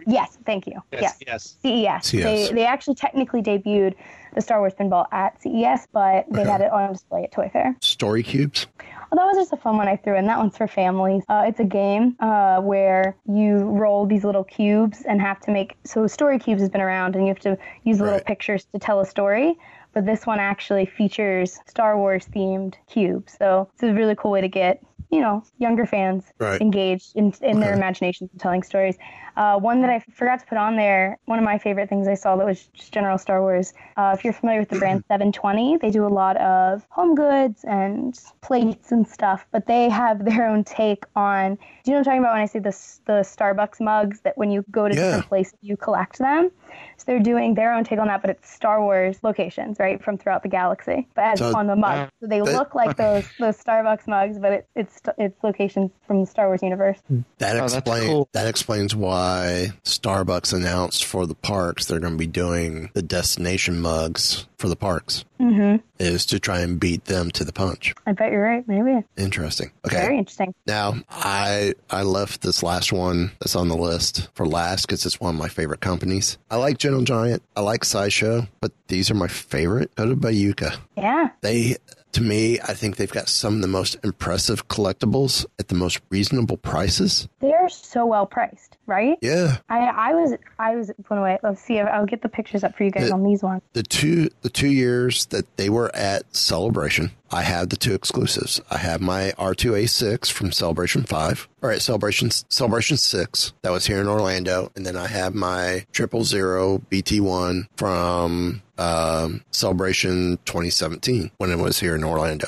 Yes, 0.07 0.37
thank 0.45 0.65
you. 0.65 0.81
Yes. 0.93 1.17
yes. 1.27 1.57
CES. 1.61 2.07
CES. 2.07 2.23
They 2.23 2.51
they 2.53 2.65
actually 2.65 2.95
technically 2.95 3.41
debuted 3.41 3.95
the 4.33 4.41
Star 4.41 4.59
Wars 4.59 4.73
pinball 4.73 5.05
at 5.11 5.41
CES, 5.41 5.87
but 5.91 6.25
they 6.31 6.43
had 6.43 6.61
it 6.61 6.71
on 6.71 6.93
display 6.93 7.23
at 7.23 7.31
Toy 7.33 7.49
Fair. 7.51 7.75
Story 7.81 8.23
cubes. 8.23 8.65
Oh, 9.13 9.15
that 9.15 9.25
was 9.25 9.37
just 9.37 9.53
a 9.53 9.57
fun 9.57 9.77
one 9.77 9.87
I 9.87 9.95
threw 9.95 10.17
in. 10.17 10.25
That 10.25 10.39
one's 10.39 10.57
for 10.57 10.67
families. 10.67 11.23
Uh, 11.29 11.43
it's 11.47 11.59
a 11.59 11.63
game 11.63 12.15
uh, 12.19 12.59
where 12.61 13.15
you 13.31 13.57
roll 13.57 14.07
these 14.07 14.23
little 14.23 14.43
cubes 14.43 15.03
and 15.03 15.21
have 15.21 15.39
to 15.41 15.51
make. 15.51 15.75
So 15.83 16.07
story 16.07 16.39
cubes 16.39 16.61
has 16.61 16.69
been 16.71 16.81
around, 16.81 17.15
and 17.15 17.23
you 17.23 17.29
have 17.29 17.39
to 17.41 17.55
use 17.83 17.99
little 17.99 18.15
Right. 18.15 18.25
pictures 18.25 18.65
to 18.73 18.79
tell 18.79 19.01
a 19.01 19.05
story. 19.05 19.55
But 19.93 20.07
this 20.07 20.25
one 20.25 20.39
actually 20.39 20.87
features 20.87 21.59
Star 21.67 21.95
Wars 21.95 22.27
themed 22.35 22.73
cubes. 22.89 23.35
So 23.37 23.69
it's 23.75 23.83
a 23.83 23.93
really 23.93 24.15
cool 24.15 24.31
way 24.31 24.41
to 24.41 24.47
get 24.47 24.83
you 25.11 25.21
know 25.21 25.43
younger 25.57 25.85
fans 25.85 26.31
Right. 26.39 26.59
engaged 26.61 27.15
in, 27.15 27.33
in 27.41 27.59
their 27.59 27.71
Okay. 27.71 27.77
imaginations 27.79 28.29
and 28.31 28.39
telling 28.39 28.63
stories. 28.63 28.97
Uh, 29.35 29.57
one 29.59 29.81
that 29.81 29.89
I 29.89 29.99
forgot 30.13 30.39
to 30.41 30.45
put 30.45 30.59
on 30.59 30.75
there, 30.75 31.17
one 31.25 31.39
of 31.39 31.45
my 31.45 31.57
favorite 31.57 31.89
things 31.89 32.07
I 32.07 32.13
saw 32.13 32.35
that 32.35 32.45
was 32.45 32.67
just 32.67 32.93
general 32.93 33.17
Star 33.17 33.41
Wars. 33.41 33.73
Uh, 33.97 34.13
if 34.15 34.23
you're 34.23 34.31
familiar 34.33 34.59
with 34.59 34.69
the 34.69 34.77
brand 34.77 35.03
720, 35.07 35.77
they 35.77 35.89
do 35.89 36.05
a 36.05 36.07
lot 36.07 36.37
of 36.37 36.85
home 36.91 37.15
goods 37.15 37.63
and 37.63 38.19
plates 38.41 38.91
and 38.91 39.07
stuff, 39.07 39.47
but 39.51 39.65
they 39.65 39.89
have 39.89 40.23
their 40.29 40.47
own 40.47 40.63
take 40.63 41.05
on. 41.15 41.55
Do 41.55 41.61
you 41.85 41.93
know 41.93 41.97
what 41.97 41.97
I'm 41.99 42.03
talking 42.05 42.19
about 42.19 42.33
when 42.33 42.41
I 42.41 42.45
say 42.45 42.59
the 42.59 42.77
the 43.05 43.21
Starbucks 43.23 43.81
mugs 43.81 44.21
that 44.21 44.37
when 44.37 44.51
you 44.51 44.63
go 44.71 44.87
to 44.87 44.93
Yeah. 44.95 45.01
different 45.01 45.27
places 45.29 45.55
you 45.61 45.77
collect 45.77 46.19
them? 46.19 46.51
So 46.97 47.03
they're 47.07 47.19
doing 47.19 47.53
their 47.55 47.73
own 47.73 47.83
take 47.83 47.99
on 47.99 48.07
that, 48.07 48.21
but 48.21 48.29
it's 48.29 48.49
Star 48.49 48.81
Wars 48.81 49.19
locations, 49.23 49.79
right, 49.79 50.03
from 50.03 50.17
throughout 50.17 50.41
the 50.43 50.49
galaxy, 50.49 51.07
but 51.15 51.23
as 51.23 51.39
So- 51.39 51.55
on 51.57 51.67
the 51.67 51.75
mug. 51.75 52.09
So 52.19 52.27
they 52.27 52.39
that- 52.39 52.53
look 52.53 52.75
like 52.75 52.97
those 53.03 53.27
those 53.39 53.61
Starbucks 53.63 54.07
mugs, 54.07 54.37
but 54.37 54.51
it, 54.53 54.67
it's 54.75 54.92
it's 55.17 55.43
location 55.43 55.91
from 56.07 56.21
the 56.21 56.25
Star 56.25 56.47
Wars 56.47 56.61
universe. 56.63 56.97
That 57.39 57.57
Oh, 57.57 57.65
explains 57.65 58.05
cool. 58.05 58.29
that 58.33 58.47
explains 58.47 58.95
why 58.95 59.71
Starbucks 59.83 60.53
announced 60.53 61.05
for 61.05 61.25
the 61.25 61.35
parks 61.35 61.85
they're 61.85 61.99
going 61.99 62.13
to 62.13 62.17
be 62.19 62.27
doing 62.27 62.89
the 62.93 63.01
destination 63.01 63.79
mugs 63.81 64.47
for 64.57 64.67
the 64.69 64.75
parks. 64.75 65.25
Mm-hmm. 65.39 65.77
Is 65.99 66.25
to 66.27 66.39
try 66.39 66.59
and 66.61 66.79
beat 66.79 67.05
them 67.05 67.29
to 67.31 67.43
the 67.43 67.51
punch. 67.51 67.93
I 68.07 68.13
bet 68.13 68.31
you're 68.31 68.41
right. 68.41 68.65
Maybe. 68.67 69.03
Interesting. 69.17 69.71
Okay. 69.85 69.97
Very 69.97 70.17
interesting. 70.17 70.53
Now, 70.65 70.95
I 71.09 71.73
I 71.89 72.03
left 72.03 72.41
this 72.41 72.63
last 72.63 72.93
one 72.93 73.31
that's 73.39 73.55
on 73.55 73.67
the 73.67 73.75
list 73.75 74.29
for 74.35 74.45
last 74.47 74.87
because 74.87 75.05
it's 75.05 75.19
one 75.19 75.35
of 75.35 75.39
my 75.39 75.49
favorite 75.49 75.81
companies. 75.81 76.37
I 76.49 76.55
like 76.57 76.77
Gentle 76.77 77.01
Giant, 77.03 77.43
I 77.57 77.61
like 77.61 77.83
Sideshow, 77.83 78.47
but 78.61 78.71
these 78.87 79.11
are 79.11 79.15
my 79.15 79.27
favorite. 79.27 79.93
Kotobukiya. 79.95 80.77
Yeah. 80.97 81.29
They, 81.41 81.75
to 82.13 82.21
me, 82.21 82.59
I 82.59 82.73
think 82.73 82.95
they've 82.95 83.11
got 83.11 83.27
some 83.27 83.55
of 83.55 83.61
the 83.61 83.67
most 83.67 83.97
impressive 84.03 84.67
collectibles 84.67 85.45
at 85.59 85.67
the 85.67 85.75
most 85.75 85.99
reasonable 86.09 86.57
prices. 86.57 87.27
They're 87.39 87.69
so 87.69 88.05
well 88.05 88.25
priced, 88.25 88.77
right? 88.85 89.17
Yeah, 89.21 89.57
I, 89.69 89.79
I 89.79 90.13
was 90.13 90.33
I 90.59 90.75
was 90.75 90.91
blown 91.07 91.19
away. 91.19 91.39
Let's 91.43 91.61
see. 91.61 91.79
I'll 91.79 92.05
get 92.05 92.21
the 92.21 92.29
pictures 92.29 92.63
up 92.63 92.75
for 92.75 92.83
you 92.83 92.91
guys 92.91 93.11
Uh, 93.11 93.15
on 93.15 93.23
these 93.23 93.41
ones. 93.43 93.61
the 93.73 93.83
two 93.83 94.29
the 94.41 94.49
two 94.49 94.67
years 94.69 95.25
that 95.27 95.45
they 95.57 95.69
were 95.69 95.93
at 95.95 96.35
Celebration, 96.35 97.11
I 97.31 97.43
have 97.43 97.69
the 97.69 97.75
two 97.77 97.93
exclusives. 97.93 98.61
I 98.69 98.77
have 98.77 99.01
my 99.01 99.31
R2A6 99.37 100.31
from 100.31 100.51
Celebration 100.51 101.03
5, 101.03 101.47
all 101.61 101.69
right, 101.69 101.81
Celebration 101.81 102.29
Celebration 102.49 102.97
6 102.97 103.53
that 103.61 103.71
was 103.71 103.85
here 103.87 104.01
in 104.01 104.07
Orlando, 104.07 104.71
and 104.75 104.85
then 104.85 104.95
I 104.97 105.07
have 105.07 105.33
my 105.33 105.85
Triple 105.91 106.23
Zero 106.23 106.79
BT1 106.91 107.67
from 107.77 108.61
um, 108.77 109.43
Celebration 109.51 110.37
2017 110.45 111.31
when 111.37 111.51
it 111.51 111.57
was 111.57 111.79
here 111.79 111.95
in 111.95 112.03
Orlando. 112.03 112.47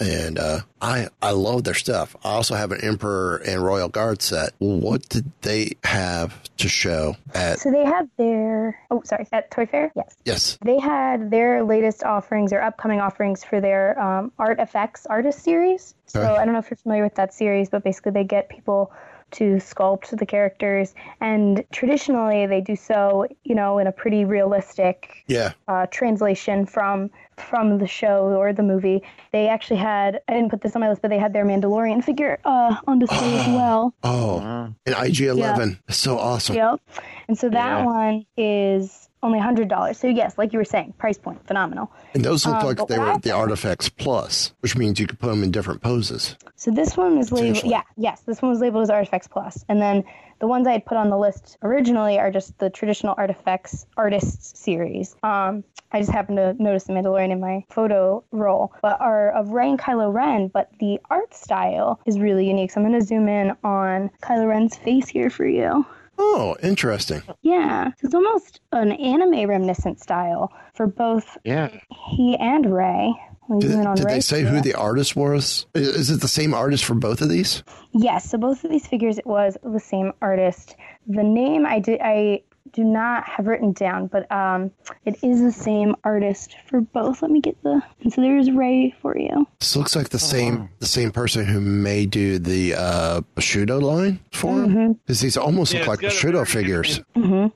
And 0.00 0.38
uh, 0.38 0.60
I 0.80 1.08
I 1.20 1.32
love 1.32 1.64
their 1.64 1.74
stuff. 1.74 2.14
I 2.24 2.30
also 2.30 2.54
have 2.54 2.72
an 2.72 2.80
Emperor 2.82 3.36
and 3.38 3.62
Royal 3.64 3.88
Guard 3.88 4.22
set. 4.22 4.52
What 4.58 5.08
did 5.08 5.30
they 5.42 5.72
have 5.84 6.40
to 6.58 6.68
show 6.68 7.16
at? 7.34 7.58
So 7.58 7.70
they 7.70 7.84
had 7.84 8.08
their 8.16 8.78
oh 8.90 9.02
sorry 9.04 9.26
at 9.32 9.50
Toy 9.50 9.66
Fair. 9.66 9.92
Yes. 9.96 10.16
Yes, 10.24 10.58
They 10.64 10.78
had 10.78 11.30
their 11.30 11.64
latest 11.64 12.04
offerings 12.04 12.52
or 12.52 12.60
upcoming 12.60 13.00
offerings 13.00 13.44
for 13.44 13.60
their 13.60 13.98
um, 14.00 14.32
ARTFX 14.38 15.06
artist 15.08 15.42
series. 15.42 15.94
So 16.06 16.20
Okay. 16.20 16.36
I 16.36 16.44
don't 16.44 16.52
know 16.54 16.60
if 16.60 16.70
you're 16.70 16.76
familiar 16.76 17.04
with 17.04 17.16
that 17.16 17.34
series, 17.34 17.68
but 17.68 17.82
basically 17.84 18.12
they 18.12 18.24
get 18.24 18.48
people 18.48 18.92
to 19.30 19.56
sculpt 19.56 20.16
the 20.18 20.24
characters, 20.24 20.94
and 21.20 21.62
traditionally 21.70 22.46
they 22.46 22.62
do 22.62 22.74
so, 22.76 23.26
you 23.44 23.54
know, 23.54 23.78
in 23.78 23.86
a 23.86 23.92
pretty 23.92 24.24
realistic 24.24 25.22
yeah. 25.26 25.52
uh, 25.66 25.84
translation 25.90 26.64
from 26.64 27.10
from 27.40 27.78
the 27.78 27.86
show 27.86 28.26
or 28.36 28.52
the 28.52 28.62
movie. 28.62 29.02
They 29.32 29.48
actually 29.48 29.76
had 29.78 30.20
I 30.28 30.34
didn't 30.34 30.50
put 30.50 30.60
this 30.62 30.74
on 30.76 30.80
my 30.80 30.88
list, 30.88 31.02
but 31.02 31.08
they 31.08 31.18
had 31.18 31.32
their 31.32 31.44
Mandalorian 31.44 32.02
figure 32.04 32.38
uh, 32.44 32.76
on 32.86 32.98
display 32.98 33.38
as 33.38 33.46
well. 33.54 33.94
Oh, 34.02 34.36
Wow. 34.38 34.74
an 34.86 34.94
IG 35.06 35.20
Eleven. 35.22 35.78
So 35.88 36.18
awesome. 36.18 36.56
Yep. 36.56 36.80
And 37.28 37.38
so 37.38 37.48
that 37.50 37.78
Yeah. 37.80 37.84
one 37.84 38.26
is 38.36 39.07
only 39.22 39.38
hundred 39.38 39.68
dollars. 39.68 39.98
So 39.98 40.06
yes, 40.08 40.38
like 40.38 40.52
you 40.52 40.58
were 40.58 40.64
saying, 40.64 40.94
price 40.98 41.18
point 41.18 41.46
phenomenal. 41.46 41.90
And 42.14 42.24
those 42.24 42.46
look 42.46 42.56
Um, 42.56 42.66
like 42.66 42.86
they 42.88 42.98
were 42.98 43.18
the 43.18 43.30
ARTFX 43.30 43.90
Plus, 43.96 44.52
which 44.60 44.76
means 44.76 44.98
you 45.00 45.06
could 45.06 45.18
put 45.18 45.28
them 45.28 45.42
in 45.42 45.50
different 45.50 45.82
poses. 45.82 46.36
So 46.56 46.70
this 46.70 46.96
one 46.96 47.16
was 47.18 47.30
labeled, 47.32 47.64
yeah, 47.64 47.82
yes, 47.96 48.20
this 48.22 48.42
one 48.42 48.50
was 48.50 48.60
labeled 48.60 48.82
as 48.84 48.90
ARTFX 48.90 49.28
Plus, 49.30 49.64
and 49.68 49.80
then 49.80 50.04
the 50.40 50.46
ones 50.46 50.66
I 50.68 50.72
had 50.72 50.86
put 50.86 50.96
on 50.96 51.10
the 51.10 51.18
list 51.18 51.58
originally 51.62 52.18
are 52.18 52.30
just 52.30 52.56
the 52.58 52.70
traditional 52.70 53.14
ARTFX 53.16 53.86
Artists 53.96 54.58
series. 54.58 55.16
Um, 55.24 55.64
I 55.90 56.00
just 56.00 56.12
happened 56.12 56.36
to 56.36 56.54
notice 56.62 56.84
the 56.84 56.92
Mandalorian 56.92 57.30
in 57.32 57.40
my 57.40 57.64
photo 57.70 58.22
roll, 58.30 58.72
but 58.82 59.00
are 59.00 59.30
of 59.32 59.50
Rey 59.50 59.70
and 59.70 59.78
Kylo 59.78 60.12
Ren, 60.12 60.48
but 60.48 60.70
the 60.78 61.00
art 61.10 61.32
style 61.34 61.98
is 62.06 62.20
really 62.20 62.46
unique. 62.46 62.70
So 62.70 62.80
I'm 62.80 62.86
going 62.86 63.00
to 63.00 63.04
zoom 63.04 63.26
in 63.28 63.56
on 63.64 64.10
Kylo 64.22 64.46
Ren's 64.48 64.76
face 64.76 65.08
here 65.08 65.30
for 65.30 65.46
you. 65.46 65.84
Oh, 66.18 66.56
interesting. 66.62 67.22
Yeah, 67.42 67.90
it's 68.02 68.14
almost 68.14 68.60
an 68.72 68.92
anime 68.92 69.48
reminiscent 69.48 70.00
style 70.00 70.52
for 70.74 70.86
both 70.86 71.38
Yeah. 71.44 71.68
he 72.10 72.36
and 72.38 72.72
Rey. 72.74 73.12
Did, 73.60 73.86
on 73.86 73.96
did 73.96 74.06
they 74.08 74.20
say 74.20 74.42
who 74.42 74.60
the 74.60 74.74
artist 74.74 75.16
was? 75.16 75.66
Is- 75.74 75.88
Is 75.88 76.10
it 76.10 76.20
the 76.20 76.28
same 76.28 76.52
artist 76.52 76.84
for 76.84 76.94
both 76.94 77.22
of 77.22 77.30
these? 77.30 77.62
Yes, 77.92 78.28
so 78.28 78.36
both 78.36 78.62
of 78.62 78.70
these 78.70 78.86
figures 78.86 79.16
it 79.16 79.26
was 79.26 79.56
the 79.62 79.80
same 79.80 80.12
artist. 80.20 80.76
The 81.06 81.22
name 81.22 81.64
I 81.64 81.78
did 81.78 82.00
I 82.02 82.42
do 82.72 82.84
not 82.84 83.24
have 83.28 83.46
written 83.46 83.72
down, 83.72 84.06
but 84.06 84.30
um, 84.32 84.70
it 85.04 85.16
is 85.22 85.40
the 85.42 85.52
same 85.52 85.94
artist 86.04 86.56
for 86.66 86.80
both. 86.80 87.22
Let 87.22 87.30
me 87.30 87.40
get 87.40 87.60
the 87.62 87.82
and 88.02 88.12
so 88.12 88.20
there's 88.20 88.50
Rey 88.50 88.94
for 89.02 89.16
you. 89.18 89.46
This 89.60 89.76
looks 89.76 89.94
like 89.96 90.08
the 90.10 90.16
Oh, 90.16 90.18
same 90.18 90.68
the 90.78 90.86
same 90.86 91.10
person 91.10 91.44
who 91.44 91.60
may 91.60 92.06
do 92.06 92.38
the 92.38 92.74
uh, 92.74 93.20
Bushido 93.34 93.78
line 93.78 94.20
for 94.32 94.52
him. 94.52 94.68
Mm-hmm. 94.68 94.92
Because 94.92 95.20
these 95.20 95.36
almost 95.36 95.72
Yeah, 95.72 95.80
look 95.80 95.88
like 95.88 96.02
it's 96.02 96.14
got 96.22 96.28
a 96.28 96.32
Bushido 96.32 96.44
very 96.44 96.64
figures. 96.64 97.00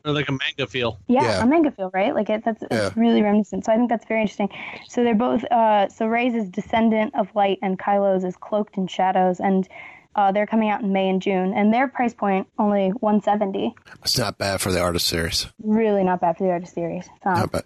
Or 0.05 0.13
like 0.13 0.29
a 0.29 0.33
manga 0.33 0.67
feel. 0.67 0.99
Yeah, 1.09 1.23
Yeah. 1.25 1.43
a 1.43 1.47
manga 1.47 1.71
feel, 1.71 1.91
right? 1.95 2.15
Like 2.15 2.31
it, 2.31 2.45
that's 2.45 2.63
Yeah. 2.71 2.87
it's 2.89 2.97
really 2.97 3.23
reminiscent. 3.23 3.65
So 3.65 3.73
I 3.73 3.77
think 3.77 3.89
that's 3.91 4.07
very 4.07 4.21
interesting. 4.23 4.49
So 4.89 5.05
they're 5.05 5.15
both 5.15 5.45
uh, 5.45 5.89
so 5.89 6.07
Rey's 6.07 6.35
is 6.35 6.49
descendant 6.49 7.15
of 7.15 7.29
light, 7.35 7.59
and 7.63 7.79
Kylo's 7.79 8.25
is 8.25 8.37
cloaked 8.37 8.77
in 8.77 8.87
shadows, 8.87 9.41
and 9.41 9.69
uh, 10.15 10.33
they're 10.33 10.47
coming 10.47 10.69
out 10.69 10.83
in 10.83 10.93
May 10.93 11.09
and 11.09 11.23
June, 11.23 11.55
and 11.55 11.73
their 11.73 11.89
price 11.89 12.15
point 12.15 12.47
only 12.59 12.91
170. 12.91 13.75
It's 14.03 14.19
not 14.19 14.39
bad 14.39 14.61
for 14.61 14.71
the 14.71 14.81
artist 14.81 15.07
series. 15.07 15.47
Really 15.63 16.05
not 16.05 16.21
bad 16.21 16.37
for 16.37 16.45
the 16.45 16.51
artist 16.51 16.75
series. 16.75 17.09
Um, 17.25 17.35
Not 17.35 17.53
bad. 17.53 17.65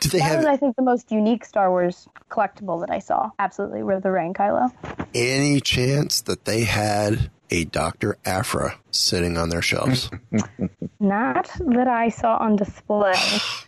Do 0.00 0.08
they 0.08 0.18
that 0.18 0.24
have 0.24 0.36
was, 0.38 0.46
I 0.46 0.56
think, 0.56 0.76
the 0.76 0.82
most 0.82 1.10
unique 1.10 1.44
Star 1.44 1.70
Wars 1.70 2.08
collectible 2.30 2.80
that 2.80 2.90
I 2.90 2.98
saw. 2.98 3.30
Absolutely, 3.38 3.82
were 3.82 4.00
the 4.00 4.10
Rey 4.10 4.26
and 4.26 4.34
Kylo. 4.34 4.72
any 5.14 5.60
chance 5.60 6.22
that 6.22 6.44
they 6.44 6.64
had 6.64 7.30
a 7.50 7.64
Dr. 7.64 8.16
Aphra 8.24 8.78
sitting 8.90 9.36
on 9.36 9.48
their 9.50 9.62
shelves? 9.62 10.10
Not 11.00 11.50
that 11.58 11.88
I 11.88 12.08
saw 12.08 12.36
on 12.38 12.56
display. 12.56 13.14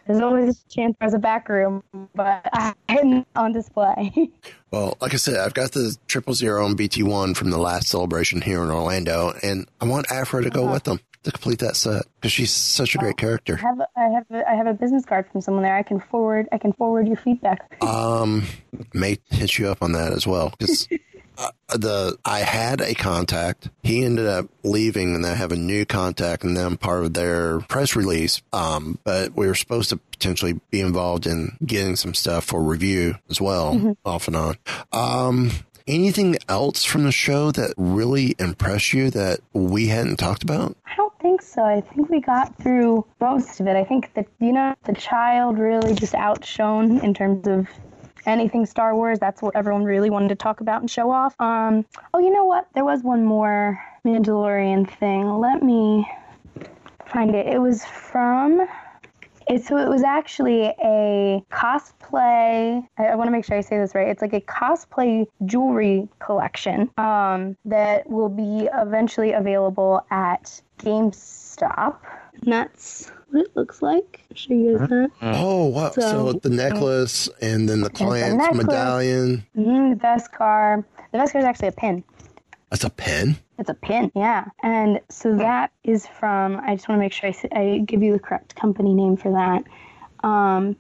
There's 0.06 0.20
always 0.20 0.58
a 0.64 0.68
chance 0.74 0.96
there's 1.00 1.14
a 1.14 1.18
back 1.18 1.48
room, 1.48 1.82
but 2.14 2.48
I 2.52 2.72
hadn't 2.88 3.26
on 3.36 3.52
display. 3.52 4.30
Well, 4.70 4.98
like 5.00 5.14
I 5.14 5.16
said, 5.16 5.36
I've 5.38 5.54
got 5.54 5.72
the 5.72 5.96
triple 6.08 6.34
zero 6.34 6.66
and 6.66 6.76
BT 6.76 7.02
one 7.02 7.32
from 7.32 7.48
the 7.48 7.56
last 7.56 7.88
celebration 7.88 8.42
here 8.42 8.62
in 8.62 8.70
Orlando, 8.70 9.32
and 9.42 9.66
I 9.80 9.86
want 9.86 10.12
Aphra 10.12 10.42
to 10.42 10.50
go 10.50 10.70
with 10.70 10.84
them. 10.84 11.00
to 11.22 11.32
complete 11.32 11.60
that 11.60 11.74
set 11.74 12.04
because 12.20 12.32
she's 12.32 12.50
such 12.50 12.94
a 12.94 12.98
great 12.98 13.14
I 13.16 13.18
character. 13.18 13.56
have 13.56 13.80
a, 13.80 13.86
I 13.96 14.04
have 14.10 14.24
a, 14.30 14.50
I 14.50 14.54
have 14.56 14.66
a 14.66 14.74
business 14.74 15.06
card 15.06 15.24
from 15.32 15.40
someone 15.40 15.62
there. 15.62 15.74
I 15.74 15.82
can 15.82 16.00
forward 16.00 16.48
I 16.52 16.58
can 16.58 16.74
forward 16.74 17.08
your 17.08 17.16
feedback. 17.16 17.82
Um, 17.82 18.42
may 18.92 19.16
hit 19.30 19.56
you 19.56 19.68
up 19.68 19.82
on 19.82 19.92
that 19.92 20.12
as 20.12 20.26
well 20.26 20.50
because 20.58 20.86
uh, 21.38 21.50
the 21.76 22.18
I 22.24 22.40
had 22.40 22.80
a 22.80 22.94
contact. 22.94 23.70
He 23.82 24.04
ended 24.04 24.26
up 24.26 24.46
leaving, 24.64 25.14
and 25.14 25.24
I 25.24 25.34
have 25.34 25.52
a 25.52 25.56
new 25.56 25.86
contact, 25.86 26.42
and 26.44 26.56
then 26.56 26.76
part 26.76 27.04
of 27.04 27.14
their 27.14 27.60
press 27.60 27.94
release. 27.94 28.42
Um, 28.52 28.98
but 29.04 29.34
we 29.36 29.46
were 29.46 29.54
supposed 29.54 29.90
to 29.90 29.96
potentially 29.96 30.60
be 30.70 30.80
involved 30.80 31.26
in 31.26 31.56
getting 31.64 31.96
some 31.96 32.12
stuff 32.14 32.44
for 32.44 32.60
review 32.60 33.14
as 33.30 33.40
well, 33.40 33.96
off 34.04 34.26
and 34.26 34.36
on. 34.36 34.56
Um. 34.92 35.50
Anything 35.86 36.36
else 36.50 36.84
from 36.84 37.04
the 37.04 37.12
show 37.12 37.50
that 37.52 37.72
really 37.78 38.34
impressed 38.38 38.92
you 38.92 39.08
that 39.12 39.40
we 39.54 39.86
hadn't 39.86 40.18
talked 40.18 40.42
about? 40.42 40.76
I 40.84 40.94
don't 40.96 41.18
think 41.18 41.40
so. 41.40 41.64
I 41.64 41.80
think 41.80 42.10
we 42.10 42.20
got 42.20 42.54
through 42.58 43.06
most 43.22 43.58
of 43.58 43.66
it. 43.66 43.74
I 43.74 43.84
think 43.84 44.12
that 44.12 44.26
you 44.38 44.52
know 44.52 44.74
the 44.84 44.92
child 44.92 45.58
really 45.58 45.94
just 45.94 46.14
outshone 46.14 46.98
in 47.00 47.14
terms 47.14 47.46
of 47.48 47.68
anything 48.28 48.66
Star 48.66 48.94
Wars. 48.94 49.18
That's 49.18 49.42
what 49.42 49.56
everyone 49.56 49.84
really 49.84 50.10
wanted 50.10 50.28
to 50.28 50.34
talk 50.34 50.60
about 50.60 50.80
and 50.80 50.90
show 50.90 51.10
off. 51.10 51.34
Um. 51.40 51.84
Oh, 52.14 52.20
you 52.20 52.30
know 52.30 52.44
what? 52.44 52.68
There 52.74 52.84
was 52.84 53.02
one 53.02 53.24
more 53.24 53.82
Mandalorian 54.04 54.88
thing. 54.98 55.28
Let 55.38 55.62
me 55.62 56.06
find 57.06 57.34
it. 57.34 57.46
It 57.46 57.58
was 57.58 57.84
from. 57.84 58.66
It, 59.48 59.64
so 59.64 59.78
it 59.78 59.88
was 59.88 60.02
actually 60.02 60.64
a 60.64 61.42
cosplay. 61.50 62.86
I, 62.98 63.06
I 63.06 63.14
want 63.14 63.28
to 63.28 63.30
make 63.30 63.46
sure 63.46 63.56
I 63.56 63.62
say 63.62 63.78
this 63.78 63.94
right. 63.94 64.08
It's 64.08 64.20
like 64.20 64.34
a 64.34 64.42
cosplay 64.42 65.26
jewelry 65.46 66.06
collection 66.18 66.90
um, 66.98 67.56
that 67.64 68.08
will 68.10 68.28
be 68.28 68.68
eventually 68.74 69.32
available 69.32 70.04
at 70.10 70.60
GameStop. 70.80 71.96
That's 72.42 73.10
what 73.30 73.44
it 73.46 73.56
looks 73.56 73.82
like. 73.82 74.20
I'll 74.30 74.36
show 74.36 74.54
you 74.54 74.78
guys 74.78 74.88
that. 74.88 75.10
Oh, 75.22 75.66
wow. 75.66 75.90
So, 75.90 76.00
So- 76.00 76.32
the 76.34 76.50
necklace 76.50 77.28
and 77.40 77.68
then 77.68 77.80
the 77.82 77.90
client's 77.90 78.36
necklace. 78.36 78.66
medallion. 78.66 79.44
hmm 79.54 79.90
the 79.90 79.96
beskar. 79.96 80.84
The 81.12 81.18
beskar 81.18 81.38
is 81.40 81.44
actually 81.44 81.68
a 81.68 81.72
pin. 81.72 82.04
That's 82.70 82.84
a 82.84 82.90
pin? 82.90 83.36
It's 83.58 83.70
a 83.70 83.74
pin, 83.74 84.12
yeah. 84.14 84.44
And 84.62 85.00
so 85.08 85.34
that 85.36 85.72
is 85.84 86.06
from. 86.06 86.56
I 86.62 86.74
just 86.76 86.86
want 86.88 86.98
to 86.98 87.00
make 87.00 87.12
sure 87.14 87.30
I, 87.30 87.58
I 87.58 87.78
give 87.78 88.02
you 88.02 88.12
the 88.12 88.18
correct 88.18 88.54
company 88.56 88.92
name 88.94 89.16
for 89.16 89.32
that. 89.32 89.64
Um, 90.28 90.76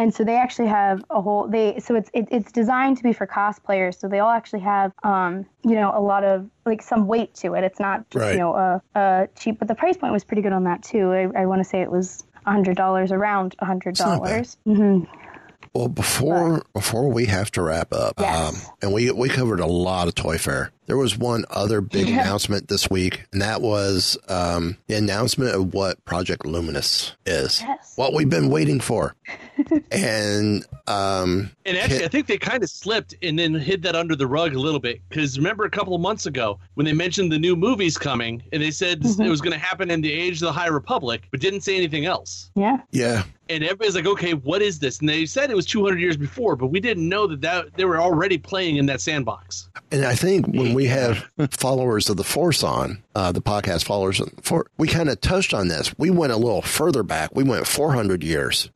and 0.00 0.12
so 0.14 0.24
they 0.24 0.36
actually 0.36 0.68
have 0.68 1.04
a 1.10 1.20
whole. 1.20 1.46
They 1.46 1.78
so 1.78 1.94
it's 1.94 2.10
it, 2.14 2.26
it's 2.30 2.50
designed 2.50 2.96
to 2.96 3.02
be 3.02 3.12
for 3.12 3.26
cosplayers. 3.26 3.98
So 4.00 4.08
they 4.08 4.18
all 4.20 4.30
actually 4.30 4.60
have 4.60 4.92
um, 5.02 5.44
you 5.62 5.74
know 5.74 5.92
a 5.94 6.00
lot 6.00 6.24
of 6.24 6.48
like 6.64 6.80
some 6.82 7.06
weight 7.06 7.34
to 7.42 7.54
it. 7.54 7.62
It's 7.64 7.78
not 7.78 8.08
just 8.10 8.22
Right. 8.24 8.32
you 8.32 8.38
know 8.38 8.54
a, 8.54 8.82
a 8.94 9.28
cheap. 9.38 9.58
But 9.58 9.68
the 9.68 9.74
price 9.74 9.96
point 9.96 10.12
was 10.12 10.24
pretty 10.24 10.42
good 10.42 10.52
on 10.52 10.64
that 10.64 10.82
too. 10.82 11.12
I, 11.12 11.42
I 11.42 11.46
want 11.46 11.60
to 11.60 11.68
say 11.68 11.80
it 11.82 11.90
was 11.90 12.24
a 12.46 12.50
hundred 12.50 12.76
dollars, 12.76 13.12
around 13.12 13.54
a 13.58 13.64
hundred 13.66 13.98
not 13.98 14.22
bad. 14.22 14.28
dollars. 14.30 14.56
hmm 14.64 15.04
Well, 15.74 15.88
before 15.88 16.62
before 16.72 17.08
we 17.12 17.26
have 17.26 17.50
to 17.52 17.62
wrap 17.62 17.92
up, 17.92 18.14
Yes. 18.18 18.36
um, 18.68 18.72
and 18.82 18.92
we 18.92 19.10
we 19.12 19.28
covered 19.28 19.60
a 19.60 19.66
lot 19.66 20.08
of 20.08 20.14
Toy 20.14 20.38
Fair. 20.38 20.72
There 20.90 20.96
was 20.96 21.16
one 21.16 21.44
other 21.50 21.80
big 21.80 22.08
announcement 22.08 22.66
this 22.66 22.90
week, 22.90 23.24
and 23.32 23.40
that 23.42 23.60
was 23.62 24.18
um, 24.28 24.76
the 24.88 24.96
announcement 24.96 25.54
of 25.54 25.72
what 25.72 26.04
Project 26.04 26.44
Luminous 26.44 27.12
is. 27.24 27.60
Yes. 27.62 27.92
What 27.94 28.12
we've 28.12 28.28
been 28.28 28.50
waiting 28.50 28.80
for, 28.80 29.14
and 29.92 30.66
um, 30.88 31.50
And 31.64 31.76
actually, 31.76 31.98
Kit- 31.98 32.04
I 32.06 32.08
think 32.08 32.26
they 32.26 32.38
kind 32.38 32.62
of 32.64 32.70
slipped 32.70 33.14
and 33.22 33.38
then 33.38 33.54
hid 33.54 33.82
that 33.84 33.94
under 33.94 34.16
the 34.16 34.26
rug 34.26 34.54
a 34.54 34.58
little 34.58 34.80
bit. 34.80 35.00
Because 35.08 35.38
remember 35.38 35.64
a 35.64 35.70
couple 35.70 35.94
of 35.94 36.00
months 36.00 36.26
ago 36.26 36.58
when 36.74 36.84
they 36.86 36.92
mentioned 36.92 37.30
the 37.30 37.38
new 37.38 37.54
movies 37.54 37.96
coming 37.96 38.42
and 38.52 38.62
they 38.62 38.70
said 38.72 39.00
Mm-hmm. 39.00 39.22
it 39.22 39.28
was 39.30 39.40
going 39.40 39.52
to 39.52 39.58
happen 39.58 39.90
in 39.92 40.00
the 40.00 40.12
Age 40.12 40.34
of 40.42 40.46
the 40.48 40.52
High 40.52 40.66
Republic, 40.66 41.22
but 41.30 41.40
didn't 41.40 41.60
say 41.60 41.76
anything 41.76 42.04
else. 42.06 42.50
Yeah. 42.56 42.78
yeah, 42.90 43.22
And 43.48 43.62
everybody's 43.62 43.94
like, 43.94 44.06
okay, 44.06 44.34
what 44.34 44.60
is 44.62 44.78
this? 44.80 44.98
And 44.98 45.08
they 45.08 45.24
said 45.26 45.50
it 45.50 45.54
was 45.56 45.66
200 45.66 46.00
years 46.00 46.16
before, 46.16 46.56
but 46.56 46.66
we 46.68 46.80
didn't 46.80 47.08
know 47.08 47.26
that, 47.28 47.40
that 47.42 47.74
they 47.76 47.84
were 47.84 48.00
already 48.00 48.38
playing 48.38 48.76
in 48.76 48.86
that 48.86 49.00
sandbox. 49.00 49.68
And 49.92 50.04
I 50.04 50.14
think 50.14 50.46
when 50.48 50.74
we 50.74 50.79
have 50.86 51.28
followers 51.50 52.08
of 52.08 52.16
the 52.16 52.24
Force 52.24 52.62
on, 52.62 53.02
uh, 53.14 53.32
the 53.32 53.42
podcast 53.42 53.84
followers 53.84 54.20
of 54.20 54.34
the 54.34 54.42
Force, 54.42 54.68
we 54.76 54.88
kind 54.88 55.08
of 55.08 55.20
touched 55.20 55.54
on 55.54 55.68
this. 55.68 55.96
We 55.98 56.10
went 56.10 56.32
a 56.32 56.36
little 56.36 56.62
further 56.62 57.02
back. 57.02 57.34
We 57.34 57.44
went 57.44 57.66
400 57.66 58.22
years, 58.22 58.70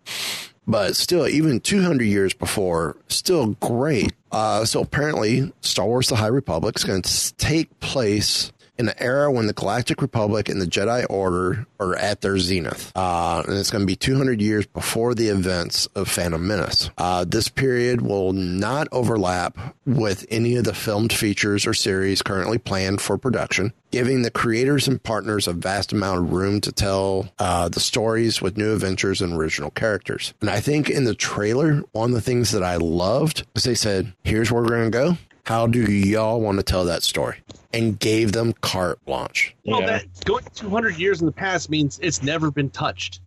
but 0.66 0.96
still, 0.96 1.28
even 1.28 1.60
200 1.60 2.04
years 2.04 2.32
before, 2.32 2.96
still 3.08 3.48
great. 3.60 4.12
Uh, 4.32 4.64
so 4.64 4.80
apparently, 4.80 5.52
Star 5.60 5.86
Wars 5.86 6.08
The 6.08 6.16
High 6.16 6.26
Republic 6.28 6.76
is 6.76 6.84
going 6.84 7.02
to 7.02 7.34
take 7.36 7.78
place 7.80 8.52
in 8.78 8.88
an 8.88 8.94
era 8.98 9.30
when 9.30 9.46
the 9.46 9.52
Galactic 9.52 10.02
Republic 10.02 10.48
and 10.48 10.60
the 10.60 10.66
Jedi 10.66 11.06
Order 11.08 11.66
are 11.78 11.96
at 11.96 12.20
their 12.20 12.38
zenith. 12.38 12.92
Uh, 12.96 13.42
and 13.46 13.56
it's 13.56 13.70
going 13.70 13.82
to 13.82 13.86
be 13.86 13.96
200 13.96 14.40
years 14.40 14.66
before 14.66 15.14
the 15.14 15.28
events 15.28 15.86
of 15.94 16.08
Phantom 16.08 16.44
Menace. 16.46 16.90
Uh, 16.98 17.24
this 17.24 17.48
period 17.48 18.02
will 18.02 18.32
not 18.32 18.88
overlap 18.92 19.56
with 19.86 20.26
any 20.30 20.56
of 20.56 20.64
the 20.64 20.74
filmed 20.74 21.12
features 21.12 21.66
or 21.66 21.74
series 21.74 22.22
currently 22.22 22.58
planned 22.58 23.00
for 23.00 23.16
production, 23.16 23.72
giving 23.90 24.22
the 24.22 24.30
creators 24.30 24.88
and 24.88 25.02
partners 25.02 25.46
a 25.46 25.52
vast 25.52 25.92
amount 25.92 26.18
of 26.18 26.32
room 26.32 26.60
to 26.60 26.72
tell 26.72 27.28
uh, 27.38 27.68
the 27.68 27.80
stories 27.80 28.42
with 28.42 28.56
new 28.56 28.72
adventures 28.72 29.20
and 29.20 29.34
original 29.34 29.70
characters. 29.70 30.34
And 30.40 30.50
I 30.50 30.60
think 30.60 30.90
in 30.90 31.04
the 31.04 31.14
trailer, 31.14 31.82
one 31.92 32.10
of 32.10 32.14
the 32.14 32.20
things 32.20 32.50
that 32.52 32.62
I 32.62 32.76
loved 32.76 33.46
is 33.54 33.64
they 33.64 33.74
said, 33.74 34.12
here's 34.24 34.50
where 34.50 34.62
we're 34.62 34.68
going 34.68 34.90
to 34.90 34.98
go. 34.98 35.16
How 35.44 35.66
do 35.66 35.80
y'all 35.80 36.40
want 36.40 36.56
to 36.58 36.62
tell 36.62 36.86
that 36.86 37.02
story? 37.02 37.36
And 37.74 37.98
gave 37.98 38.32
them 38.32 38.52
carte 38.60 39.04
blanche. 39.04 39.54
Well, 39.64 39.80
Yeah. 39.80 39.86
that 39.86 40.24
going 40.24 40.44
200 40.54 40.96
years 40.96 41.20
in 41.20 41.26
the 41.26 41.32
past 41.32 41.68
means 41.70 41.98
it's 42.02 42.22
never 42.22 42.50
been 42.50 42.70
touched. 42.70 43.20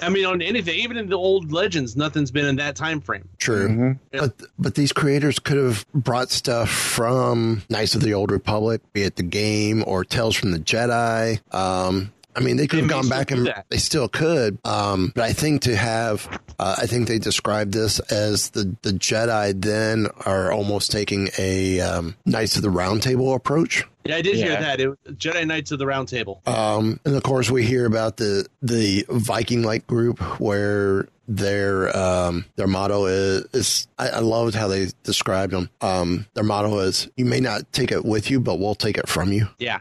I 0.00 0.08
mean, 0.08 0.24
on 0.24 0.40
anything, 0.40 0.78
even 0.78 0.96
in 0.96 1.08
the 1.08 1.16
old 1.16 1.52
legends, 1.52 1.96
nothing's 1.96 2.30
been 2.30 2.46
in 2.46 2.56
that 2.56 2.76
time 2.76 3.00
frame. 3.00 3.28
True. 3.38 3.98
But 4.10 4.40
but 4.58 4.74
these 4.74 4.92
creators 4.92 5.38
could 5.38 5.58
have 5.58 5.84
brought 5.92 6.30
stuff 6.30 6.70
from 6.70 7.62
Knights 7.68 7.94
of 7.94 8.00
the 8.02 8.14
Old 8.14 8.30
Republic, 8.30 8.80
be 8.92 9.02
it 9.02 9.16
the 9.16 9.22
game 9.22 9.84
or 9.86 10.04
Tales 10.04 10.34
from 10.36 10.52
the 10.52 10.58
Jedi. 10.58 11.40
Um 11.54 12.12
I 12.34 12.40
mean, 12.40 12.56
they 12.56 12.66
could 12.66 12.80
have 12.80 12.88
gone 12.88 13.08
back 13.08 13.30
and 13.30 13.46
that. 13.46 13.66
they 13.68 13.76
still 13.76 14.08
could. 14.08 14.58
Um, 14.64 15.12
but 15.14 15.24
I 15.24 15.32
think 15.32 15.62
to 15.62 15.76
have, 15.76 16.26
uh, 16.58 16.76
I 16.78 16.86
think 16.86 17.08
they 17.08 17.18
described 17.18 17.72
this 17.72 17.98
as 18.00 18.50
the, 18.50 18.74
the 18.82 18.92
Jedi 18.92 19.60
then 19.60 20.06
are 20.24 20.52
almost 20.52 20.90
taking 20.92 21.28
a 21.38 21.80
um, 21.80 22.16
Knights 22.24 22.56
of 22.56 22.62
the 22.62 22.70
Round 22.70 23.02
Table 23.02 23.34
approach. 23.34 23.84
Yeah, 24.04 24.16
I 24.16 24.22
did 24.22 24.36
hear 24.36 24.50
that. 24.50 24.80
It, 24.80 25.18
Jedi 25.18 25.46
Knights 25.46 25.70
of 25.70 25.78
the 25.78 25.86
Round 25.86 26.08
Table. 26.08 26.40
Um, 26.46 26.98
and 27.04 27.14
of 27.14 27.22
course, 27.22 27.50
we 27.50 27.64
hear 27.64 27.86
about 27.86 28.16
the 28.16 28.46
the 28.60 29.04
Viking 29.08 29.62
like 29.62 29.86
group 29.86 30.18
where 30.40 31.06
their 31.36 31.96
um, 31.96 32.44
their 32.56 32.66
motto 32.66 33.06
is, 33.06 33.46
is 33.52 33.88
I, 33.98 34.08
I 34.10 34.18
loved 34.18 34.54
how 34.54 34.68
they 34.68 34.90
described 35.02 35.52
them. 35.52 35.70
Um, 35.80 36.26
their 36.34 36.44
motto 36.44 36.78
is 36.80 37.08
"You 37.16 37.24
may 37.24 37.40
not 37.40 37.72
take 37.72 37.90
it 37.90 38.04
with 38.04 38.30
you, 38.30 38.40
but 38.40 38.58
we'll 38.58 38.74
take 38.74 38.98
it 38.98 39.08
from 39.08 39.32
you." 39.32 39.48
Yeah. 39.58 39.80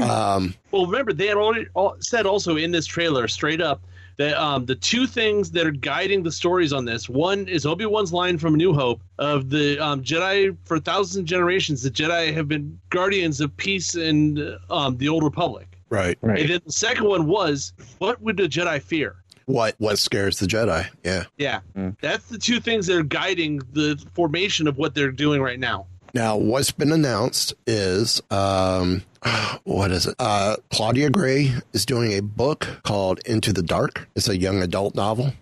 Um, 0.00 0.54
Well, 0.70 0.86
remember 0.86 1.12
they 1.12 1.26
had 1.26 1.36
already 1.36 1.66
all, 1.74 1.96
said 2.00 2.26
also 2.26 2.56
in 2.56 2.70
this 2.70 2.86
trailer 2.86 3.26
straight 3.28 3.60
up 3.60 3.82
that 4.18 4.40
um, 4.40 4.66
the 4.66 4.74
two 4.74 5.06
things 5.06 5.50
that 5.52 5.66
are 5.66 5.70
guiding 5.72 6.22
the 6.22 6.30
stories 6.32 6.72
on 6.72 6.84
this 6.84 7.08
one 7.08 7.48
is 7.48 7.66
Obi 7.66 7.86
Wan's 7.86 8.12
line 8.12 8.38
from 8.38 8.54
New 8.54 8.72
Hope 8.72 9.00
of 9.18 9.50
the 9.50 9.78
um, 9.78 10.02
Jedi 10.02 10.56
for 10.64 10.78
thousands 10.78 11.16
of 11.16 11.24
generations. 11.24 11.82
The 11.82 11.90
Jedi 11.90 12.32
have 12.34 12.46
been 12.46 12.78
guardians 12.90 13.40
of 13.40 13.56
peace 13.56 13.94
in 13.96 14.56
um, 14.68 14.96
the 14.98 15.08
Old 15.08 15.24
Republic. 15.24 15.66
right. 15.88 16.18
Right. 16.20 16.40
And 16.40 16.50
then 16.50 16.60
the 16.64 16.72
second 16.72 17.04
one 17.04 17.26
was 17.26 17.72
what 17.98 18.20
would 18.22 18.36
the 18.36 18.48
Jedi 18.48 18.80
fear? 18.80 19.16
What 19.46 19.74
what 19.78 19.98
scares 19.98 20.38
the 20.38 20.46
Jedi? 20.46 20.88
Yeah. 21.04 21.24
Yeah, 21.36 21.60
that's 22.00 22.28
the 22.28 22.38
two 22.38 22.60
things 22.60 22.86
that 22.86 22.96
are 22.96 23.02
guiding 23.02 23.60
the 23.72 24.02
formation 24.14 24.66
of 24.66 24.78
what 24.78 24.94
they're 24.94 25.12
doing 25.12 25.42
right 25.42 25.58
now. 25.58 25.86
Now, 26.12 26.36
what's 26.36 26.72
been 26.72 26.90
announced 26.90 27.54
is 27.66 28.20
um, 28.30 29.02
what 29.64 29.90
is 29.90 30.06
it? 30.06 30.14
Uh, 30.18 30.56
Claudia 30.70 31.10
Gray 31.10 31.52
is 31.72 31.86
doing 31.86 32.12
a 32.12 32.20
book 32.20 32.66
called 32.82 33.20
Into 33.26 33.52
the 33.52 33.62
Dark. 33.62 34.08
It's 34.16 34.28
a 34.28 34.36
young 34.36 34.62
adult 34.62 34.94
novel. 34.94 35.32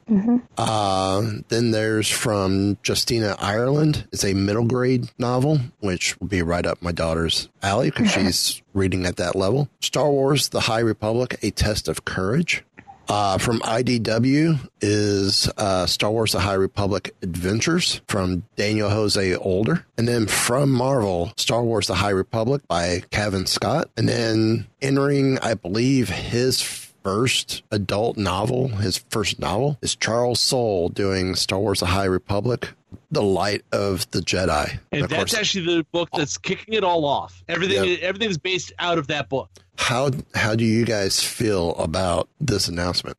Uh, 0.56 1.22
then 1.48 1.70
there's 1.70 2.08
from 2.10 2.76
Justina 2.86 3.36
Ireland. 3.38 4.06
It's 4.12 4.24
a 4.24 4.34
middle 4.34 4.64
grade 4.66 5.10
novel, 5.18 5.60
which 5.80 6.18
will 6.20 6.26
be 6.28 6.42
right 6.42 6.66
up 6.66 6.82
my 6.82 6.92
daughter's 6.92 7.48
alley 7.62 7.90
because 7.90 8.10
she's 8.10 8.62
reading 8.74 9.06
at 9.06 9.16
that 9.16 9.36
level. 9.36 9.68
Star 9.80 10.10
Wars: 10.10 10.50
The 10.50 10.60
High 10.60 10.80
Republic: 10.80 11.38
A 11.42 11.50
Test 11.50 11.88
of 11.88 12.04
Courage. 12.04 12.64
Uh, 13.08 13.38
from 13.38 13.60
IDW 13.60 14.68
is 14.82 15.50
uh, 15.56 15.86
Star 15.86 16.10
Wars: 16.10 16.32
The 16.32 16.40
High 16.40 16.54
Republic 16.54 17.14
Adventures 17.22 18.02
from 18.06 18.44
Daniel 18.56 18.90
Jose 18.90 19.34
Older, 19.36 19.86
and 19.96 20.06
then 20.06 20.26
from 20.26 20.70
Marvel, 20.70 21.32
Star 21.36 21.64
Wars: 21.64 21.86
The 21.86 21.94
High 21.94 22.10
Republic 22.10 22.62
by 22.68 23.02
Cavan 23.10 23.46
Scott, 23.46 23.88
and 23.96 24.06
then 24.08 24.66
entering, 24.82 25.38
I 25.38 25.54
believe, 25.54 26.10
his 26.10 26.60
first 27.08 27.62
adult 27.70 28.16
novel, 28.18 28.68
his 28.68 28.98
first 29.08 29.38
novel, 29.38 29.78
is 29.80 29.96
Charles 29.96 30.40
Soule 30.40 30.90
doing 30.90 31.34
Star 31.34 31.58
Wars: 31.58 31.80
The 31.80 31.86
High 31.86 32.04
Republic, 32.04 32.70
The 33.10 33.22
Light 33.22 33.62
of 33.72 34.10
the 34.10 34.20
Jedi. 34.20 34.78
And 34.92 35.04
of 35.04 35.10
that's 35.10 35.32
course, 35.32 35.34
actually 35.34 35.76
the 35.76 35.86
book 35.90 36.10
that's 36.14 36.36
kicking 36.36 36.74
it 36.74 36.84
all 36.84 37.04
off. 37.06 37.42
Everything 37.48 37.82
Yep. 37.84 38.00
everything 38.00 38.30
is 38.30 38.36
based 38.38 38.72
out 38.78 38.98
of 38.98 39.06
that 39.06 39.28
book. 39.30 39.48
how 39.78 40.10
how 40.34 40.54
do 40.54 40.64
you 40.64 40.84
guys 40.84 41.22
feel 41.22 41.74
about 41.76 42.28
this 42.40 42.68
announcement? 42.68 43.16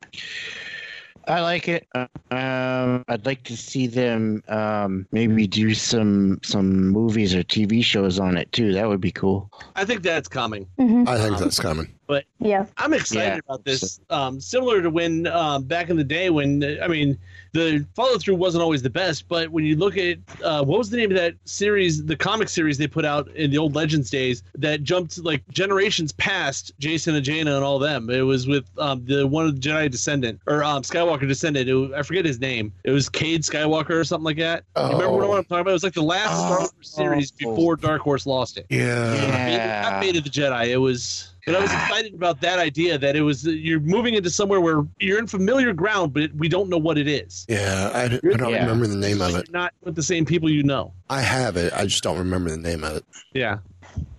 I 1.30 1.40
like 1.40 1.68
it. 1.68 1.86
Uh, 1.94 2.06
Um, 2.32 3.04
I'd 3.08 3.26
like 3.26 3.42
to 3.44 3.56
see 3.56 3.88
them 3.88 4.42
um, 4.48 5.06
maybe 5.10 5.46
do 5.48 5.74
some 5.74 6.38
some 6.44 6.88
movies 6.88 7.34
or 7.34 7.42
TV 7.42 7.82
shows 7.84 8.20
on 8.20 8.36
it 8.36 8.50
too. 8.52 8.72
That 8.72 8.88
would 8.88 9.00
be 9.00 9.10
cool. 9.10 9.50
I 9.74 9.84
think 9.84 10.02
that's 10.02 10.28
coming. 10.28 10.66
I 10.78 11.18
think 11.18 11.38
that's 11.38 11.58
coming. 11.58 11.92
But 12.06 12.24
Yeah. 12.38 12.66
I'm 12.76 12.92
excited 12.92 13.34
Yeah. 13.34 13.40
about 13.48 13.64
this. 13.64 14.00
Um, 14.10 14.40
similar 14.40 14.80
to 14.82 14.90
when 14.90 15.26
um, 15.26 15.64
back 15.64 15.90
in 15.90 15.96
the 15.96 16.04
day 16.04 16.30
when 16.30 16.62
I 16.82 16.86
mean 16.86 17.18
the 17.52 17.86
follow 17.96 18.18
through 18.18 18.36
wasn't 18.36 18.62
always 18.62 18.82
the 18.82 18.90
best, 18.90 19.28
but 19.28 19.48
when 19.50 19.64
you 19.64 19.76
look 19.76 19.96
at 19.96 20.18
uh, 20.42 20.62
what 20.64 20.78
was 20.78 20.90
the 20.90 20.96
name 20.96 21.10
of 21.10 21.16
that 21.16 21.34
series, 21.44 22.04
the 22.04 22.16
comic 22.16 22.48
series 22.48 22.78
they 22.78 22.86
put 22.86 23.04
out 23.04 23.28
in 23.36 23.50
the 23.50 23.58
old 23.58 23.74
Legends 23.74 24.10
days 24.10 24.42
that 24.54 24.82
jumped 24.82 25.18
like 25.24 25.46
generations 25.48 26.12
past 26.12 26.72
Jason 26.78 27.14
and 27.14 27.24
Jaina 27.24 27.54
and 27.56 27.64
all 27.64 27.78
them. 27.78 28.08
It 28.10 28.20
was 28.22 28.46
with 28.46 28.64
um, 28.78 29.04
the 29.06 29.26
one 29.26 29.46
of 29.46 29.54
the 29.54 29.60
Jedi 29.68 29.90
descendant 29.90 30.40
or 30.46 30.62
um, 30.64 30.82
Skywalker 30.82 31.26
descendant. 31.26 31.68
It 31.68 31.94
I 31.94 32.02
forget 32.02 32.24
his 32.24 32.40
name. 32.40 32.72
It 32.84 32.90
was 32.92 33.08
Cade 33.08 33.42
Skywalker 33.42 33.90
or 33.90 34.04
something 34.04 34.24
like 34.24 34.36
that. 34.38 34.64
You 34.76 34.82
remember 34.84 35.08
what 35.16 35.24
Oh. 35.30 35.36
I'm 35.36 35.44
talking 35.44 35.60
about? 35.60 35.70
It 35.70 35.74
was 35.74 35.84
like 35.84 35.94
the 35.94 36.02
last 36.02 36.36
Star 36.36 36.58
Wars 36.58 36.70
series 36.82 37.30
before 37.30 37.76
Dark 37.76 38.02
Horse 38.02 38.26
lost 38.26 38.56
it. 38.58 38.66
Yeah. 38.70 39.12
Yeah. 39.14 39.90
Not 39.90 40.02
Fate 40.02 40.16
of 40.16 40.24
the 40.24 40.30
Jedi. 40.30 40.68
It 40.68 40.76
was. 40.78 41.26
But 41.50 41.58
I 41.58 41.62
was 41.62 41.72
excited 41.72 42.14
about 42.14 42.40
that 42.42 42.58
idea 42.60 42.96
that 42.98 43.16
it 43.16 43.22
was 43.22 43.44
you're 43.44 43.80
moving 43.80 44.14
into 44.14 44.30
somewhere 44.30 44.60
where 44.60 44.86
you're 45.00 45.18
in 45.18 45.26
familiar 45.26 45.72
ground, 45.72 46.12
but 46.14 46.32
we 46.34 46.48
don't 46.48 46.68
know 46.68 46.78
what 46.78 46.96
it 46.96 47.08
is. 47.08 47.44
Yeah, 47.48 47.90
I, 47.92 48.04
I 48.04 48.08
don't 48.08 48.50
Yeah. 48.52 48.60
remember 48.60 48.86
the 48.86 48.96
name 48.96 49.20
of 49.20 49.34
it. 49.34 49.50
Not 49.50 49.72
with 49.82 49.96
the 49.96 50.02
same 50.02 50.24
people 50.24 50.48
you 50.48 50.62
know. 50.62 50.92
I 51.08 51.22
have 51.22 51.56
it. 51.56 51.72
I 51.72 51.86
just 51.86 52.04
don't 52.04 52.18
remember 52.18 52.50
the 52.50 52.56
name 52.56 52.84
of 52.84 52.96
it. 52.98 53.04
Yeah. 53.34 53.58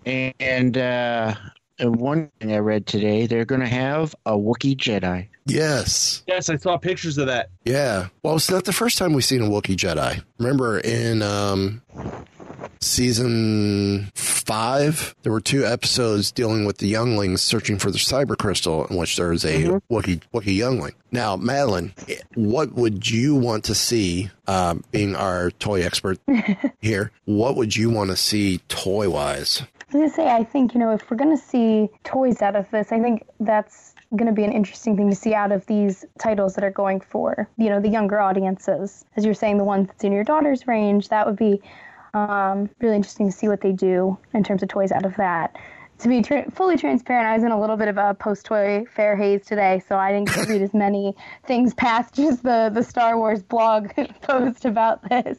And 0.05 0.77
uh, 0.77 1.35
and 1.79 1.95
one 1.95 2.29
thing 2.41 2.51
I 2.53 2.57
read 2.57 2.85
today, 2.85 3.27
they're 3.27 3.45
going 3.45 3.61
to 3.61 3.67
have 3.67 4.13
a 4.25 4.33
Wookiee 4.33 4.75
Jedi. 4.75 5.27
Yes. 5.45 6.23
Yes, 6.27 6.49
I 6.49 6.57
saw 6.57 6.77
pictures 6.77 7.17
of 7.17 7.27
that. 7.27 7.49
Yeah. 7.65 8.07
Well, 8.23 8.35
it's 8.35 8.51
not 8.51 8.65
the 8.65 8.73
first 8.73 8.97
time 8.97 9.13
we've 9.13 9.23
seen 9.23 9.41
a 9.41 9.45
Wookiee 9.45 9.77
Jedi. 9.77 10.21
Remember 10.37 10.79
in 10.79 11.21
um, 11.21 11.81
season 12.81 14.11
five, 14.51 15.15
there 15.23 15.31
were 15.31 15.39
two 15.39 15.65
episodes 15.65 16.29
dealing 16.29 16.65
with 16.65 16.79
the 16.79 16.87
younglings 16.87 17.41
searching 17.41 17.77
for 17.77 17.89
the 17.89 17.97
kyber 17.97 18.37
crystal, 18.37 18.85
in 18.87 18.97
which 18.97 19.15
there 19.15 19.31
is 19.31 19.45
a 19.45 19.79
Wookiee, 19.89 20.21
Wookiee 20.33 20.57
youngling. 20.57 20.91
Now, 21.09 21.37
Madeline, 21.37 21.93
what 22.35 22.73
would 22.73 23.09
you 23.09 23.33
want 23.33 23.63
to 23.65 23.75
see, 23.75 24.29
um, 24.47 24.83
being 24.91 25.15
our 25.15 25.51
toy 25.51 25.83
expert 25.83 26.19
here, 26.81 27.11
what 27.23 27.55
would 27.55 27.77
you 27.77 27.89
want 27.89 28.09
to 28.09 28.17
see 28.17 28.57
toy 28.67 29.09
wise? 29.09 29.61
I 29.61 29.65
was 29.85 29.93
gonna 29.93 30.09
say, 30.09 30.29
I 30.29 30.43
think 30.43 30.73
you 30.73 30.81
know, 30.81 30.91
if 30.91 31.09
we're 31.09 31.15
gonna 31.15 31.37
see 31.37 31.87
toys 32.03 32.41
out 32.41 32.57
of 32.57 32.69
this, 32.71 32.91
I 32.91 32.99
think 32.99 33.25
that's 33.39 33.95
gonna 34.17 34.33
be 34.33 34.43
an 34.43 34.51
interesting 34.51 34.97
thing 34.97 35.09
to 35.09 35.15
see 35.15 35.33
out 35.33 35.53
of 35.53 35.65
these 35.67 36.03
titles 36.19 36.55
that 36.55 36.65
are 36.65 36.71
going 36.71 36.99
for 36.99 37.47
you 37.57 37.69
know 37.69 37.79
the 37.79 37.87
younger 37.87 38.19
audiences. 38.19 39.05
As 39.15 39.23
you're 39.23 39.33
saying, 39.33 39.59
the 39.59 39.63
ones 39.63 39.87
that's 39.87 40.03
in 40.03 40.11
your 40.11 40.25
daughter's 40.25 40.67
range, 40.67 41.07
that 41.07 41.25
would 41.25 41.37
be 41.37 41.61
um, 42.13 42.69
really 42.79 42.95
interesting 42.95 43.29
to 43.29 43.31
see 43.35 43.47
what 43.47 43.61
they 43.61 43.71
do 43.71 44.17
in 44.33 44.43
terms 44.43 44.63
of 44.63 44.69
toys 44.69 44.91
out 44.91 45.05
of 45.05 45.15
that. 45.17 45.55
To 45.99 46.07
be 46.07 46.23
tr- 46.23 46.49
fully 46.51 46.77
transparent, 46.77 47.27
I 47.27 47.35
was 47.35 47.43
in 47.43 47.51
a 47.51 47.59
little 47.59 47.77
bit 47.77 47.87
of 47.87 47.97
a 47.97 48.15
post 48.15 48.45
toy 48.45 48.85
fair 48.91 49.15
haze 49.15 49.45
today, 49.45 49.83
so 49.87 49.97
I 49.97 50.11
didn't 50.11 50.35
read 50.49 50.61
as 50.61 50.73
many 50.73 51.15
things 51.45 51.75
past 51.75 52.15
just 52.15 52.41
the 52.41 52.71
the 52.73 52.83
Star 52.83 53.17
Wars 53.17 53.43
blog 53.43 53.89
post 54.21 54.65
about 54.65 55.07
this. 55.07 55.37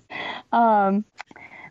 Um, 0.52 1.04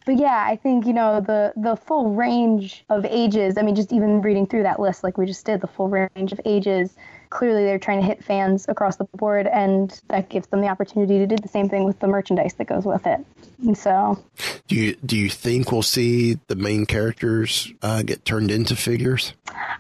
but 0.06 0.18
yeah, 0.18 0.43
I 0.45 0.58
think 0.58 0.86
you 0.86 0.93
know 0.93 1.22
the 1.22 1.54
the 1.56 1.76
full 1.78 2.14
range 2.14 2.84
of 2.89 3.06
ages. 3.06 3.58
I 3.58 3.62
mean, 3.62 3.76
just 3.76 3.93
even 3.93 4.22
reading 4.22 4.45
through 4.45 4.64
that 4.64 4.80
list, 4.80 5.04
like 5.04 5.18
we 5.18 5.26
just 5.26 5.45
did, 5.45 5.62
the 5.62 5.68
full 5.68 5.88
range 5.88 6.34
of 6.34 6.41
ages. 6.43 6.95
Clearly, 7.32 7.63
they're 7.63 7.79
trying 7.79 7.99
to 8.01 8.05
hit 8.05 8.23
fans 8.23 8.67
across 8.69 8.97
the 8.97 9.05
board, 9.15 9.47
and 9.47 9.99
that 10.09 10.29
gives 10.29 10.47
them 10.47 10.61
the 10.61 10.67
opportunity 10.67 11.17
to 11.17 11.25
do 11.25 11.36
the 11.38 11.47
same 11.47 11.67
thing 11.69 11.84
with 11.86 11.99
the 11.99 12.07
merchandise 12.07 12.53
that 12.55 12.67
goes 12.67 12.86
with 12.86 13.07
it. 13.07 13.19
And 13.65 13.77
so, 13.77 14.23
Do 14.67 14.75
you 14.75 14.95
do 15.05 15.17
you 15.17 15.29
think 15.29 15.71
we'll 15.71 15.82
see 15.82 16.38
the 16.47 16.55
main 16.55 16.86
characters 16.86 17.71
uh, 17.82 18.03
get 18.03 18.23
turned 18.25 18.51
into 18.51 18.75
figures 18.75 19.34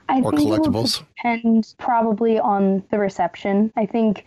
I 0.09 0.21
or 0.21 0.31
think 0.31 0.43
it 0.43 0.45
will 0.49 0.59
collectibles? 0.59 1.03
depend 1.17 1.75
probably 1.77 2.39
on 2.39 2.83
the 2.89 2.97
reception. 2.99 3.71
I 3.75 3.85
think 3.85 4.25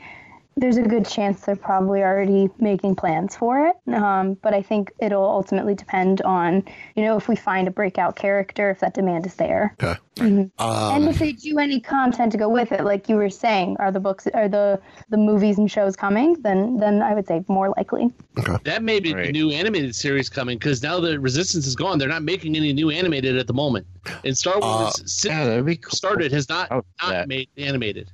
there's 0.56 0.76
a 0.76 0.82
good 0.82 1.06
chance 1.06 1.40
they're 1.42 1.56
probably 1.56 2.02
already 2.02 2.48
making 2.58 2.94
plans 2.96 3.34
for 3.36 3.66
it. 3.66 3.94
Um, 3.94 4.34
but 4.34 4.54
I 4.54 4.62
think 4.62 4.92
it'll 5.00 5.24
ultimately 5.28 5.74
depend 5.74 6.22
on, 6.22 6.64
you 6.96 7.02
know, 7.04 7.16
if 7.16 7.28
we 7.28 7.36
find 7.36 7.66
a 7.68 7.70
breakout 7.70 8.16
character, 8.16 8.70
if 8.70 8.80
that 8.80 8.94
demand 8.94 9.26
is 9.26 9.34
there. 9.34 9.74
Okay. 9.82 9.98
and 10.20 10.50
Um, 10.60 11.08
if 11.08 11.18
they 11.18 11.32
do 11.32 11.58
any 11.58 11.80
content 11.80 12.30
to 12.32 12.38
go 12.38 12.48
with 12.48 12.70
it, 12.72 12.84
like 12.84 13.08
you 13.08 13.16
were 13.16 13.30
saying, 13.30 13.76
are 13.80 13.90
the 13.90 13.98
books, 14.00 14.28
are 14.32 14.48
the 14.48 14.80
the 15.08 15.16
movies 15.16 15.58
and 15.58 15.68
shows 15.70 15.96
coming? 15.96 16.34
Then 16.42 16.76
then 16.78 17.02
I 17.02 17.14
would 17.14 17.26
say 17.26 17.44
more 17.48 17.70
likely. 17.76 18.10
Okay. 18.38 18.56
That 18.64 18.82
may 18.82 19.00
be 19.00 19.10
the 19.12 19.16
Right. 19.16 19.32
new 19.32 19.50
animated 19.50 19.94
series 19.94 20.28
coming 20.28 20.58
because 20.58 20.82
now 20.82 21.00
the 21.00 21.18
Resistance 21.18 21.66
is 21.66 21.74
gone. 21.74 21.98
They're 21.98 22.08
not 22.08 22.22
making 22.22 22.54
any 22.56 22.72
new 22.72 22.90
animated 22.90 23.36
at 23.38 23.46
the 23.48 23.54
moment. 23.54 23.86
And 24.24 24.36
Star 24.36 24.60
Wars 24.60 24.94
since 24.98 25.24
Yeah, 25.24 25.60
cool. 25.62 25.90
started 25.90 26.30
has 26.32 26.48
not 26.48 26.70
not 26.70 26.84
that. 27.08 27.28
made 27.28 27.48
animated. 27.56 28.10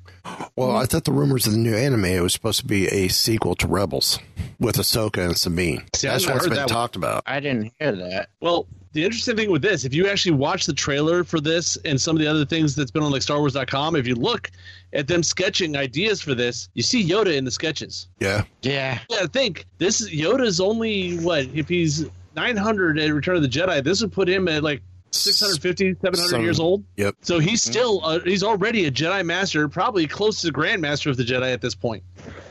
well, 0.57 0.77
I 0.77 0.87
thought 0.87 1.05
the 1.05 1.13
rumors 1.13 1.47
of 1.47 1.53
the 1.53 1.59
new 1.59 1.75
anime 1.75 2.05
it 2.07 2.21
was 2.31 2.35
supposed 2.35 2.61
to 2.61 2.67
be 2.67 2.87
a 2.87 3.09
sequel 3.09 3.57
to 3.57 3.67
Rebels 3.67 4.21
with 4.61 4.77
Ahsoka 4.77 5.27
and 5.27 5.37
Sabine. 5.37 5.83
See, 5.95 6.07
I 6.07 6.13
That's 6.13 6.25
hadn't 6.25 6.35
what's 6.35 6.47
heard 6.47 6.51
been 6.51 6.59
that 6.61 6.69
talked 6.69 6.95
about. 6.95 7.25
I 7.27 7.41
didn't 7.41 7.73
hear 7.81 7.93
that. 7.97 8.29
Well, 8.41 8.69
the 8.93 9.05
interesting 9.05 9.37
thing 9.37 9.51
with 9.51 9.63
this, 9.63 9.85
if 9.85 9.93
you 9.93 10.07
actually 10.09 10.33
watch 10.33 10.67
the 10.67 10.73
trailer 10.73 11.25
for 11.25 11.41
this 11.41 11.77
and 11.85 12.01
some 12.01 12.15
of 12.15 12.23
the 12.23 12.29
other 12.29 12.45
things 12.45 12.77
that's 12.77 12.93
been 12.93 13.03
on 13.03 13.11
like 13.11 13.23
StarWars.com, 13.23 13.97
if 13.97 14.07
you 14.07 14.15
look 14.15 14.51
at 14.93 15.09
them 15.09 15.25
sketching 15.25 15.77
ideas 15.77 16.21
for 16.23 16.35
this, 16.35 16.69
you 16.75 16.85
see 16.85 17.05
Yoda 17.05 17.37
in 17.37 17.45
the 17.45 17.51
sketches. 17.51 18.07
Yeah. 18.21 18.45
Yeah. 18.63 19.01
Yeah, 19.09 19.19
I 19.23 19.27
think 19.27 19.67
this 19.79 20.01
is 20.01 20.11
Yoda's 20.11 20.61
only 20.61 21.19
what 21.19 21.47
if 21.53 21.69
he's 21.69 22.09
900 22.37 22.99
at 23.01 23.13
Return 23.13 23.37
of 23.37 23.43
the 23.43 23.49
Jedi, 23.49 23.83
this 23.83 24.01
would 24.03 24.13
put 24.13 24.29
him 24.29 24.47
at 24.47 24.63
like 24.63 24.83
650, 25.13 25.97
700 26.01 26.31
Some- 26.31 26.43
years 26.43 26.61
old. 26.61 26.85
Yep. 26.97 27.17
So 27.23 27.39
he's 27.39 27.63
still 27.63 28.01
uh, 28.05 28.21
he's 28.21 28.43
already 28.43 28.87
a 28.87 28.91
Jedi 28.91 29.25
Master, 29.25 29.69
probably 29.69 30.07
close 30.07 30.41
to 30.41 30.47
the 30.49 30.53
Grand 30.53 30.81
Master 30.81 31.11
of 31.11 31.17
the 31.17 31.25
Jedi 31.25 31.53
at 31.53 31.61
this 31.61 31.75
point. 31.75 32.03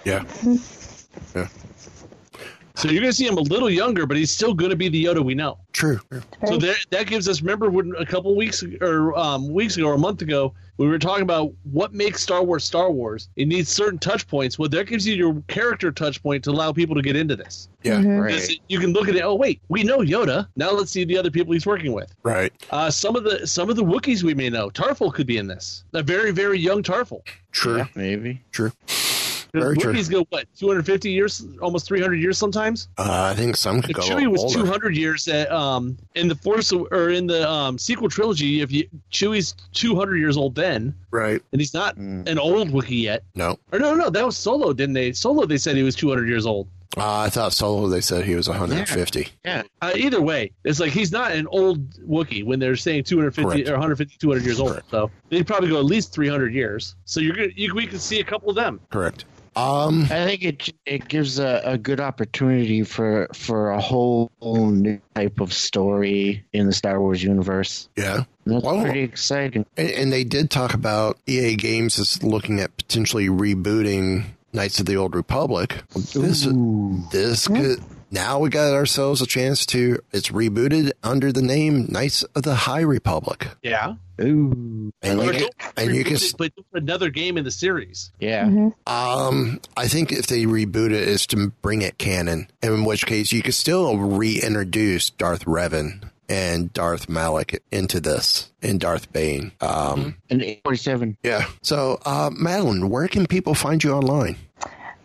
Yeah. 0.05 0.23
Yeah. 1.35 1.47
So 2.79 2.87
you're 2.87 3.01
going 3.01 3.11
to 3.11 3.15
see 3.15 3.27
him 3.27 3.37
a 3.37 3.41
little 3.41 3.69
younger, 3.69 4.05
but 4.05 4.15
he's 4.15 4.31
still 4.31 4.53
going 4.53 4.69
to 4.69 4.75
be 4.77 4.87
the 4.87 5.03
Yoda 5.03 5.23
we 5.23 5.35
know. 5.35 5.57
True. 5.73 5.99
So 6.47 6.57
there, 6.57 6.75
that 6.91 7.07
gives 7.07 7.27
us. 7.27 7.41
Remember, 7.41 7.69
when 7.69 7.93
a 7.97 8.05
couple 8.05 8.33
weeks 8.37 8.63
or 8.79 9.17
um, 9.17 9.51
weeks 9.51 9.75
ago 9.75 9.87
or 9.87 9.95
a 9.95 9.97
month 9.97 10.21
ago, 10.21 10.53
we 10.77 10.87
were 10.87 10.97
talking 10.97 11.23
about 11.23 11.51
what 11.69 11.93
makes 11.93 12.23
Star 12.23 12.41
Wars 12.41 12.63
Star 12.63 12.89
Wars. 12.89 13.27
It 13.35 13.49
needs 13.49 13.67
certain 13.67 13.99
touch 13.99 14.25
points. 14.27 14.57
Well, 14.57 14.69
that 14.69 14.87
gives 14.87 15.05
you 15.05 15.13
your 15.13 15.43
character 15.49 15.91
touch 15.91 16.23
point 16.23 16.41
to 16.45 16.51
allow 16.51 16.71
people 16.71 16.95
to 16.95 17.01
get 17.01 17.17
into 17.17 17.35
this. 17.35 17.67
Yeah. 17.83 17.97
Because 17.97 18.47
Right. 18.47 18.59
You 18.69 18.79
can 18.79 18.93
look 18.93 19.09
at 19.09 19.15
it. 19.17 19.23
Oh, 19.23 19.35
wait, 19.35 19.61
we 19.67 19.83
know 19.83 19.99
Yoda. 19.99 20.47
Now 20.55 20.71
let's 20.71 20.91
see 20.91 21.03
the 21.03 21.17
other 21.17 21.31
people 21.31 21.51
he's 21.51 21.65
working 21.65 21.91
with. 21.91 22.15
Right. 22.23 22.53
Uh, 22.71 22.89
some 22.89 23.17
of 23.17 23.25
the 23.25 23.45
some 23.45 23.69
of 23.69 23.75
the 23.75 23.83
Wookiees 23.83 24.23
we 24.23 24.33
may 24.33 24.49
know. 24.49 24.69
Tarfful 24.69 25.13
could 25.13 25.27
be 25.27 25.35
in 25.37 25.47
this. 25.47 25.83
A 25.93 26.01
very 26.01 26.31
very 26.31 26.57
young 26.57 26.81
Tarfful. 26.81 27.23
True. 27.51 27.79
Yeah, 27.79 27.87
maybe. 27.95 28.41
True. 28.53 28.71
'Cause 29.53 29.63
Very 29.63 29.77
true. 29.77 29.93
Wookiees 29.93 30.09
go 30.11 30.25
what 30.29 30.45
250 30.57 31.11
years, 31.11 31.43
almost 31.61 31.87
300 31.87 32.15
years 32.15 32.37
sometimes. 32.37 32.87
Uh, 32.97 33.29
I 33.31 33.35
think 33.35 33.55
some 33.55 33.81
could 33.81 33.91
If 33.91 33.95
go 33.97 34.01
Chewie 34.03 34.27
was 34.27 34.41
older. 34.43 34.59
200 34.59 34.95
years 34.95 35.27
at, 35.27 35.51
um, 35.51 35.97
in 36.15 36.27
the 36.27 36.35
Force 36.35 36.71
or 36.71 37.09
in 37.09 37.25
the 37.27 37.49
um, 37.49 37.77
sequel 37.79 38.09
trilogy. 38.09 38.61
If 38.61 38.71
you 38.71 38.87
Chewie's 39.11 39.55
200 39.73 40.17
years 40.17 40.37
old 40.37 40.53
then, 40.55 40.93
Right. 41.11 41.41
and 41.51 41.59
he's 41.59 41.73
not 41.73 41.97
Mm. 41.97 42.27
an 42.27 42.37
old 42.37 42.69
Wookiee 42.69 43.01
yet. 43.01 43.23
No. 43.35 43.57
Or 43.71 43.79
no, 43.79 43.95
no, 43.95 44.09
that 44.11 44.25
was 44.25 44.37
Solo, 44.37 44.71
didn't 44.73 44.93
they? 44.93 45.13
Solo, 45.13 45.45
they 45.45 45.57
said 45.57 45.75
he 45.75 45.83
was 45.83 45.95
200 45.95 46.27
years 46.27 46.45
old. 46.45 46.67
Uh, 46.97 47.19
I 47.21 47.29
thought 47.29 47.53
Solo. 47.53 47.87
They 47.87 48.01
said 48.01 48.25
he 48.25 48.33
was 48.35 48.49
150. 48.49 49.29
Yeah. 49.45 49.61
Uh, 49.81 49.91
either 49.95 50.21
way, 50.21 50.51
it's 50.63 50.79
like 50.79 50.91
he's 50.91 51.11
not 51.11 51.31
an 51.31 51.45
old 51.47 51.87
Wookiee 52.07 52.43
when 52.43 52.59
they're 52.59 52.75
saying 52.75 53.03
250 53.03 53.43
Correct. 53.63 53.69
or 53.69 53.73
150, 53.73 54.15
200 54.19 54.43
years 54.43 54.59
old. 54.59 54.71
Correct. 54.71 54.89
So 54.91 55.11
they'd 55.29 55.45
probably 55.45 55.69
go 55.69 55.77
at 55.79 55.85
least 55.85 56.11
300 56.13 56.51
years. 56.53 56.95
So 57.05 57.19
you're 57.19 57.35
gonna, 57.35 57.49
you, 57.55 57.73
we 57.75 57.85
could 57.85 58.01
see 58.01 58.19
a 58.19 58.23
couple 58.23 58.49
of 58.49 58.55
them. 58.55 58.79
Correct. 58.91 59.25
Um. 59.55 60.03
I 60.03 60.25
think 60.25 60.43
it 60.43 60.69
it 60.85 61.07
gives 61.07 61.39
a, 61.39 61.61
a 61.65 61.77
good 61.77 61.99
opportunity 61.99 62.83
for 62.83 63.27
for 63.33 63.71
a 63.71 63.79
whole 63.81 64.31
new 64.41 64.99
type 65.15 65.39
of 65.39 65.53
story 65.53 66.45
in 66.53 66.65
the 66.67 66.73
Star 66.73 66.99
Wars 67.01 67.21
universe. 67.23 67.89
Yeah. 67.95 68.23
That's 68.45 68.63
Well- 68.63 68.81
pretty 68.83 69.01
exciting. 69.01 69.65
And, 69.77 69.89
and 69.89 70.13
they 70.13 70.23
did 70.23 70.49
talk 70.49 70.73
about 70.73 71.17
EA 71.27 71.55
Games 71.55 71.99
is 71.99 72.21
looking 72.23 72.59
at 72.59 72.75
potentially 72.77 73.27
rebooting 73.27 74.25
Knights 74.53 74.79
of 74.79 74.85
the 74.87 74.95
Old 74.95 75.15
Republic. 75.15 75.83
This 76.13 76.47
this 77.11 77.47
could 77.47 77.79
now 78.11 78.39
we 78.39 78.49
got 78.49 78.73
ourselves 78.73 79.21
a 79.21 79.27
chance 79.27 79.65
to. 79.67 79.99
It's 80.11 80.29
rebooted 80.29 80.91
under 81.03 81.31
the 81.31 81.41
name 81.41 81.87
Knights 81.89 82.23
of 82.23 82.43
the 82.43 82.55
High 82.55 82.81
Republic, 82.81 83.47
Yeah. 83.63 83.95
Ooh. 84.21 84.91
and 85.01 85.21
you 85.21 85.31
can, 85.31 85.39
don't 85.39 85.53
and 85.77 85.95
you 85.95 86.03
can. 86.03 86.15
reboot 86.15 86.35
but 86.37 86.51
another 86.73 87.09
game 87.09 87.37
in 87.37 87.45
the 87.45 87.51
series. 87.51 88.11
Yeah. 88.19 88.69
Um, 88.85 89.61
I 89.77 89.87
think 89.87 90.11
if 90.11 90.27
they 90.27 90.43
reboot 90.43 90.87
it, 90.91 91.07
is 91.07 91.25
to 91.27 91.51
bring 91.61 91.81
it 91.81 91.97
canon. 91.97 92.49
In 92.61 92.83
which 92.83 93.05
case, 93.05 93.31
you 93.31 93.41
could 93.41 93.53
still 93.53 93.97
reintroduce 93.97 95.09
Darth 95.09 95.45
Revan 95.45 96.09
and 96.27 96.71
Darth 96.73 97.09
Malik 97.09 97.63
into 97.71 97.99
this, 97.99 98.51
and 98.61 98.79
Darth 98.79 99.11
Bane. 99.11 99.51
Um, 99.61 100.15
And 100.29 100.43
47. 100.63 101.17
yeah. 101.23 101.45
So, 101.63 101.99
uh, 102.05 102.29
Madeline, 102.31 102.89
where 102.89 103.07
can 103.07 103.25
people 103.25 103.55
find 103.55 103.83
you 103.83 103.93
online? 103.93 104.35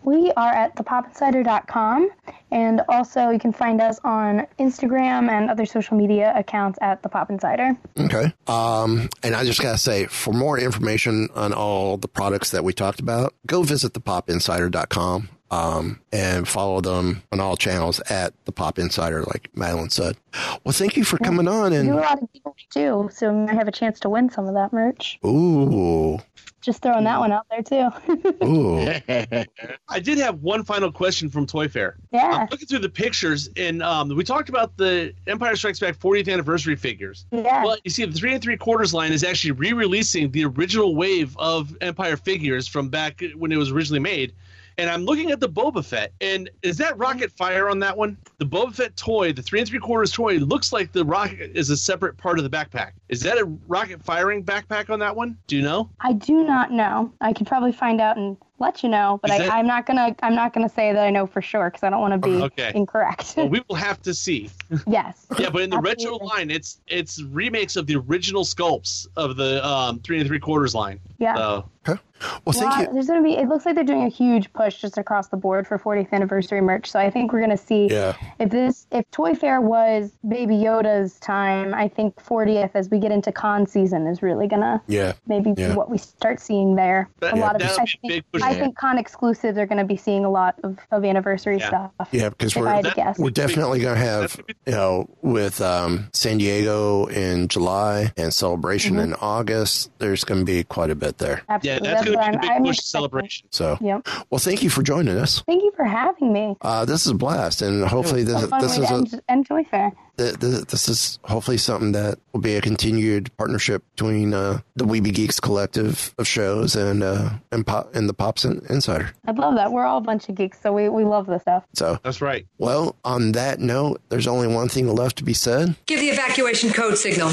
We 0.05 0.31
are 0.37 0.53
at 0.53 0.75
thepopinsider.com, 0.75 2.09
and 2.51 2.81
also 2.87 3.29
you 3.31 3.39
can 3.39 3.51
find 3.51 3.81
us 3.81 3.99
on 4.03 4.45
Instagram 4.59 5.29
and 5.31 5.49
other 5.49 5.65
social 5.65 5.97
media 5.97 6.31
accounts 6.35 6.77
at 6.81 7.01
the 7.01 7.09
Pop 7.09 7.31
Insider. 7.31 7.75
Okay. 7.99 8.31
Um, 8.45 9.09
and 9.23 9.35
I 9.35 9.43
just 9.43 9.61
gotta 9.61 9.79
say, 9.79 10.05
for 10.05 10.31
more 10.31 10.59
information 10.59 11.29
on 11.33 11.53
all 11.53 11.97
the 11.97 12.07
products 12.07 12.51
that 12.51 12.63
we 12.63 12.71
talked 12.71 12.99
about, 12.99 13.33
go 13.47 13.63
visit 13.63 13.93
thepopinsider.com. 13.93 15.29
Um, 15.51 16.01
and 16.11 16.47
follow 16.47 16.81
them 16.81 17.21
on 17.31 17.39
all 17.39 17.55
channels 17.55 17.99
at 18.09 18.33
the 18.45 18.51
Pop 18.51 18.79
Insider, 18.79 19.21
like 19.23 19.49
Madeline 19.55 19.91
said. 19.91 20.17
Well, 20.63 20.73
thank 20.73 20.97
you 20.97 21.03
for 21.03 21.19
coming 21.19 21.47
on. 21.47 21.71
We 21.71 21.77
do 21.83 21.93
a 21.93 21.95
lot 21.95 22.21
of 22.21 22.33
people 22.33 22.55
too, 22.71 23.09
so 23.13 23.27
you 23.27 23.45
might 23.45 23.53
have 23.53 23.67
a 23.67 23.71
chance 23.71 23.99
to 24.01 24.09
win 24.09 24.29
some 24.31 24.47
of 24.47 24.55
that 24.55 24.73
merch. 24.73 25.19
ooh, 25.23 26.17
Just 26.65 26.81
throwing 26.81 27.03
that 27.03 27.19
one 27.19 27.31
out 27.31 27.45
there 27.51 27.61
too. 27.61 28.43
ooh, 28.43 28.79
I 29.87 29.99
did 29.99 30.17
have 30.17 30.41
one 30.41 30.63
final 30.63 30.91
question 30.91 31.29
from 31.29 31.45
Toy 31.45 31.67
Fair. 31.67 31.97
yeah, 32.11 32.31
I'm 32.31 32.47
looking 32.49 32.67
through 32.67 32.79
the 32.79 32.89
pictures, 32.89 33.49
and 33.55 33.83
um, 33.83 34.09
we 34.09 34.23
talked 34.23 34.49
about 34.49 34.75
the 34.75 35.13
Empire 35.27 35.55
Strikes 35.55 35.79
Back 35.79 35.99
40th 35.99 36.27
anniversary 36.27 36.75
figures. 36.75 37.27
yeah. 37.31 37.63
Well, 37.63 37.77
you 37.83 37.91
see, 37.91 38.03
the 38.03 38.13
three 38.13 38.33
and 38.33 38.41
three 38.41 38.57
quarters 38.57 38.95
line 38.95 39.13
is 39.13 39.23
actually 39.23 39.51
re-releasing 39.51 40.31
the 40.31 40.45
original 40.45 40.95
wave 40.95 41.37
of 41.37 41.77
Empire 41.81 42.17
figures 42.17 42.67
from 42.67 42.89
back 42.89 43.21
when 43.35 43.51
it 43.51 43.57
was 43.57 43.71
originally 43.71 43.99
made. 43.99 44.33
And 44.77 44.89
I'm 44.89 45.05
looking 45.05 45.31
at 45.31 45.39
the 45.39 45.47
Boba 45.47 45.83
Fett, 45.85 46.11
and 46.19 46.49
is 46.61 46.77
that 46.77 46.97
rocket 46.97 47.31
fire 47.31 47.69
on 47.69 47.79
that 47.79 47.95
one? 47.95 48.17
The 48.39 48.45
Boba 48.45 48.75
Fett 48.75 48.95
toy, 48.97 49.31
the 49.31 49.41
three 49.41 49.59
and 49.59 49.69
three 49.69 49.79
quarters 49.79 50.11
toy, 50.11 50.37
looks 50.37 50.73
like 50.73 50.91
the 50.91 51.05
rocket 51.05 51.51
is 51.55 51.69
a 51.69 51.77
separate 51.77 52.17
part 52.17 52.37
of 52.39 52.43
the 52.43 52.49
backpack. 52.49 52.91
Is 53.07 53.21
that 53.21 53.37
a 53.37 53.45
rocket 53.67 54.03
firing 54.03 54.43
backpack 54.43 54.89
on 54.89 54.99
that 54.99 55.15
one? 55.15 55.37
Do 55.47 55.55
you 55.55 55.61
know? 55.61 55.89
I 56.01 56.13
do 56.13 56.43
not 56.43 56.71
know. 56.71 57.11
I 57.21 57.31
could 57.31 57.47
probably 57.47 57.71
find 57.71 58.01
out 58.01 58.17
and 58.17 58.35
let 58.59 58.83
you 58.83 58.89
know, 58.89 59.19
but 59.21 59.31
I, 59.31 59.37
that- 59.39 59.51
I'm 59.53 59.67
not 59.67 59.85
gonna. 59.85 60.15
I'm 60.23 60.35
not 60.35 60.53
gonna 60.53 60.69
say 60.69 60.91
that 60.93 61.03
I 61.05 61.09
know 61.09 61.25
for 61.25 61.41
sure 61.41 61.69
because 61.69 61.83
I 61.83 61.89
don't 61.89 62.01
want 62.01 62.13
to 62.13 62.17
be 62.29 62.35
Okay. 62.43 62.71
incorrect. 62.75 63.33
Well, 63.37 63.47
we 63.49 63.61
will 63.69 63.75
have 63.75 64.01
to 64.03 64.13
see. 64.13 64.49
yes. 64.87 65.25
Yeah, 65.39 65.49
but 65.49 65.61
in 65.61 65.69
the 65.69 65.79
retro 65.79 66.15
line, 66.17 66.49
it's 66.51 66.79
it's 66.87 67.21
remakes 67.23 67.75
of 67.77 67.85
the 67.87 67.95
original 67.95 68.43
sculpts 68.43 69.07
of 69.15 69.35
the 69.37 69.65
um, 69.65 69.99
three 69.99 70.19
and 70.19 70.27
three 70.27 70.39
quarters 70.39 70.73
line. 70.75 70.99
Yeah. 71.17 71.35
So 71.35 71.69
well, 71.87 72.53
thank 72.53 72.71
Wow, 72.71 72.81
you. 72.81 72.87
There's 72.93 73.07
gonna 73.07 73.21
be. 73.23 73.33
It 73.37 73.47
looks 73.47 73.65
like 73.65 73.75
they're 73.75 73.83
doing 73.83 74.03
a 74.03 74.09
huge 74.09 74.51
push 74.53 74.81
just 74.81 74.97
across 74.97 75.27
the 75.27 75.37
board 75.37 75.67
for 75.67 75.77
40th 75.77 76.11
anniversary 76.13 76.61
merch. 76.61 76.89
So 76.89 76.99
I 76.99 77.09
think 77.09 77.31
we're 77.33 77.41
gonna 77.41 77.57
see 77.57 77.87
Yeah. 77.91 78.13
if 78.39 78.49
this 78.49 78.87
if 78.91 79.09
Toy 79.11 79.35
Fair 79.35 79.61
was 79.61 80.11
Baby 80.27 80.55
Yoda's 80.55 81.19
time. 81.19 81.73
I 81.73 81.87
think 81.87 82.15
40th 82.23 82.71
as 82.73 82.89
we 82.89 82.99
get 82.99 83.11
into 83.11 83.31
con 83.31 83.67
season 83.67 84.07
is 84.07 84.21
really 84.23 84.47
gonna 84.47 84.81
Yeah. 84.87 85.13
maybe 85.27 85.53
Yeah. 85.57 85.69
be 85.69 85.73
what 85.75 85.89
we 85.89 85.97
start 85.97 86.39
seeing 86.39 86.75
there. 86.75 87.09
That- 87.19 87.33
a 87.33 87.37
yeah, 87.37 87.43
lot 87.45 87.55
of 87.55 87.61
I 87.63 87.67
think, 87.75 87.89
big 88.07 88.23
push. 88.31 88.41
I 88.41 88.53
think 88.53 88.77
con 88.77 88.97
exclusives 88.97 89.57
are 89.57 89.65
gonna 89.65 89.85
be 89.85 89.97
seeing 89.97 90.25
a 90.25 90.29
lot 90.29 90.55
of, 90.63 90.77
of 90.91 91.03
anniversary 91.05 91.57
Yeah. 91.59 91.67
stuff. 91.67 91.91
Yeah, 92.11 92.29
because 92.29 92.55
we're 92.55 92.63
that- 92.65 92.95
guess. 92.95 93.19
we're 93.19 93.29
definitely 93.29 93.81
going 93.81 93.95
to 93.95 94.01
have, 94.05 94.39
you 94.65 94.71
know, 94.73 95.09
with 95.21 95.59
um, 95.61 96.07
San 96.13 96.37
Diego 96.37 97.05
in 97.07 97.47
July 97.47 98.11
and 98.17 98.33
Celebration 98.33 98.97
in 98.99 99.13
August, 99.15 99.91
there's 99.99 100.23
going 100.23 100.39
to 100.39 100.45
be 100.45 100.63
quite 100.63 100.89
a 100.91 100.95
bit 100.95 101.17
there. 101.17 101.41
Yeah, 101.83 101.91
Absolutely. 101.91 101.91
that's 101.91 102.05
going 102.05 102.15
what 102.17 102.21
to 102.21 102.21
be 102.21 102.25
I'm- 102.25 102.31
the 102.33 102.39
big 102.39 102.51
I'm 102.51 102.63
push 102.63 102.69
expecting. 102.77 102.89
celebration. 102.99 103.47
So, 103.51 103.77
Yep. 103.81 104.07
well, 104.29 104.39
thank 104.39 104.63
you 104.63 104.69
for 104.69 104.81
joining 104.83 105.17
us. 105.17 105.43
Thank 105.45 105.63
you 105.63 105.71
for 105.75 105.85
having 105.85 106.31
me. 106.33 106.55
Uh, 106.61 106.85
this 106.85 107.05
is 107.05 107.11
a 107.11 107.15
blast, 107.15 107.61
and 107.61 107.83
hopefully 107.85 108.23
this, 108.23 108.43
A 108.43 108.47
this 108.59 108.77
is 108.77 108.89
a, 108.89 108.93
end, 108.93 109.21
end 109.29 109.45
Toy 109.47 109.63
Fair. 109.63 109.91
th- 110.17 110.39
th- 110.39 110.65
this 110.65 110.87
is 110.89 111.19
hopefully 111.25 111.57
something 111.57 111.91
that 111.93 112.19
will 112.33 112.39
be 112.41 112.55
a 112.55 112.61
continued 112.61 113.35
partnership 113.37 113.83
between 113.95 114.33
uh, 114.33 114.59
the 114.75 114.85
Weeby 114.85 115.13
Geeks 115.13 115.39
collective 115.39 116.13
of 116.17 116.27
shows 116.27 116.75
and 116.75 117.03
uh, 117.03 117.29
and 117.51 117.65
pop 117.65 117.93
and 117.95 118.07
the 118.09 118.13
Pops 118.13 118.45
In- 118.45 118.61
Insider. 118.69 119.11
I'd 119.27 119.37
love 119.37 119.55
that. 119.55 119.71
We're 119.71 119.85
all 119.85 119.97
a 119.97 120.01
bunch 120.01 120.29
of 120.29 120.35
geeks, 120.35 120.59
so 120.61 120.71
we, 120.73 120.89
we 120.89 121.03
love 121.03 121.25
this 121.27 121.41
stuff. 121.41 121.63
So, 121.73 121.99
That's 122.03 122.21
right. 122.21 122.45
well, 122.57 122.95
on 123.03 123.33
that 123.33 123.59
note, 123.59 124.01
there's 124.09 124.27
only 124.27 124.47
one 124.47 124.69
thing 124.69 124.87
left 124.87 125.17
to 125.17 125.23
be 125.23 125.33
said. 125.33 125.75
Give 125.85 125.99
the 125.99 126.09
evacuation 126.09 126.71
code 126.71 126.97
signal. 126.97 127.29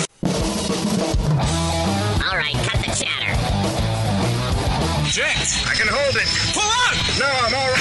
All 2.25 2.39
right, 2.39 2.55
cut 2.55 2.82
the 2.82 2.82
chatter. 2.82 2.82
Jinx! 5.13 5.65
I 5.67 5.75
can 5.75 5.89
hold 5.89 6.17
it. 6.17 6.27
Pull 6.55 6.63
out! 6.65 6.97
No, 7.21 7.27
I'm 7.27 7.55
all 7.55 7.69
right. 7.69 7.81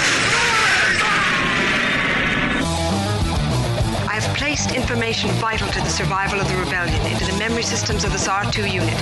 I 4.09 4.19
have 4.19 4.35
placed 4.35 4.75
information 4.75 5.29
vital 5.39 5.69
to 5.69 5.79
the 5.79 5.87
survival 5.87 6.41
of 6.41 6.49
the 6.49 6.57
rebellion 6.57 7.01
into 7.09 7.23
the 7.23 7.31
memory 7.39 7.63
systems 7.63 8.03
of 8.03 8.11
this 8.11 8.27
R2 8.27 8.69
unit. 8.69 8.93